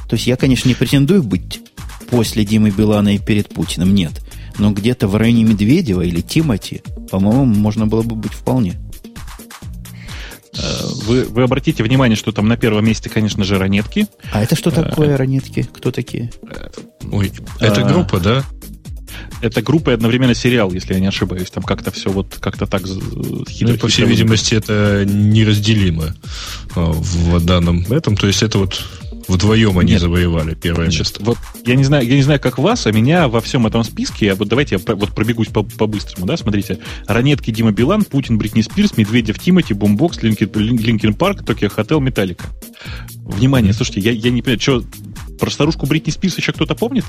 То 0.09 0.17
есть 0.17 0.27
я, 0.27 0.37
конечно, 0.37 0.69
не 0.69 0.75
претендую 0.75 1.23
быть 1.23 1.61
после 2.09 2.45
Димы 2.47 2.71
Билана 2.71 3.15
и 3.15 3.19
перед 3.19 3.49
Путиным, 3.49 3.95
нет 3.95 4.23
но 4.59 4.71
где-то 4.73 5.09
в 5.09 5.17
районе 5.17 5.45
Медведева 5.45 6.03
или 6.03 6.21
Тимати, 6.21 6.83
по-моему, 7.11 7.45
можно 7.45 7.87
было 7.87 8.03
бы 8.03 8.15
быть 8.15 8.33
вполне. 8.33 8.79
Э, 10.55 10.61
вы, 11.07 11.25
вы 11.25 11.43
обратите 11.43 11.83
внимание, 11.83 12.17
что 12.17 12.33
там 12.33 12.47
на 12.49 12.57
первом 12.57 12.85
месте, 12.85 13.09
конечно 13.09 13.45
же, 13.45 13.59
ранетки. 13.59 14.07
А 14.33 14.43
это 14.43 14.55
что 14.55 14.71
э, 14.71 14.73
такое 14.73 15.17
ранетки? 15.17 15.69
Кто 15.73 15.91
такие? 15.91 16.31
Ой, 17.11 17.33
это 17.61 17.83
а, 17.83 17.93
группа, 17.93 18.21
да? 18.21 18.45
Это 19.41 19.63
группа 19.63 19.91
и 19.91 19.95
одновременно 19.95 20.35
сериал, 20.35 20.71
если 20.73 20.95
я 20.95 21.01
не 21.01 21.09
ошибаюсь. 21.09 21.51
Там 21.51 21.63
как-то 21.63 21.91
все 21.91 22.11
вот 22.11 22.37
как-то 22.39 22.67
так 22.67 22.83
хитро. 22.87 23.73
Ну, 23.73 23.79
по 23.79 23.89
всей 23.89 24.07
видимости, 24.07 24.55
это 24.55 25.05
неразделимо 25.07 26.15
а, 26.77 26.93
в 26.93 27.45
данном 27.45 27.81
этом. 27.91 28.17
То 28.17 28.27
есть 28.27 28.43
это 28.43 28.59
вот 28.59 28.83
Вдвоем 29.29 29.79
они 29.79 29.93
Нет. 29.93 30.01
завоевали 30.01 30.55
первое 30.55 30.87
Значит, 30.87 31.01
место. 31.01 31.25
Вот 31.25 31.39
я 31.65 31.75
не 31.75 31.85
знаю, 31.85 32.07
я 32.07 32.17
не 32.17 32.23
знаю, 32.23 32.41
как 32.41 32.59
вас, 32.59 32.87
а 32.87 32.93
меня 32.93 33.29
во 33.29 33.41
всем 33.41 33.67
этом 33.67 33.85
списке, 33.85 34.27
я 34.27 34.35
вот 34.35 34.49
давайте 34.49 34.77
я 34.77 34.95
вот 34.95 35.15
пробегусь 35.15 35.49
по, 35.49 35.63
по-быстрому, 35.63 36.27
да, 36.27 36.37
смотрите. 36.37 36.79
Ранетки 37.07 37.51
Дима 37.51 37.73
Билан, 37.73 38.05
Путин, 38.05 38.39
Бритни 38.39 38.63
Спирс, 38.63 38.97
Медведев 38.97 39.39
Тимати, 39.39 39.75
Бумбокс, 39.75 40.23
Linkin, 40.23 40.51
Linkin 40.55 41.15
Park, 41.15 41.45
Tokio 41.45 41.69
Hotel, 41.69 42.01
Metallica. 42.01 42.47
Внимание, 43.25 43.73
слушайте, 43.73 44.01
я, 44.01 44.13
я 44.13 44.31
не 44.31 44.43
понимаю, 44.43 44.61
что, 44.61 44.85
про 45.39 45.51
старушку 45.51 45.87
Бритни 45.87 46.11
Спирс 46.11 46.37
еще 46.39 46.53
кто-то 46.53 46.75
помнит? 46.75 47.05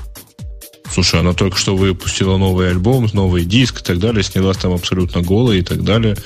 Слушай, 0.90 1.20
она 1.20 1.32
только 1.32 1.56
что 1.56 1.74
выпустила 1.74 2.36
новый 2.36 2.70
альбом, 2.70 3.08
новый 3.12 3.44
диск 3.44 3.80
и 3.80 3.84
так 3.84 3.98
далее, 3.98 4.22
снялась 4.22 4.58
там 4.58 4.72
абсолютно 4.72 5.22
голая 5.22 5.58
и 5.58 5.62
так 5.62 5.82
далее 5.82 6.16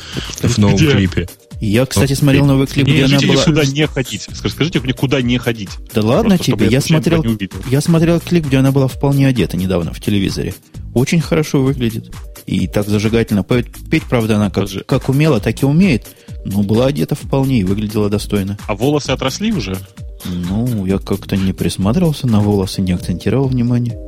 в 0.43 0.59
новом 0.59 0.77
Где? 0.77 0.91
клипе. 0.91 1.29
Я, 1.61 1.87
кстати, 1.87 2.13
смотрел 2.13 2.47
новый 2.47 2.67
клип, 2.67 2.87
где 2.87 3.05
она 3.05 3.19
была... 3.21 3.45
сюда 3.45 3.65
не 3.65 3.87
ходить. 3.87 4.29
Скажите 4.33 4.81
мне, 4.81 4.93
куда 4.93 5.21
не 5.23 5.39
ходить. 5.39 5.71
Да 5.93 6.03
ладно 6.03 6.37
Просто, 6.37 6.53
тебе, 6.53 6.67
я 6.69 6.81
смотрел, 6.81 7.25
я 7.69 7.81
смотрел 7.81 8.21
клип, 8.21 8.47
где 8.47 8.59
она 8.59 8.71
была 8.71 8.87
вполне 8.87 9.27
одета 9.27 9.57
недавно 9.57 9.93
в 9.93 10.01
телевизоре. 10.01 10.55
Очень 10.95 11.21
хорошо 11.21 11.63
выглядит. 11.63 12.13
И 12.47 12.67
так 12.67 12.89
зажигательно. 12.89 13.45
Петь, 13.45 13.67
петь 13.91 14.05
правда, 14.05 14.37
она 14.37 14.51
как, 14.51 14.69
как 14.87 15.09
умела, 15.09 15.41
так 15.41 15.63
и 15.63 15.67
умеет. 15.67 16.07
Но 16.45 16.63
была 16.63 16.87
одета 16.87 17.15
вполне 17.15 17.61
и 17.61 17.65
выглядела 17.65 18.09
достойно. 18.09 18.57
А 18.67 18.75
волосы 18.75 19.11
отросли 19.11 19.53
уже? 19.53 19.77
Ну, 20.25 20.87
я 20.87 20.99
как-то 20.99 21.37
не 21.37 21.53
присматривался 21.53 22.27
на 22.27 22.41
волосы, 22.41 22.81
не 22.81 22.93
акцентировал 22.93 23.49
внимание. 23.49 23.99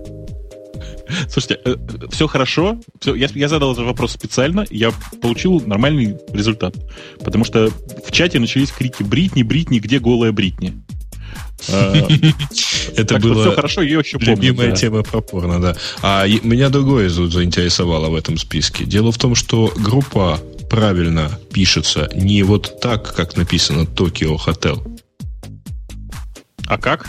Слушайте, 1.29 1.61
э, 1.65 1.77
все 2.11 2.27
хорошо. 2.27 2.79
Все, 3.01 3.15
я, 3.15 3.29
я 3.35 3.49
задал 3.49 3.73
этот 3.73 3.85
вопрос 3.85 4.13
специально, 4.13 4.65
я 4.71 4.93
получил 5.21 5.61
нормальный 5.61 6.17
результат. 6.33 6.75
Потому 7.25 7.45
что 7.45 7.71
в 8.07 8.13
чате 8.13 8.39
начались 8.39 8.71
крики 8.71 9.03
«Бритни, 9.03 9.43
Бритни, 9.43 9.79
где 9.79 9.99
голая 9.99 10.33
Бритни?» 10.33 10.75
э, 11.69 12.09
Это 12.97 13.19
было 13.19 13.43
все 13.43 13.53
хорошо, 13.55 13.83
ее 13.83 14.01
еще. 14.01 14.19
Любимая 14.19 14.73
тема 14.73 15.03
про 15.03 15.21
порно, 15.21 15.61
да. 15.61 15.77
А 16.03 16.27
меня 16.27 16.69
другое 16.69 17.09
заинтересовало 17.09 18.09
в 18.09 18.15
этом 18.15 18.39
списке. 18.39 18.85
Дело 18.85 19.13
в 19.13 19.19
том, 19.19 19.35
что 19.35 19.73
группа 19.77 20.41
правильно 20.71 21.31
пишется 21.53 22.09
не 22.15 22.43
вот 22.43 22.81
так, 22.81 23.15
как 23.15 23.37
написано 23.37 23.87
Токио 23.87 24.37
Hotel. 24.37 24.81
А 26.67 26.79
как? 26.79 27.07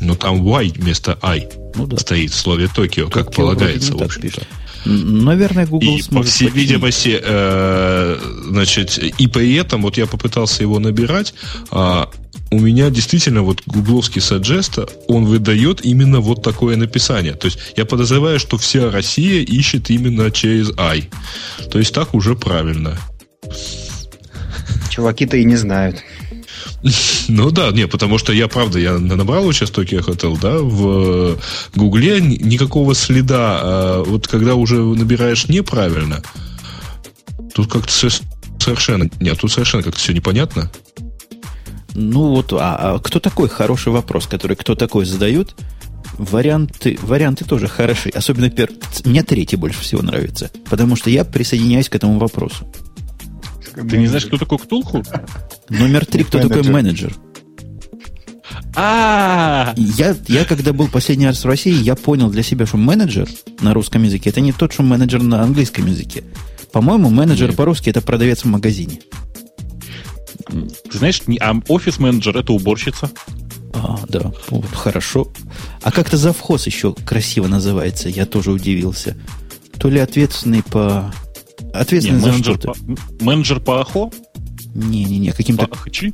Ну, 0.00 0.14
там 0.14 0.44
Y 0.44 0.72
вместо 0.76 1.18
I 1.22 1.48
ну, 1.74 1.86
да. 1.86 1.96
стоит 1.96 2.32
в 2.32 2.36
слове 2.36 2.68
Токио, 2.74 3.08
как 3.08 3.32
полагается, 3.32 3.94
в 3.94 4.02
общем-то. 4.02 4.42
Наверное, 4.84 5.66
Google 5.66 5.98
и, 5.98 6.02
по 6.02 6.22
всей 6.22 6.48
починить. 6.48 6.54
видимости, 6.54 7.20
э, 7.22 8.18
значит, 8.48 8.98
и 8.98 9.26
при 9.28 9.54
этом, 9.54 9.82
вот 9.82 9.96
я 9.96 10.06
попытался 10.06 10.62
его 10.62 10.80
набирать, 10.80 11.34
а 11.70 12.10
у 12.50 12.58
меня 12.58 12.90
действительно 12.90 13.42
вот 13.42 13.62
гугловский 13.64 14.20
саджеста, 14.20 14.88
он 15.08 15.24
выдает 15.24 15.84
именно 15.84 16.20
вот 16.20 16.42
такое 16.42 16.76
написание. 16.76 17.34
То 17.34 17.46
есть 17.46 17.58
я 17.76 17.84
подозреваю, 17.84 18.38
что 18.38 18.58
вся 18.58 18.90
Россия 18.90 19.42
ищет 19.42 19.88
именно 19.90 20.30
через 20.30 20.70
I. 20.76 21.08
То 21.70 21.78
есть 21.78 21.94
так 21.94 22.14
уже 22.14 22.34
правильно. 22.34 22.98
Чуваки-то 24.90 25.36
и 25.36 25.44
не 25.44 25.56
знают. 25.56 26.02
Ну 27.28 27.50
да, 27.50 27.70
не, 27.70 27.86
потому 27.86 28.18
что 28.18 28.32
я, 28.32 28.48
правда, 28.48 28.78
я 28.78 28.98
набрал 28.98 29.50
сейчас 29.52 29.70
Tokyo 29.70 30.04
Hotel, 30.04 30.38
да, 30.40 30.58
в 30.58 31.38
Гугле 31.74 32.20
никакого 32.20 32.94
следа. 32.94 33.60
А 33.62 34.04
вот 34.04 34.26
когда 34.26 34.54
уже 34.54 34.76
набираешь 34.76 35.48
неправильно, 35.48 36.22
тут 37.54 37.70
как-то 37.70 37.92
совершенно... 38.58 39.08
Нет, 39.20 39.38
тут 39.38 39.52
совершенно 39.52 39.82
как-то 39.82 39.98
все 39.98 40.12
непонятно. 40.12 40.70
Ну 41.94 42.28
вот, 42.28 42.52
а, 42.52 42.94
а 42.94 42.98
кто 42.98 43.20
такой? 43.20 43.48
Хороший 43.48 43.92
вопрос, 43.92 44.26
который 44.26 44.56
кто 44.56 44.74
такой 44.74 45.04
задают. 45.04 45.54
Варианты, 46.18 46.98
варианты 47.02 47.44
тоже 47.44 47.68
хороши. 47.68 48.10
Особенно 48.10 48.50
пер... 48.50 48.70
мне 49.04 49.22
третий 49.22 49.56
больше 49.56 49.80
всего 49.80 50.02
нравится. 50.02 50.50
Потому 50.68 50.96
что 50.96 51.10
я 51.10 51.24
присоединяюсь 51.24 51.88
к 51.88 51.94
этому 51.94 52.18
вопросу. 52.18 52.66
Ты 53.74 53.98
не 53.98 54.06
знаешь, 54.06 54.26
кто 54.26 54.38
такой 54.38 54.58
Ктулху? 54.58 55.02
Номер 55.68 56.06
три, 56.06 56.24
кто 56.24 56.38
такой 56.38 56.62
менеджер? 56.62 57.14
А, 58.74 59.74
я, 59.76 60.16
я 60.28 60.44
когда 60.44 60.72
был 60.72 60.88
последний 60.88 61.26
раз 61.26 61.44
в 61.44 61.46
России, 61.46 61.74
я 61.74 61.94
понял 61.94 62.30
для 62.30 62.42
себя, 62.42 62.66
что 62.66 62.78
менеджер 62.78 63.28
на 63.60 63.74
русском 63.74 64.02
языке 64.02 64.30
это 64.30 64.40
не 64.40 64.52
тот, 64.52 64.72
что 64.72 64.82
менеджер 64.82 65.22
на 65.22 65.42
английском 65.42 65.86
языке. 65.86 66.24
По-моему, 66.72 67.10
менеджер 67.10 67.52
по-русски 67.52 67.90
это 67.90 68.00
продавец 68.00 68.44
в 68.44 68.46
магазине. 68.46 69.00
Ты 70.48 70.98
знаешь, 70.98 71.20
а 71.40 71.54
офис-менеджер 71.68 72.36
это 72.36 72.52
уборщица. 72.52 73.10
А, 73.74 73.98
да, 74.08 74.32
вот, 74.48 74.70
хорошо. 74.72 75.28
А 75.82 75.92
как-то 75.92 76.16
завхоз 76.16 76.66
еще 76.66 76.94
красиво 76.94 77.46
называется, 77.46 78.08
я 78.08 78.26
тоже 78.26 78.52
удивился. 78.52 79.16
То 79.78 79.88
ли 79.88 79.98
ответственный 79.98 80.62
по... 80.62 81.12
Ответственный 81.72 82.18
Не, 82.18 82.20
за 82.20 82.30
менеджер 82.32 82.54
что-то. 82.54 82.72
По, 82.72 83.24
менеджер 83.24 83.60
по 83.60 83.80
АХО? 83.80 84.10
Не-не-не, 84.74 85.32
каким-то, 85.32 85.68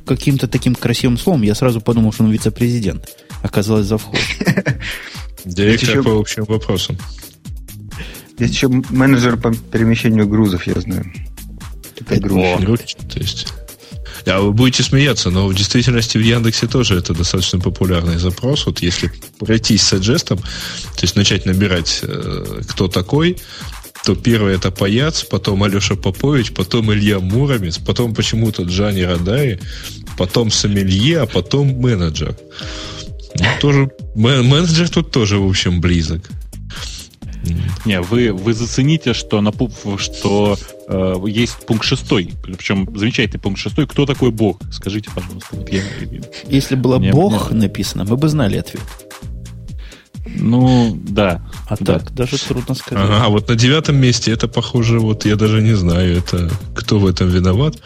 каким-то 0.05 0.47
таким 0.47 0.75
красивым 0.75 1.17
словом 1.17 1.43
я 1.43 1.55
сразу 1.55 1.79
подумал, 1.81 2.11
что 2.11 2.23
он 2.23 2.31
вице-президент. 2.31 3.07
Оказалось, 3.41 3.87
завхоз. 3.87 4.19
Директор 5.45 6.03
по 6.03 6.19
общим 6.19 6.43
вопросам. 6.43 6.97
Есть 8.37 8.53
еще 8.53 8.67
менеджер 8.67 9.37
по 9.37 9.53
перемещению 9.53 10.27
грузов, 10.27 10.67
я 10.67 10.79
знаю. 10.79 11.11
Это 11.99 12.19
грузчик. 12.19 12.97
То 13.09 13.19
есть 13.19 13.47
а 14.25 14.41
вы 14.41 14.51
будете 14.51 14.83
смеяться, 14.83 15.29
но 15.29 15.47
в 15.47 15.55
действительности 15.55 16.17
в 16.17 16.21
Яндексе 16.21 16.67
тоже 16.67 16.97
это 16.97 17.13
достаточно 17.13 17.59
популярный 17.59 18.17
запрос. 18.17 18.65
Вот 18.65 18.79
если 18.79 19.11
пройтись 19.39 19.81
с 19.81 19.93
аджестом, 19.93 20.39
то 20.39 21.01
есть 21.01 21.15
начать 21.15 21.45
набирать, 21.45 21.99
э, 22.03 22.61
кто 22.67 22.87
такой, 22.87 23.37
то 24.05 24.15
первый 24.15 24.55
это 24.55 24.71
Паяц, 24.71 25.23
потом 25.23 25.63
Алеша 25.63 25.95
Попович, 25.95 26.51
потом 26.53 26.91
Илья 26.93 27.19
Муромец, 27.19 27.77
потом 27.77 28.13
почему-то 28.13 28.63
Джани 28.63 29.01
Радаи, 29.01 29.59
потом 30.17 30.51
Сомелье, 30.51 31.21
а 31.21 31.25
потом 31.25 31.79
менеджер. 31.79 32.35
Ну, 33.35 33.45
тоже, 33.61 33.91
менеджер 34.15 34.89
тут 34.89 35.11
тоже, 35.11 35.37
в 35.37 35.47
общем, 35.47 35.81
близок. 35.81 36.29
Не, 37.85 38.01
вы, 38.01 38.33
вы 38.33 38.53
зацените, 38.53 39.13
что, 39.13 39.39
на, 39.41 39.53
что 39.97 40.57
э, 40.87 41.15
есть 41.27 41.55
пункт 41.65 41.85
шестой, 41.85 42.33
причем 42.43 42.87
замечательный 42.97 43.39
пункт 43.39 43.59
шестой. 43.59 43.87
Кто 43.87 44.05
такой 44.05 44.31
Бог? 44.31 44.61
Скажите, 44.71 45.09
пожалуйста. 45.13 45.55
Вот 45.55 45.69
я, 45.71 45.81
Если 46.47 46.75
было 46.75 46.99
мне, 46.99 47.11
Бог 47.11 47.51
мне... 47.51 47.61
написано, 47.61 48.03
мы 48.03 48.17
бы 48.17 48.27
знали 48.27 48.57
ответ. 48.57 48.81
Ну, 50.35 50.97
да. 51.01 51.41
А 51.67 51.75
да. 51.79 51.99
так 51.99 52.13
даже 52.13 52.37
трудно 52.37 52.75
сказать. 52.75 53.03
Ага, 53.03 53.25
а 53.25 53.29
вот 53.29 53.47
на 53.47 53.55
девятом 53.55 53.97
месте 53.97 54.31
это, 54.31 54.47
похоже, 54.47 54.99
вот 54.99 55.25
я 55.25 55.35
даже 55.35 55.61
не 55.61 55.73
знаю, 55.73 56.17
это 56.17 56.49
кто 56.75 56.99
в 56.99 57.05
этом 57.05 57.29
виноват. 57.29 57.77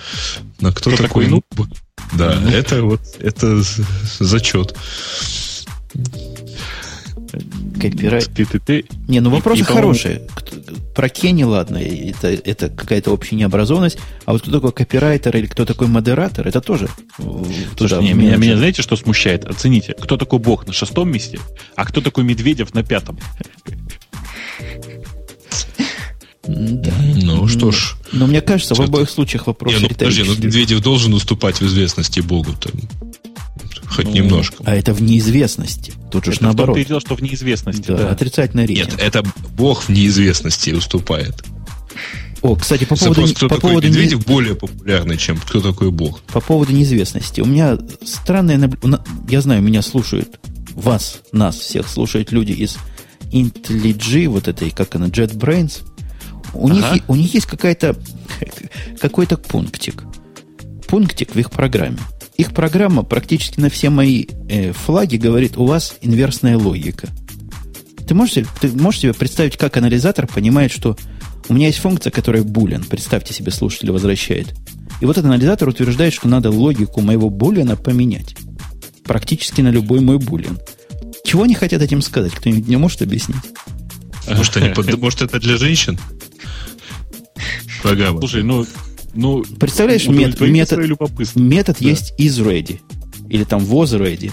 Но 0.60 0.72
кто, 0.72 0.92
кто 0.92 1.04
такой, 1.04 1.26
такой 1.26 1.44
ну? 1.58 1.68
Да, 2.14 2.38
ну? 2.40 2.50
это 2.50 2.84
вот 2.84 3.02
это 3.20 3.62
зачет. 4.20 4.76
Копирайт. 7.80 8.30
Ты, 8.34 8.46
ты, 8.46 8.60
ты. 8.60 8.86
Не, 9.08 9.20
ну 9.20 9.30
вопросы 9.30 9.62
и, 9.62 9.64
хорошие. 9.64 10.28
Про 10.96 11.10
Кенни, 11.10 11.44
ладно, 11.44 11.78
это, 11.78 12.28
это 12.30 12.70
какая-то 12.70 13.12
общая 13.12 13.36
необразованность. 13.36 13.98
А 14.26 14.34
вот 14.34 14.42
кто 14.42 14.52
такой 14.52 14.72
копирайтер 14.72 15.36
или 15.38 15.48
кто 15.48 15.66
такой 15.66 15.88
модератор, 15.88 16.48
это 16.48 16.62
тоже 16.62 16.90
туда 17.76 18.02
не, 18.02 18.14
меня, 18.14 18.38
меня 18.38 18.58
знаете, 18.58 18.82
что 18.82 18.96
смущает? 18.96 19.46
Оцените, 19.46 19.96
кто 20.00 20.18
такой 20.18 20.40
Бог 20.40 20.68
на 20.68 20.74
шестом 20.74 21.12
месте, 21.12 21.40
а 21.76 21.86
кто 21.86 22.02
такой 22.02 22.24
Медведев 22.24 22.74
на 22.74 22.84
пятом. 22.84 23.18
Да. 26.46 26.92
Ну 27.22 27.48
что 27.48 27.72
ж. 27.72 27.96
Но 28.12 28.28
мне 28.28 28.42
кажется, 28.42 28.76
в 28.76 28.82
обоих 28.82 29.10
случаях 29.10 29.48
вопрос 29.48 29.74
не, 29.74 29.80
ну, 29.80 29.88
подожди, 29.88 30.24
ну 30.24 30.36
Медведев 30.36 30.82
должен 30.82 31.14
уступать 31.14 31.62
в 31.62 31.66
известности 31.66 32.20
Богу-то. 32.20 32.70
Хоть 33.94 34.06
ну, 34.06 34.12
немножко. 34.12 34.64
А 34.66 34.76
это 34.76 34.94
в 34.94 35.02
неизвестности. 35.02 35.94
Тут 36.12 36.26
же 36.26 36.32
это 36.32 36.44
наоборот. 36.44 36.78
Ты 36.78 36.86
делал, 36.86 37.02
что 37.02 37.16
в 37.16 37.22
неизвестности. 37.22 37.88
Да, 37.88 37.98
да. 37.98 38.10
отрицательный 38.10 38.66
рейтинг. 38.66 38.92
Нет, 38.92 39.00
это 39.02 39.24
Бог 39.56 39.84
в 39.84 39.90
неизвестности 39.90 40.72
уступает. 40.72 41.44
О, 42.42 42.56
кстати, 42.56 42.84
по 42.84 42.96
поводу... 42.96 43.22
Вопрос, 43.22 43.38
кто 43.38 43.48
по 43.48 43.56
такой 43.56 43.70
поводу 43.70 43.88
Медведев 43.88 44.20
не... 44.20 44.26
более 44.26 44.56
популярный, 44.56 45.18
чем 45.18 45.38
кто 45.38 45.62
такой 45.62 45.92
Бог. 45.92 46.22
По 46.24 46.42
поводу 46.42 46.74
неизвестности. 46.74 47.40
У 47.40 47.46
меня 47.46 47.78
странное... 48.04 48.70
Я 49.30 49.42
знаю, 49.42 49.62
меня 49.62 49.82
слушают, 49.82 50.40
вас, 50.72 51.22
нас 51.32 51.58
всех 51.58 51.88
слушают 51.88 52.34
люди 52.34 52.52
из 52.52 52.78
IntelliJ, 53.32 54.28
вот 54.28 54.50
этой, 54.50 54.72
как 54.72 54.96
она, 54.96 55.08
JetBrains. 55.08 55.84
У, 56.54 56.70
ага. 56.70 56.94
них, 56.94 57.04
у 57.08 57.16
них 57.16 57.34
есть 57.34 57.46
какая-то 57.46 57.96
какой-то 59.00 59.38
пунктик. 59.38 60.04
Пунктик 60.88 61.36
в 61.36 61.40
их 61.40 61.50
программе. 61.50 61.98
Их 62.38 62.54
программа 62.54 63.04
практически 63.04 63.60
на 63.60 63.70
все 63.70 63.90
мои 63.90 64.26
э, 64.50 64.72
флаги 64.74 65.18
говорит, 65.18 65.58
у 65.58 65.66
вас 65.66 65.96
инверсная 66.02 66.58
логика. 66.58 67.10
Ты 68.08 68.16
можешь, 68.16 68.46
ты 68.60 68.70
можешь 68.70 69.02
себе 69.02 69.14
представить, 69.14 69.58
как 69.58 69.78
анализатор 69.78 70.28
понимает, 70.28 70.72
что 70.72 70.98
у 71.50 71.54
меня 71.54 71.68
есть 71.68 71.80
функция, 71.80 72.12
которая 72.12 72.44
булен, 72.44 72.84
представьте 72.84 73.34
себе, 73.34 73.52
слушатель 73.52 73.92
возвращает. 73.92 74.54
И 75.02 75.06
вот 75.06 75.18
этот 75.18 75.26
анализатор 75.26 75.68
утверждает, 75.68 76.14
что 76.14 76.28
надо 76.28 76.50
логику 76.50 77.02
моего 77.02 77.30
булена 77.30 77.76
поменять. 77.76 78.36
Практически 79.04 79.62
на 79.62 79.70
любой 79.70 80.00
мой 80.00 80.18
булен. 80.18 80.58
Чего 81.26 81.44
они 81.44 81.56
хотят 81.56 81.82
этим 81.82 82.02
сказать? 82.02 82.32
Кто-нибудь 82.32 82.68
не 82.68 82.78
может 82.78 83.02
объяснить? 83.02 83.38
Может, 84.28 84.58
они, 84.58 84.74
может 84.98 85.22
это 85.22 85.40
для 85.40 85.58
женщин? 85.58 86.00
Программа. 87.82 88.20
Слушай, 88.20 88.44
ну, 88.44 88.66
ну, 89.14 89.44
Представляешь, 89.60 90.08
мет, 90.08 90.40
метод, 90.40 90.80
метод 91.36 91.78
да. 91.80 91.90
есть 91.90 92.14
isReady, 92.20 92.80
или 93.30 93.44
там 93.44 93.62
wasReady, 93.62 94.32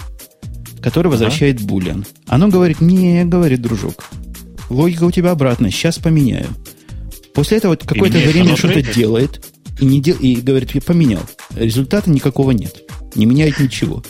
который 0.81 1.07
возвращает 1.07 1.57
ага. 1.57 1.65
boolean. 1.65 2.07
Оно 2.27 2.47
говорит, 2.47 2.81
не, 2.81 3.23
говорит 3.25 3.61
дружок, 3.61 4.05
логика 4.69 5.03
у 5.03 5.11
тебя 5.11 5.31
обратная, 5.31 5.71
сейчас 5.71 5.99
поменяю. 5.99 6.47
После 7.33 7.57
этого 7.57 7.75
какое-то 7.75 8.17
время 8.17 8.55
что-то 8.55 8.81
делает 8.81 9.45
и, 9.79 9.85
не 9.85 10.01
дел, 10.01 10.17
и 10.17 10.35
говорит, 10.35 10.71
я 10.71 10.81
поменял. 10.81 11.23
Результата 11.55 12.09
никакого 12.09 12.51
нет. 12.51 12.83
Не 13.15 13.25
меняет 13.25 13.59
ничего. 13.59 14.03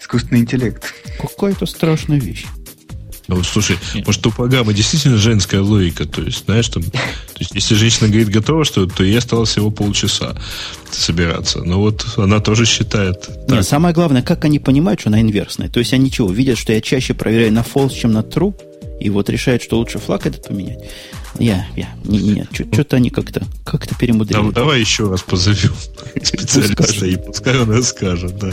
Искусственный 0.00 0.40
интеллект. 0.40 0.94
Какая-то 1.20 1.66
страшная 1.66 2.20
вещь. 2.20 2.46
Ну, 3.26 3.42
слушай, 3.42 3.78
может, 4.04 4.26
у 4.26 4.30
программы 4.30 4.74
действительно 4.74 5.16
женская 5.16 5.60
логика, 5.60 6.04
то 6.04 6.20
есть, 6.22 6.44
знаешь, 6.44 6.68
там, 6.68 6.82
то 6.82 6.98
есть, 7.38 7.54
если 7.54 7.74
женщина 7.74 8.08
говорит 8.08 8.28
готово, 8.28 8.64
что, 8.64 8.86
то 8.86 9.02
ей 9.02 9.16
осталось 9.16 9.50
всего 9.50 9.70
полчаса 9.70 10.36
собираться. 10.90 11.62
Но 11.62 11.80
вот 11.80 12.06
она 12.16 12.40
тоже 12.40 12.66
считает. 12.66 13.22
Так. 13.22 13.48
Нет, 13.48 13.66
самое 13.66 13.94
главное, 13.94 14.22
как 14.22 14.44
они 14.44 14.58
понимают, 14.58 15.00
что 15.00 15.08
она 15.08 15.20
инверсная. 15.20 15.68
То 15.68 15.80
есть 15.80 15.92
они 15.94 16.10
чего, 16.10 16.30
видят, 16.30 16.58
что 16.58 16.72
я 16.72 16.80
чаще 16.80 17.14
проверяю 17.14 17.52
на 17.52 17.60
false, 17.60 17.94
чем 17.94 18.12
на 18.12 18.20
true, 18.20 18.54
И 19.04 19.10
вот 19.10 19.28
решает, 19.28 19.62
что 19.62 19.76
лучше 19.76 19.98
флаг 19.98 20.26
этот 20.26 20.48
поменять. 20.48 20.78
Я, 21.38 21.66
я, 21.76 21.90
не, 22.04 22.20
нет, 22.20 22.48
что-то 22.52 22.96
они 22.96 23.10
как-то 23.10 23.42
как 23.62 23.86
перемудрили. 23.98 24.50
Давай 24.50 24.80
еще 24.80 25.10
раз 25.10 25.20
позовем 25.20 25.74
специалиста, 26.22 27.04
и 27.04 27.16
пускай 27.16 27.58
он 27.58 27.70
расскажет, 27.70 28.38
да. 28.38 28.50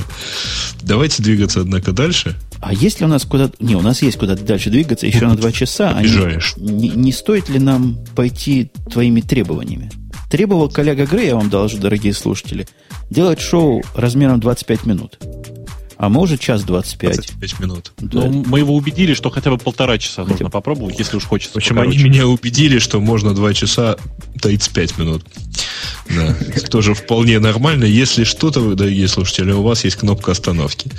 Давайте 0.81 1.23
двигаться, 1.23 1.61
однако, 1.61 1.93
дальше. 1.93 2.35
А 2.59 2.73
если 2.73 3.05
у 3.05 3.07
нас 3.07 3.23
куда 3.23 3.49
Не, 3.59 3.77
у 3.77 3.81
нас 3.81 4.01
есть 4.01 4.17
куда 4.17 4.35
дальше 4.35 4.69
двигаться 4.69 5.07
еще 5.07 5.25
на 5.25 5.37
два 5.37 5.53
часа. 5.53 5.93
А 5.95 6.03
не, 6.03 6.89
не 6.89 7.13
стоит 7.13 7.47
ли 7.47 7.57
нам 7.57 7.97
пойти 8.13 8.71
твоими 8.91 9.21
требованиями? 9.21 9.89
Требовал 10.29 10.69
коллега 10.69 11.05
Грей, 11.05 11.27
я 11.27 11.35
вам 11.37 11.49
доложу, 11.49 11.77
дорогие 11.77 12.13
слушатели, 12.13 12.67
делать 13.09 13.39
шоу 13.39 13.83
размером 13.95 14.41
25 14.41 14.85
минут. 14.85 15.17
А 16.01 16.09
мы 16.09 16.21
уже 16.21 16.39
час 16.39 16.63
25. 16.63 17.15
25 17.15 17.59
минут. 17.59 17.93
Да. 17.99 18.25
Ну, 18.25 18.43
мы 18.47 18.57
его 18.57 18.73
убедили, 18.73 19.13
что 19.13 19.29
хотя 19.29 19.51
бы 19.51 19.59
полтора 19.59 19.99
часа 19.99 20.23
хотя... 20.23 20.31
нужно 20.31 20.49
попробовать, 20.49 20.97
если 20.97 21.15
уж 21.17 21.25
хочется. 21.25 21.53
В 21.53 21.57
общем, 21.57 21.75
покороче. 21.75 21.99
они 21.99 22.09
меня 22.09 22.27
убедили, 22.27 22.79
что 22.79 22.99
можно 22.99 23.35
2 23.35 23.53
часа 23.53 23.97
35 24.41 24.97
минут. 24.97 25.23
Да. 26.09 26.35
Тоже 26.71 26.95
вполне 26.95 27.37
нормально. 27.37 27.83
Если 27.83 28.23
что-то, 28.23 28.61
вы, 28.61 28.73
дорогие 28.73 29.07
слушатели, 29.07 29.51
у 29.51 29.61
вас 29.61 29.83
есть 29.83 29.97
кнопка 29.97 30.31
остановки. 30.31 30.89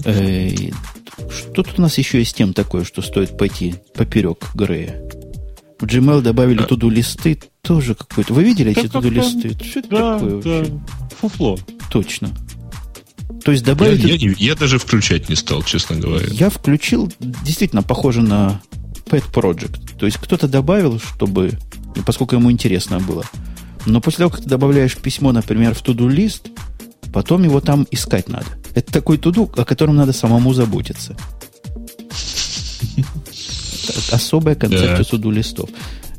Что 0.00 0.72
тут 1.52 1.78
у 1.78 1.82
нас 1.82 1.98
еще 1.98 2.20
есть 2.20 2.34
тем 2.34 2.54
такое, 2.54 2.84
что 2.84 3.02
стоит 3.02 3.36
пойти 3.36 3.74
поперек 3.94 4.48
Грея? 4.54 4.98
В 5.78 5.84
Gmail 5.84 6.22
добавили 6.22 6.62
туду 6.62 6.88
листы, 6.88 7.38
тоже 7.60 7.94
какой-то. 7.94 8.32
Вы 8.32 8.44
видели 8.44 8.72
эти 8.72 8.88
туду 8.88 9.10
листы? 9.10 9.54
Что 9.62 9.80
это 9.80 9.88
да, 9.90 10.14
такое 10.14 10.34
вообще? 10.36 10.80
Фуфло. 11.20 11.58
Точно. 11.90 12.30
То 13.44 13.52
есть 13.52 13.64
добавить... 13.64 14.02
Я, 14.02 14.14
я, 14.14 14.34
я 14.38 14.54
даже 14.54 14.78
включать 14.78 15.28
не 15.28 15.36
стал, 15.36 15.62
честно 15.62 15.96
говоря. 15.96 16.28
Я 16.30 16.50
включил, 16.50 17.12
действительно, 17.18 17.82
похоже 17.82 18.22
на 18.22 18.60
Pet 19.06 19.24
Project. 19.32 19.98
То 19.98 20.06
есть 20.06 20.18
кто-то 20.18 20.48
добавил, 20.48 21.00
чтобы... 21.00 21.58
Поскольку 22.06 22.36
ему 22.36 22.50
интересно 22.50 23.00
было. 23.00 23.24
Но 23.84 24.00
после 24.00 24.18
того, 24.18 24.30
как 24.30 24.40
ты 24.42 24.48
добавляешь 24.48 24.96
письмо, 24.96 25.32
например, 25.32 25.74
в 25.74 25.82
туду 25.82 26.08
лист, 26.08 26.48
потом 27.12 27.42
его 27.42 27.60
там 27.60 27.86
искать 27.90 28.28
надо. 28.28 28.46
Это 28.74 28.92
такой 28.92 29.18
туду, 29.18 29.50
о 29.56 29.64
котором 29.64 29.96
надо 29.96 30.12
самому 30.12 30.54
заботиться. 30.54 31.16
Особая 34.12 34.54
концепция 34.54 35.04
туду 35.04 35.30
листов. 35.30 35.68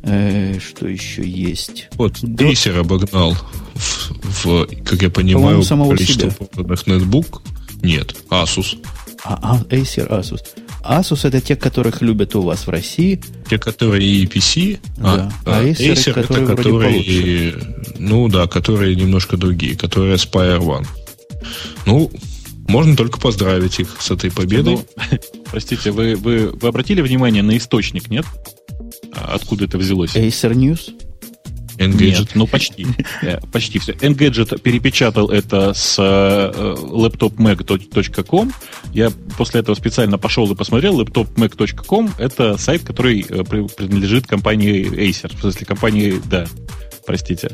Э, 0.03 0.59
что 0.59 0.87
еще 0.87 1.25
есть? 1.25 1.87
Вот, 1.93 2.17
Acer 2.23 2.77
обогнал 2.77 3.37
в, 3.73 4.45
в, 4.45 4.67
как 4.83 5.01
я 5.01 5.09
понимаю, 5.09 5.63
количество 5.63 6.29
проданных 6.29 6.87
нетбук. 6.87 7.41
Нет, 7.81 8.15
Asus. 8.29 8.77
А, 9.23 9.39
а, 9.41 9.63
Acer, 9.73 10.09
Asus. 10.09 10.41
Asus 10.83 11.25
это 11.25 11.39
те, 11.39 11.55
которых 11.55 12.01
любят 12.01 12.35
у 12.35 12.41
вас 12.41 12.67
в 12.67 12.69
России. 12.69 13.21
Те, 13.49 13.57
которые 13.57 14.05
и 14.05 14.25
PC, 14.25 14.79
да. 14.97 15.31
а, 15.45 15.59
а 15.59 15.63
Acer, 15.63 15.93
Acer 15.93 16.13
которые 16.13 16.43
это 16.43 16.55
которые, 16.55 17.53
ну 17.97 18.27
да, 18.27 18.47
которые 18.47 18.95
немножко 18.95 19.37
другие, 19.37 19.77
которые 19.77 20.15
Spire 20.15 20.59
One. 20.59 20.85
Ну, 21.85 22.11
можно 22.67 22.97
только 22.97 23.19
поздравить 23.19 23.79
их 23.79 23.95
с 23.99 24.11
этой 24.11 24.31
победой. 24.31 24.75
Ну, 24.75 24.85
простите, 25.51 25.91
вы, 25.91 26.15
вы, 26.17 26.49
вы 26.49 26.67
обратили 26.67 27.01
внимание 27.01 27.43
на 27.43 27.55
источник, 27.55 28.09
нет? 28.09 28.25
Откуда 29.15 29.65
это 29.65 29.77
взялось? 29.77 30.15
Acer 30.15 30.53
News? 30.53 30.93
Engadget. 31.77 32.19
Нет, 32.19 32.29
ну 32.35 32.47
почти. 32.47 32.87
Э, 33.21 33.39
почти 33.51 33.79
все. 33.79 33.93
Engadget 33.93 34.59
перепечатал 34.59 35.29
это 35.29 35.73
с 35.73 35.97
э, 35.97 36.51
laptopmac.com. 36.53 38.51
Я 38.91 39.11
после 39.37 39.61
этого 39.61 39.75
специально 39.75 40.17
пошел 40.17 40.51
и 40.51 40.55
посмотрел. 40.55 40.99
laptopmac.com 41.01 42.13
это 42.17 42.57
сайт, 42.57 42.83
который 42.83 43.21
э, 43.21 43.43
принадлежит 43.43 44.27
компании 44.27 44.85
Acer. 45.09 45.35
В 45.35 45.41
смысле, 45.41 45.65
компании, 45.65 46.21
да, 46.25 46.47
простите. 47.05 47.51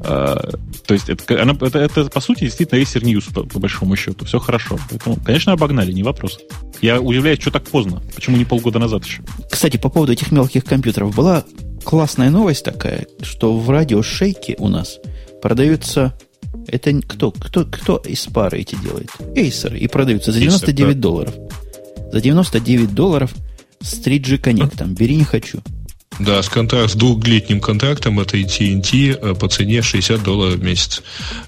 То 0.00 0.50
есть 0.90 1.08
это, 1.08 1.40
она, 1.40 1.56
это, 1.58 1.78
это, 1.78 2.04
по 2.10 2.20
сути, 2.20 2.40
действительно 2.40 2.80
Acer 2.80 3.00
News, 3.00 3.32
по, 3.32 3.44
по 3.44 3.58
большому 3.58 3.96
счету. 3.96 4.26
Все 4.26 4.38
хорошо. 4.38 4.78
Поэтому, 4.90 5.16
конечно, 5.16 5.52
обогнали, 5.52 5.92
не 5.92 6.02
вопрос. 6.02 6.40
Я 6.82 7.00
удивляюсь, 7.00 7.40
что 7.40 7.50
так 7.50 7.64
поздно. 7.64 8.02
Почему 8.14 8.36
не 8.36 8.44
полгода 8.44 8.78
назад 8.78 9.06
еще? 9.06 9.22
Кстати, 9.50 9.78
по 9.78 9.88
поводу 9.88 10.12
этих 10.12 10.30
мелких 10.32 10.64
компьютеров. 10.64 11.14
Была 11.14 11.44
классная 11.84 12.30
новость 12.30 12.64
такая, 12.64 13.06
что 13.22 13.56
в 13.56 13.70
радиошейке 13.70 14.56
у 14.58 14.68
нас 14.68 14.98
продаются... 15.40 16.14
Это 16.66 16.92
кто? 17.02 17.30
Кто, 17.30 17.64
кто 17.64 17.98
из 17.98 18.26
пары 18.26 18.60
эти 18.60 18.76
делает? 18.76 19.10
Acer. 19.36 19.76
И 19.78 19.86
продаются 19.86 20.32
за 20.32 20.40
99 20.40 20.80
Acer, 20.80 20.94
да. 20.94 21.00
долларов. 21.00 21.34
За 22.10 22.20
99 22.20 22.94
долларов 22.94 23.34
с 23.80 23.94
3G 24.00 24.38
коннектом. 24.38 24.94
Бери 24.94 25.16
не 25.16 25.24
хочу. 25.24 25.60
Да, 26.20 26.42
с, 26.42 26.48
контракт, 26.48 26.92
с 26.92 26.94
двухлетним 26.94 27.60
контрактом 27.60 28.20
это 28.20 28.36
TNT 28.36 29.18
э, 29.20 29.34
по 29.34 29.48
цене 29.48 29.82
60 29.82 30.22
долларов 30.22 30.54
в 30.54 30.62
месяц. 30.62 31.02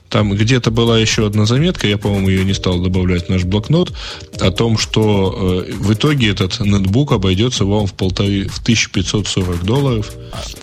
Там 0.08 0.34
где-то 0.34 0.70
была 0.70 0.98
еще 0.98 1.26
одна 1.26 1.46
заметка, 1.46 1.86
я, 1.86 1.98
по-моему, 1.98 2.28
ее 2.28 2.44
не 2.44 2.54
стал 2.54 2.80
добавлять 2.80 3.26
в 3.26 3.28
наш 3.28 3.44
блокнот, 3.44 3.92
о 4.40 4.50
том, 4.50 4.76
что 4.76 5.64
э, 5.66 5.72
в 5.72 5.92
итоге 5.92 6.30
этот 6.30 6.58
ноутбук 6.58 7.12
обойдется 7.12 7.64
вам 7.64 7.86
в, 7.86 7.94
полторы, 7.94 8.48
в 8.48 8.58
1540 8.60 9.64
долларов 9.64 10.12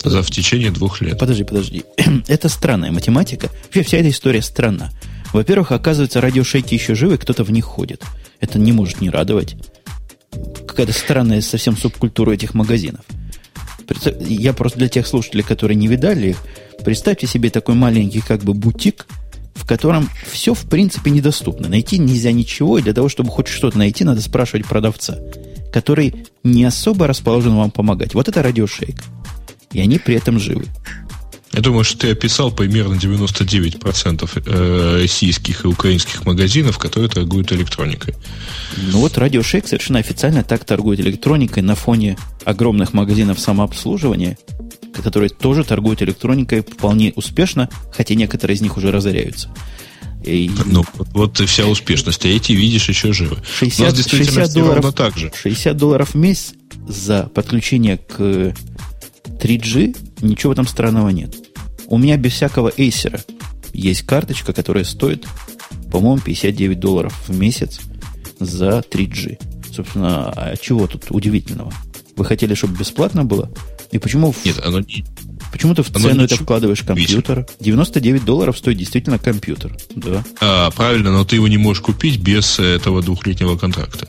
за 0.02 0.22
в 0.22 0.30
течение 0.30 0.70
двух 0.70 1.00
лет. 1.00 1.18
Подожди, 1.18 1.44
подожди. 1.44 1.84
это 2.28 2.48
странная 2.48 2.92
математика. 2.92 3.50
Вообще 3.64 3.82
вся 3.82 3.98
эта 3.98 4.10
история 4.10 4.42
странна. 4.42 4.92
Во-первых, 5.32 5.72
оказывается, 5.72 6.20
радиошейки 6.20 6.74
еще 6.74 6.94
живы, 6.94 7.16
кто-то 7.16 7.42
в 7.42 7.50
них 7.50 7.64
ходит. 7.64 8.02
Это 8.40 8.58
не 8.58 8.72
может 8.72 9.00
не 9.00 9.08
радовать. 9.08 9.56
Какая-то 10.66 10.92
странная 10.92 11.40
совсем 11.40 11.76
субкультура 11.76 12.32
этих 12.32 12.54
магазинов. 12.54 13.04
Я 14.20 14.52
просто 14.52 14.78
для 14.78 14.88
тех 14.88 15.06
слушателей, 15.06 15.44
которые 15.44 15.76
не 15.76 15.88
видали 15.88 16.28
их, 16.28 16.42
представьте 16.84 17.26
себе 17.26 17.50
такой 17.50 17.74
маленький 17.74 18.20
как 18.20 18.42
бы 18.42 18.54
бутик, 18.54 19.06
в 19.54 19.66
котором 19.66 20.08
все 20.30 20.54
в 20.54 20.64
принципе 20.68 21.10
недоступно. 21.10 21.68
Найти 21.68 21.98
нельзя 21.98 22.32
ничего, 22.32 22.78
и 22.78 22.82
для 22.82 22.92
того, 22.92 23.08
чтобы 23.08 23.30
хоть 23.30 23.48
что-то 23.48 23.78
найти, 23.78 24.04
надо 24.04 24.20
спрашивать 24.20 24.66
продавца, 24.66 25.18
который 25.72 26.26
не 26.42 26.64
особо 26.64 27.06
расположен 27.06 27.54
вам 27.56 27.70
помогать. 27.70 28.14
Вот 28.14 28.28
это 28.28 28.42
радиошейк. 28.42 29.02
И 29.72 29.80
они 29.80 29.98
при 29.98 30.14
этом 30.14 30.38
живы. 30.38 30.66
Я 31.54 31.60
думаю, 31.60 31.84
что 31.84 31.98
ты 31.98 32.10
описал 32.10 32.50
примерно 32.50 32.94
99% 32.94 34.28
э, 34.44 35.00
российских 35.02 35.64
и 35.64 35.68
украинских 35.68 36.24
магазинов, 36.26 36.78
которые 36.78 37.08
торгуют 37.08 37.52
электроникой. 37.52 38.14
Ну 38.76 38.98
вот 38.98 39.16
Radio 39.18 39.40
Shack 39.42 39.68
совершенно 39.68 40.00
официально 40.00 40.42
так 40.42 40.64
торгует 40.64 40.98
электроникой 40.98 41.62
на 41.62 41.76
фоне 41.76 42.18
огромных 42.44 42.92
магазинов 42.92 43.38
самообслуживания, 43.38 44.36
которые 44.92 45.30
тоже 45.30 45.62
торгуют 45.62 46.02
электроникой 46.02 46.62
вполне 46.62 47.12
успешно, 47.14 47.70
хотя 47.92 48.16
некоторые 48.16 48.56
из 48.56 48.60
них 48.60 48.76
уже 48.76 48.90
разоряются. 48.90 49.48
И... 50.24 50.50
Ну, 50.66 50.84
вот, 50.94 51.08
вот 51.12 51.40
и 51.40 51.46
вся 51.46 51.66
успешность. 51.66 52.24
А 52.24 52.28
эти, 52.28 52.50
видишь, 52.50 52.88
еще 52.88 53.12
живы. 53.12 53.36
60, 53.58 54.08
60 54.08 54.52
долларов, 54.54 54.92
так 54.92 55.16
же. 55.16 55.32
60 55.40 55.76
долларов 55.76 56.14
в 56.14 56.16
месяц 56.16 56.54
за 56.88 57.30
подключение 57.32 57.98
к 57.98 58.54
3G, 59.38 59.96
ничего 60.20 60.54
там 60.54 60.66
странного 60.66 61.10
нет. 61.10 61.34
У 61.86 61.98
меня 61.98 62.16
без 62.16 62.32
всякого 62.32 62.70
Acer 62.70 63.20
есть 63.72 64.02
карточка, 64.02 64.52
которая 64.52 64.84
стоит, 64.84 65.26
по-моему, 65.90 66.20
59 66.20 66.80
долларов 66.80 67.14
в 67.28 67.36
месяц 67.36 67.80
за 68.38 68.78
3G. 68.78 69.38
Собственно, 69.72 70.30
а 70.30 70.56
чего 70.56 70.86
тут 70.86 71.06
удивительного? 71.10 71.72
Вы 72.16 72.24
хотели, 72.24 72.54
чтобы 72.54 72.78
бесплатно 72.78 73.24
было? 73.24 73.50
И 73.90 73.98
почему... 73.98 74.34
Нет, 74.44 74.60
оно 74.64 74.80
не... 74.80 75.04
Почему 75.52 75.74
ты 75.74 75.82
в 75.82 75.90
цену 75.90 76.24
это 76.24 76.36
вкладываешь 76.36 76.82
компьютер? 76.82 77.46
99 77.60 78.24
долларов 78.24 78.58
стоит 78.58 78.76
действительно 78.76 79.18
компьютер. 79.18 79.76
Да. 79.94 80.24
А, 80.40 80.70
правильно, 80.72 81.12
но 81.12 81.24
ты 81.24 81.36
его 81.36 81.46
не 81.46 81.58
можешь 81.58 81.82
купить 81.82 82.18
без 82.18 82.58
этого 82.58 83.02
двухлетнего 83.02 83.56
контракта. 83.56 84.08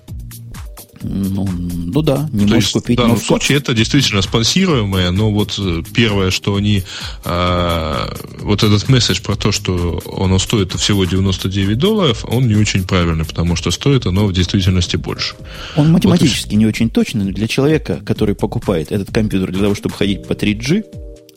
Ну, 1.08 1.48
ну 1.48 2.02
да, 2.02 2.28
не 2.32 2.46
То 2.46 2.56
можешь 2.56 2.64
есть, 2.64 2.74
купить. 2.74 2.98
В 2.98 3.02
данном 3.02 3.18
но... 3.18 3.22
случае 3.22 3.58
это 3.58 3.74
действительно 3.74 4.22
спонсируемое, 4.22 5.12
но 5.12 5.32
вот 5.32 5.56
э, 5.60 5.84
первое, 5.94 6.32
что 6.32 6.56
они 6.56 6.84
а, 7.24 8.14
вот 8.40 8.64
этот 8.64 8.90
месседж 8.90 9.22
про 9.22 9.36
то, 9.36 9.52
что 9.52 10.02
оно 10.20 10.40
стоит 10.40 10.74
всего 10.74 11.06
99 11.06 11.78
долларов, 11.78 12.26
он 12.28 12.48
не 12.48 12.56
очень 12.56 12.84
правильный, 12.86 13.26
потому 13.26 13.56
что 13.56 13.72
стоит 13.72 14.06
оно 14.06 14.26
в 14.26 14.34
действительности 14.34 14.98
больше. 14.98 15.36
Он 15.76 15.92
математически 15.92 16.52
вот 16.52 16.58
не 16.58 16.66
очень 16.66 16.90
точный, 16.90 17.26
но 17.26 17.32
для 17.32 17.48
человека, 17.48 18.02
который 18.06 18.36
покупает 18.36 18.92
этот 18.92 19.14
компьютер 19.14 19.52
для 19.52 19.62
того, 19.62 19.76
чтобы 19.76 19.96
ходить 19.96 20.28
по 20.28 20.34
3G, 20.34 20.84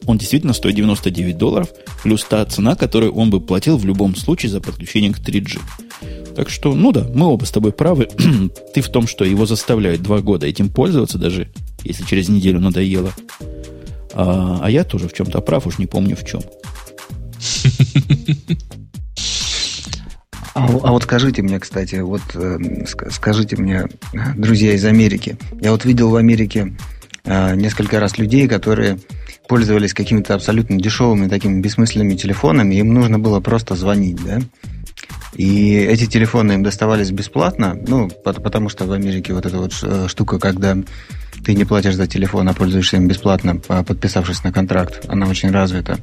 он 0.07 0.17
действительно 0.17 0.55
стоит 0.55 0.75
99 0.75 1.37
долларов, 1.37 1.69
плюс 2.03 2.25
та 2.25 2.45
цена, 2.47 2.77
которую 2.77 3.13
он 3.13 3.31
бы 3.31 3.41
платил 3.41 3.77
в 3.77 3.85
любом 3.85 4.17
случае 4.17 4.51
за 4.51 4.61
подключение 4.61 5.13
к 5.13 5.19
3G. 5.19 5.61
Так 6.39 6.51
что, 6.51 6.73
ну 6.73 6.93
да, 6.93 7.05
мы 7.13 7.27
оба 7.27 7.45
с 7.47 7.51
тобой 7.51 7.73
правы. 7.73 8.09
Ты 8.73 8.81
в 8.81 8.89
том, 8.91 9.09
что 9.09 9.25
его 9.25 9.45
заставляют 9.45 10.03
два 10.03 10.21
года 10.21 10.47
этим 10.47 10.71
пользоваться, 10.71 11.19
даже 11.19 11.49
если 11.83 12.05
через 12.05 12.29
неделю 12.29 12.61
надоело. 12.61 13.11
А, 14.15 14.61
а 14.63 14.71
я 14.71 14.85
тоже 14.85 15.09
в 15.09 15.13
чем-то 15.13 15.41
прав, 15.41 15.67
уж 15.67 15.79
не 15.79 15.87
помню 15.87 16.15
в 16.15 16.25
чем. 16.25 16.41
А, 20.55 20.65
а 20.65 20.93
вот 20.93 21.03
скажите 21.03 21.43
мне, 21.43 21.59
кстати, 21.59 21.97
вот 21.97 22.23
э, 22.35 22.87
скажите 23.11 23.57
мне, 23.57 23.87
друзья 24.37 24.75
из 24.75 24.85
Америки, 24.85 25.37
я 25.61 25.73
вот 25.73 25.85
видел 25.85 26.11
в 26.11 26.15
Америке 26.15 26.77
э, 27.25 27.57
несколько 27.57 27.99
раз 27.99 28.17
людей, 28.17 28.47
которые 28.47 29.01
пользовались 29.49 29.93
какими-то 29.93 30.35
абсолютно 30.35 30.77
дешевыми 30.77 31.29
такими 31.29 31.61
бессмысленными 31.61 32.15
телефонами, 32.15 32.77
им 32.77 32.95
нужно 32.95 33.19
было 33.19 33.41
просто 33.41 33.75
звонить, 33.75 34.25
да? 34.25 34.41
И 35.39 35.77
эти 35.77 36.07
телефоны 36.07 36.55
им 36.55 36.65
доставались 36.65 37.13
бесплатно, 37.13 37.79
ну, 37.87 38.11
потому 38.25 38.69
что 38.69 38.87
в 38.87 38.93
Америке 38.93 39.33
вот 39.33 39.47
эта 39.47 39.57
вот 39.57 39.73
э, 39.83 40.09
штука, 40.09 40.41
когда 40.41 40.77
ты 41.45 41.55
не 41.55 41.65
платишь 41.65 41.95
за 41.95 42.09
телефон, 42.09 42.49
а 42.49 42.55
пользуешься 42.55 42.97
им 42.97 43.07
бесплатно, 43.07 43.57
подписавшись 43.57 44.43
на 44.43 44.53
контракт, 44.53 45.07
она 45.07 45.29
очень 45.29 45.53
развита. 45.53 46.01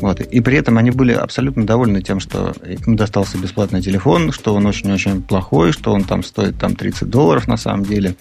Вот. 0.00 0.20
И 0.20 0.40
при 0.40 0.56
этом 0.56 0.76
они 0.76 0.90
были 0.90 1.12
абсолютно 1.12 1.64
довольны 1.64 2.02
тем, 2.02 2.18
что 2.18 2.52
им 2.66 2.96
достался 2.96 3.38
бесплатный 3.38 3.80
телефон, 3.80 4.32
что 4.32 4.52
он 4.52 4.66
очень-очень 4.66 5.22
плохой, 5.22 5.70
что 5.70 5.92
он 5.92 6.02
там 6.02 6.24
стоит 6.24 6.58
там 6.58 6.74
30 6.74 7.08
долларов 7.08 7.46
на 7.46 7.56
самом 7.56 7.84
деле. 7.84 8.16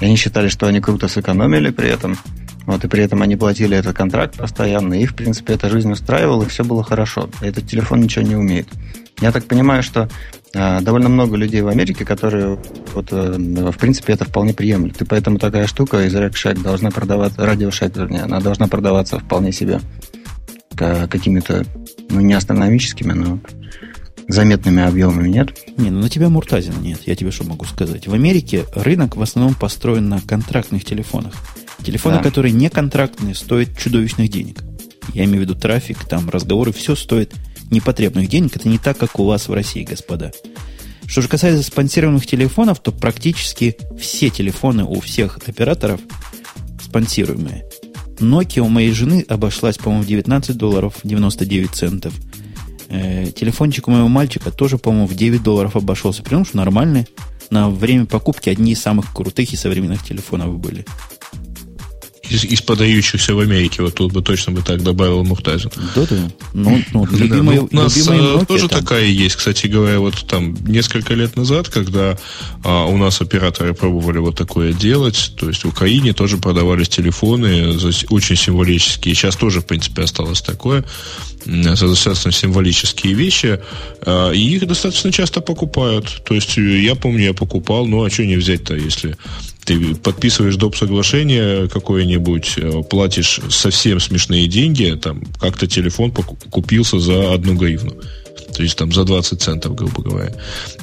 И 0.00 0.06
они 0.06 0.16
считали, 0.16 0.48
что 0.48 0.66
они 0.66 0.80
круто 0.80 1.06
сэкономили 1.06 1.68
при 1.68 1.90
этом. 1.90 2.16
Вот, 2.64 2.82
и 2.82 2.88
при 2.88 3.02
этом 3.02 3.20
они 3.20 3.36
платили 3.36 3.76
этот 3.76 3.94
контракт 3.94 4.38
постоянно. 4.38 4.94
И, 4.94 5.04
в 5.04 5.14
принципе, 5.14 5.52
эта 5.52 5.68
жизнь 5.68 5.92
устраивала, 5.92 6.44
и 6.44 6.48
все 6.48 6.64
было 6.64 6.82
хорошо. 6.82 7.28
Этот 7.42 7.66
телефон 7.66 8.00
ничего 8.00 8.24
не 8.24 8.36
умеет. 8.36 8.68
Я 9.22 9.30
так 9.30 9.44
понимаю, 9.44 9.84
что 9.84 10.08
э, 10.52 10.80
довольно 10.80 11.08
много 11.08 11.36
людей 11.36 11.60
в 11.60 11.68
Америке, 11.68 12.04
которые, 12.04 12.58
вот, 12.92 13.12
э, 13.12 13.36
в 13.70 13.78
принципе, 13.78 14.14
это 14.14 14.24
вполне 14.24 14.52
приемлют. 14.52 15.00
И 15.00 15.04
поэтому 15.04 15.38
такая 15.38 15.68
штука 15.68 16.04
из 16.04 16.12
Rack 16.12 16.32
Shack 16.32 16.60
должна 16.60 16.90
продаваться, 16.90 17.46
радио 17.46 17.68
Shack, 17.68 17.96
вернее, 17.96 18.22
она 18.22 18.40
должна 18.40 18.66
продаваться 18.66 19.20
вполне 19.20 19.52
себе 19.52 19.80
какими-то, 20.74 21.64
ну, 22.10 22.20
не 22.20 22.32
астрономическими, 22.32 23.12
но 23.12 23.38
заметными 24.26 24.82
объемами, 24.82 25.28
нет? 25.28 25.56
Не, 25.76 25.90
ну 25.90 26.00
на 26.00 26.08
тебя 26.08 26.28
Муртазина 26.28 26.78
нет, 26.80 27.02
я 27.06 27.14
тебе 27.14 27.30
что 27.30 27.44
могу 27.44 27.64
сказать. 27.64 28.08
В 28.08 28.14
Америке 28.14 28.64
рынок 28.74 29.16
в 29.16 29.22
основном 29.22 29.54
построен 29.54 30.08
на 30.08 30.20
контрактных 30.20 30.84
телефонах. 30.84 31.34
Телефоны, 31.84 32.16
да. 32.16 32.22
которые 32.24 32.50
не 32.50 32.68
контрактные, 32.68 33.36
стоят 33.36 33.78
чудовищных 33.78 34.28
денег. 34.28 34.64
Я 35.14 35.24
имею 35.26 35.38
в 35.38 35.42
виду 35.42 35.54
трафик, 35.54 36.04
там 36.06 36.28
разговоры, 36.28 36.72
все 36.72 36.96
стоит 36.96 37.32
непотребных 37.72 38.28
денег. 38.28 38.56
Это 38.56 38.68
не 38.68 38.78
так, 38.78 38.98
как 38.98 39.18
у 39.18 39.24
вас 39.24 39.48
в 39.48 39.52
России, 39.52 39.82
господа. 39.82 40.32
Что 41.06 41.22
же 41.22 41.28
касается 41.28 41.62
спонсируемых 41.62 42.26
телефонов, 42.26 42.80
то 42.80 42.92
практически 42.92 43.76
все 43.98 44.30
телефоны 44.30 44.84
у 44.84 45.00
всех 45.00 45.38
операторов 45.46 46.00
спонсируемые. 46.82 47.64
Nokia 48.18 48.60
у 48.60 48.68
моей 48.68 48.92
жены 48.92 49.24
обошлась, 49.28 49.78
по-моему, 49.78 50.04
в 50.04 50.06
19 50.06 50.56
долларов 50.56 51.00
99 51.02 51.70
центов. 51.70 52.14
Э, 52.88 53.30
телефончик 53.34 53.88
у 53.88 53.90
моего 53.90 54.08
мальчика 54.08 54.50
тоже, 54.50 54.78
по-моему, 54.78 55.06
в 55.06 55.14
9 55.14 55.42
долларов 55.42 55.76
обошелся. 55.76 56.22
Потому 56.22 56.44
что 56.44 56.58
нормальные. 56.58 57.06
На 57.50 57.68
время 57.68 58.06
покупки 58.06 58.48
одни 58.48 58.72
из 58.72 58.80
самых 58.80 59.12
крутых 59.12 59.52
и 59.52 59.56
современных 59.56 60.02
телефонов 60.04 60.58
были 60.58 60.86
из, 62.32 62.44
из 62.44 62.60
подающихся 62.62 63.34
в 63.34 63.40
Америке. 63.40 63.82
Вот 63.82 63.94
тут 63.94 64.12
бы 64.12 64.22
точно 64.22 64.52
бы 64.52 64.62
так 64.62 64.82
добавил 64.82 65.24
Мухтазин. 65.24 65.70
Да-да. 65.94 66.30
Ну, 66.52 66.82
ну, 66.92 67.06
любимые, 67.06 67.60
да, 67.60 67.66
ну, 67.70 67.80
у 67.80 67.82
нас 67.84 67.96
любимые 67.96 68.22
Nokia, 68.22 68.46
тоже 68.46 68.68
там. 68.68 68.80
такая 68.80 69.04
есть. 69.04 69.36
Кстати 69.36 69.66
говоря, 69.66 69.98
вот 69.98 70.26
там 70.26 70.54
несколько 70.66 71.14
лет 71.14 71.36
назад, 71.36 71.68
когда 71.68 72.18
а, 72.64 72.86
у 72.86 72.96
нас 72.96 73.20
операторы 73.20 73.74
пробовали 73.74 74.18
вот 74.18 74.36
такое 74.36 74.72
делать, 74.72 75.32
то 75.36 75.48
есть 75.48 75.64
в 75.64 75.68
Украине 75.68 76.12
тоже 76.12 76.38
продавались 76.38 76.88
телефоны 76.88 77.76
очень 78.08 78.36
символические. 78.36 79.14
Сейчас 79.14 79.36
тоже, 79.36 79.60
в 79.60 79.66
принципе, 79.66 80.02
осталось 80.02 80.40
такое 80.40 80.84
достаточно 81.44 82.32
символические 82.32 83.14
вещи, 83.14 83.60
а, 84.04 84.30
и 84.30 84.38
их 84.38 84.66
достаточно 84.66 85.12
часто 85.12 85.40
покупают. 85.40 86.22
То 86.24 86.34
есть 86.34 86.56
я 86.56 86.94
помню, 86.94 87.24
я 87.24 87.34
покупал, 87.34 87.86
ну 87.86 88.04
а 88.04 88.10
что 88.10 88.24
не 88.24 88.36
взять-то, 88.36 88.74
если 88.74 89.16
ты 89.64 89.94
подписываешь 89.94 90.56
доп. 90.56 90.76
соглашение 90.76 91.68
какое-нибудь, 91.68 92.54
э, 92.56 92.82
платишь 92.88 93.40
совсем 93.50 94.00
смешные 94.00 94.48
деньги, 94.48 94.98
там 95.00 95.22
как-то 95.40 95.66
телефон 95.66 96.10
купился 96.10 96.98
за 96.98 97.32
одну 97.32 97.54
гривну. 97.54 97.94
То 98.54 98.62
есть 98.62 98.76
там 98.76 98.92
за 98.92 99.04
20 99.04 99.40
центов, 99.40 99.74
грубо 99.74 100.02
говоря. 100.02 100.34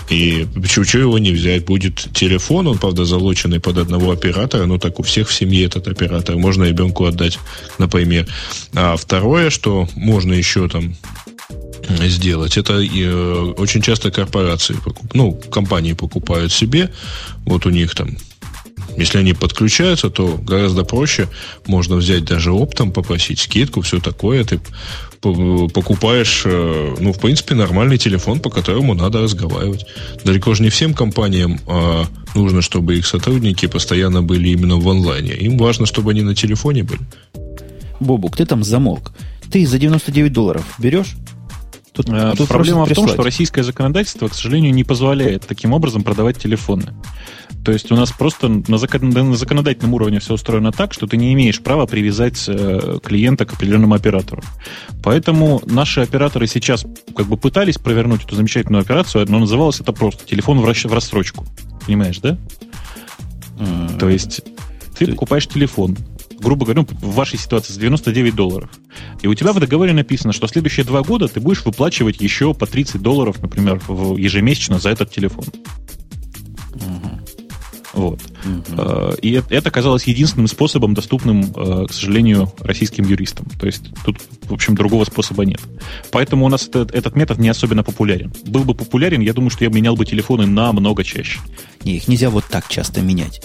И 0.10 0.47
почему 0.56 0.85
его 1.01 1.19
не 1.19 1.31
взять? 1.31 1.65
Будет 1.65 2.07
телефон, 2.14 2.68
он, 2.68 2.77
правда, 2.77 3.06
залоченный 3.06 3.60
под 3.60 3.77
одного 3.77 4.11
оператора, 4.11 4.65
но 4.65 4.80
так 4.80 4.99
у 4.99 5.03
всех 5.03 5.30
в 5.30 5.34
семье 5.34 5.65
этот 5.65 5.88
оператор. 5.88 6.35
Можно 6.38 6.64
ребенку 6.64 7.06
отдать, 7.06 7.38
например. 7.77 8.27
А 8.73 8.95
второе, 8.97 9.51
что 9.51 9.88
можно 9.95 10.34
еще 10.34 10.68
там 10.68 10.95
сделать. 12.07 12.57
Это 12.57 12.73
э, 12.73 13.53
очень 13.57 13.81
часто 13.81 14.11
корпорации, 14.11 14.77
ну, 15.14 15.34
компании 15.34 15.93
покупают 15.93 16.51
себе, 16.51 16.91
вот 17.45 17.65
у 17.65 17.69
них 17.69 17.95
там 17.95 18.18
если 18.99 19.19
они 19.19 19.34
подключаются, 19.34 20.09
то 20.09 20.38
гораздо 20.38 20.84
проще. 20.84 21.27
Можно 21.65 21.95
взять 21.95 22.26
даже 22.26 22.51
оптом, 22.51 22.91
попросить 22.91 23.39
скидку, 23.39 23.81
все 23.81 23.99
такое. 23.99 24.43
Ты 24.43 24.59
покупаешь, 25.21 26.43
э, 26.45 26.95
ну, 26.99 27.11
в 27.11 27.19
принципе, 27.19 27.55
нормальный 27.55 27.97
телефон, 27.97 28.39
по 28.39 28.49
которому 28.49 28.93
надо 28.93 29.21
разговаривать. 29.21 29.85
Далеко 30.23 30.53
же 30.53 30.63
не 30.63 30.69
всем 30.69 30.93
компаниям 30.93 31.59
а, 31.67 32.05
нужно, 32.35 32.61
чтобы 32.61 32.97
их 32.97 33.05
сотрудники 33.05 33.65
постоянно 33.67 34.21
были 34.21 34.49
именно 34.49 34.77
в 34.77 34.88
онлайне. 34.88 35.34
Им 35.34 35.57
важно, 35.57 35.85
чтобы 35.85 36.11
они 36.11 36.21
на 36.21 36.35
телефоне 36.35 36.84
были. 36.84 37.01
Бобук, 37.99 38.38
ты 38.38 38.45
там 38.45 38.63
замолк. 38.63 39.11
Ты 39.51 39.65
за 39.65 39.77
99 39.77 40.31
долларов 40.31 40.63
берешь? 40.77 41.15
Тут, 41.91 42.07
а, 42.09 42.34
тут 42.35 42.47
проблема 42.47 42.85
в 42.85 42.93
том, 42.93 43.07
что 43.07 43.21
российское 43.23 43.63
законодательство, 43.63 44.27
к 44.27 44.34
сожалению, 44.34 44.73
не 44.73 44.84
позволяет 44.84 45.45
таким 45.47 45.73
образом 45.73 46.03
продавать 46.03 46.38
телефоны. 46.38 46.93
То 47.64 47.73
есть 47.73 47.91
у 47.91 47.95
нас 47.95 48.11
просто 48.11 48.48
на, 48.48 48.77
закон, 48.77 49.10
на 49.10 49.36
законодательном 49.36 49.94
уровне 49.94 50.19
все 50.19 50.34
устроено 50.34 50.72
так, 50.72 50.94
что 50.94 51.07
ты 51.07 51.18
не 51.18 51.34
имеешь 51.34 51.61
права 51.61 51.86
привязать 51.86 52.45
э, 52.48 52.99
клиента 53.03 53.45
к 53.45 53.53
определенному 53.53 53.95
оператору. 53.95 54.41
Поэтому 55.03 55.61
наши 55.65 55.99
операторы 56.02 56.48
сейчас 56.48 56.86
как 57.15 57.27
бы 57.27 57.38
пытались 57.38 57.77
провернуть 57.77 58.23
эту 58.23 58.36
замечательную 58.36 58.81
операцию, 58.81 59.26
но 59.30 59.40
называлось 59.40 59.81
это 59.81 59.91
просто 59.91 60.26
телефон 60.26 60.61
в, 60.61 60.94
рассрочку. 60.94 61.45
Понимаешь, 61.86 62.19
да? 62.19 62.38
Mm-hmm. 63.57 63.99
То 63.99 64.10
есть 64.10 64.41
ты 64.98 65.07
покупаешь 65.07 65.48
телефон, 65.48 65.98
грубо 66.40 66.65
говоря, 66.65 66.81
ну, 66.81 66.98
в 67.07 67.14
вашей 67.15 67.38
ситуации 67.38 67.73
за 67.73 67.80
99 67.81 68.36
долларов. 68.36 68.69
И 69.22 69.27
у 69.27 69.34
тебя 69.34 69.53
в 69.53 69.60
договоре 69.60 69.94
написано, 69.94 70.34
что 70.34 70.48
следующие 70.48 70.86
два 70.86 71.02
года 71.02 71.27
ты 71.27 71.40
будешь 71.40 71.64
выплачивать 71.65 72.22
еще 72.22 72.53
по 72.53 72.65
30 72.65 73.02
долларов, 73.02 73.41
например, 73.41 73.81
ежемесячно 74.18 74.80
за 74.80 74.90
этот 74.90 75.11
телефон. 75.11 75.45
Вот. 77.99 78.21
Угу. 78.45 79.15
И 79.21 79.41
это 79.49 79.71
казалось 79.71 80.05
единственным 80.05 80.47
способом, 80.47 80.93
доступным, 80.93 81.51
э, 81.53 81.88
к 81.88 81.91
сожалению, 81.91 82.49
российским 82.59 83.03
юристам. 83.03 83.45
То 83.59 83.65
есть 83.65 83.84
тут, 84.05 84.17
в 84.43 84.53
общем, 84.53 84.76
другого 84.76 85.03
способа 85.03 85.43
нет. 85.43 85.59
Поэтому 86.11 86.45
у 86.45 86.49
нас 86.49 86.65
этот, 86.65 86.95
этот 86.95 87.17
метод 87.17 87.39
не 87.39 87.49
особенно 87.49 87.84
популярен. 87.84 88.31
Был 88.45 88.63
бы 88.63 88.73
популярен, 88.73 89.19
я 89.19 89.34
думаю, 89.34 89.49
что 89.49 89.65
я 89.65 89.69
менял 89.69 89.97
бы 89.97 90.05
телефоны 90.05 90.45
намного 90.45 91.03
чаще. 91.03 91.41
Не, 91.84 91.97
их 91.97 92.07
нельзя 92.07 92.30
вот 92.30 92.45
так 92.45 92.69
часто 92.69 93.01
менять. 93.01 93.41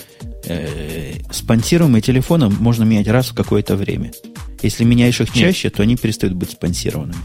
Э, 0.47 1.15
спонсируемые 1.33 2.01
телефоны 2.01 2.49
можно 2.49 2.85
менять 2.85 3.09
раз 3.09 3.31
в 3.31 3.35
какое-то 3.35 3.75
время. 3.75 4.13
Если 4.63 4.85
меняешь 4.85 5.21
их 5.21 5.33
чаще, 5.33 5.67
Нет. 5.67 5.75
то 5.75 5.83
они 5.83 5.97
перестают 5.97 6.37
быть 6.37 6.53
спонсированными. 6.53 7.19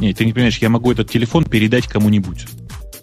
Нет, 0.00 0.16
ты 0.16 0.24
не 0.24 0.32
понимаешь, 0.32 0.58
я 0.58 0.70
могу 0.70 0.90
этот 0.90 1.08
телефон 1.08 1.44
передать 1.44 1.86
кому-нибудь. 1.86 2.46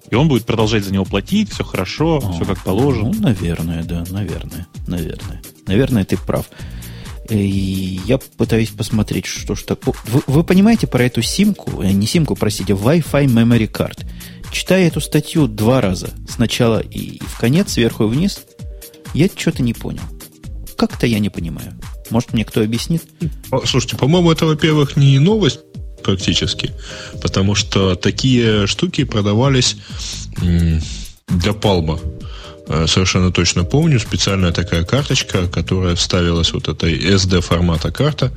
И 0.09 0.15
он 0.15 0.27
будет 0.27 0.45
продолжать 0.45 0.83
за 0.83 0.91
него 0.91 1.05
платить, 1.05 1.51
все 1.51 1.63
хорошо, 1.63 2.17
О, 2.17 2.31
все 2.33 2.45
как 2.45 2.63
положено. 2.63 3.11
Ну, 3.13 3.21
наверное, 3.21 3.83
да, 3.83 4.03
наверное, 4.09 4.67
наверное. 4.87 5.41
Наверное, 5.67 6.05
ты 6.05 6.17
прав. 6.17 6.47
И 7.29 8.01
я 8.05 8.17
пытаюсь 8.17 8.69
посмотреть, 8.69 9.27
что 9.27 9.53
ж 9.53 9.63
так. 9.63 9.85
Вы, 9.85 10.21
вы 10.25 10.43
понимаете 10.43 10.87
про 10.87 11.03
эту 11.03 11.21
симку, 11.21 11.83
э, 11.83 11.91
не 11.91 12.07
симку, 12.07 12.35
простите, 12.35 12.73
Wi-Fi 12.73 13.25
Memory 13.25 13.71
Card. 13.71 14.05
Читая 14.51 14.87
эту 14.87 14.99
статью 14.99 15.47
два 15.47 15.79
раза, 15.79 16.09
сначала 16.27 16.79
и 16.79 17.19
в 17.19 17.37
конец, 17.37 17.73
сверху 17.73 18.05
и 18.05 18.07
вниз, 18.07 18.41
я 19.13 19.29
что-то 19.33 19.61
не 19.61 19.73
понял. 19.73 20.01
Как-то 20.75 21.05
я 21.05 21.19
не 21.19 21.29
понимаю. 21.29 21.79
Может, 22.09 22.33
мне 22.33 22.45
кто 22.45 22.61
объяснит? 22.61 23.03
Слушайте, 23.65 23.95
по-моему, 23.95 24.31
это, 24.31 24.47
во-первых, 24.47 24.97
не 24.97 25.19
новость, 25.19 25.59
практически. 26.01 26.71
Потому 27.21 27.55
что 27.55 27.95
такие 27.95 28.67
штуки 28.67 29.03
продавались 29.03 29.77
для 31.27 31.53
Палма. 31.53 31.99
Э, 32.67 32.85
совершенно 32.87 33.31
точно 33.31 33.63
помню, 33.63 33.99
специальная 33.99 34.51
такая 34.51 34.83
карточка, 34.83 35.47
которая 35.47 35.95
вставилась 35.95 36.53
вот 36.53 36.67
этой 36.67 36.97
SD 36.97 37.41
формата 37.41 37.91
карта. 37.91 38.31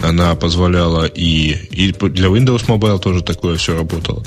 Она 0.00 0.34
позволяла 0.34 1.06
и, 1.06 1.56
и 1.70 1.92
для 1.92 2.28
Windows 2.28 2.66
Mobile 2.66 3.00
тоже 3.00 3.22
такое 3.22 3.56
все 3.56 3.74
работало. 3.74 4.24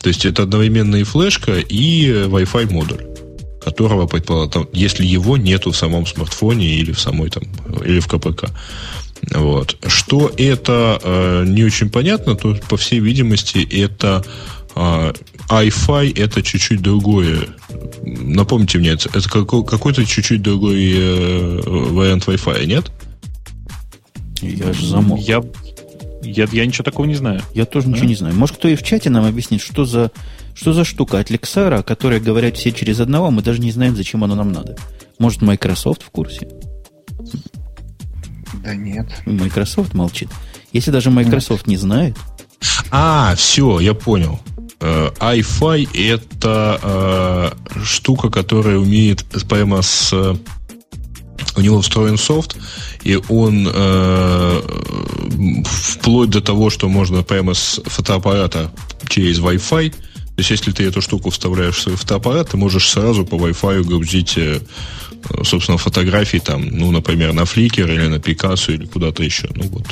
То 0.00 0.08
есть 0.08 0.24
это 0.24 0.44
одновременно 0.44 0.96
и 0.96 1.02
флешка, 1.02 1.58
и 1.58 2.08
Wi-Fi 2.08 2.72
модуль 2.72 3.10
которого, 3.62 4.06
предположим, 4.06 4.68
если 4.72 5.04
его 5.04 5.36
нету 5.36 5.70
в 5.70 5.76
самом 5.76 6.06
смартфоне 6.06 6.66
или 6.76 6.92
в 6.92 6.98
самой 6.98 7.28
там, 7.28 7.42
или 7.84 8.00
в 8.00 8.06
КПК. 8.08 8.48
Вот. 9.32 9.76
Что 9.86 10.32
это 10.36 11.00
э, 11.02 11.44
не 11.46 11.64
очень 11.64 11.90
понятно, 11.90 12.34
то, 12.36 12.56
по 12.68 12.76
всей 12.76 13.00
видимости, 13.00 13.58
это 13.58 14.24
э, 14.74 15.12
а 15.50 15.64
iFi 15.64 16.16
это 16.16 16.42
чуть-чуть 16.42 16.80
другое. 16.80 17.48
Напомните 18.04 18.78
мне, 18.78 18.90
это, 18.90 19.08
это 19.08 19.28
какой-то 19.28 20.04
чуть-чуть 20.04 20.42
другой 20.42 20.92
э, 20.94 21.60
вариант 21.66 22.28
Wi-Fi, 22.28 22.66
нет? 22.66 22.92
Я 24.40 24.72
же 24.72 24.86
замок. 24.86 25.18
Я, 25.20 25.42
я, 26.22 26.46
я 26.52 26.66
ничего 26.66 26.84
такого 26.84 27.06
не 27.06 27.16
знаю. 27.16 27.42
Я 27.52 27.66
тоже 27.66 27.88
ничего 27.88 28.06
не 28.06 28.14
знаю. 28.14 28.36
Может, 28.36 28.56
кто 28.56 28.68
и 28.68 28.76
в 28.76 28.82
чате 28.84 29.10
нам 29.10 29.24
объяснит, 29.24 29.60
что 29.60 29.84
за, 29.84 30.12
что 30.54 30.72
за 30.72 30.84
штука 30.84 31.18
от 31.18 31.30
Lexara, 31.30 31.80
о 31.80 31.82
которой 31.82 32.20
говорят 32.20 32.56
все 32.56 32.70
через 32.70 33.00
одного, 33.00 33.26
а 33.26 33.30
мы 33.30 33.42
даже 33.42 33.60
не 33.60 33.72
знаем, 33.72 33.96
зачем 33.96 34.22
оно 34.22 34.36
нам 34.36 34.52
надо. 34.52 34.76
Может, 35.18 35.42
Microsoft 35.42 36.04
в 36.04 36.10
курсе? 36.10 36.48
Да 38.62 38.74
нет. 38.74 39.06
Microsoft 39.26 39.94
молчит. 39.94 40.28
Если 40.72 40.90
даже 40.90 41.10
Microsoft 41.10 41.66
нет. 41.66 41.68
не 41.68 41.76
знает. 41.76 42.16
А, 42.90 43.34
все, 43.36 43.80
я 43.80 43.94
понял. 43.94 44.40
Uh, 44.80 45.14
iFi 45.18 45.88
это 45.94 46.80
uh, 46.82 47.84
штука, 47.84 48.30
которая 48.30 48.78
умеет 48.78 49.26
прямо 49.46 49.82
с 49.82 50.14
у 51.56 51.60
него 51.60 51.80
встроен 51.80 52.16
софт, 52.16 52.56
и 53.02 53.18
он 53.28 53.68
э, 53.72 54.62
вплоть 55.64 56.30
до 56.30 56.40
того, 56.40 56.70
что 56.70 56.88
можно 56.88 57.22
прямо 57.22 57.54
с 57.54 57.80
фотоаппарата 57.84 58.70
через 59.08 59.40
Wi-Fi, 59.40 59.90
то 59.90 59.96
есть 60.38 60.50
если 60.50 60.72
ты 60.72 60.84
эту 60.84 61.02
штуку 61.02 61.30
вставляешь 61.30 61.76
в 61.76 61.82
свой 61.82 61.96
фотоаппарат, 61.96 62.50
ты 62.50 62.56
можешь 62.56 62.88
сразу 62.88 63.26
по 63.26 63.34
Wi-Fi 63.34 63.82
грузить, 63.84 64.38
э, 64.38 64.60
собственно, 65.44 65.78
фотографии 65.78 66.38
там, 66.38 66.66
ну, 66.66 66.90
например, 66.90 67.32
на 67.32 67.42
Flickr 67.42 67.92
или 67.92 68.06
на 68.06 68.16
Picasso 68.16 68.74
или 68.74 68.86
куда-то 68.86 69.22
еще. 69.22 69.48
Ну 69.54 69.64
вот. 69.68 69.86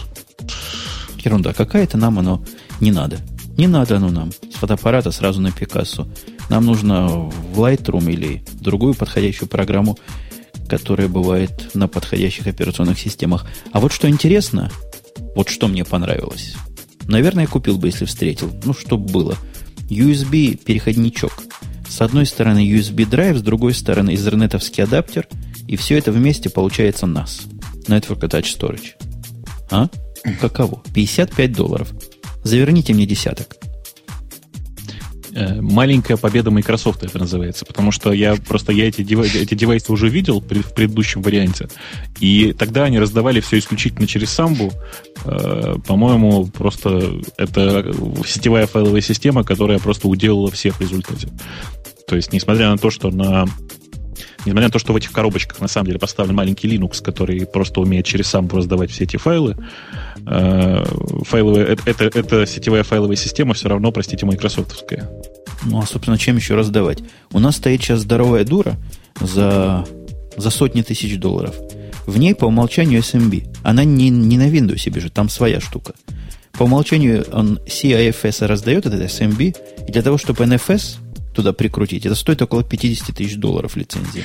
Ерунда 1.25 1.53
какая-то, 1.53 1.97
нам 1.97 2.19
оно 2.19 2.45
не 2.81 2.93
надо. 2.93 3.19
Не 3.57 3.67
надо 3.67 3.97
оно 3.97 4.11
нам 4.11 4.31
с 4.33 4.55
фотоаппарата 4.55 5.11
сразу 5.11 5.41
на 5.41 5.49
Picasso. 5.49 6.09
Нам 6.49 6.65
нужно 6.65 7.09
в 7.09 7.61
Lightroom 7.61 8.11
или 8.13 8.45
другую 8.61 8.95
подходящую 8.95 9.49
программу 9.49 9.99
которая 10.69 11.09
бывает 11.09 11.71
на 11.75 11.89
подходящих 11.89 12.47
операционных 12.47 12.99
системах. 12.99 13.47
А 13.73 13.81
вот 13.81 13.93
что 13.93 14.09
интересно, 14.09 14.71
вот 15.35 15.49
что 15.49 15.67
мне 15.67 15.85
понравилось. 15.85 16.55
Наверное, 17.07 17.47
купил 17.47 17.79
бы, 17.79 17.89
если 17.89 18.05
встретил. 18.05 18.53
Ну, 18.65 18.75
что 18.75 18.99
было. 18.99 19.37
USB 19.89 20.57
переходничок. 20.57 21.33
С 21.89 22.01
одной 22.01 22.27
стороны 22.27 22.69
USB 22.69 23.07
драйв, 23.07 23.39
с 23.39 23.43
другой 23.43 23.75
стороны 23.75 24.15
изернетовский 24.15 24.85
адаптер. 24.85 25.27
И 25.67 25.77
все 25.77 25.99
это 25.99 26.13
вместе 26.13 26.51
получается 26.51 27.07
NAS. 27.07 27.49
Network 27.87 28.21
Attached 28.21 28.59
Storage. 28.59 28.95
А? 29.71 29.89
Каково? 30.41 30.83
55 30.95 31.53
долларов. 31.53 31.93
Заверните 32.45 32.95
мне 32.95 33.07
десяток. 33.07 33.57
Э, 35.39 35.61
маленькая 35.61 36.17
победа 36.17 36.51
Microsoft 36.51 37.05
это 37.05 37.17
называется, 37.17 37.65
потому 37.65 37.93
что 37.93 38.13
я 38.13 38.35
просто 38.35 38.73
я 38.73 38.89
эти, 38.89 39.03
девайсы, 39.03 39.41
эти 39.41 39.55
девайсы 39.55 39.93
уже 39.93 40.09
видел 40.09 40.41
в 40.41 40.45
предыдущем 40.45 41.23
варианте, 41.23 41.69
и 42.19 42.53
тогда 42.59 42.85
они 42.85 42.99
раздавали 42.99 43.39
все 43.39 43.59
исключительно 43.59 44.09
через 44.09 44.31
самбу. 44.31 44.73
Э, 45.25 45.77
по-моему, 45.87 46.47
просто 46.47 47.21
это 47.37 47.95
сетевая 48.27 48.67
файловая 48.67 49.01
система, 49.01 49.45
которая 49.45 49.79
просто 49.79 50.09
уделала 50.09 50.51
всех 50.51 50.79
в 50.79 50.81
результате. 50.81 51.29
То 52.09 52.17
есть, 52.17 52.33
несмотря 52.33 52.71
на 52.71 52.79
то, 52.79 52.91
что 52.91 53.11
на 53.13 53.47
Несмотря 54.45 54.69
на 54.69 54.73
то, 54.73 54.79
что 54.79 54.93
в 54.93 54.97
этих 54.97 55.13
коробочках 55.13 55.61
на 55.61 55.69
самом 55.69 55.87
деле 55.89 55.99
поставлен 55.99 56.35
маленький 56.35 56.69
Linux, 56.69 57.03
который 57.03 57.45
просто 57.45 57.81
умеет 57.81 58.07
через 58.07 58.29
сам 58.29 58.49
раздавать 58.49 58.91
все 58.91 59.05
эти 59.05 59.17
файлы, 59.17 59.57
э, 60.27 60.85
файловые, 61.25 61.67
это, 61.67 61.83
это, 61.85 62.05
это 62.05 62.47
сетевая 62.47 62.85
файловая 62.85 63.17
система 63.17 63.55
все 63.55 63.69
равно, 63.69 63.91
простите, 63.91 64.25
майкрософтовская. 64.27 65.11
Ну, 65.65 65.81
а, 65.81 65.87
собственно, 65.87 66.19
чем 66.19 66.37
еще 66.37 66.55
раздавать? 66.55 66.99
У 67.33 67.39
нас 67.39 67.57
стоит 67.57 67.83
сейчас 67.83 68.01
здоровая 68.01 68.45
дура 68.45 68.77
за, 69.21 69.87
за 70.37 70.51
сотни 70.51 70.83
тысяч 70.83 71.19
долларов. 71.19 71.55
В 72.07 72.19
ней 72.19 72.35
по 72.35 72.47
умолчанию 72.47 73.01
SMB. 73.01 73.59
Она 73.63 73.85
не, 73.85 74.09
не 74.09 74.39
на 74.39 74.49
Windows 74.49 74.89
бежит, 74.91 75.13
там 75.13 75.29
своя 75.29 75.61
штука. 75.61 75.95
По 76.53 76.65
умолчанию 76.65 77.25
он 77.33 77.59
CIFS 77.67 78.47
раздает 78.47 78.87
этот 78.87 79.01
SMB, 79.03 79.57
и 79.87 79.93
для 79.93 80.03
того, 80.03 80.19
чтобы 80.19 80.45
NFS 80.45 80.99
туда 81.35 81.53
прикрутить. 81.53 82.07
Это 82.07 82.15
стоит 82.15 82.43
около 82.43 82.65
50 82.65 83.15
тысяч 83.17 83.37
долларов 83.37 83.77
лицензия. 83.77 84.25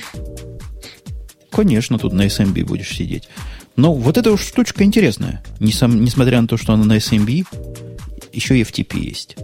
Конечно, 1.52 2.00
тут 2.00 2.14
на 2.14 2.26
SMB 2.26 2.66
будешь 2.66 2.90
сидеть. 2.90 3.30
Но 3.76 3.94
вот 3.94 4.18
эта 4.18 4.36
штучка 4.38 4.84
интересная. 4.84 5.44
Несом, 5.60 6.04
несмотря 6.04 6.42
на 6.42 6.48
то, 6.48 6.58
что 6.58 6.74
она 6.74 6.86
на 6.86 6.98
SMB, 6.98 7.46
еще 8.34 8.58
и 8.58 8.64
FTP 8.64 9.00
есть. 9.00 9.36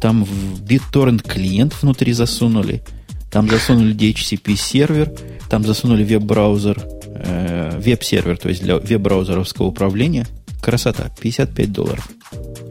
Там 0.00 0.24
в 0.24 0.62
BitTorrent 0.62 1.26
клиент 1.26 1.74
внутри 1.80 2.12
засунули. 2.12 2.82
Там 3.30 3.48
засунули 3.48 3.94
DHCP 3.94 4.56
сервер. 4.56 5.12
Там 5.48 5.64
засунули 5.64 6.04
веб-браузер. 6.04 6.80
Э, 7.06 7.78
веб-сервер, 7.78 8.36
то 8.38 8.48
есть 8.48 8.62
для 8.62 8.76
веб-браузеровского 8.78 9.66
управления. 9.66 10.26
Красота. 10.62 11.10
55 11.20 11.72
долларов. 11.72 12.08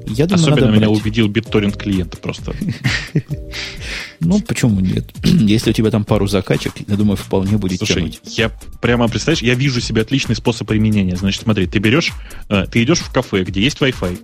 Я 0.07 0.27
думаю, 0.27 0.51
Особенно 0.51 0.69
меня 0.71 0.87
брать. 0.87 1.01
убедил 1.01 1.29
BitTorrent 1.29 1.77
клиент 1.77 2.19
просто. 2.19 2.53
Ну, 4.21 4.39
почему 4.39 4.79
нет? 4.79 5.05
Если 5.23 5.71
у 5.71 5.73
тебя 5.73 5.91
там 5.91 6.05
пару 6.05 6.25
закачек, 6.25 6.73
я 6.87 6.95
думаю, 6.95 7.17
вполне 7.17 7.57
будет 7.57 7.79
Слушай, 7.79 7.95
тянуть. 7.95 8.19
я 8.37 8.49
прямо, 8.81 9.09
представляешь, 9.09 9.43
я 9.43 9.55
вижу 9.55 9.81
себе 9.81 10.01
отличный 10.01 10.35
способ 10.35 10.67
применения. 10.67 11.17
Значит, 11.17 11.43
смотри, 11.43 11.67
ты 11.67 11.79
берешь, 11.79 12.13
э, 12.49 12.65
ты 12.71 12.81
идешь 12.81 12.99
в 12.99 13.11
кафе, 13.11 13.43
где 13.43 13.61
есть 13.61 13.77
Wi-Fi, 13.79 14.19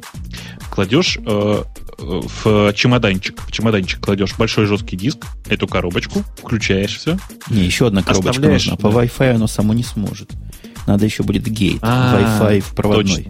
кладешь 0.71 1.17
э, 1.23 1.63
в 2.01 2.73
чемоданчик, 2.73 3.41
в 3.41 3.51
чемоданчик 3.51 3.99
кладешь 3.99 4.35
большой 4.37 4.65
жесткий 4.65 4.97
диск, 4.97 5.25
эту 5.47 5.67
коробочку, 5.67 6.23
включаешь 6.37 6.97
все. 6.97 7.17
Не, 7.49 7.63
еще 7.63 7.87
одна 7.87 8.03
коробочка 8.03 8.41
нужна. 8.41 8.75
По 8.75 8.87
Wi-Fi 8.87 9.35
оно 9.35 9.47
само 9.47 9.73
не 9.73 9.83
сможет. 9.83 10.31
Надо 10.87 11.05
еще 11.05 11.23
будет 11.23 11.43
гейт, 11.43 11.79
а, 11.81 12.39
Wi-Fi 12.41 12.61
в 12.61 12.75
проводной. 12.75 13.27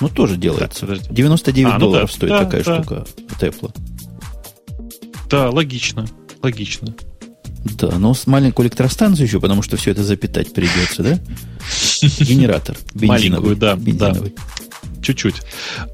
Ну, 0.00 0.08
тоже 0.08 0.36
делается. 0.36 0.86
Так, 0.86 1.00
99 1.10 1.70
а, 1.70 1.74
ну 1.74 1.80
долларов 1.80 2.10
да, 2.10 2.16
стоит 2.16 2.30
да, 2.30 2.44
такая 2.44 2.64
да. 2.64 2.74
штука 2.74 3.06
от 3.30 3.42
Apple. 3.42 3.74
Да, 5.30 5.50
логично. 5.50 6.06
Логично. 6.42 6.94
Да, 7.78 7.98
но 7.98 8.14
с 8.14 8.26
маленькую 8.26 8.66
электростанцию 8.66 9.26
еще, 9.26 9.40
потому 9.40 9.62
что 9.62 9.76
все 9.76 9.90
это 9.90 10.04
запитать 10.04 10.52
придется, 10.52 11.02
да? 11.02 11.18
Генератор 12.24 12.76
бензиновый. 12.94 13.08
Маленькую, 13.08 13.56
да, 13.56 13.74
бензиновый. 13.74 14.34
да. 14.36 14.42
Чуть-чуть. 15.06 15.42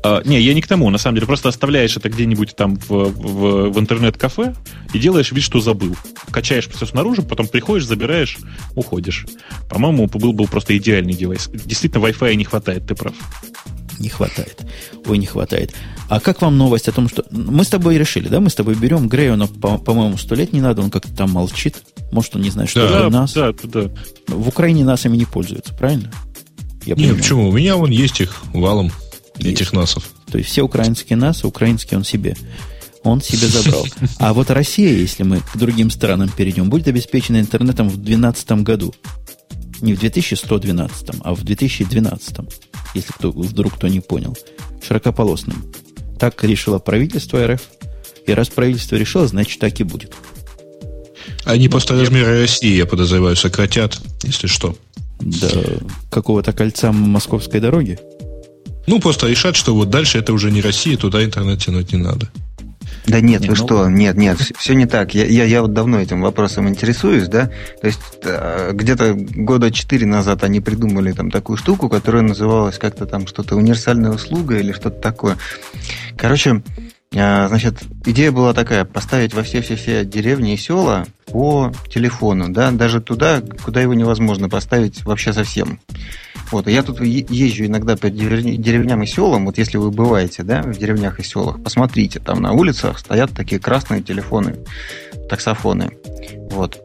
А, 0.03 0.23
не, 0.25 0.41
я 0.41 0.55
не 0.55 0.63
к 0.63 0.67
тому. 0.67 0.89
На 0.89 0.97
самом 0.97 1.17
деле, 1.17 1.27
просто 1.27 1.51
оставляешь 1.51 1.99
это 1.99 2.09
где-нибудь 2.09 2.57
там 2.57 2.77
в, 2.77 2.89
в, 2.89 3.71
в 3.71 3.79
интернет-кафе 3.79 4.55
и 4.95 4.99
делаешь 4.99 5.33
вид, 5.33 5.45
что 5.45 5.61
забыл. 5.61 5.95
Качаешь 6.31 6.67
все 6.67 6.87
снаружи, 6.87 7.21
потом 7.21 7.47
приходишь, 7.47 7.87
забираешь, 7.87 8.39
уходишь. 8.75 9.27
По-моему, 9.69 10.07
был 10.07 10.33
был 10.33 10.49
просто 10.49 10.75
идеальный 10.79 11.13
девайс. 11.13 11.51
Действительно, 11.53 12.03
Wi-Fi 12.07 12.35
не 12.37 12.45
хватает, 12.45 12.87
ты 12.87 12.95
прав 12.95 13.15
не 13.99 14.09
хватает. 14.09 14.61
Ой, 15.07 15.19
не 15.19 15.27
хватает. 15.27 15.75
А 16.09 16.19
как 16.19 16.43
вам 16.43 16.59
новость 16.59 16.89
о 16.89 16.93
том, 16.93 17.09
что... 17.09 17.25
Мы 17.31 17.65
с 17.65 17.69
тобой 17.69 17.97
решили, 17.97 18.29
да? 18.29 18.41
Мы 18.41 18.51
с 18.51 18.55
тобой 18.55 18.75
берем 18.75 19.09
Грею, 19.09 19.37
но, 19.37 19.47
по-моему, 19.47 20.17
сто 20.17 20.35
лет 20.35 20.53
не 20.53 20.61
надо, 20.61 20.83
он 20.83 20.91
как-то 20.91 21.15
там 21.15 21.31
молчит. 21.31 21.77
Может, 22.11 22.37
он 22.37 22.43
не 22.43 22.51
знает, 22.51 22.69
что 22.69 22.89
да, 22.89 22.99
это 22.99 23.11
нас. 23.11 23.33
Да, 23.33 23.53
да. 23.63 23.91
В 24.27 24.49
Украине 24.49 24.85
насами 24.85 25.17
не 25.17 25.25
пользуются, 25.25 25.75
правильно? 25.75 26.11
Я 26.85 26.97
не, 26.97 27.15
почему? 27.15 27.49
У 27.49 27.53
меня 27.53 27.77
вон 27.77 27.91
есть 27.91 28.21
их 28.21 28.43
валом. 28.53 28.91
Этих 29.39 29.73
насов. 29.73 30.09
То 30.31 30.39
есть 30.39 30.51
все 30.51 30.63
украинские 30.63 31.17
насы, 31.17 31.47
украинские 31.47 31.99
он 31.99 32.05
себе. 32.05 32.37
Он 33.03 33.21
себе 33.21 33.49
забрал. 33.49 33.87
А 34.19 34.33
вот 34.33 34.51
Россия, 34.51 34.93
если 34.93 35.25
мы 35.25 35.41
к 35.41 35.57
другим 35.57 35.91
странам 35.91 36.29
перейдем, 36.29 36.71
будет 36.71 36.89
обеспечена 36.89 37.41
интернетом 37.41 37.89
в 37.89 37.97
2012 37.97 38.53
году. 38.63 38.95
Не 39.81 39.95
в 39.95 39.99
2112, 39.99 41.09
а 41.23 41.35
в 41.35 41.43
2012 41.43 42.37
если 42.95 43.13
кто, 43.13 43.31
вдруг 43.31 43.75
кто 43.75 43.89
не 43.89 44.01
понял, 44.01 44.37
широкополосным. 44.87 45.73
Так 46.19 46.43
решило 46.45 46.79
правительство 46.79 47.47
РФ. 47.47 47.61
И 48.27 48.33
раз 48.33 48.49
правительство 48.49 48.97
решило, 48.97 49.27
значит 49.27 49.59
так 49.59 49.81
и 49.81 49.85
будет. 49.85 50.13
Они 51.45 51.69
просто 51.69 51.99
размеры 51.99 52.41
России, 52.41 52.77
я 52.77 52.87
подозреваю, 52.87 53.35
сократят, 53.37 54.01
если 54.23 54.47
что. 54.47 54.77
До 55.19 55.81
какого-то 56.11 56.53
кольца 56.53 56.93
московской 56.93 57.61
дороги? 57.61 57.99
Ну, 58.87 59.01
просто 59.01 59.29
решат, 59.29 59.57
что 59.57 59.75
вот 59.75 59.91
дальше 59.91 60.19
это 60.19 60.33
уже 60.33 60.51
не 60.51 60.61
Россия, 60.61 60.97
туда 60.97 61.25
интернет 61.25 61.61
тянуть 61.61 61.93
не 61.93 61.99
надо. 61.99 62.29
Да 63.07 63.21
нет, 63.21 63.43
не, 63.43 63.49
вы 63.49 63.57
ну... 63.59 63.65
что, 63.65 63.89
нет, 63.89 64.17
нет, 64.17 64.39
все 64.39 64.75
не 64.75 64.87
так. 64.87 65.15
Я, 65.15 65.25
я, 65.25 65.45
я 65.45 65.63
вот 65.63 65.73
давно 65.73 66.01
этим 66.01 66.21
вопросом 66.21 66.69
интересуюсь, 66.69 67.27
да. 67.27 67.51
То 67.81 67.89
есть 67.89 68.01
э, 68.23 68.71
где-то 68.73 69.15
года 69.15 69.73
четыре 69.73 70.07
назад 70.07 70.45
они 70.45 70.61
придумали 70.61 71.13
там 71.13 71.31
такую 71.31 71.57
штуку, 71.57 71.89
которая 71.89 72.23
называлась 72.23 72.79
как-то 72.79 73.07
там 73.07 73.27
что-то 73.27 73.57
универсальная 73.57 74.13
услуга 74.13 74.59
или 74.59 74.73
что-то 74.73 75.01
такое. 75.01 75.37
Короче, 76.17 76.63
А, 77.15 77.49
значит, 77.49 77.75
идея 78.07 78.33
была 78.33 78.55
такая, 78.55 78.85
поставить 78.85 79.35
во 79.35 79.43
все-все-все 79.43 80.05
деревни 80.05 80.55
и 80.55 80.57
села 80.57 81.07
по 81.27 81.73
телефону, 81.91 82.49
да, 82.49 82.71
даже 82.71 83.01
туда, 83.01 83.43
куда 83.65 83.83
его 83.83 83.95
невозможно 83.95 84.49
поставить 84.49 85.05
вообще 85.05 85.33
совсем. 85.33 85.79
Вот, 86.53 86.69
я 86.69 86.83
тут 86.83 87.01
езжу 87.01 87.65
иногда 87.65 87.97
по 87.97 88.11
деревням 88.11 89.03
и 89.03 89.07
селам, 89.07 89.47
вот 89.47 89.57
если 89.57 89.79
вы 89.79 89.91
бываете, 89.91 90.43
да, 90.43 90.61
в 90.61 90.77
деревнях 90.77 91.19
и 91.19 91.23
селах, 91.23 91.63
посмотрите, 91.63 92.21
там 92.21 92.43
на 92.43 92.53
улицах 92.53 92.99
стоят 92.99 93.33
такие 93.33 93.59
красные 93.59 94.03
телефоны, 94.03 94.59
таксофоны, 95.31 95.91
вот. 96.51 96.79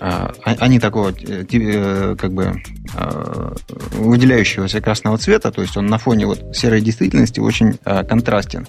А, 0.00 0.32
а, 0.46 0.56
они 0.60 0.80
такого, 0.80 1.10
э, 1.10 1.44
э, 1.52 2.16
как 2.18 2.32
бы, 2.32 2.62
а, 2.94 3.54
выделяющегося 3.92 4.80
красного 4.80 5.18
цвета, 5.18 5.52
то 5.52 5.60
есть 5.60 5.76
он 5.76 5.88
на 5.88 5.98
фоне 5.98 6.24
вот 6.24 6.56
серой 6.56 6.80
действительности 6.80 7.40
очень 7.40 7.74
контрастен. 7.84 8.66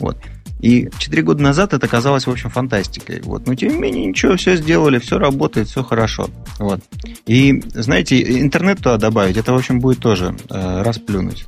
Вот. 0.00 0.16
И 0.60 0.88
4 0.98 1.22
года 1.22 1.42
назад 1.42 1.74
это 1.74 1.86
казалось, 1.86 2.26
в 2.26 2.30
общем, 2.30 2.50
фантастикой. 2.50 3.20
Вот. 3.22 3.46
Но, 3.46 3.54
тем 3.54 3.72
не 3.72 3.78
менее, 3.78 4.06
ничего, 4.06 4.36
все 4.36 4.56
сделали, 4.56 4.98
все 4.98 5.18
работает, 5.18 5.68
все 5.68 5.82
хорошо. 5.82 6.30
Вот. 6.58 6.80
И, 7.26 7.62
знаете, 7.74 8.40
интернет 8.40 8.78
туда 8.78 8.96
добавить, 8.96 9.36
это, 9.36 9.52
в 9.52 9.56
общем, 9.56 9.80
будет 9.80 9.98
тоже 9.98 10.34
э, 10.48 10.82
расплюнуть. 10.82 11.46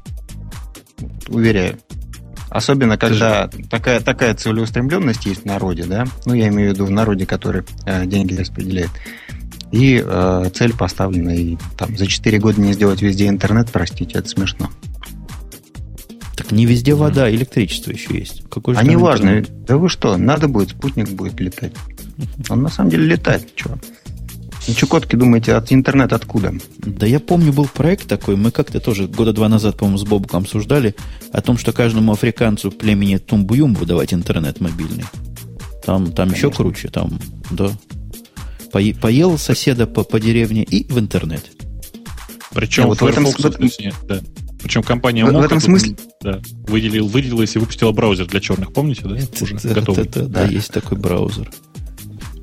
Уверяю. 1.28 1.78
Особенно, 2.50 2.96
когда 2.96 3.50
такая, 3.70 4.00
такая 4.00 4.34
целеустремленность 4.34 5.26
есть 5.26 5.42
в 5.42 5.44
народе, 5.44 5.84
да, 5.84 6.06
ну, 6.24 6.32
я 6.32 6.48
имею 6.48 6.70
в 6.70 6.74
виду 6.74 6.86
в 6.86 6.90
народе, 6.90 7.26
который 7.26 7.62
э, 7.84 8.06
деньги 8.06 8.34
распределяет, 8.34 8.90
и 9.70 10.02
э, 10.04 10.50
цель 10.54 10.74
поставлена, 10.74 11.36
и 11.36 11.58
там 11.76 11.96
за 11.96 12.06
4 12.06 12.38
года 12.38 12.60
не 12.60 12.72
сделать 12.72 13.02
везде 13.02 13.28
интернет, 13.28 13.68
простите, 13.70 14.18
это 14.18 14.28
смешно. 14.28 14.70
Так 16.38 16.52
не 16.52 16.66
везде 16.66 16.94
вода, 16.94 17.28
электричество 17.28 17.90
еще 17.90 18.16
есть. 18.16 18.44
Какой 18.48 18.74
же 18.74 18.80
а 18.80 18.84
не 18.84 18.94
важно. 18.94 19.44
Да 19.66 19.76
вы 19.76 19.88
что, 19.88 20.16
надо 20.16 20.46
будет, 20.46 20.70
спутник 20.70 21.08
будет 21.08 21.40
летать. 21.40 21.72
Он 22.48 22.62
на 22.62 22.68
самом 22.68 22.90
деле 22.90 23.06
летает. 23.06 23.56
Чего? 23.56 23.76
Ну, 24.68 24.74
Чукотки, 24.74 25.16
думаете, 25.16 25.54
от 25.54 25.72
интернета 25.72 26.14
откуда? 26.14 26.54
Да 26.78 27.06
я 27.06 27.18
помню, 27.18 27.52
был 27.52 27.66
проект 27.66 28.06
такой, 28.06 28.36
мы 28.36 28.52
как-то 28.52 28.78
тоже 28.78 29.08
года 29.08 29.32
два 29.32 29.48
назад, 29.48 29.78
по-моему, 29.78 29.98
с 29.98 30.04
Бобуком 30.04 30.42
обсуждали 30.42 30.94
о 31.32 31.40
том, 31.40 31.58
что 31.58 31.72
каждому 31.72 32.12
африканцу 32.12 32.70
племени 32.70 33.16
Тумбуюмбу 33.16 33.84
давать 33.84 34.14
интернет 34.14 34.60
мобильный. 34.60 35.06
Там, 35.84 36.12
там 36.12 36.30
еще 36.30 36.52
круче, 36.52 36.88
там, 36.88 37.18
да. 37.50 37.70
По, 38.70 38.80
поел 39.00 39.38
соседа 39.38 39.88
по, 39.88 40.04
по 40.04 40.20
деревне 40.20 40.62
и 40.62 40.84
в 40.84 41.00
интернет. 41.00 41.44
Причем 42.52 42.86
вот 42.86 43.00
в 43.00 43.06
этом, 43.06 43.24
в 43.24 43.44
этом... 43.44 43.68
да. 44.06 44.20
Причем 44.62 44.82
компания 44.82 45.24
в, 45.24 45.32
в 45.32 45.40
этом 45.40 45.60
смысле 45.60 45.96
да, 46.20 46.40
выделил, 46.66 47.06
выделилась 47.06 47.54
и 47.56 47.58
выпустила 47.58 47.92
браузер 47.92 48.26
для 48.26 48.40
черных, 48.40 48.72
помните, 48.72 49.02
да? 49.04 49.16
Это, 49.16 49.44
Уже 49.44 49.56
это, 49.56 49.68
готовый. 49.68 50.04
Это, 50.04 50.22
да, 50.24 50.44
да, 50.44 50.50
есть 50.50 50.72
такой 50.72 50.98
браузер. 50.98 51.50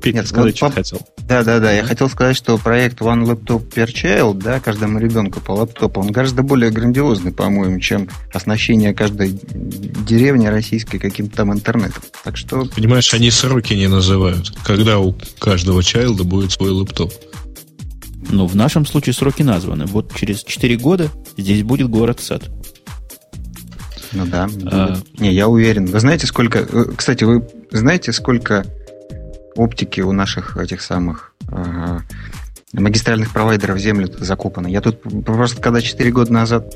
Петя, 0.00 0.18
Нет, 0.18 0.28
сказать, 0.28 0.56
что 0.56 0.70
хотел. 0.70 1.00
Да, 1.26 1.42
да, 1.42 1.58
да. 1.58 1.72
Я 1.72 1.82
хотел 1.82 2.08
сказать, 2.08 2.36
что 2.36 2.56
проект 2.58 3.00
One 3.00 3.24
Laptop 3.24 3.68
Per 3.72 3.86
Child, 3.86 4.34
да, 4.34 4.60
каждому 4.60 5.00
ребенку 5.00 5.40
по 5.40 5.52
лаптопу, 5.52 6.00
он 6.00 6.12
гораздо 6.12 6.42
более 6.42 6.70
грандиозный, 6.70 7.32
по-моему, 7.32 7.80
чем 7.80 8.08
оснащение 8.32 8.94
каждой 8.94 9.38
деревни 9.52 10.46
российской 10.46 10.98
каким-то 10.98 11.38
там 11.38 11.52
интернетом. 11.52 12.02
Так 12.22 12.36
что... 12.36 12.66
Понимаешь, 12.66 13.12
они 13.14 13.30
сроки 13.30 13.74
не 13.74 13.88
называют. 13.88 14.52
Когда 14.64 15.00
у 15.00 15.16
каждого 15.40 15.82
чайлда 15.82 16.22
будет 16.22 16.52
свой 16.52 16.70
лаптоп. 16.70 17.12
Ну, 18.30 18.46
в 18.46 18.56
нашем 18.56 18.86
случае 18.86 19.14
сроки 19.14 19.42
названы. 19.42 19.86
Вот 19.86 20.14
через 20.14 20.42
4 20.42 20.76
года 20.76 21.10
здесь 21.36 21.62
будет 21.62 21.88
город-сад. 21.88 22.42
Ну 24.12 24.26
да. 24.26 24.48
А... 24.66 24.98
Не, 25.18 25.32
я 25.32 25.48
уверен. 25.48 25.86
Вы 25.86 26.00
знаете, 26.00 26.26
сколько... 26.26 26.60
Э, 26.60 26.84
кстати, 26.96 27.24
вы 27.24 27.48
знаете, 27.70 28.12
сколько 28.12 28.64
оптики 29.56 30.00
у 30.00 30.12
наших 30.12 30.56
этих 30.56 30.82
самых 30.82 31.34
магистральных 32.80 33.32
провайдеров 33.32 33.78
землю 33.78 34.08
закопано? 34.18 34.66
Я 34.66 34.80
тут 34.80 35.02
просто, 35.24 35.60
когда 35.60 35.80
4 35.80 36.10
года 36.10 36.32
назад 36.32 36.74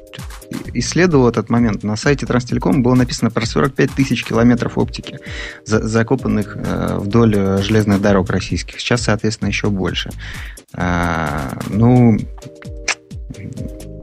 исследовал 0.74 1.28
этот 1.28 1.48
момент, 1.50 1.82
на 1.82 1.96
сайте 1.96 2.26
Транстелеком 2.26 2.82
было 2.82 2.94
написано 2.94 3.30
про 3.30 3.46
45 3.46 3.92
тысяч 3.92 4.24
километров 4.24 4.78
оптики, 4.78 5.18
за, 5.64 5.86
закопанных 5.86 6.56
э, 6.56 6.98
вдоль 6.98 7.34
э, 7.36 7.62
железных 7.62 8.00
дорог 8.00 8.30
российских. 8.30 8.80
Сейчас, 8.80 9.02
соответственно, 9.02 9.48
еще 9.48 9.70
больше. 9.70 10.10
А, 10.72 11.58
ну, 11.68 12.18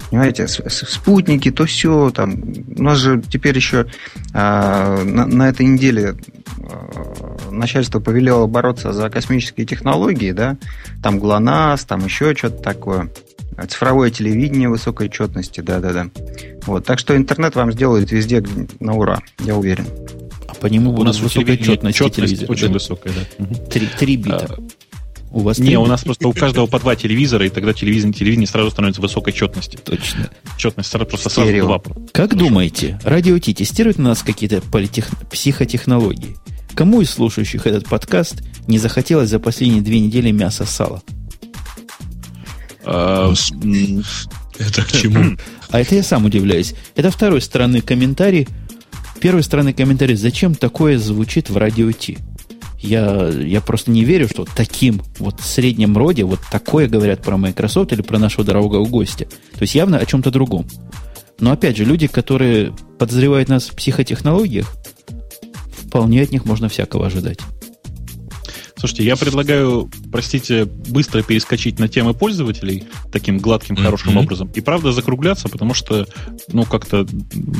понимаете, 0.10 0.48
спутники, 0.48 1.52
то 1.52 1.66
все, 1.66 2.12
там, 2.12 2.42
у 2.78 2.82
нас 2.82 2.98
же 2.98 3.22
теперь 3.30 3.56
еще 3.56 3.88
а, 4.34 5.04
на, 5.04 5.26
на 5.26 5.50
этой 5.50 5.66
неделе 5.66 6.16
а, 6.60 7.52
начальство 7.52 8.00
повелело 8.00 8.48
бороться 8.48 8.94
за 8.94 9.10
космические 9.10 9.66
технологии, 9.66 10.32
да, 10.32 10.58
там 11.04 11.20
ГЛОНАСС, 11.20 11.86
там 11.86 12.06
еще 12.06 12.36
что-то 12.36 12.62
такое, 12.62 13.10
цифровое 13.68 14.10
телевидение 14.10 14.70
высокой 14.70 15.10
четности, 15.10 15.62
да-да-да. 15.62 16.08
Вот, 16.66 16.86
так 16.86 17.00
что 17.00 17.16
интернет 17.16 17.56
вам 17.56 17.72
сделает 17.72 18.12
везде 18.12 18.44
на 18.80 18.94
ура, 18.94 19.22
я 19.40 19.56
уверен. 19.56 19.86
А 20.48 20.54
по 20.54 20.68
нему 20.68 20.94
у 20.94 21.04
нас 21.04 21.20
высокая 21.20 21.58
четность, 21.58 21.98
четность 21.98 22.16
телевизора. 22.16 22.52
Очень 22.52 22.68
да. 22.68 22.74
высокая, 22.74 23.14
да. 23.14 23.56
Три, 23.70 23.88
три 24.00 24.16
бита. 24.16 24.58
У 25.32 25.42
вас 25.42 25.60
не, 25.60 25.78
у 25.78 25.86
нас 25.86 26.04
просто 26.04 26.28
у 26.28 26.34
каждого 26.34 26.68
по 26.68 26.80
два 26.80 26.96
телевизора, 26.96 27.46
и 27.46 27.50
тогда 27.50 27.74
телевизор, 27.74 28.14
телевидение 28.14 28.48
сразу 28.48 28.72
становится 28.72 29.02
высокой 29.02 29.34
четности. 29.34 29.78
Точно. 29.78 30.30
Четность 30.58 30.90
сразу, 30.90 31.06
просто 31.06 31.30
Стерео. 31.30 31.68
сразу 31.68 31.68
два. 31.68 32.08
Как 32.14 32.32
Хорошо. 32.32 32.48
думаете, 32.48 33.00
радио 33.04 33.38
Ти 33.38 33.54
тестирует 33.54 33.98
на 33.98 34.06
нас 34.06 34.24
какие-то 34.24 34.62
политех... 34.62 35.10
психотехнологии? 35.30 36.38
Кому 36.76 37.02
из 37.02 37.10
слушающих 37.10 37.68
этот 37.68 37.88
подкаст 37.88 38.42
не 38.68 38.80
захотелось 38.80 39.30
за 39.30 39.40
последние 39.40 39.82
две 39.82 40.00
недели 40.00 40.32
мяса 40.32 40.66
сала? 40.66 41.02
А, 42.86 43.34
это 44.58 44.82
к 44.84 44.92
чему? 44.92 45.38
А 45.70 45.82
это 45.82 45.96
я 45.96 46.04
сам 46.04 46.26
удивляюсь. 46.26 46.74
Это 46.96 47.12
второй 47.12 47.42
стороны 47.42 47.82
комментарий. 47.82 48.48
Первой 49.20 49.44
стороны 49.44 49.74
комментарий, 49.74 50.16
зачем 50.16 50.56
такое 50.56 50.98
звучит 50.98 51.50
в 51.50 51.58
радио 51.58 51.92
Ти? 51.92 52.18
Я, 52.80 53.30
я 53.30 53.62
просто 53.62 53.92
не 53.92 54.04
верю, 54.04 54.28
что 54.28 54.46
таким 54.46 55.02
вот 55.18 55.42
среднем 55.42 55.98
роде 55.98 56.24
вот 56.24 56.40
такое 56.52 56.88
говорят 56.88 57.24
про 57.24 57.38
Microsoft 57.38 57.92
или 57.92 58.02
про 58.02 58.20
нашего 58.20 58.44
дорогого 58.44 58.86
гостя. 58.86 59.26
То 59.26 59.62
есть 59.62 59.76
явно 59.76 59.98
о 59.98 60.06
чем-то 60.06 60.30
другом. 60.30 60.68
Но 61.40 61.52
опять 61.52 61.78
же, 61.78 61.86
люди, 61.86 62.08
которые 62.08 62.74
подозревают 63.00 63.50
нас 63.50 63.66
в 63.66 63.76
психотехнологиях, 63.76 64.74
вполне 65.72 66.22
от 66.22 66.32
них 66.32 66.46
можно 66.46 66.70
всякого 66.70 67.08
ожидать. 67.08 67.40
Слушайте, 68.78 69.06
я 69.06 69.16
предлагаю, 69.16 69.90
простите, 70.12 70.66
быстро 70.66 71.24
перескочить 71.24 71.80
на 71.80 71.88
темы 71.88 72.14
пользователей 72.14 72.84
таким 73.12 73.40
гладким, 73.40 73.76
хорошим 73.76 74.14
mm-hmm. 74.14 74.20
образом. 74.20 74.52
И 74.54 74.62
правда 74.62 74.92
закругляться, 74.92 75.50
потому 75.50 75.74
что, 75.74 76.08
ну, 76.52 76.64
как-то 76.64 77.08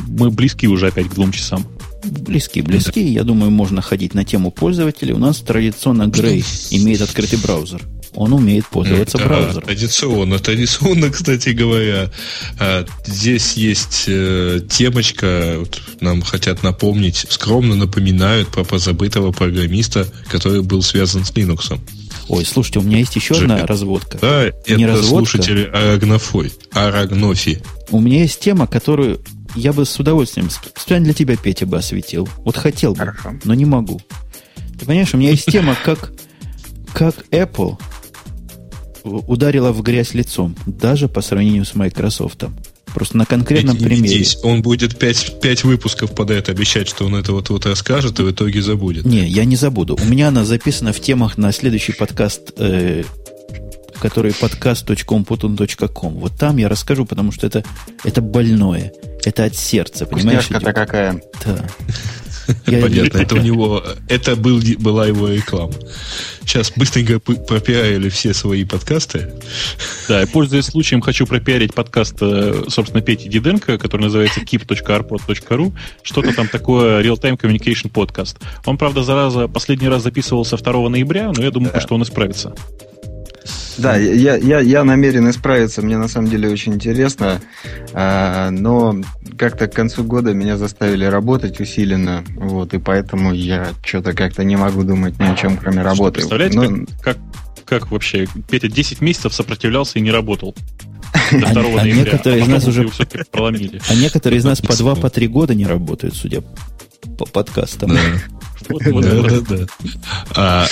мы 0.08 0.30
близки 0.30 0.68
уже 0.68 0.86
опять 0.86 1.08
к 1.08 1.14
двум 1.14 1.32
часам. 1.32 1.66
Близки, 2.04 2.60
близки. 2.62 3.02
Я 3.02 3.24
думаю, 3.24 3.50
можно 3.50 3.82
ходить 3.82 4.14
на 4.14 4.24
тему 4.24 4.52
пользователей. 4.52 5.12
У 5.12 5.18
нас 5.18 5.38
традиционно 5.38 6.06
Грей 6.06 6.44
имеет 6.70 7.00
открытый 7.00 7.38
браузер. 7.40 7.82
Он 8.18 8.32
умеет 8.32 8.66
пользоваться 8.66 9.16
да, 9.16 9.26
браузером. 9.26 9.62
Традиционно, 9.62 10.38
традиционно, 10.40 11.08
кстати 11.12 11.50
говоря. 11.50 12.10
А, 12.58 12.84
здесь 13.06 13.52
есть 13.52 14.06
э, 14.08 14.58
темочка, 14.68 15.54
вот 15.60 15.80
нам 16.00 16.22
хотят 16.22 16.64
напомнить, 16.64 17.26
скромно 17.28 17.76
напоминают 17.76 18.48
про 18.48 18.64
позабытого 18.64 19.30
программиста, 19.30 20.08
который 20.28 20.62
был 20.62 20.82
связан 20.82 21.24
с 21.24 21.30
Linux. 21.30 21.78
Ой, 22.26 22.44
слушайте, 22.44 22.80
у 22.80 22.82
меня 22.82 22.98
есть 22.98 23.14
еще 23.14 23.34
Джек. 23.34 23.42
одна 23.44 23.64
разводка. 23.64 24.18
Да, 24.20 24.46
Не 24.66 24.82
это 24.82 24.94
разводка. 24.94 25.30
слушатели 25.30 25.70
Арагнофой. 25.72 26.52
Арагнофи. 26.72 27.62
У 27.92 28.00
меня 28.00 28.22
есть 28.22 28.40
тема, 28.40 28.66
которую 28.66 29.20
я 29.54 29.72
бы 29.72 29.86
с 29.86 29.96
удовольствием 29.96 30.50
специально 30.50 31.04
для 31.04 31.14
тебя, 31.14 31.36
Петя, 31.36 31.66
бы 31.66 31.78
осветил. 31.78 32.28
Вот 32.38 32.56
хотел 32.56 32.94
бы, 32.94 32.98
Хорошо. 32.98 33.34
но 33.44 33.54
не 33.54 33.64
могу. 33.64 34.00
Ты 34.76 34.86
понимаешь, 34.86 35.14
у 35.14 35.18
меня 35.18 35.30
есть 35.30 35.46
тема, 35.46 35.76
как, 35.84 36.10
как 36.92 37.14
Apple 37.30 37.78
ударила 39.04 39.72
в 39.72 39.82
грязь 39.82 40.14
лицом, 40.14 40.56
даже 40.66 41.08
по 41.08 41.20
сравнению 41.20 41.64
с 41.64 41.74
Microsoft. 41.74 42.44
Просто 42.94 43.16
на 43.16 43.26
конкретном 43.26 43.76
Ведь, 43.76 43.84
примере. 43.84 44.08
Здесь 44.08 44.38
он 44.42 44.62
будет 44.62 44.98
пять, 44.98 45.40
пять 45.40 45.62
выпусков 45.64 46.14
подряд 46.14 46.48
обещать, 46.48 46.88
что 46.88 47.04
он 47.04 47.16
это 47.16 47.32
вот, 47.32 47.50
вот 47.50 47.66
расскажет, 47.66 48.18
и 48.18 48.22
в 48.22 48.30
итоге 48.30 48.62
забудет. 48.62 49.04
Не, 49.04 49.28
я 49.28 49.44
не 49.44 49.56
забуду. 49.56 49.98
У 50.00 50.04
меня 50.06 50.28
она 50.28 50.44
записана 50.44 50.92
в 50.92 51.00
темах 51.00 51.36
на 51.36 51.52
следующий 51.52 51.92
подкаст, 51.92 52.54
э, 52.56 53.04
который 54.00 54.32
подкаст.computun.com. 54.32 56.14
Вот 56.14 56.32
там 56.38 56.56
я 56.56 56.68
расскажу, 56.68 57.04
потому 57.04 57.30
что 57.32 57.46
это, 57.46 57.62
это 58.04 58.22
больное. 58.22 58.92
Это 59.24 59.44
от 59.44 59.54
сердца, 59.54 60.06
понимаешь? 60.06 60.44
Вкусняшка-то 60.44 60.72
какая. 60.72 61.22
Да. 61.44 61.68
Понятно, 62.64 63.18
это 63.18 63.34
у 63.34 63.38
него, 63.38 63.82
это 64.08 64.36
был, 64.36 64.60
была 64.78 65.06
его 65.06 65.28
реклама. 65.28 65.72
Сейчас 66.40 66.72
быстренько 66.74 67.18
пропиарили 67.20 68.08
все 68.08 68.32
свои 68.32 68.64
подкасты. 68.64 69.30
Да, 70.08 70.22
и 70.22 70.26
пользуясь 70.26 70.66
случаем, 70.66 71.00
хочу 71.00 71.26
пропиарить 71.26 71.74
подкаст, 71.74 72.16
э, 72.20 72.64
собственно, 72.68 73.02
Пети 73.02 73.28
Диденко, 73.28 73.78
который 73.78 74.02
называется 74.02 74.40
keep.arpod.ru. 74.40 75.72
Что-то 76.02 76.34
там 76.34 76.48
такое 76.48 77.02
Real-Time 77.02 77.38
Communication 77.38 77.92
Podcast. 77.92 78.36
Он, 78.64 78.78
правда, 78.78 79.02
зараза, 79.02 79.48
последний 79.48 79.88
раз 79.88 80.02
записывался 80.02 80.56
2 80.56 80.88
ноября, 80.88 81.32
но 81.34 81.42
я 81.42 81.50
думаю, 81.50 81.72
да. 81.72 81.80
что 81.80 81.94
он 81.94 82.02
исправится. 82.02 82.54
Да, 83.78 83.96
я, 83.96 84.36
я, 84.36 84.60
я 84.60 84.84
намерен 84.84 85.30
исправиться, 85.30 85.82
мне 85.82 85.96
на 85.96 86.08
самом 86.08 86.28
деле 86.28 86.50
очень 86.50 86.74
интересно, 86.74 87.40
а, 87.92 88.50
но 88.50 88.96
как-то 89.38 89.68
к 89.68 89.74
концу 89.74 90.02
года 90.02 90.34
меня 90.34 90.56
заставили 90.56 91.04
работать 91.04 91.60
усиленно, 91.60 92.24
вот, 92.34 92.74
и 92.74 92.78
поэтому 92.78 93.32
я 93.32 93.68
что-то 93.84 94.14
как-то 94.14 94.42
не 94.42 94.56
могу 94.56 94.82
думать 94.82 95.18
ни 95.18 95.24
о 95.24 95.34
чем, 95.36 95.56
кроме 95.56 95.82
работы. 95.82 96.14
Представляете, 96.14 96.58
но... 96.58 96.86
как, 97.00 97.16
как, 97.16 97.18
как 97.64 97.90
вообще 97.90 98.26
Петя 98.50 98.68
10 98.68 99.00
месяцев 99.00 99.32
сопротивлялся 99.32 99.98
и 99.98 100.02
не 100.02 100.10
работал? 100.10 100.56
До 101.32 101.38
2 101.38 101.46
а, 101.48 101.52
ноября, 101.52 101.80
а 101.80 101.84
некоторые 101.84 102.42
а 102.42 102.44
из 102.44 102.48
нас 102.48 102.66
уже 102.66 102.90
проломили. 103.30 103.80
А 103.88 103.94
некоторые 103.94 104.38
из 104.38 104.44
нас 104.44 104.60
по 104.60 104.76
2 104.76 104.94
по 104.96 105.10
3 105.10 105.28
года 105.28 105.54
не 105.54 105.66
работают, 105.66 106.16
судя 106.16 106.42
по 107.18 107.26
подкастам. 107.26 107.96
А, 110.34 110.66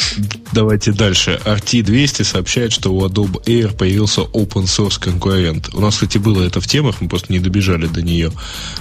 давайте 0.53 0.93
дальше. 0.93 1.41
RT200 1.45 2.25
сообщает, 2.25 2.73
что 2.73 2.93
у 2.93 3.07
Adobe 3.07 3.43
Air 3.45 3.75
появился 3.75 4.23
open 4.23 4.65
source 4.65 5.01
конкурент. 5.01 5.71
У 5.73 5.81
нас, 5.81 5.95
кстати, 5.95 6.19
было 6.19 6.43
это 6.43 6.61
в 6.61 6.67
темах, 6.67 7.01
мы 7.01 7.09
просто 7.09 7.33
не 7.33 7.39
добежали 7.39 7.87
до 7.87 8.03
нее. 8.03 8.33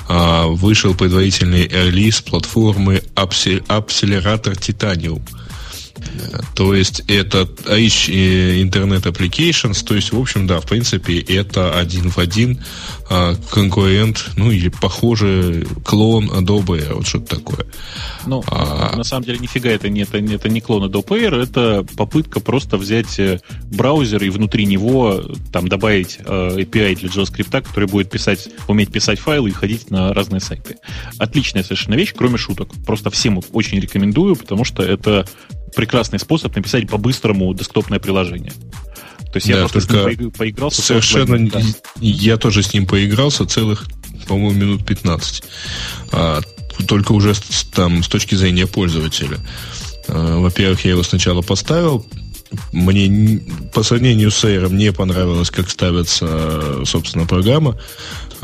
А, 0.08 0.48
вышел 0.48 0.94
предварительный 0.94 1.68
релиз 1.68 2.22
платформы 2.22 3.04
Accelerator 3.16 4.56
Titanium. 4.58 5.22
То 6.56 6.74
есть 6.74 7.04
это 7.08 7.48
H 7.68 8.10
Internet 8.10 9.04
Applications, 9.04 9.84
то 9.86 9.96
есть, 9.96 10.12
в 10.12 10.20
общем, 10.20 10.48
да, 10.48 10.60
в 10.60 10.66
принципе, 10.66 11.20
это 11.20 11.78
один 11.78 12.10
в 12.10 12.18
один 12.18 12.64
а, 13.10 13.36
конкурент, 13.52 14.32
ну 14.36 14.52
или 14.52 14.70
похоже 14.70 15.68
клон 15.84 16.30
Adobe, 16.30 16.94
вот 16.94 17.08
что-то 17.08 17.38
такое. 17.38 17.66
Ну, 18.26 18.44
а... 18.48 18.96
на 18.96 19.04
самом 19.04 19.26
деле, 19.26 19.40
нифига 19.40 19.70
это 19.70 19.90
не, 19.90 20.02
это, 20.02 20.18
это 20.18 20.50
не 20.50 20.62
клон 20.62 20.90
Adobe 20.90 21.22
Air, 21.22 21.44
это 21.44 21.86
попытка 21.96 22.40
просто 22.40 22.78
взять 22.78 23.20
э, 23.20 23.40
браузер 23.72 24.24
и 24.24 24.30
внутри 24.30 24.66
него 24.66 25.22
там 25.52 25.68
добавить 25.68 26.20
э, 26.20 26.58
API 26.60 26.96
для 26.96 27.10
JavaScript, 27.10 27.62
который 27.64 27.88
будет 27.88 28.10
писать, 28.10 28.48
уметь 28.68 28.92
писать 28.92 29.20
файлы 29.20 29.50
и 29.50 29.54
ходить 29.54 29.92
на 29.92 30.14
разные 30.14 30.40
сайты. 30.40 30.78
Отличная 31.18 31.64
совершенно 31.64 31.96
вещь, 31.96 32.14
кроме 32.16 32.38
шуток. 32.38 32.70
Просто 32.86 33.10
всем 33.10 33.42
очень 33.52 33.80
рекомендую, 33.80 34.36
потому 34.36 34.64
что 34.64 34.84
это 34.84 35.28
прекрасный 35.76 36.20
способ 36.20 36.56
написать 36.56 36.88
по-быстрому 36.90 37.54
десктопное 37.54 38.00
приложение. 38.00 38.54
То 39.32 39.38
есть 39.38 39.48
да, 39.48 39.60
я 39.60 39.68
просто 39.68 39.94
только 39.94 40.16
с 40.16 40.20
ним 40.20 40.32
поигрался. 40.32 40.82
Совершенно. 40.82 41.50
Да. 41.50 41.62
Я 42.00 42.38
тоже 42.38 42.64
с 42.64 42.74
ним 42.74 42.88
поигрался 42.88 43.46
целых, 43.46 43.86
по-моему, 44.28 44.60
минут 44.60 44.86
15. 44.86 45.44
А, 46.12 46.42
только 46.88 47.12
уже 47.12 47.36
с, 47.36 47.66
там 47.74 48.02
с 48.02 48.08
точки 48.08 48.36
зрения 48.36 48.66
пользователя. 48.66 49.38
А, 50.08 50.40
во-первых, 50.40 50.86
я 50.86 50.92
его 50.92 51.04
сначала 51.04 51.42
поставил. 51.42 52.06
Мне 52.72 53.42
по 53.74 53.84
сравнению 53.84 54.32
с 54.32 54.42
Air 54.46 54.72
не 54.72 54.94
понравилось, 54.94 55.50
как 55.50 55.70
ставится, 55.70 56.86
собственно, 56.86 57.26
программа 57.26 57.78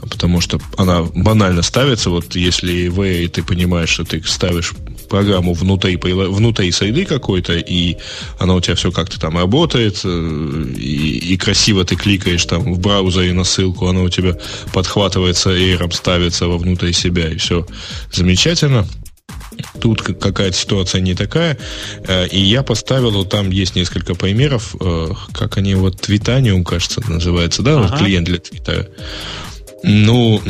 потому 0.09 0.41
что 0.41 0.59
она 0.77 1.03
банально 1.03 1.61
ставится. 1.61 2.09
Вот 2.09 2.35
если 2.35 2.87
в 2.87 3.01
Air 3.01 3.27
ты 3.29 3.43
понимаешь, 3.43 3.89
что 3.89 4.03
ты 4.03 4.21
ставишь 4.23 4.73
программу 5.11 5.53
внутри, 5.53 5.97
внутри 5.97 6.71
среды 6.71 7.05
какой-то, 7.05 7.53
и 7.53 7.97
она 8.39 8.55
у 8.55 8.61
тебя 8.61 8.75
все 8.75 8.91
как-то 8.91 9.19
там 9.19 9.37
работает, 9.37 9.99
э, 10.05 10.65
и, 10.77 11.33
и 11.33 11.37
красиво 11.37 11.83
ты 11.83 11.97
кликаешь 11.97 12.45
там 12.45 12.73
в 12.73 12.79
браузере 12.79 13.33
на 13.33 13.43
ссылку, 13.43 13.87
она 13.87 14.01
у 14.01 14.09
тебя 14.09 14.37
подхватывается 14.73 15.49
эйром, 15.49 15.91
ставится 15.91 16.47
во 16.47 16.57
внутрь 16.57 16.93
себя, 16.93 17.29
и 17.29 17.37
все 17.37 17.67
замечательно. 18.11 18.87
Тут 19.81 20.01
какая-то 20.01 20.55
ситуация 20.55 21.01
не 21.01 21.13
такая. 21.13 21.57
Э, 22.07 22.27
и 22.27 22.39
я 22.39 22.63
поставил, 22.63 23.25
там 23.25 23.49
есть 23.49 23.75
несколько 23.75 24.15
примеров, 24.15 24.75
э, 24.79 25.09
как 25.33 25.57
они, 25.57 25.75
вот 25.75 25.99
Твитаниум, 25.99 26.63
кажется, 26.63 27.01
называется, 27.05 27.61
да, 27.63 27.73
ага. 27.73 27.81
вот 27.81 27.99
клиент 27.99 28.27
для 28.27 28.37
Твиттера. 28.39 28.87
Ну, 29.83 30.41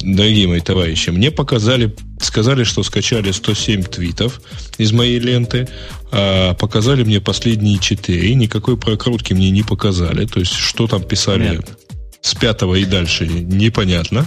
дорогие 0.00 0.48
мои 0.48 0.60
товарищи, 0.60 1.10
мне 1.10 1.30
показали, 1.30 1.94
сказали, 2.20 2.64
что 2.64 2.82
скачали 2.82 3.32
107 3.32 3.82
твитов 3.84 4.40
из 4.78 4.92
моей 4.92 5.18
ленты, 5.18 5.68
а 6.10 6.54
показали 6.54 7.02
мне 7.04 7.20
последние 7.20 7.78
4, 7.78 8.34
никакой 8.34 8.78
прокрутки 8.78 9.34
мне 9.34 9.50
не 9.50 9.62
показали. 9.62 10.26
То 10.26 10.40
есть, 10.40 10.54
что 10.54 10.86
там 10.86 11.02
писали 11.02 11.56
Нет. 11.56 11.78
с 12.22 12.34
пятого 12.34 12.76
и 12.76 12.84
дальше, 12.86 13.26
непонятно. 13.26 14.26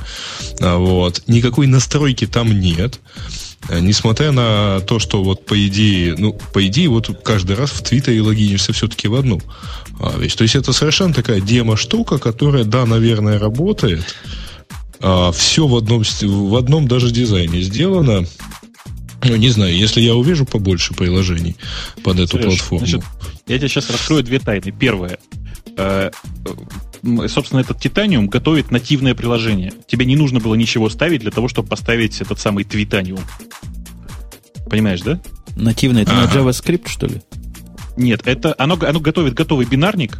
А 0.59 0.77
вот. 0.77 1.23
Никакой 1.27 1.65
настройки 1.67 2.27
там 2.27 2.59
нет. 2.59 2.99
А, 3.69 3.79
несмотря 3.79 4.31
на 4.31 4.79
то, 4.81 4.99
что 4.99 5.23
вот 5.23 5.45
по 5.45 5.67
идее, 5.67 6.15
ну, 6.17 6.33
по 6.53 6.65
идее, 6.67 6.89
вот 6.89 7.09
каждый 7.23 7.55
раз 7.55 7.71
в 7.71 7.81
Твиттере 7.81 8.21
логинишься 8.21 8.73
все-таки 8.73 9.07
в 9.07 9.15
одну 9.15 9.41
вещь. 10.17 10.35
То 10.35 10.43
есть 10.43 10.55
это 10.55 10.73
совершенно 10.73 11.13
такая 11.13 11.41
демо-штука, 11.41 12.17
которая, 12.17 12.63
да, 12.63 12.85
наверное, 12.85 13.39
работает, 13.39 14.15
а, 15.01 15.31
все 15.31 15.67
в 15.67 15.75
одном, 15.75 16.03
в 16.03 16.55
одном 16.55 16.87
даже 16.87 17.11
дизайне 17.11 17.61
сделано. 17.61 18.25
Ну, 19.23 19.35
не 19.35 19.49
знаю, 19.49 19.75
если 19.75 20.01
я 20.01 20.15
увижу 20.15 20.45
побольше 20.45 20.93
приложений 20.93 21.55
под 22.03 22.19
эту 22.19 22.37
Сереж, 22.37 22.57
платформу. 22.57 22.85
Значит, 22.85 23.03
я 23.47 23.57
тебе 23.57 23.69
сейчас 23.69 23.89
раскрою 23.89 24.23
две 24.23 24.39
тайны. 24.39 24.71
Первое. 24.71 25.19
Э, 25.77 26.09
собственно, 27.27 27.59
этот 27.59 27.79
Титаниум 27.79 28.27
готовит 28.27 28.71
нативное 28.71 29.13
приложение. 29.13 29.73
Тебе 29.87 30.05
не 30.05 30.15
нужно 30.15 30.39
было 30.39 30.55
ничего 30.55 30.89
ставить 30.89 31.21
для 31.21 31.31
того, 31.31 31.47
чтобы 31.47 31.67
поставить 31.67 32.19
этот 32.21 32.39
самый 32.39 32.63
Твитаниум. 32.63 33.21
Понимаешь, 34.69 35.01
да? 35.01 35.19
Нативное 35.55 36.03
это 36.03 36.13
ага. 36.13 36.39
на 36.39 36.49
JavaScript, 36.49 36.87
что 36.87 37.07
ли? 37.07 37.21
Нет, 37.97 38.21
это 38.25 38.55
оно, 38.57 38.77
оно 38.81 38.99
готовит 38.99 39.33
готовый 39.33 39.65
бинарник 39.65 40.19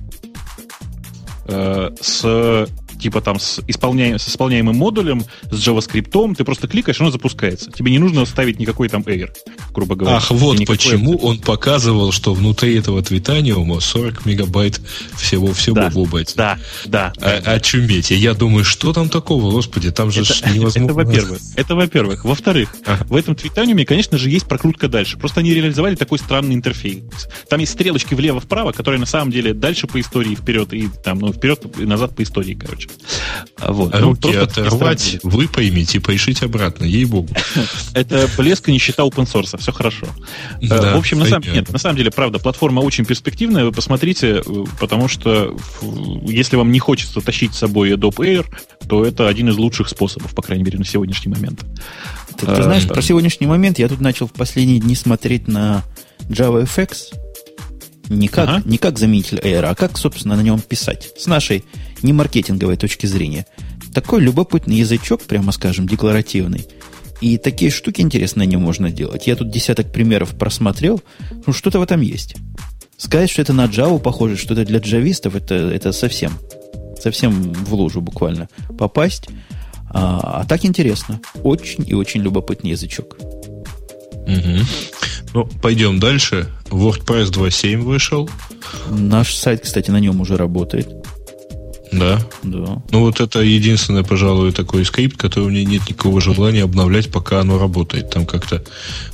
э, 1.46 1.90
с 2.00 2.68
типа 3.02 3.22
там 3.22 3.40
с, 3.40 3.60
исполняем, 3.68 4.20
с 4.20 4.28
исполняемым 4.28 4.76
модулем, 4.76 5.26
с 5.50 5.68
JavaScript, 5.68 6.36
ты 6.36 6.44
просто 6.44 6.68
кликаешь, 6.68 7.02
оно 7.02 7.12
запускается. 7.12 7.72
Тебе 7.72 7.92
не 7.92 8.00
нужно 8.00 8.26
ставить 8.26 8.60
никакой 8.60 8.88
там 8.90 9.02
Air, 9.02 9.30
грубо 9.74 9.96
говоря. 9.96 10.18
Ах, 10.18 10.32
вот 10.32 10.66
почему 10.66 11.18
он 11.18 11.40
показывал, 11.40 12.12
что 12.12 12.34
внутри 12.34 12.78
этого 12.78 13.02
твитаниума 13.02 13.80
40 13.80 14.26
мегабайт 14.26 14.80
всего, 15.18 15.52
всего 15.54 15.76
да, 15.76 15.92
область. 15.94 16.36
Да, 16.36 16.60
да. 16.86 17.14
А, 17.18 17.42
да. 17.42 17.52
Очуметь. 17.54 18.12
Я 18.12 18.34
думаю, 18.34 18.64
что 18.64 18.94
там 18.94 19.10
такого, 19.10 19.52
господи, 19.52 19.92
там 19.92 20.12
же 20.12 20.22
это, 20.22 20.50
невозможно. 20.50 20.86
Это 20.86 20.94
во-первых. 20.94 21.40
Это 21.56 21.76
во-первых. 21.76 22.26
Во-вторых, 22.26 22.76
ага. 22.86 23.06
в 23.08 23.16
этом 23.16 23.36
твитаниуме, 23.36 23.86
конечно 23.86 24.18
же, 24.18 24.30
есть 24.30 24.48
прокрутка 24.48 24.88
дальше. 24.88 25.18
Просто 25.18 25.40
они 25.40 25.54
реализовали 25.54 25.96
такой 25.96 26.20
странный 26.20 26.56
интерфейс. 26.56 27.02
Там 27.50 27.60
есть 27.60 27.74
стрелочки 27.74 28.14
влево-вправо, 28.14 28.72
которые 28.72 29.00
на 29.00 29.06
самом 29.06 29.32
деле 29.32 29.54
дальше 29.54 29.88
по 29.88 30.00
истории 30.00 30.36
вперед 30.36 30.74
и 30.74 30.90
там, 31.04 31.20
ну, 31.20 31.34
вперед 31.34 31.66
и 31.80 31.86
назад 31.86 32.16
по 32.16 32.24
истории, 32.24 32.54
короче. 32.54 32.90
Вот. 33.60 33.94
Ну, 33.94 34.00
Руки 34.00 34.32
ну, 34.34 34.44
оторвать, 34.44 35.20
вы 35.24 35.48
поймите, 35.48 36.00
поишить 36.00 36.42
обратно, 36.44 36.86
ей-богу. 36.86 37.30
Это 37.94 38.30
блеск 38.38 38.70
и 38.70 38.72
нищета 38.72 39.04
open 39.04 39.32
source, 39.32 39.58
все 39.58 39.72
хорошо. 39.72 40.08
Э, 40.62 40.68
да, 40.68 40.96
в 40.96 40.98
общем, 40.98 41.20
на 41.20 41.26
самом, 41.26 41.44
нет, 41.52 41.72
на 41.72 41.78
самом 41.78 41.98
деле, 41.98 42.12
правда, 42.12 42.40
платформа 42.40 42.80
очень 42.82 43.06
перспективная, 43.06 43.66
вы 43.66 43.72
посмотрите, 43.72 44.42
э, 44.46 44.64
потому 44.80 45.08
что 45.08 45.56
если 46.26 46.56
вам 46.56 46.72
не 46.72 46.80
хочется 46.80 47.22
тащить 47.22 47.54
с 47.54 47.60
собой 47.60 47.92
Adobe 47.92 48.26
Air, 48.26 48.46
то 48.88 49.06
это 49.06 49.28
один 49.28 49.50
из 49.50 49.58
лучших 49.58 49.90
способов, 49.90 50.34
по 50.34 50.42
крайней 50.42 50.64
мере, 50.64 50.80
на 50.80 50.86
сегодняшний 50.86 51.32
момент. 51.32 51.64
Ты, 52.38 52.46
ты 52.46 52.64
знаешь, 52.64 52.88
про 52.88 53.02
сегодняшний 53.02 53.48
момент 53.48 53.80
я 53.80 53.88
тут 53.88 54.02
начал 54.02 54.28
в 54.28 54.34
последние 54.34 54.80
дни 54.80 54.96
смотреть 54.96 55.48
на 55.48 55.84
JavaFX, 56.30 57.14
не 58.12 58.28
как, 58.28 58.50
ага. 58.50 58.62
не 58.66 58.78
как 58.78 59.00
заменитель 59.00 59.40
Air, 59.40 59.64
а 59.64 59.76
как, 59.76 59.98
собственно, 59.98 60.36
на 60.36 60.42
нем 60.42 60.60
писать. 60.60 61.12
С 61.18 61.28
нашей 61.28 61.64
не 62.02 62.14
маркетинговой 62.14 62.78
точки 62.78 63.06
зрения. 63.06 63.46
Такой 63.94 64.22
любопытный 64.22 64.76
язычок, 64.76 65.22
прямо 65.24 65.52
скажем, 65.52 65.88
декларативный. 65.88 66.68
И 67.22 67.38
такие 67.38 67.72
штуки 67.72 68.02
интересные 68.02 68.48
нем 68.48 68.62
можно 68.62 68.92
делать. 68.92 69.28
Я 69.28 69.36
тут 69.36 69.50
десяток 69.50 69.92
примеров 69.92 70.32
просмотрел. 70.32 71.02
Ну, 71.46 71.54
что-то 71.54 71.80
в 71.80 71.84
этом 71.84 72.02
есть. 72.02 72.36
Сказать, 72.98 73.30
что 73.30 73.42
это 73.42 73.54
на 73.54 73.66
Java 73.66 74.00
похоже, 74.00 74.38
что 74.38 74.54
это 74.54 74.66
для 74.66 74.80
джавистов, 74.80 75.36
это, 75.36 75.56
это 75.56 75.92
совсем, 75.92 76.34
совсем 77.00 77.32
в 77.54 77.74
лужу 77.74 78.02
буквально 78.02 78.50
попасть. 78.78 79.28
А, 79.90 80.42
а 80.42 80.46
так 80.46 80.66
интересно. 80.66 81.20
Очень 81.44 81.88
и 81.88 81.94
очень 81.94 82.22
любопытный 82.22 82.72
язычок. 82.72 83.18
Угу. 84.38 84.66
Ну, 85.34 85.50
пойдем 85.62 86.00
дальше. 86.00 86.48
WordPress 86.70 87.32
2.7 87.32 87.82
вышел. 87.82 88.30
Наш 88.90 89.34
сайт, 89.36 89.62
кстати, 89.62 89.92
на 89.92 90.00
нем 90.00 90.22
уже 90.22 90.38
работает. 90.38 90.88
Да? 91.92 92.26
Да. 92.44 92.82
Ну, 92.92 93.02
вот 93.02 93.20
это 93.20 93.42
единственное, 93.42 94.04
пожалуй, 94.04 94.54
такой 94.54 94.86
скрипт, 94.86 95.18
который 95.18 95.46
у 95.46 95.50
меня 95.50 95.66
нет 95.66 95.90
никакого 95.90 96.22
желания 96.22 96.64
обновлять, 96.64 97.12
пока 97.12 97.42
оно 97.42 97.60
работает. 97.60 98.10
Там 98.10 98.26
как-то 98.26 98.64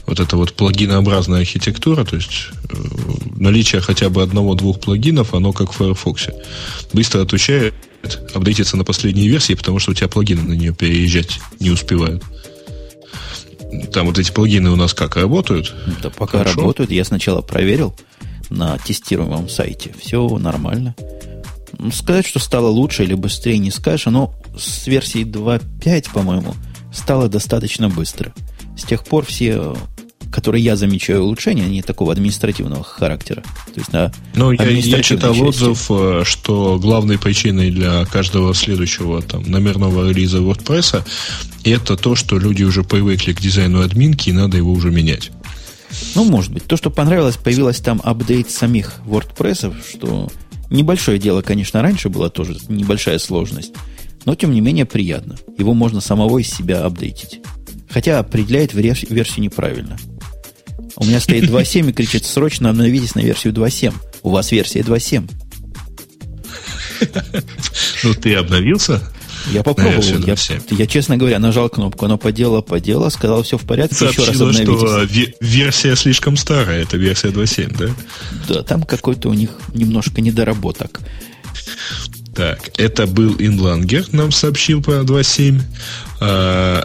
вот 0.05 0.19
эта 0.19 0.37
вот 0.37 0.53
плагинообразная 0.53 1.39
архитектура, 1.39 2.05
то 2.05 2.17
есть 2.17 2.49
э, 2.69 2.75
наличие 3.35 3.81
хотя 3.81 4.09
бы 4.09 4.21
одного-двух 4.21 4.79
плагинов, 4.79 5.33
оно 5.33 5.53
как 5.53 5.71
в 5.71 5.77
Firefox. 5.77 6.27
Быстро 6.93 7.23
отучает, 7.23 7.73
апдейтится 8.35 8.77
на 8.77 8.83
последние 8.83 9.27
версии, 9.27 9.53
потому 9.53 9.79
что 9.79 9.91
у 9.91 9.93
тебя 9.95 10.07
плагины 10.07 10.43
на 10.43 10.53
нее 10.53 10.73
переезжать 10.73 11.39
не 11.59 11.71
успевают. 11.71 12.23
Там 13.91 14.07
вот 14.07 14.17
эти 14.17 14.31
плагины 14.31 14.69
у 14.69 14.75
нас 14.75 14.93
как 14.93 15.15
работают? 15.15 15.75
Да 16.01 16.09
пока 16.09 16.39
Хорошо. 16.39 16.61
работают. 16.61 16.91
Я 16.91 17.03
сначала 17.03 17.41
проверил 17.41 17.95
на 18.49 18.77
тестируемом 18.77 19.49
сайте. 19.49 19.93
Все 19.99 20.27
нормально. 20.37 20.95
Ну, 21.77 21.91
Сказать, 21.91 22.25
что 22.25 22.39
стало 22.39 22.67
лучше 22.67 23.03
или 23.03 23.13
быстрее 23.13 23.57
не 23.57 23.71
скажешь, 23.71 24.05
но 24.07 24.33
с 24.57 24.87
версии 24.87 25.23
2.5, 25.25 26.11
по-моему, 26.13 26.55
стало 26.93 27.27
достаточно 27.29 27.89
быстро. 27.89 28.33
С 28.77 28.83
тех 28.83 29.03
пор 29.03 29.25
все, 29.25 29.75
которые 30.31 30.63
я 30.63 30.75
замечаю 30.75 31.23
улучшения, 31.23 31.63
они 31.63 31.81
такого 31.81 32.11
административного 32.11 32.83
характера. 32.83 33.43
То 33.73 33.79
есть 33.79 33.91
на 33.93 34.11
Ну, 34.35 34.51
я, 34.51 34.65
я 34.69 35.01
читал 35.03 35.31
части. 35.33 35.43
отзыв, 35.45 35.85
э, 35.89 36.23
что 36.25 36.79
главной 36.79 37.17
причиной 37.17 37.71
для 37.71 38.05
каждого 38.05 38.53
следующего 38.53 39.21
там, 39.21 39.43
номерного 39.43 40.09
релиза 40.09 40.39
WordPress 40.39 41.03
это 41.63 41.97
то, 41.97 42.15
что 42.15 42.37
люди 42.39 42.63
уже 42.63 42.83
привыкли 42.83 43.33
к 43.33 43.41
дизайну 43.41 43.81
админки, 43.81 44.29
и 44.29 44.33
надо 44.33 44.57
его 44.57 44.71
уже 44.71 44.89
менять. 44.91 45.31
Ну, 46.15 46.25
может 46.25 46.51
быть. 46.51 46.65
То, 46.65 46.77
что 46.77 46.89
понравилось, 46.89 47.37
появилась 47.37 47.79
там 47.79 48.01
апдейт 48.03 48.49
самих 48.51 48.95
WordPress, 49.05 49.73
что 49.89 50.29
небольшое 50.69 51.17
дело, 51.19 51.41
конечно, 51.41 51.81
раньше 51.81 52.09
было 52.09 52.29
тоже 52.29 52.57
небольшая 52.67 53.19
сложность, 53.19 53.71
но, 54.25 54.35
тем 54.35 54.51
не 54.51 54.59
менее, 54.61 54.85
приятно. 54.85 55.37
Его 55.57 55.73
можно 55.73 56.01
самого 56.01 56.39
из 56.39 56.49
себя 56.49 56.83
апдейтить. 56.85 57.39
Хотя 57.89 58.19
определяет 58.19 58.73
верс- 58.73 59.07
версию 59.11 59.43
неправильно. 59.45 59.97
У 60.97 61.05
меня 61.05 61.19
стоит 61.19 61.43
2.7 61.43 61.89
и 61.89 61.93
кричит, 61.93 62.25
срочно 62.25 62.69
обновитесь 62.71 63.13
на 63.15 63.19
версию 63.19 63.53
2.7. 63.53 63.93
У 64.23 64.31
вас 64.31 64.51
версия 64.51 64.79
2.7. 64.81 65.29
Ну, 68.03 68.13
ты 68.15 68.33
обновился? 68.35 69.01
Я 69.51 69.63
попробовал. 69.63 70.01
Я, 70.01 70.33
2.7. 70.33 70.75
я, 70.75 70.87
честно 70.87 71.15
говоря, 71.15 71.39
нажал 71.39 71.69
кнопку, 71.69 72.05
оно 72.05 72.17
поделало, 72.17 72.61
поделало, 72.61 73.09
сказал, 73.09 73.43
все 73.43 73.57
в 73.57 73.63
порядке, 73.63 74.07
еще 74.07 74.25
раз 74.25 74.41
обновитесь. 74.41 74.65
что 74.65 75.03
ве- 75.03 75.33
версия 75.39 75.95
слишком 75.95 76.35
старая, 76.35 76.81
это 76.81 76.97
версия 76.97 77.29
2.7, 77.29 77.77
да? 77.77 77.89
Да, 78.47 78.63
там 78.63 78.83
какой-то 78.83 79.29
у 79.29 79.33
них 79.33 79.51
немножко 79.73 80.19
недоработок. 80.21 80.99
Так, 82.35 82.71
это 82.77 83.07
был 83.07 83.35
Инлангер, 83.39 84.05
нам 84.11 84.31
сообщил 84.31 84.81
про 84.81 85.01
2.7. 85.01 85.61
А, 86.19 86.83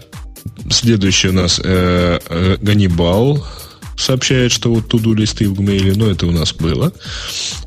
следующий 0.71 1.29
у 1.29 1.33
нас 1.33 1.61
э, 1.63 2.21
э, 2.29 2.57
Ганнибал 2.61 3.45
сообщает, 3.97 4.53
что 4.53 4.73
вот 4.73 4.89
туду 4.89 5.15
листы 5.15 5.49
в 5.49 5.53
Gmail, 5.61 5.95
но 5.97 6.07
это 6.11 6.27
у 6.27 6.31
нас 6.31 6.53
было. 6.55 6.93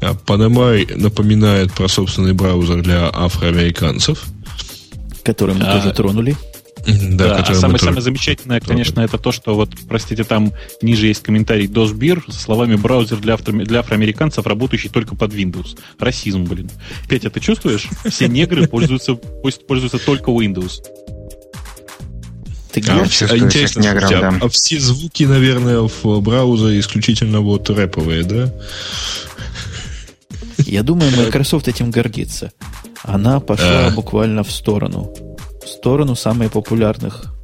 А, 0.02 0.14
Панамай 0.14 0.85
напоминает 0.95 1.72
про 1.73 1.88
собственный 1.88 2.34
браузер 2.34 2.81
для 2.81 3.10
афроамериканцев. 3.10 4.23
который 5.23 5.56
мы 5.56 5.64
А, 5.65 5.80
тоже 5.81 5.93
тронули. 5.93 6.35
Да, 6.88 7.30
Да, 7.30 7.35
а 7.38 7.45
самое, 7.56 7.72
тоже- 7.80 7.85
самое 7.85 8.02
замечательное, 8.03 8.60
трогали. 8.60 8.77
конечно, 8.84 8.99
это 9.02 9.18
то, 9.18 9.31
что 9.31 9.56
вот, 9.56 9.72
простите, 9.89 10.23
там 10.23 10.53
ниже 10.84 11.07
есть 11.07 11.23
комментарий 11.23 11.65
Досбир 11.65 12.23
со 12.30 12.39
словами 12.39 12.76
браузер 12.76 13.18
для, 13.18 13.34
автор- 13.34 13.56
для 13.65 13.80
афроамериканцев, 13.80 14.45
работающий 14.45 14.89
только 14.89 15.15
под 15.15 15.34
Windows. 15.34 15.76
Расизм, 15.97 16.43
блин. 16.43 16.69
Петя, 17.10 17.31
ты 17.31 17.39
чувствуешь? 17.39 17.88
Все 18.07 18.27
негры 18.27 18.68
пользуются, 18.68 19.15
пользуются 19.15 19.97
только 19.97 20.30
Windows. 20.30 20.73
Ты 22.81 22.91
А, 22.91 23.06
всех 23.06 23.34
интересно, 23.34 23.84
слушайте, 23.84 24.15
а- 24.18 24.31
да. 24.31 24.38
а 24.41 24.49
все 24.49 24.80
звуки, 24.80 25.23
наверное, 25.23 25.81
в 25.81 26.22
браузере 26.22 26.80
исключительно 26.80 27.39
вот 27.41 27.69
рэповые, 27.69 28.23
да? 28.23 28.53
Я 30.65 30.84
думаю, 30.84 31.11
Microsoft 31.15 31.68
этим 31.68 31.91
гордится. 31.91 32.52
Она 33.03 33.39
пошла 33.39 33.88
А. 33.88 33.91
буквально 33.91 34.43
в 34.43 34.52
сторону. 34.52 35.14
В 35.64 35.68
сторону 35.69 36.15
самых 36.15 36.52
популярных. 36.52 37.35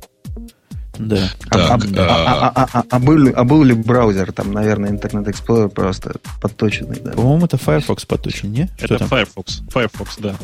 Да. 1.07 1.29
А, 1.49 1.55
а- 1.75 1.79
Так, 1.79 1.81
а- 1.97 2.05
а- 2.05 2.51
а- 2.63 2.69
а- 2.79 2.83
а 2.89 2.99
был 2.99 3.17
ли- 3.17 3.31
а 3.35 3.43
был 3.43 3.63
ли 3.63 3.73
браузер, 3.73 4.31
там, 4.31 4.51
наверное, 4.51 4.91
Internet 4.91 5.25
Explorer 5.25 5.69
просто 5.69 6.15
подточенный, 6.41 6.99
да? 7.03 7.11
По-моему, 7.11 7.45
это 7.45 7.57
Firefox 7.57 8.05
поточен, 8.05 8.51
не? 8.51 8.69
Что 8.77 8.85
Это 8.95 8.97
там? 8.99 9.07
Firefox. 9.09 9.61
Firefox, 9.73 10.15
да. 10.19 10.35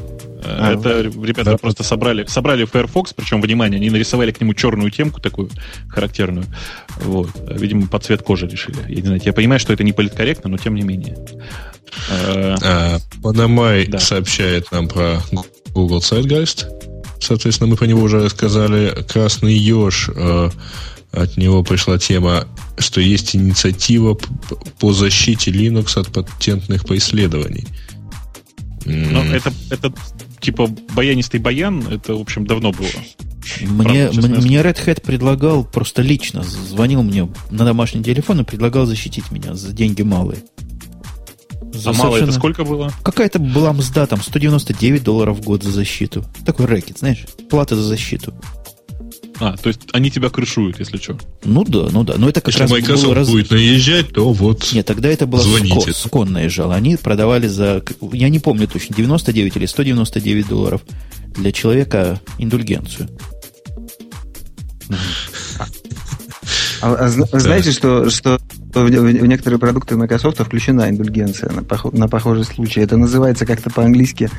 Э, 0.43 0.57
А, 0.59 0.73
это 0.73 1.01
ребята 1.01 1.51
да. 1.51 1.57
просто 1.57 1.83
собрали, 1.83 2.25
собрали 2.25 2.65
Firefox, 2.65 3.13
причем, 3.13 3.41
внимание, 3.41 3.77
они 3.77 3.89
нарисовали 3.89 4.31
к 4.31 4.41
нему 4.41 4.53
черную 4.53 4.89
темку 4.91 5.21
такую 5.21 5.49
характерную. 5.89 6.45
Вот. 7.01 7.29
Видимо, 7.49 7.87
под 7.87 8.03
цвет 8.03 8.21
кожи 8.23 8.47
решили. 8.47 8.77
Я, 8.87 8.95
не 9.01 9.01
знаю, 9.07 9.21
я 9.23 9.33
понимаю, 9.33 9.59
что 9.59 9.73
это 9.73 9.83
не 9.83 9.93
политкорректно, 9.93 10.49
но 10.49 10.57
тем 10.57 10.75
не 10.75 10.81
менее. 10.81 11.17
Э, 12.09 12.55
А, 12.63 12.97
Панамай 13.23 13.85
Да. 13.87 13.99
сообщает 13.99 14.71
нам 14.71 14.87
про 14.87 15.19
Google 15.73 15.99
Zeitgeist. 15.99 16.65
Соответственно, 17.19 17.69
мы 17.69 17.75
про 17.75 17.85
него 17.87 18.01
уже 18.01 18.23
рассказали. 18.23 19.03
Красный 19.07 19.53
еж. 19.53 20.09
э, 20.13 20.49
от 21.11 21.37
него 21.37 21.63
пришла 21.63 21.97
тема, 21.97 22.47
что 22.77 23.01
есть 23.01 23.35
инициатива 23.35 24.17
по 24.79 24.93
защите 24.93 25.51
Linux 25.51 25.99
от 25.99 26.11
патентных 26.11 26.85
преследований. 26.85 27.65
Ну, 28.85 29.21
это, 29.21 29.51
это 29.69 29.93
типа 30.39 30.67
баянистый 30.93 31.39
баян, 31.39 31.85
это, 31.87 32.15
в 32.15 32.21
общем, 32.21 32.45
давно 32.45 32.71
было. 32.71 32.87
Мне, 33.61 34.07
Правда, 34.07 34.27
мне, 34.27 34.37
мне 34.39 34.57
Red 34.57 34.85
Hat 34.85 35.01
предлагал 35.01 35.63
просто 35.63 36.01
лично, 36.01 36.43
звонил 36.43 37.01
мне 37.03 37.29
на 37.49 37.65
домашний 37.65 38.03
телефон 38.03 38.41
и 38.41 38.43
предлагал 38.43 38.85
защитить 38.85 39.31
меня 39.31 39.55
за 39.55 39.73
деньги 39.73 40.01
малые. 40.01 40.39
За 41.73 41.89
а 41.89 41.93
мало 41.93 42.15
это 42.15 42.25
совершенно- 42.25 42.31
сколько 42.31 42.63
было? 42.63 42.91
Какая-то 43.03 43.39
была 43.39 43.73
мзда, 43.73 44.05
там 44.07 44.21
199 44.21 45.03
долларов 45.03 45.37
в 45.37 45.43
год 45.43 45.63
за 45.63 45.71
защиту. 45.71 46.25
Такой 46.45 46.65
рэкет, 46.65 46.99
знаешь, 46.99 47.25
плата 47.49 47.75
за 47.75 47.83
защиту. 47.83 48.33
А, 49.39 49.55
то 49.55 49.67
есть 49.69 49.81
они 49.93 50.09
тебя 50.09 50.29
крышуют, 50.29 50.79
если 50.79 50.97
что. 50.97 51.15
Ну 51.43 51.63
да, 51.63 51.89
ну 51.91 52.03
да. 52.03 52.15
Но 52.17 52.27
это 52.29 52.41
как 52.41 52.47
Если 52.55 52.61
раз 52.63 52.71
Microsoft 52.71 53.03
было 53.05 53.15
раз- 53.15 53.29
будет 53.29 53.51
наезжать, 53.51 54.11
то 54.11 54.33
вот 54.33 54.67
Нет, 54.73 54.85
тогда 54.87 55.09
это 55.09 55.27
было 55.27 55.41
Звоните. 55.41 55.79
ско, 55.81 55.93
скон 55.93 56.31
наезжал. 56.31 56.71
Они 56.71 56.95
продавали 56.97 57.47
за, 57.47 57.83
я 58.13 58.29
не 58.29 58.39
помню 58.39 58.67
точно, 58.67 58.95
99 58.95 59.55
или 59.57 59.65
199 59.67 60.47
долларов 60.47 60.81
для 61.35 61.51
человека 61.51 62.19
индульгенцию. 62.39 63.09
А, 66.81 66.93
а 66.93 67.07
зна- 67.09 67.27
знаете, 67.31 67.71
что, 67.71 68.09
что 68.09 68.39
в, 68.73 68.89
в- 68.89 68.89
в 68.89 69.25
некоторые 69.25 69.59
продукты 69.59 69.95
Microsoft 69.95 70.39
включена 70.39 70.89
индульгенция 70.89 71.49
на, 71.51 71.61
пох- 71.61 71.95
на 71.97 72.07
похожий 72.07 72.43
случай. 72.45 72.81
Это 72.81 72.97
называется 72.97 73.45
как-то 73.45 73.69
по-английски 73.69 74.29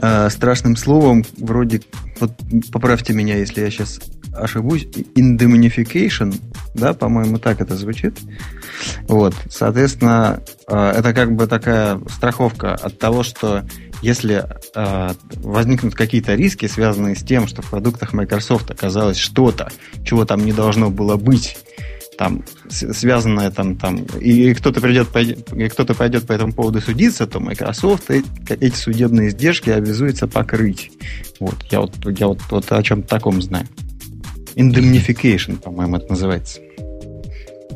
э, 0.00 0.30
страшным 0.30 0.76
словом, 0.76 1.24
вроде, 1.38 1.82
вот 2.20 2.32
поправьте 2.72 3.12
меня, 3.12 3.36
если 3.36 3.60
я 3.62 3.70
сейчас 3.70 3.98
ошибусь, 4.32 4.86
indemnification, 5.14 6.34
да, 6.74 6.92
по-моему, 6.92 7.38
так 7.38 7.60
это 7.60 7.74
звучит. 7.76 8.18
Вот, 9.08 9.34
соответственно, 9.50 10.42
э, 10.68 10.90
это 10.98 11.12
как 11.14 11.34
бы 11.34 11.46
такая 11.46 12.00
страховка 12.16 12.74
от 12.74 12.98
того, 12.98 13.22
что 13.22 13.64
если 14.06 14.46
э, 14.74 15.14
возникнут 15.42 15.94
какие-то 15.96 16.36
риски, 16.36 16.66
связанные 16.66 17.16
с 17.16 17.22
тем, 17.24 17.48
что 17.48 17.60
в 17.60 17.70
продуктах 17.70 18.12
Microsoft 18.12 18.70
оказалось 18.70 19.16
что-то, 19.16 19.68
чего 20.04 20.24
там 20.24 20.44
не 20.44 20.52
должно 20.52 20.90
было 20.90 21.16
быть, 21.16 21.58
там 22.16 22.44
связанное 22.68 23.50
там, 23.50 23.76
там 23.76 23.96
и 24.20 24.54
кто-то 24.54 24.80
придет, 24.80 25.08
пойдет, 25.08 25.52
и 25.52 25.68
кто-то 25.68 25.94
пойдет 25.94 26.24
по 26.24 26.32
этому 26.32 26.52
поводу 26.52 26.80
судиться, 26.80 27.26
то 27.26 27.40
Microsoft 27.40 28.10
эти, 28.10 28.26
эти 28.48 28.76
судебные 28.76 29.28
издержки 29.28 29.70
обязуется 29.70 30.28
покрыть. 30.28 30.92
Вот, 31.40 31.56
я 31.70 31.80
вот, 31.80 31.94
я 32.18 32.28
вот, 32.28 32.40
вот 32.50 32.70
о 32.70 32.82
чем 32.84 33.02
таком 33.02 33.42
знаю. 33.42 33.66
Indemnification, 34.54 35.58
по-моему, 35.58 35.96
это 35.96 36.10
называется. 36.10 36.60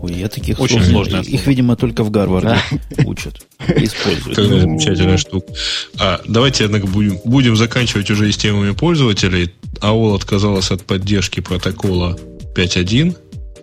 Ой, 0.02 0.14
я 0.14 0.28
таких 0.28 0.59
Очень 0.59 0.78
слов 0.82 0.89
сложное 0.89 1.22
Их, 1.22 1.47
видимо, 1.47 1.77
только 1.77 2.05
в 2.05 2.10
Гарварде 2.10 2.56
учат, 3.05 3.47
используют. 3.68 4.36
Какая 4.36 4.48
Ну, 4.48 4.60
замечательная 4.60 5.18
штука. 5.18 5.52
А, 5.98 6.20
давайте, 6.27 6.64
однако, 6.64 6.86
будем, 6.86 7.18
будем 7.24 7.56
заканчивать 7.56 8.10
уже 8.10 8.28
и 8.28 8.32
с 8.32 8.36
темами 8.36 8.72
пользователей. 8.72 9.52
AOL 9.81 10.16
отказалась 10.16 10.70
от 10.70 10.85
поддержки 10.85 11.40
протокола 11.40 12.18
5.1. 12.55 13.16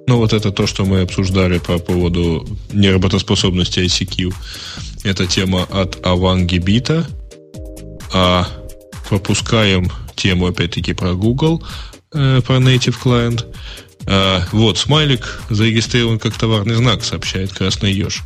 Ну, 0.08 0.18
вот 0.18 0.34
это 0.34 0.52
то, 0.52 0.68
что 0.68 0.86
мы 0.86 1.02
обсуждали 1.02 1.58
по 1.58 1.80
поводу 1.80 2.48
неработоспособности 2.72 3.80
ICQ. 3.80 4.34
Это 5.04 5.26
тема 5.26 5.64
от 5.64 6.06
Авангибита. 6.06 7.08
А 8.14 8.48
пропускаем 9.10 9.92
тему, 10.16 10.48
опять-таки, 10.48 10.94
про 10.94 11.14
Google, 11.14 11.64
э, 12.14 12.42
про 12.46 12.58
Native 12.58 12.96
Client. 13.04 13.46
А, 14.08 14.44
вот, 14.52 14.78
смайлик 14.78 15.42
зарегистрирован 15.50 16.18
как 16.20 16.34
товарный 16.38 16.76
знак, 16.76 17.04
сообщает 17.04 17.52
Красный 17.52 17.92
Еж. 17.92 18.24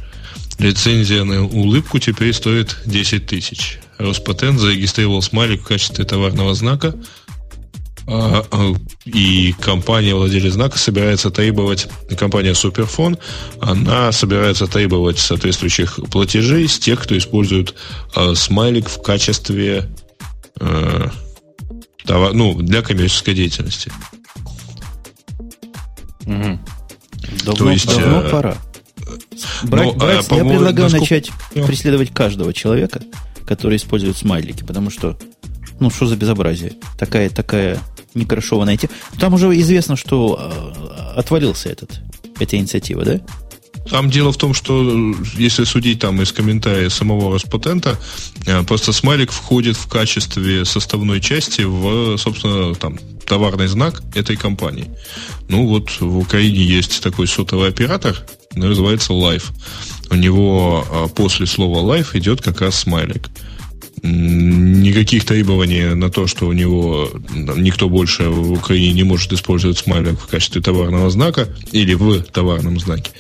Лицензия 0.60 1.24
на 1.24 1.44
улыбку 1.44 1.98
теперь 2.00 2.34
стоит 2.34 2.78
10 2.86 3.26
тысяч. 3.26 3.80
Роспатент 3.98 4.60
зарегистрировал 4.60 5.22
смайлик 5.22 5.62
в 5.62 5.68
качестве 5.68 6.06
товарного 6.06 6.54
знака, 6.54 6.94
а, 8.08 8.46
а, 8.52 8.74
и 9.06 9.54
компания, 9.60 10.14
владелец 10.16 10.54
знака, 10.54 10.78
собирается 10.78 11.30
требовать, 11.30 11.88
компания 12.18 12.54
Суперфон, 12.54 13.18
она 13.60 14.12
собирается 14.12 14.68
требовать 14.68 15.20
соответствующих 15.20 16.00
платежей 16.12 16.68
с 16.68 16.80
тех, 16.80 17.02
кто 17.02 17.18
использует 17.18 17.76
э, 18.16 18.34
смайлик 18.36 18.90
в 18.90 19.02
качестве 19.02 19.90
э, 20.60 21.10
товар, 22.06 22.34
ну, 22.34 22.56
для 22.56 22.82
коммерческой 22.82 23.36
деятельности. 23.36 23.92
Угу. 26.26 26.60
Давно, 27.46 27.54
То 27.54 27.72
есть, 27.72 27.86
давно 27.86 28.22
э, 28.22 28.30
пора. 28.30 28.58
Брать, 29.64 29.86
ну, 29.86 29.94
брать, 29.94 30.32
а, 30.32 30.36
я 30.36 30.44
предлагаю 30.44 30.90
насколько... 30.90 31.00
начать 31.00 31.32
преследовать 31.54 32.14
каждого 32.14 32.54
человека, 32.54 33.02
который 33.46 33.78
использует 33.78 34.18
смайлики, 34.18 34.64
потому 34.64 34.90
что, 34.90 35.18
ну, 35.80 35.90
что 35.90 36.06
за 36.06 36.16
безобразие? 36.16 36.74
Такая, 36.98 37.30
такая 37.30 37.80
некрашованная 38.14 38.78
тема. 38.78 38.94
Там 39.20 39.34
уже 39.34 39.48
известно, 39.60 39.96
что 39.96 40.38
э, 40.40 41.20
отвалился 41.20 41.70
этот, 41.70 42.02
эта 42.40 42.58
инициатива, 42.58 43.04
да? 43.04 43.22
Там 43.90 44.10
дело 44.10 44.32
в 44.32 44.38
том, 44.38 44.54
что 44.54 45.16
если 45.38 45.64
судить 45.64 46.00
там 46.00 46.22
из 46.22 46.32
комментариев 46.32 46.94
самого 46.94 47.34
Роспатента, 47.34 47.98
э, 48.46 48.64
просто 48.64 48.94
смайлик 48.94 49.32
входит 49.32 49.76
в 49.76 49.88
качестве 49.88 50.66
составной 50.66 51.20
части 51.20 51.62
в, 51.64 52.18
собственно, 52.18 52.76
там, 52.76 53.00
товарный 53.32 53.68
знак 53.68 54.04
этой 54.14 54.36
компании. 54.36 54.92
Ну 55.48 55.66
вот 55.66 56.02
в 56.02 56.18
Украине 56.18 56.66
есть 56.66 57.02
такой 57.02 57.28
сотовый 57.28 57.70
оператор, 57.70 58.18
называется 58.56 59.14
Life. 59.14 59.54
У 60.10 60.16
него 60.16 60.86
а, 60.92 61.08
после 61.08 61.46
слова 61.46 61.80
Life 61.80 62.10
идет 62.18 62.42
как 62.42 62.60
раз 62.60 62.76
смайлик 62.76 63.30
никаких 64.04 65.26
требований 65.26 65.94
на 65.94 66.10
то, 66.10 66.26
что 66.28 66.48
у 66.48 66.54
него 66.54 67.10
никто 67.34 67.88
больше 67.88 68.30
в 68.30 68.54
Украине 68.54 68.94
не 68.94 69.04
может 69.04 69.32
использовать 69.34 69.78
смайлик 69.78 70.20
в 70.20 70.28
качестве 70.28 70.62
товарного 70.62 71.10
знака 71.10 71.48
или 71.72 71.94
в 71.94 72.24
товарном 72.24 72.80
знаке. 72.80 73.12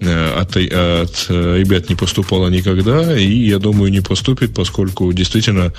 Э, 0.00 0.38
от, 0.38 0.56
от 0.56 1.26
э, 1.28 1.58
ребят 1.58 1.88
не 1.88 1.96
поступало 1.96 2.48
никогда, 2.48 3.18
и, 3.18 3.46
я 3.46 3.58
думаю, 3.58 3.90
не 3.90 4.00
поступит, 4.00 4.54
поскольку 4.54 5.12
действительно, 5.12 5.72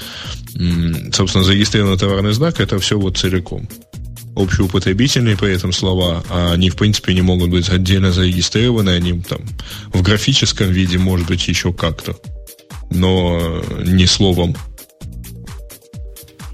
собственно, 1.13 1.43
зарегистрированный 1.43 1.97
товарный 1.97 2.33
знак 2.33 2.59
это 2.59 2.77
все 2.79 2.99
вот 2.99 3.17
целиком. 3.17 3.67
Общеупотребительные 4.35 5.37
при 5.37 5.53
этом 5.53 5.73
слова, 5.73 6.23
а 6.29 6.53
они, 6.53 6.69
в 6.69 6.75
принципе, 6.75 7.13
не 7.13 7.21
могут 7.21 7.49
быть 7.49 7.69
отдельно 7.69 8.11
зарегистрированы, 8.11 8.91
они 8.91 9.21
там 9.21 9.41
в 9.93 10.01
графическом 10.01 10.71
виде, 10.71 10.97
может 10.97 11.27
быть, 11.27 11.47
еще 11.47 11.73
как-то 11.73 12.15
но 12.91 13.63
не 13.85 14.05
словом. 14.05 14.55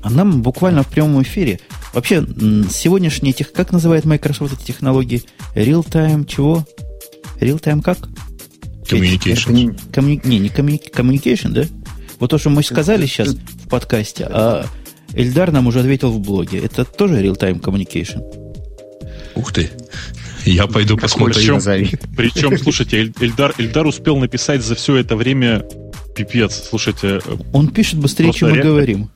А 0.01 0.09
нам 0.09 0.41
буквально 0.41 0.83
в 0.83 0.87
прямом 0.87 1.21
эфире 1.23 1.59
Вообще, 1.97 2.23
сегодняшние, 2.69 3.33
тех, 3.33 3.51
как 3.51 3.71
называет 3.71 4.05
Microsoft 4.05 4.53
эти 4.53 4.67
технологии? 4.67 5.23
Real-time 5.55 6.27
чего? 6.27 6.63
Real-time 7.39 7.81
как? 7.81 7.97
Communication. 8.87 9.75
Коммуни... 9.91 10.21
Не, 10.23 10.37
не 10.37 10.49
communication, 10.49 11.49
да? 11.49 11.63
Вот 12.19 12.29
то, 12.29 12.37
что 12.37 12.51
мы 12.51 12.61
сказали 12.61 13.07
сейчас 13.07 13.29
в 13.29 13.67
подкасте, 13.67 14.27
а 14.29 14.67
Эльдар 15.13 15.51
нам 15.51 15.65
уже 15.65 15.79
ответил 15.79 16.11
в 16.11 16.19
блоге. 16.19 16.59
Это 16.59 16.85
тоже 16.85 17.19
real-time 17.19 17.59
communication? 17.61 18.21
Ух 19.35 19.51
ты. 19.51 19.71
Я 20.45 20.67
пойду 20.67 20.97
посмотрю. 20.97 21.59
Причем, 21.59 21.99
причем 22.15 22.57
слушайте, 22.59 23.11
Эльдар, 23.19 23.55
Эльдар 23.57 23.87
успел 23.87 24.17
написать 24.17 24.63
за 24.63 24.75
все 24.75 24.97
это 24.97 25.15
время 25.15 25.65
пипец, 26.17 26.67
слушайте. 26.69 27.21
Он 27.53 27.69
пишет 27.69 27.99
быстрее, 27.99 28.33
чем 28.33 28.49
мы 28.49 28.57
говорим. 28.57 29.09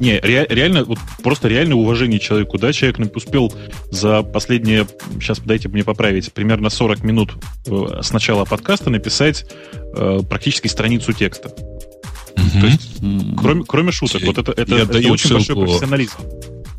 Не, 0.00 0.18
ре, 0.18 0.46
реально, 0.48 0.84
вот 0.84 0.98
просто 1.22 1.46
реальное 1.48 1.76
уважение 1.76 2.18
человеку, 2.18 2.58
да, 2.58 2.72
человек 2.72 2.98
успел 3.14 3.52
за 3.90 4.22
последние, 4.22 4.86
сейчас 5.20 5.38
дайте 5.40 5.68
мне 5.68 5.84
поправить, 5.84 6.32
примерно 6.32 6.68
40 6.68 7.04
минут 7.04 7.34
э, 7.66 8.00
с 8.02 8.12
начала 8.12 8.44
подкаста 8.44 8.90
написать 8.90 9.46
э, 9.94 10.20
практически 10.28 10.66
страницу 10.66 11.12
текста. 11.12 11.48
Угу. 11.48 12.60
То 12.60 12.66
есть, 12.66 12.96
кроме, 13.36 13.64
кроме 13.64 13.92
шуток, 13.92 14.22
вот 14.22 14.38
это, 14.38 14.52
это, 14.52 14.74
это 14.74 14.98
очень 15.10 15.28
ссылку. 15.28 15.38
большой 15.38 15.56
профессионализм. 15.56 16.18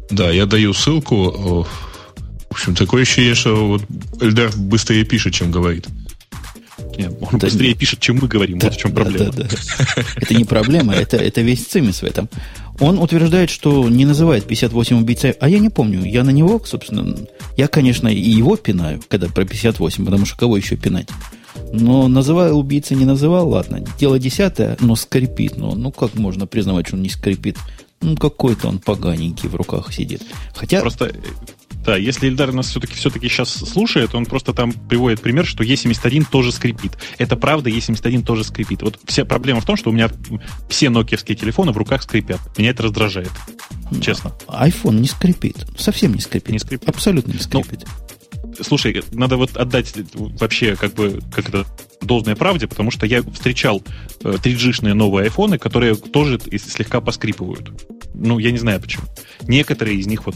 Да, 0.10 0.30
я 0.32 0.46
даю 0.46 0.74
ссылку. 0.74 1.66
В 2.50 2.52
общем, 2.52 2.76
такое 2.76 3.04
ощущение, 3.04 3.36
что 3.36 3.68
вот 3.68 3.84
Эльдар 4.20 4.52
быстрее 4.56 5.06
пишет, 5.06 5.34
чем 5.34 5.52
говорит. 5.52 5.88
Нет, 7.00 7.14
он 7.22 7.40
да, 7.40 7.48
быстрее 7.48 7.74
пишет, 7.76 8.02
чем 8.02 8.18
мы 8.22 8.28
говорим. 8.28 8.60
Да, 8.60 8.68
вот 8.68 8.76
в 8.76 8.78
чем 8.78 8.92
проблема. 8.92 9.32
Да, 9.32 9.44
да. 9.44 10.04
Это 10.18 10.34
не 10.34 10.44
проблема, 10.44 10.94
это, 10.94 11.16
это 11.16 11.40
весь 11.40 11.66
цимис 11.66 12.02
в 12.02 12.04
этом. 12.04 12.28
Он 12.82 13.00
утверждает, 13.00 13.50
что 13.50 13.88
не 13.88 14.06
называет 14.06 14.46
58 14.46 14.98
убийцей, 15.00 15.32
а 15.32 15.48
я 15.48 15.60
не 15.60 15.70
помню. 15.70 16.04
Я 16.04 16.26
на 16.26 16.32
него, 16.32 16.62
собственно, 16.66 17.16
я, 17.56 17.68
конечно, 17.68 18.10
и 18.10 18.30
его 18.30 18.58
пинаю, 18.58 19.02
когда 19.08 19.28
про 19.28 19.46
58, 19.46 20.04
потому 20.04 20.26
что 20.26 20.38
кого 20.38 20.58
еще 20.58 20.76
пинать? 20.76 21.08
Но 21.72 22.10
называя 22.10 22.52
убийцей 22.52 22.98
не 22.98 23.06
называл, 23.06 23.48
ладно. 23.48 23.82
Дело 23.98 24.20
десятое, 24.20 24.78
но 24.82 24.96
скрипит. 24.96 25.56
Но, 25.56 25.76
ну, 25.76 25.92
как 25.92 26.16
можно 26.16 26.48
признавать, 26.48 26.88
что 26.88 26.98
он 26.98 27.02
не 27.02 27.10
скрипит? 27.10 27.58
Ну, 28.02 28.16
какой-то 28.16 28.68
он 28.68 28.80
поганенький 28.80 29.50
в 29.50 29.56
руках 29.56 29.94
сидит. 29.94 30.22
Хотя... 30.56 30.82
Просто 30.82 31.12
да, 31.86 31.96
если 31.96 32.28
Ильдар 32.28 32.52
нас 32.52 32.68
все-таки 32.68 32.94
все-таки 32.94 33.30
сейчас 33.30 33.50
слушает, 33.50 34.14
он 34.14 34.26
просто 34.26 34.54
там 34.54 34.74
приводит 34.74 35.22
пример, 35.22 35.46
что 35.46 35.64
E71 35.64 36.26
тоже 36.30 36.52
скрипит. 36.52 36.98
Это 37.18 37.36
правда, 37.36 37.70
E71 37.70 38.24
тоже 38.24 38.44
скрипит. 38.44 38.82
Вот 38.82 39.00
вся 39.06 39.26
проблема 39.26 39.62
в 39.62 39.66
том, 39.66 39.78
что 39.78 39.90
у 39.90 39.94
меня 39.94 40.10
все 40.70 40.90
нокиевские 40.90 41.36
телефоны 41.36 41.72
в 41.72 41.78
руках 41.78 42.04
скрипят. 42.04 42.42
Меня 42.58 42.72
это 42.72 42.84
раздражает. 42.84 43.32
Честно. 44.02 44.34
iPhone 44.48 45.00
не 45.00 45.08
скрипит. 45.08 45.66
Совсем 45.78 46.14
не 46.14 46.22
скрипит. 46.22 46.52
Не 46.52 46.60
скрипит. 46.60 46.88
Абсолютно 46.88 47.32
не 47.32 47.38
ну, 47.38 47.44
скрипит. 47.44 47.86
Ну, 47.86 48.10
слушай, 48.62 49.04
надо 49.12 49.38
вот 49.38 49.58
отдать 49.58 49.94
вообще 50.14 50.76
как 50.76 50.94
бы 50.94 51.20
как 51.32 51.50
это 51.50 51.66
должное 52.02 52.36
правде, 52.36 52.68
потому 52.68 52.92
что 52.92 53.06
я 53.06 53.22
встречал 53.22 53.84
3G-шные 54.22 54.92
э, 54.92 54.94
новые 54.94 55.26
айфоны, 55.26 55.58
которые 55.58 55.96
тоже 55.96 56.40
слегка 56.58 57.02
поскрипывают. 57.02 57.72
Ну, 58.14 58.40
я 58.40 58.52
не 58.52 58.58
знаю 58.58 58.82
почему. 58.82 59.06
Некоторые 59.48 59.98
из 59.98 60.08
них 60.08 60.26
вот 60.26 60.36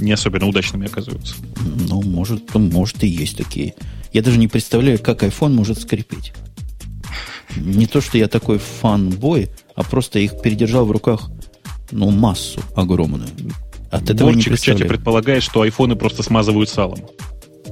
не 0.00 0.12
особенно 0.12 0.46
удачными 0.46 0.86
оказываются. 0.86 1.34
Ну, 1.88 2.02
может, 2.02 2.54
может 2.54 3.02
и 3.04 3.08
есть 3.08 3.36
такие. 3.36 3.74
Я 4.12 4.22
даже 4.22 4.38
не 4.38 4.48
представляю, 4.48 4.98
как 4.98 5.22
iPhone 5.22 5.50
может 5.50 5.78
скрипеть. 5.78 6.32
Не 7.56 7.86
то, 7.86 8.00
что 8.00 8.18
я 8.18 8.28
такой 8.28 8.58
фан-бой, 8.58 9.50
а 9.74 9.82
просто 9.82 10.18
их 10.18 10.40
передержал 10.40 10.86
в 10.86 10.90
руках, 10.90 11.30
ну, 11.90 12.10
массу 12.10 12.60
огромную. 12.74 13.28
От 13.92 14.10
этого 14.10 14.32
Борчик 14.32 14.50
не 14.50 14.56
в 14.56 14.60
чате 14.60 14.84
предполагает, 14.86 15.42
что 15.42 15.62
айфоны 15.62 15.94
просто 15.94 16.22
смазывают 16.22 16.68
салом. 16.68 16.98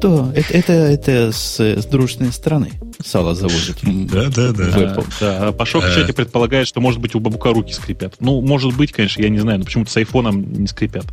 Да, 0.00 0.32
это, 0.34 0.52
это, 0.52 0.72
это 0.72 1.32
с, 1.32 1.58
с 1.58 1.84
дружественной 1.86 2.32
стороны 2.32 2.70
сало 3.04 3.34
завозят. 3.34 3.78
Да, 3.82 4.28
да, 4.28 4.52
да. 4.52 4.64
А, 4.66 5.04
да. 5.20 5.48
А 5.48 5.52
Пашок 5.52 5.84
в 5.84 5.94
чате 5.94 6.12
предполагает, 6.12 6.68
что, 6.68 6.80
может 6.80 7.00
быть, 7.00 7.14
у 7.14 7.20
бабука 7.20 7.52
руки 7.52 7.72
скрипят. 7.72 8.16
Ну, 8.20 8.40
может 8.40 8.76
быть, 8.76 8.92
конечно, 8.92 9.22
я 9.22 9.28
не 9.28 9.38
знаю, 9.38 9.58
но 9.58 9.64
почему-то 9.64 9.90
с 9.90 9.96
айфоном 9.96 10.52
не 10.52 10.66
скрипят. 10.66 11.06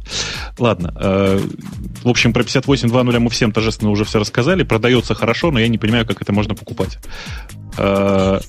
Ладно. 0.57 0.93
Э, 0.99 1.39
в 2.03 2.09
общем, 2.09 2.33
про 2.33 2.43
58.2.0 2.43 3.19
мы 3.19 3.29
всем 3.29 3.51
торжественно 3.51 3.91
уже 3.91 4.05
все 4.05 4.19
рассказали. 4.19 4.63
Продается 4.63 5.15
хорошо, 5.15 5.51
но 5.51 5.59
я 5.59 5.67
не 5.67 5.77
понимаю, 5.77 6.05
как 6.05 6.21
это 6.21 6.33
можно 6.33 6.55
покупать. 6.55 6.97
Э, 7.77 8.39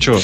Че? 0.00 0.20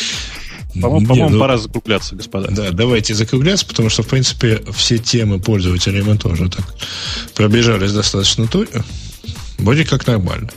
По-моему, 0.74 1.06
по 1.06 1.14
ну, 1.14 1.40
пора 1.40 1.58
закругляться, 1.58 2.14
господа. 2.14 2.48
Да, 2.50 2.70
давайте 2.70 3.14
закругляться, 3.14 3.66
потому 3.66 3.88
что, 3.88 4.02
в 4.02 4.08
принципе, 4.08 4.62
все 4.72 4.98
темы 4.98 5.40
пользователей 5.40 6.02
мы 6.02 6.16
тоже 6.16 6.48
так 6.48 6.64
пробежались 7.34 7.92
достаточно 7.92 8.46
то. 8.46 8.64
Вроде 9.58 9.84
как 9.84 10.06
нормально. 10.06 10.48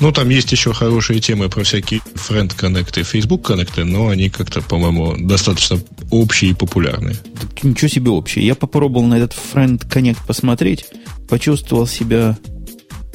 Ну, 0.00 0.12
там 0.12 0.28
есть 0.28 0.52
еще 0.52 0.72
хорошие 0.72 1.18
темы 1.20 1.48
про 1.48 1.64
всякие 1.64 2.00
friend 2.14 2.54
коннекты, 2.56 3.02
Facebook 3.02 3.42
коннекты, 3.42 3.84
но 3.84 4.08
они 4.08 4.30
как-то, 4.30 4.62
по-моему, 4.62 5.16
достаточно 5.18 5.80
общие 6.10 6.52
и 6.52 6.54
популярные. 6.54 7.16
Так 7.40 7.64
ничего 7.64 7.88
себе 7.88 8.10
общие. 8.10 8.46
Я 8.46 8.54
попробовал 8.54 9.06
на 9.06 9.14
этот 9.14 9.34
friend 9.34 9.88
connect 9.88 10.18
посмотреть, 10.26 10.84
почувствовал 11.28 11.88
себя 11.88 12.38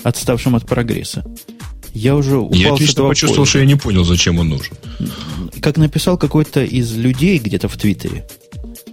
отставшим 0.04 0.56
от 0.56 0.66
прогресса. 0.66 1.24
Я 1.94 2.16
уже 2.16 2.38
упал 2.38 2.58
Я 2.58 2.74
отлично 2.74 3.08
почувствовал, 3.08 3.44
поля. 3.44 3.50
что 3.50 3.60
я 3.60 3.66
не 3.66 3.76
понял, 3.76 4.04
зачем 4.04 4.40
он 4.40 4.50
нужен. 4.50 4.76
Как 5.62 5.78
написал 5.78 6.18
какой-то 6.18 6.64
из 6.64 6.96
людей 6.96 7.38
где-то 7.38 7.68
в 7.68 7.78
Твиттере, 7.78 8.28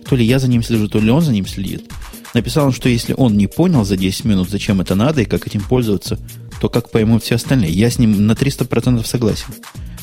то 0.09 0.17
ли 0.17 0.25
я 0.25 0.39
за 0.39 0.49
ним 0.49 0.63
слежу, 0.63 0.89
то 0.89 0.99
ли 0.99 1.11
он 1.11 1.23
за 1.23 1.33
ним 1.33 1.47
следит, 1.47 1.91
написал 2.35 2.67
он, 2.67 2.73
что 2.73 2.89
если 2.89 3.15
он 3.17 3.37
не 3.37 3.47
понял 3.47 3.85
за 3.85 3.97
10 3.97 4.25
минут, 4.27 4.51
зачем 4.51 4.81
это 4.81 4.95
надо 4.95 5.23
и 5.23 5.25
как 5.25 5.47
этим 5.47 5.63
пользоваться, 5.63 6.19
то 6.61 6.69
как 6.69 6.91
поймут 6.91 7.25
все 7.25 7.37
остальные. 7.37 7.73
Я 7.73 7.91
с 7.91 7.99
ним 7.99 8.27
на 8.27 8.33
300% 8.33 9.05
согласен. 9.07 9.55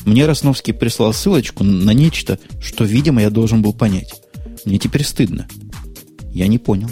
Мне 0.04 0.26
Росновский 0.26 0.74
прислал 0.74 1.12
ссылочку 1.12 1.64
на 1.64 1.92
нечто, 1.92 2.38
что, 2.60 2.84
видимо, 2.84 3.22
я 3.22 3.30
должен 3.30 3.62
был 3.62 3.72
понять. 3.72 4.14
Мне 4.64 4.78
теперь 4.78 5.04
стыдно. 5.04 5.46
Я 6.32 6.46
не 6.48 6.58
понял. 6.58 6.90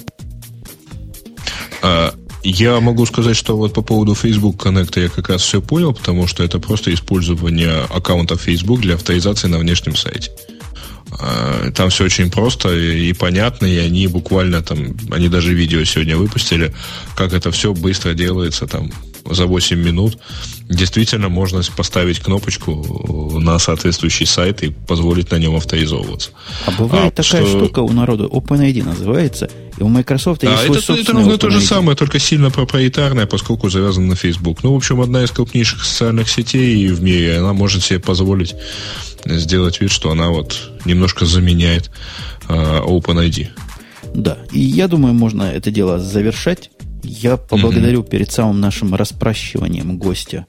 А, 1.82 2.14
я 2.48 2.80
могу 2.80 3.06
сказать, 3.06 3.36
что 3.36 3.56
вот 3.56 3.74
по 3.74 3.82
поводу 3.82 4.14
Facebook 4.14 4.64
Connect 4.64 5.00
я 5.02 5.08
как 5.08 5.28
раз 5.28 5.42
все 5.42 5.60
понял, 5.60 5.92
потому 5.92 6.26
что 6.26 6.44
это 6.44 6.58
просто 6.58 6.92
использование 6.94 7.86
аккаунта 7.90 8.36
Facebook 8.36 8.80
для 8.80 8.94
авторизации 8.94 9.48
на 9.48 9.58
внешнем 9.58 9.96
сайте. 9.96 10.30
А, 11.18 11.70
там 11.72 11.90
все 11.90 12.04
очень 12.04 12.30
просто 12.30 12.74
и, 12.74 13.12
понятно, 13.12 13.66
и 13.66 13.78
они 13.78 14.06
буквально 14.06 14.62
там, 14.62 14.96
они 15.10 15.28
даже 15.28 15.54
видео 15.54 15.82
сегодня 15.84 16.16
выпустили, 16.16 16.74
как 17.16 17.32
это 17.32 17.50
все 17.50 17.72
быстро 17.74 18.14
делается 18.14 18.66
там 18.66 18.90
за 19.30 19.46
8 19.46 19.78
минут. 19.78 20.18
Действительно, 20.68 21.28
можно 21.28 21.60
поставить 21.76 22.20
кнопочку 22.20 23.38
на 23.40 23.58
соответствующий 23.58 24.26
сайт 24.26 24.62
и 24.62 24.70
позволить 24.70 25.30
на 25.30 25.36
нем 25.36 25.56
авторизовываться. 25.56 26.30
А 26.66 26.70
бывает 26.72 27.18
а, 27.18 27.22
такая 27.22 27.46
что... 27.46 27.58
штука 27.58 27.80
у 27.80 27.92
народа, 27.92 28.24
OpenID 28.24 28.84
называется, 28.84 29.48
и 29.78 29.82
у 29.82 29.88
Microsoft 29.88 30.42
есть 30.42 30.54
а, 30.54 30.58
свой 30.58 30.78
это, 30.78 30.92
это 30.92 31.12
ровно 31.12 31.38
то 31.38 31.50
же 31.50 31.60
самое, 31.60 31.96
только 31.96 32.18
сильно 32.18 32.50
проприетарное, 32.50 33.26
поскольку 33.26 33.68
завязано 33.68 34.08
на 34.08 34.16
Facebook. 34.16 34.62
Ну, 34.62 34.72
в 34.72 34.76
общем, 34.76 35.00
одна 35.00 35.22
из 35.22 35.30
крупнейших 35.30 35.84
социальных 35.84 36.28
сетей 36.28 36.88
в 36.88 37.02
мире, 37.02 37.38
она 37.38 37.52
может 37.52 37.84
себе 37.84 38.00
позволить 38.00 38.54
сделать 39.24 39.80
вид, 39.80 39.90
что 39.90 40.10
она 40.10 40.28
вот 40.28 40.70
немножко 40.84 41.26
заменяет 41.26 41.90
э, 42.48 42.54
OpenID. 42.54 43.48
Да, 44.14 44.38
и 44.52 44.60
я 44.60 44.88
думаю, 44.88 45.14
можно 45.14 45.42
это 45.42 45.70
дело 45.70 45.98
завершать. 45.98 46.70
Я 47.06 47.36
поблагодарю 47.36 48.00
mm 48.00 48.08
перед 48.08 48.32
самым 48.32 48.60
нашим 48.60 48.94
распрощиванием 48.94 49.96
гостя, 49.96 50.44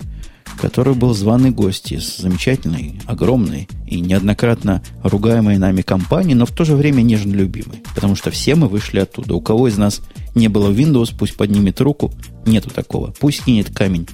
который 0.60 0.96
был 0.96 1.14
званый 1.14 1.52
гость 1.52 1.92
из 1.92 2.18
замечательной, 2.18 3.00
огромной 3.06 3.68
и 3.86 4.00
неоднократно 4.00 4.82
ругаемой 5.04 5.60
нами 5.60 5.82
компании, 5.82 6.34
но 6.34 6.46
в 6.46 6.52
то 6.52 6.66
же 6.66 6.76
время 6.76 7.04
нежно 7.04 7.34
любимой. 7.34 7.84
Потому 7.94 8.16
что 8.16 8.32
все 8.32 8.56
мы 8.56 8.68
вышли 8.68 9.00
оттуда. 9.00 9.36
У 9.36 9.42
кого 9.42 9.68
из 9.68 9.78
нас 9.78 10.02
не 10.34 10.48
было 10.48 10.72
Windows, 10.72 11.14
пусть 11.18 11.38
поднимет 11.38 11.80
руку. 11.80 12.12
Нету 12.46 12.70
такого. 12.72 13.14
Пусть 13.20 13.46
кинет 13.46 13.70
камень. 13.70 14.08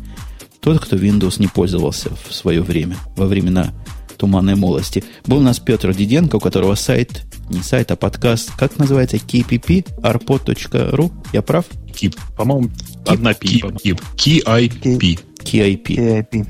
Тот, 0.64 0.80
кто 0.80 0.96
Windows 0.96 1.36
не 1.40 1.48
пользовался 1.48 2.10
в 2.28 2.34
свое 2.34 2.62
время, 2.62 2.96
во 3.18 3.28
времена 3.28 3.74
туманной 4.18 4.56
молодости. 4.56 5.04
Был 5.26 5.40
у 5.40 5.42
нас 5.42 5.60
Петр 5.60 5.94
Диденко, 5.94 6.38
у 6.38 6.40
которого 6.40 6.76
сайт, 6.76 7.24
не 7.50 7.62
сайт, 7.62 7.92
а 7.92 7.98
подкаст, 7.98 8.52
как 8.56 8.78
называется, 8.78 9.18
kpp, 9.18 9.86
arpod.ru, 10.02 11.12
я 11.34 11.42
прав? 11.42 11.66
Кип. 11.94 12.16
По-моему, 12.38 12.72
одна 13.06 13.34
пи. 13.34 13.62
Кип. 13.84 14.02
KIP. 14.16 15.20
KIP. 15.44 16.48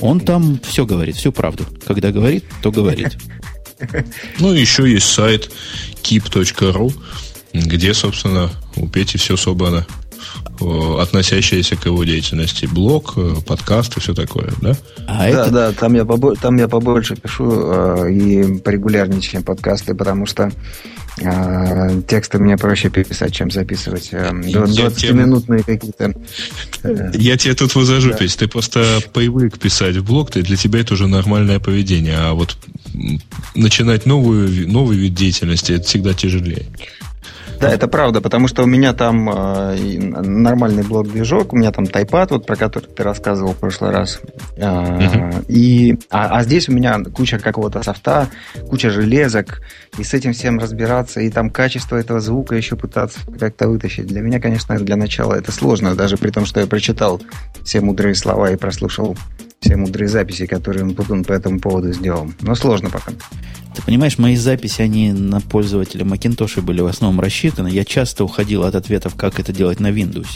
Он 0.00 0.20
там 0.20 0.60
все 0.62 0.86
говорит, 0.86 1.16
всю 1.16 1.32
правду. 1.32 1.66
Когда 1.84 2.12
говорит, 2.12 2.44
то 2.62 2.70
говорит. 2.70 3.18
Ну, 4.40 4.52
еще 4.52 4.90
есть 4.90 5.06
сайт 5.06 5.52
keep.ru, 6.02 6.92
где, 7.52 7.94
собственно, 7.94 8.50
у 8.74 8.88
Пети 8.88 9.18
все 9.18 9.36
собрано. 9.36 9.86
Э, 10.60 11.00
относящиеся 11.00 11.76
к 11.76 11.86
его 11.86 12.02
деятельности. 12.02 12.66
Блог, 12.66 13.14
э, 13.16 13.34
подкаст 13.46 13.96
и 13.96 14.00
все 14.00 14.12
такое, 14.12 14.52
да? 14.60 14.76
А 15.06 15.18
да, 15.18 15.28
это... 15.28 15.50
да, 15.50 15.72
там 15.72 15.94
я, 15.94 16.04
побо... 16.04 16.34
там 16.34 16.56
я 16.56 16.66
побольше 16.66 17.14
пишу 17.14 17.48
э, 17.48 18.12
и 18.12 18.58
порегулярнее, 18.58 19.20
чем 19.20 19.44
подкасты, 19.44 19.94
потому 19.94 20.26
что 20.26 20.50
э, 21.20 22.02
тексты 22.08 22.38
мне 22.38 22.56
проще 22.56 22.90
писать, 22.90 23.32
чем 23.32 23.52
записывать. 23.52 24.08
Э, 24.12 24.30
20-минутные 24.32 25.62
тем... 25.62 25.78
какие-то. 25.78 26.14
Э, 26.82 27.10
я 27.14 27.36
тебе 27.36 27.54
тут 27.54 27.74
возражу, 27.74 28.10
да. 28.10 28.26
Ты 28.26 28.48
просто 28.48 29.00
привык 29.12 29.58
писать 29.58 29.96
в 29.96 30.04
блог, 30.04 30.30
ты, 30.30 30.42
для 30.42 30.56
тебя 30.56 30.80
это 30.80 30.94
уже 30.94 31.08
нормальное 31.08 31.58
поведение. 31.58 32.16
А 32.16 32.34
вот 32.34 32.56
начинать 33.54 34.06
новую, 34.06 34.70
новый 34.70 34.96
вид 34.96 35.14
деятельности, 35.14 35.72
это 35.72 35.84
всегда 35.84 36.14
тяжелее. 36.14 36.66
Да, 37.60 37.70
это 37.70 37.88
правда, 37.88 38.20
потому 38.20 38.46
что 38.46 38.62
у 38.62 38.66
меня 38.66 38.92
там 38.92 39.28
э, 39.30 39.98
нормальный 39.98 40.84
блок-движок, 40.84 41.52
у 41.52 41.56
меня 41.56 41.72
там 41.72 41.86
тайпад, 41.86 42.30
вот 42.30 42.46
про 42.46 42.56
который 42.56 42.86
ты 42.86 43.02
рассказывал 43.02 43.52
в 43.52 43.56
прошлый 43.56 43.90
раз. 43.90 44.20
Э, 44.56 44.62
uh-huh. 44.62 45.46
и, 45.48 45.98
а, 46.10 46.38
а 46.38 46.44
здесь 46.44 46.68
у 46.68 46.72
меня 46.72 47.02
куча 47.12 47.38
какого-то 47.38 47.82
софта, 47.82 48.28
куча 48.68 48.90
железок, 48.90 49.60
и 49.98 50.04
с 50.04 50.14
этим 50.14 50.32
всем 50.32 50.58
разбираться, 50.58 51.20
и 51.20 51.30
там 51.30 51.50
качество 51.50 51.96
этого 51.96 52.20
звука 52.20 52.54
еще 52.54 52.76
пытаться 52.76 53.18
как-то 53.38 53.68
вытащить. 53.68 54.06
Для 54.06 54.20
меня, 54.20 54.40
конечно, 54.40 54.76
для 54.76 54.96
начала 54.96 55.34
это 55.34 55.50
сложно, 55.50 55.96
даже 55.96 56.16
при 56.16 56.30
том, 56.30 56.46
что 56.46 56.60
я 56.60 56.66
прочитал 56.66 57.20
все 57.64 57.80
мудрые 57.80 58.14
слова 58.14 58.50
и 58.50 58.56
прослушал 58.56 59.16
все 59.60 59.76
мудрые 59.76 60.08
записи, 60.08 60.46
которые 60.46 60.84
он 60.84 61.24
по 61.24 61.32
этому 61.32 61.60
поводу 61.60 61.92
сделал. 61.92 62.30
Но 62.40 62.54
сложно 62.54 62.90
пока. 62.90 63.12
Ты 63.74 63.82
понимаешь, 63.82 64.18
мои 64.18 64.36
записи, 64.36 64.82
они 64.82 65.12
на 65.12 65.40
пользователя 65.40 66.04
Macintosh 66.04 66.60
были 66.60 66.80
в 66.80 66.86
основном 66.86 67.20
рассчитаны. 67.20 67.68
Я 67.68 67.84
часто 67.84 68.24
уходил 68.24 68.64
от 68.64 68.74
ответов, 68.74 69.14
как 69.14 69.40
это 69.40 69.52
делать 69.52 69.80
на 69.80 69.88
Windows. 69.88 70.28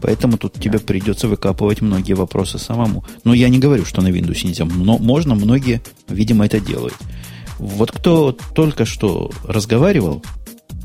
Поэтому 0.00 0.38
тут 0.38 0.54
тебе 0.54 0.78
придется 0.78 1.28
выкапывать 1.28 1.80
многие 1.80 2.14
вопросы 2.14 2.58
самому. 2.58 3.04
Но 3.24 3.34
я 3.34 3.48
не 3.48 3.58
говорю, 3.58 3.84
что 3.84 4.02
на 4.02 4.08
Windows 4.08 4.46
нельзя. 4.46 4.64
Но 4.64 4.98
можно, 4.98 5.34
многие, 5.34 5.82
видимо, 6.08 6.46
это 6.46 6.58
делают. 6.58 6.94
Вот 7.58 7.92
кто 7.92 8.36
только 8.54 8.86
что 8.86 9.30
разговаривал, 9.44 10.24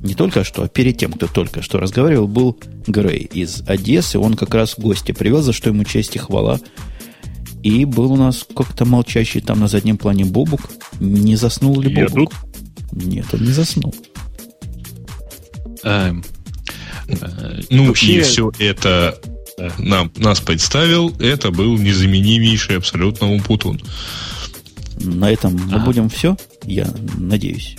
не 0.02 0.14
только 0.14 0.44
что, 0.44 0.64
а 0.64 0.68
перед 0.68 0.98
тем, 0.98 1.14
кто 1.14 1.28
только 1.28 1.62
что 1.62 1.80
разговаривал, 1.80 2.28
был 2.28 2.58
Грей 2.86 3.30
из 3.32 3.64
Одессы. 3.68 4.20
Он 4.20 4.36
как 4.36 4.54
раз 4.54 4.76
гостя 4.78 5.14
привел, 5.14 5.42
за 5.42 5.54
что 5.54 5.70
ему 5.70 5.84
честь 5.86 6.16
и 6.16 6.20
хвала. 6.20 6.60
И 7.66 7.84
был 7.84 8.12
у 8.12 8.16
нас 8.16 8.46
как-то 8.56 8.86
молчащий 8.86 9.42
там 9.42 9.60
на 9.60 9.68
заднем 9.68 9.98
плане 9.98 10.24
Бобук. 10.24 10.70
Не 11.00 11.36
заснул 11.36 11.82
ли 11.82 11.90
Бобук? 11.90 12.10
Я 12.12 12.16
тут? 12.16 12.34
Нет, 12.92 13.26
он 13.34 13.42
не 13.42 13.52
заснул. 13.52 13.96
Эм, 15.82 16.24
э, 17.08 17.62
ну 17.72 17.88
Вообще... 17.88 18.18
и 18.18 18.22
все 18.22 18.52
это 18.60 19.20
нам, 19.80 20.12
нас 20.18 20.42
представил, 20.42 21.10
это 21.18 21.50
был 21.50 21.76
незаменимейший 21.80 22.78
абсолютно 22.78 23.32
Умпутун. 23.32 23.82
На 25.00 25.32
этом 25.32 25.56
мы 25.56 25.80
будем 25.80 26.08
все, 26.10 26.38
я 26.66 26.88
надеюсь. 27.18 27.78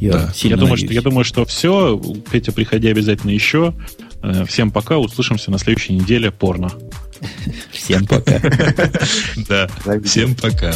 Я, 0.00 0.12
да. 0.12 0.32
я, 0.34 0.56
думаю, 0.56 0.76
что, 0.76 0.92
я 0.92 1.02
думаю, 1.02 1.24
что 1.24 1.44
все. 1.44 1.96
Петя, 2.32 2.50
приходи 2.50 2.88
обязательно 2.88 3.30
еще. 3.30 3.74
Э, 4.24 4.44
всем 4.44 4.72
пока. 4.72 4.98
Услышимся 4.98 5.52
на 5.52 5.58
следующей 5.58 5.92
неделе. 5.92 6.32
Порно. 6.32 6.72
Всем 7.72 8.06
пока. 8.06 8.40
Да, 9.48 9.68
всем 10.04 10.34
пока. 10.34 10.72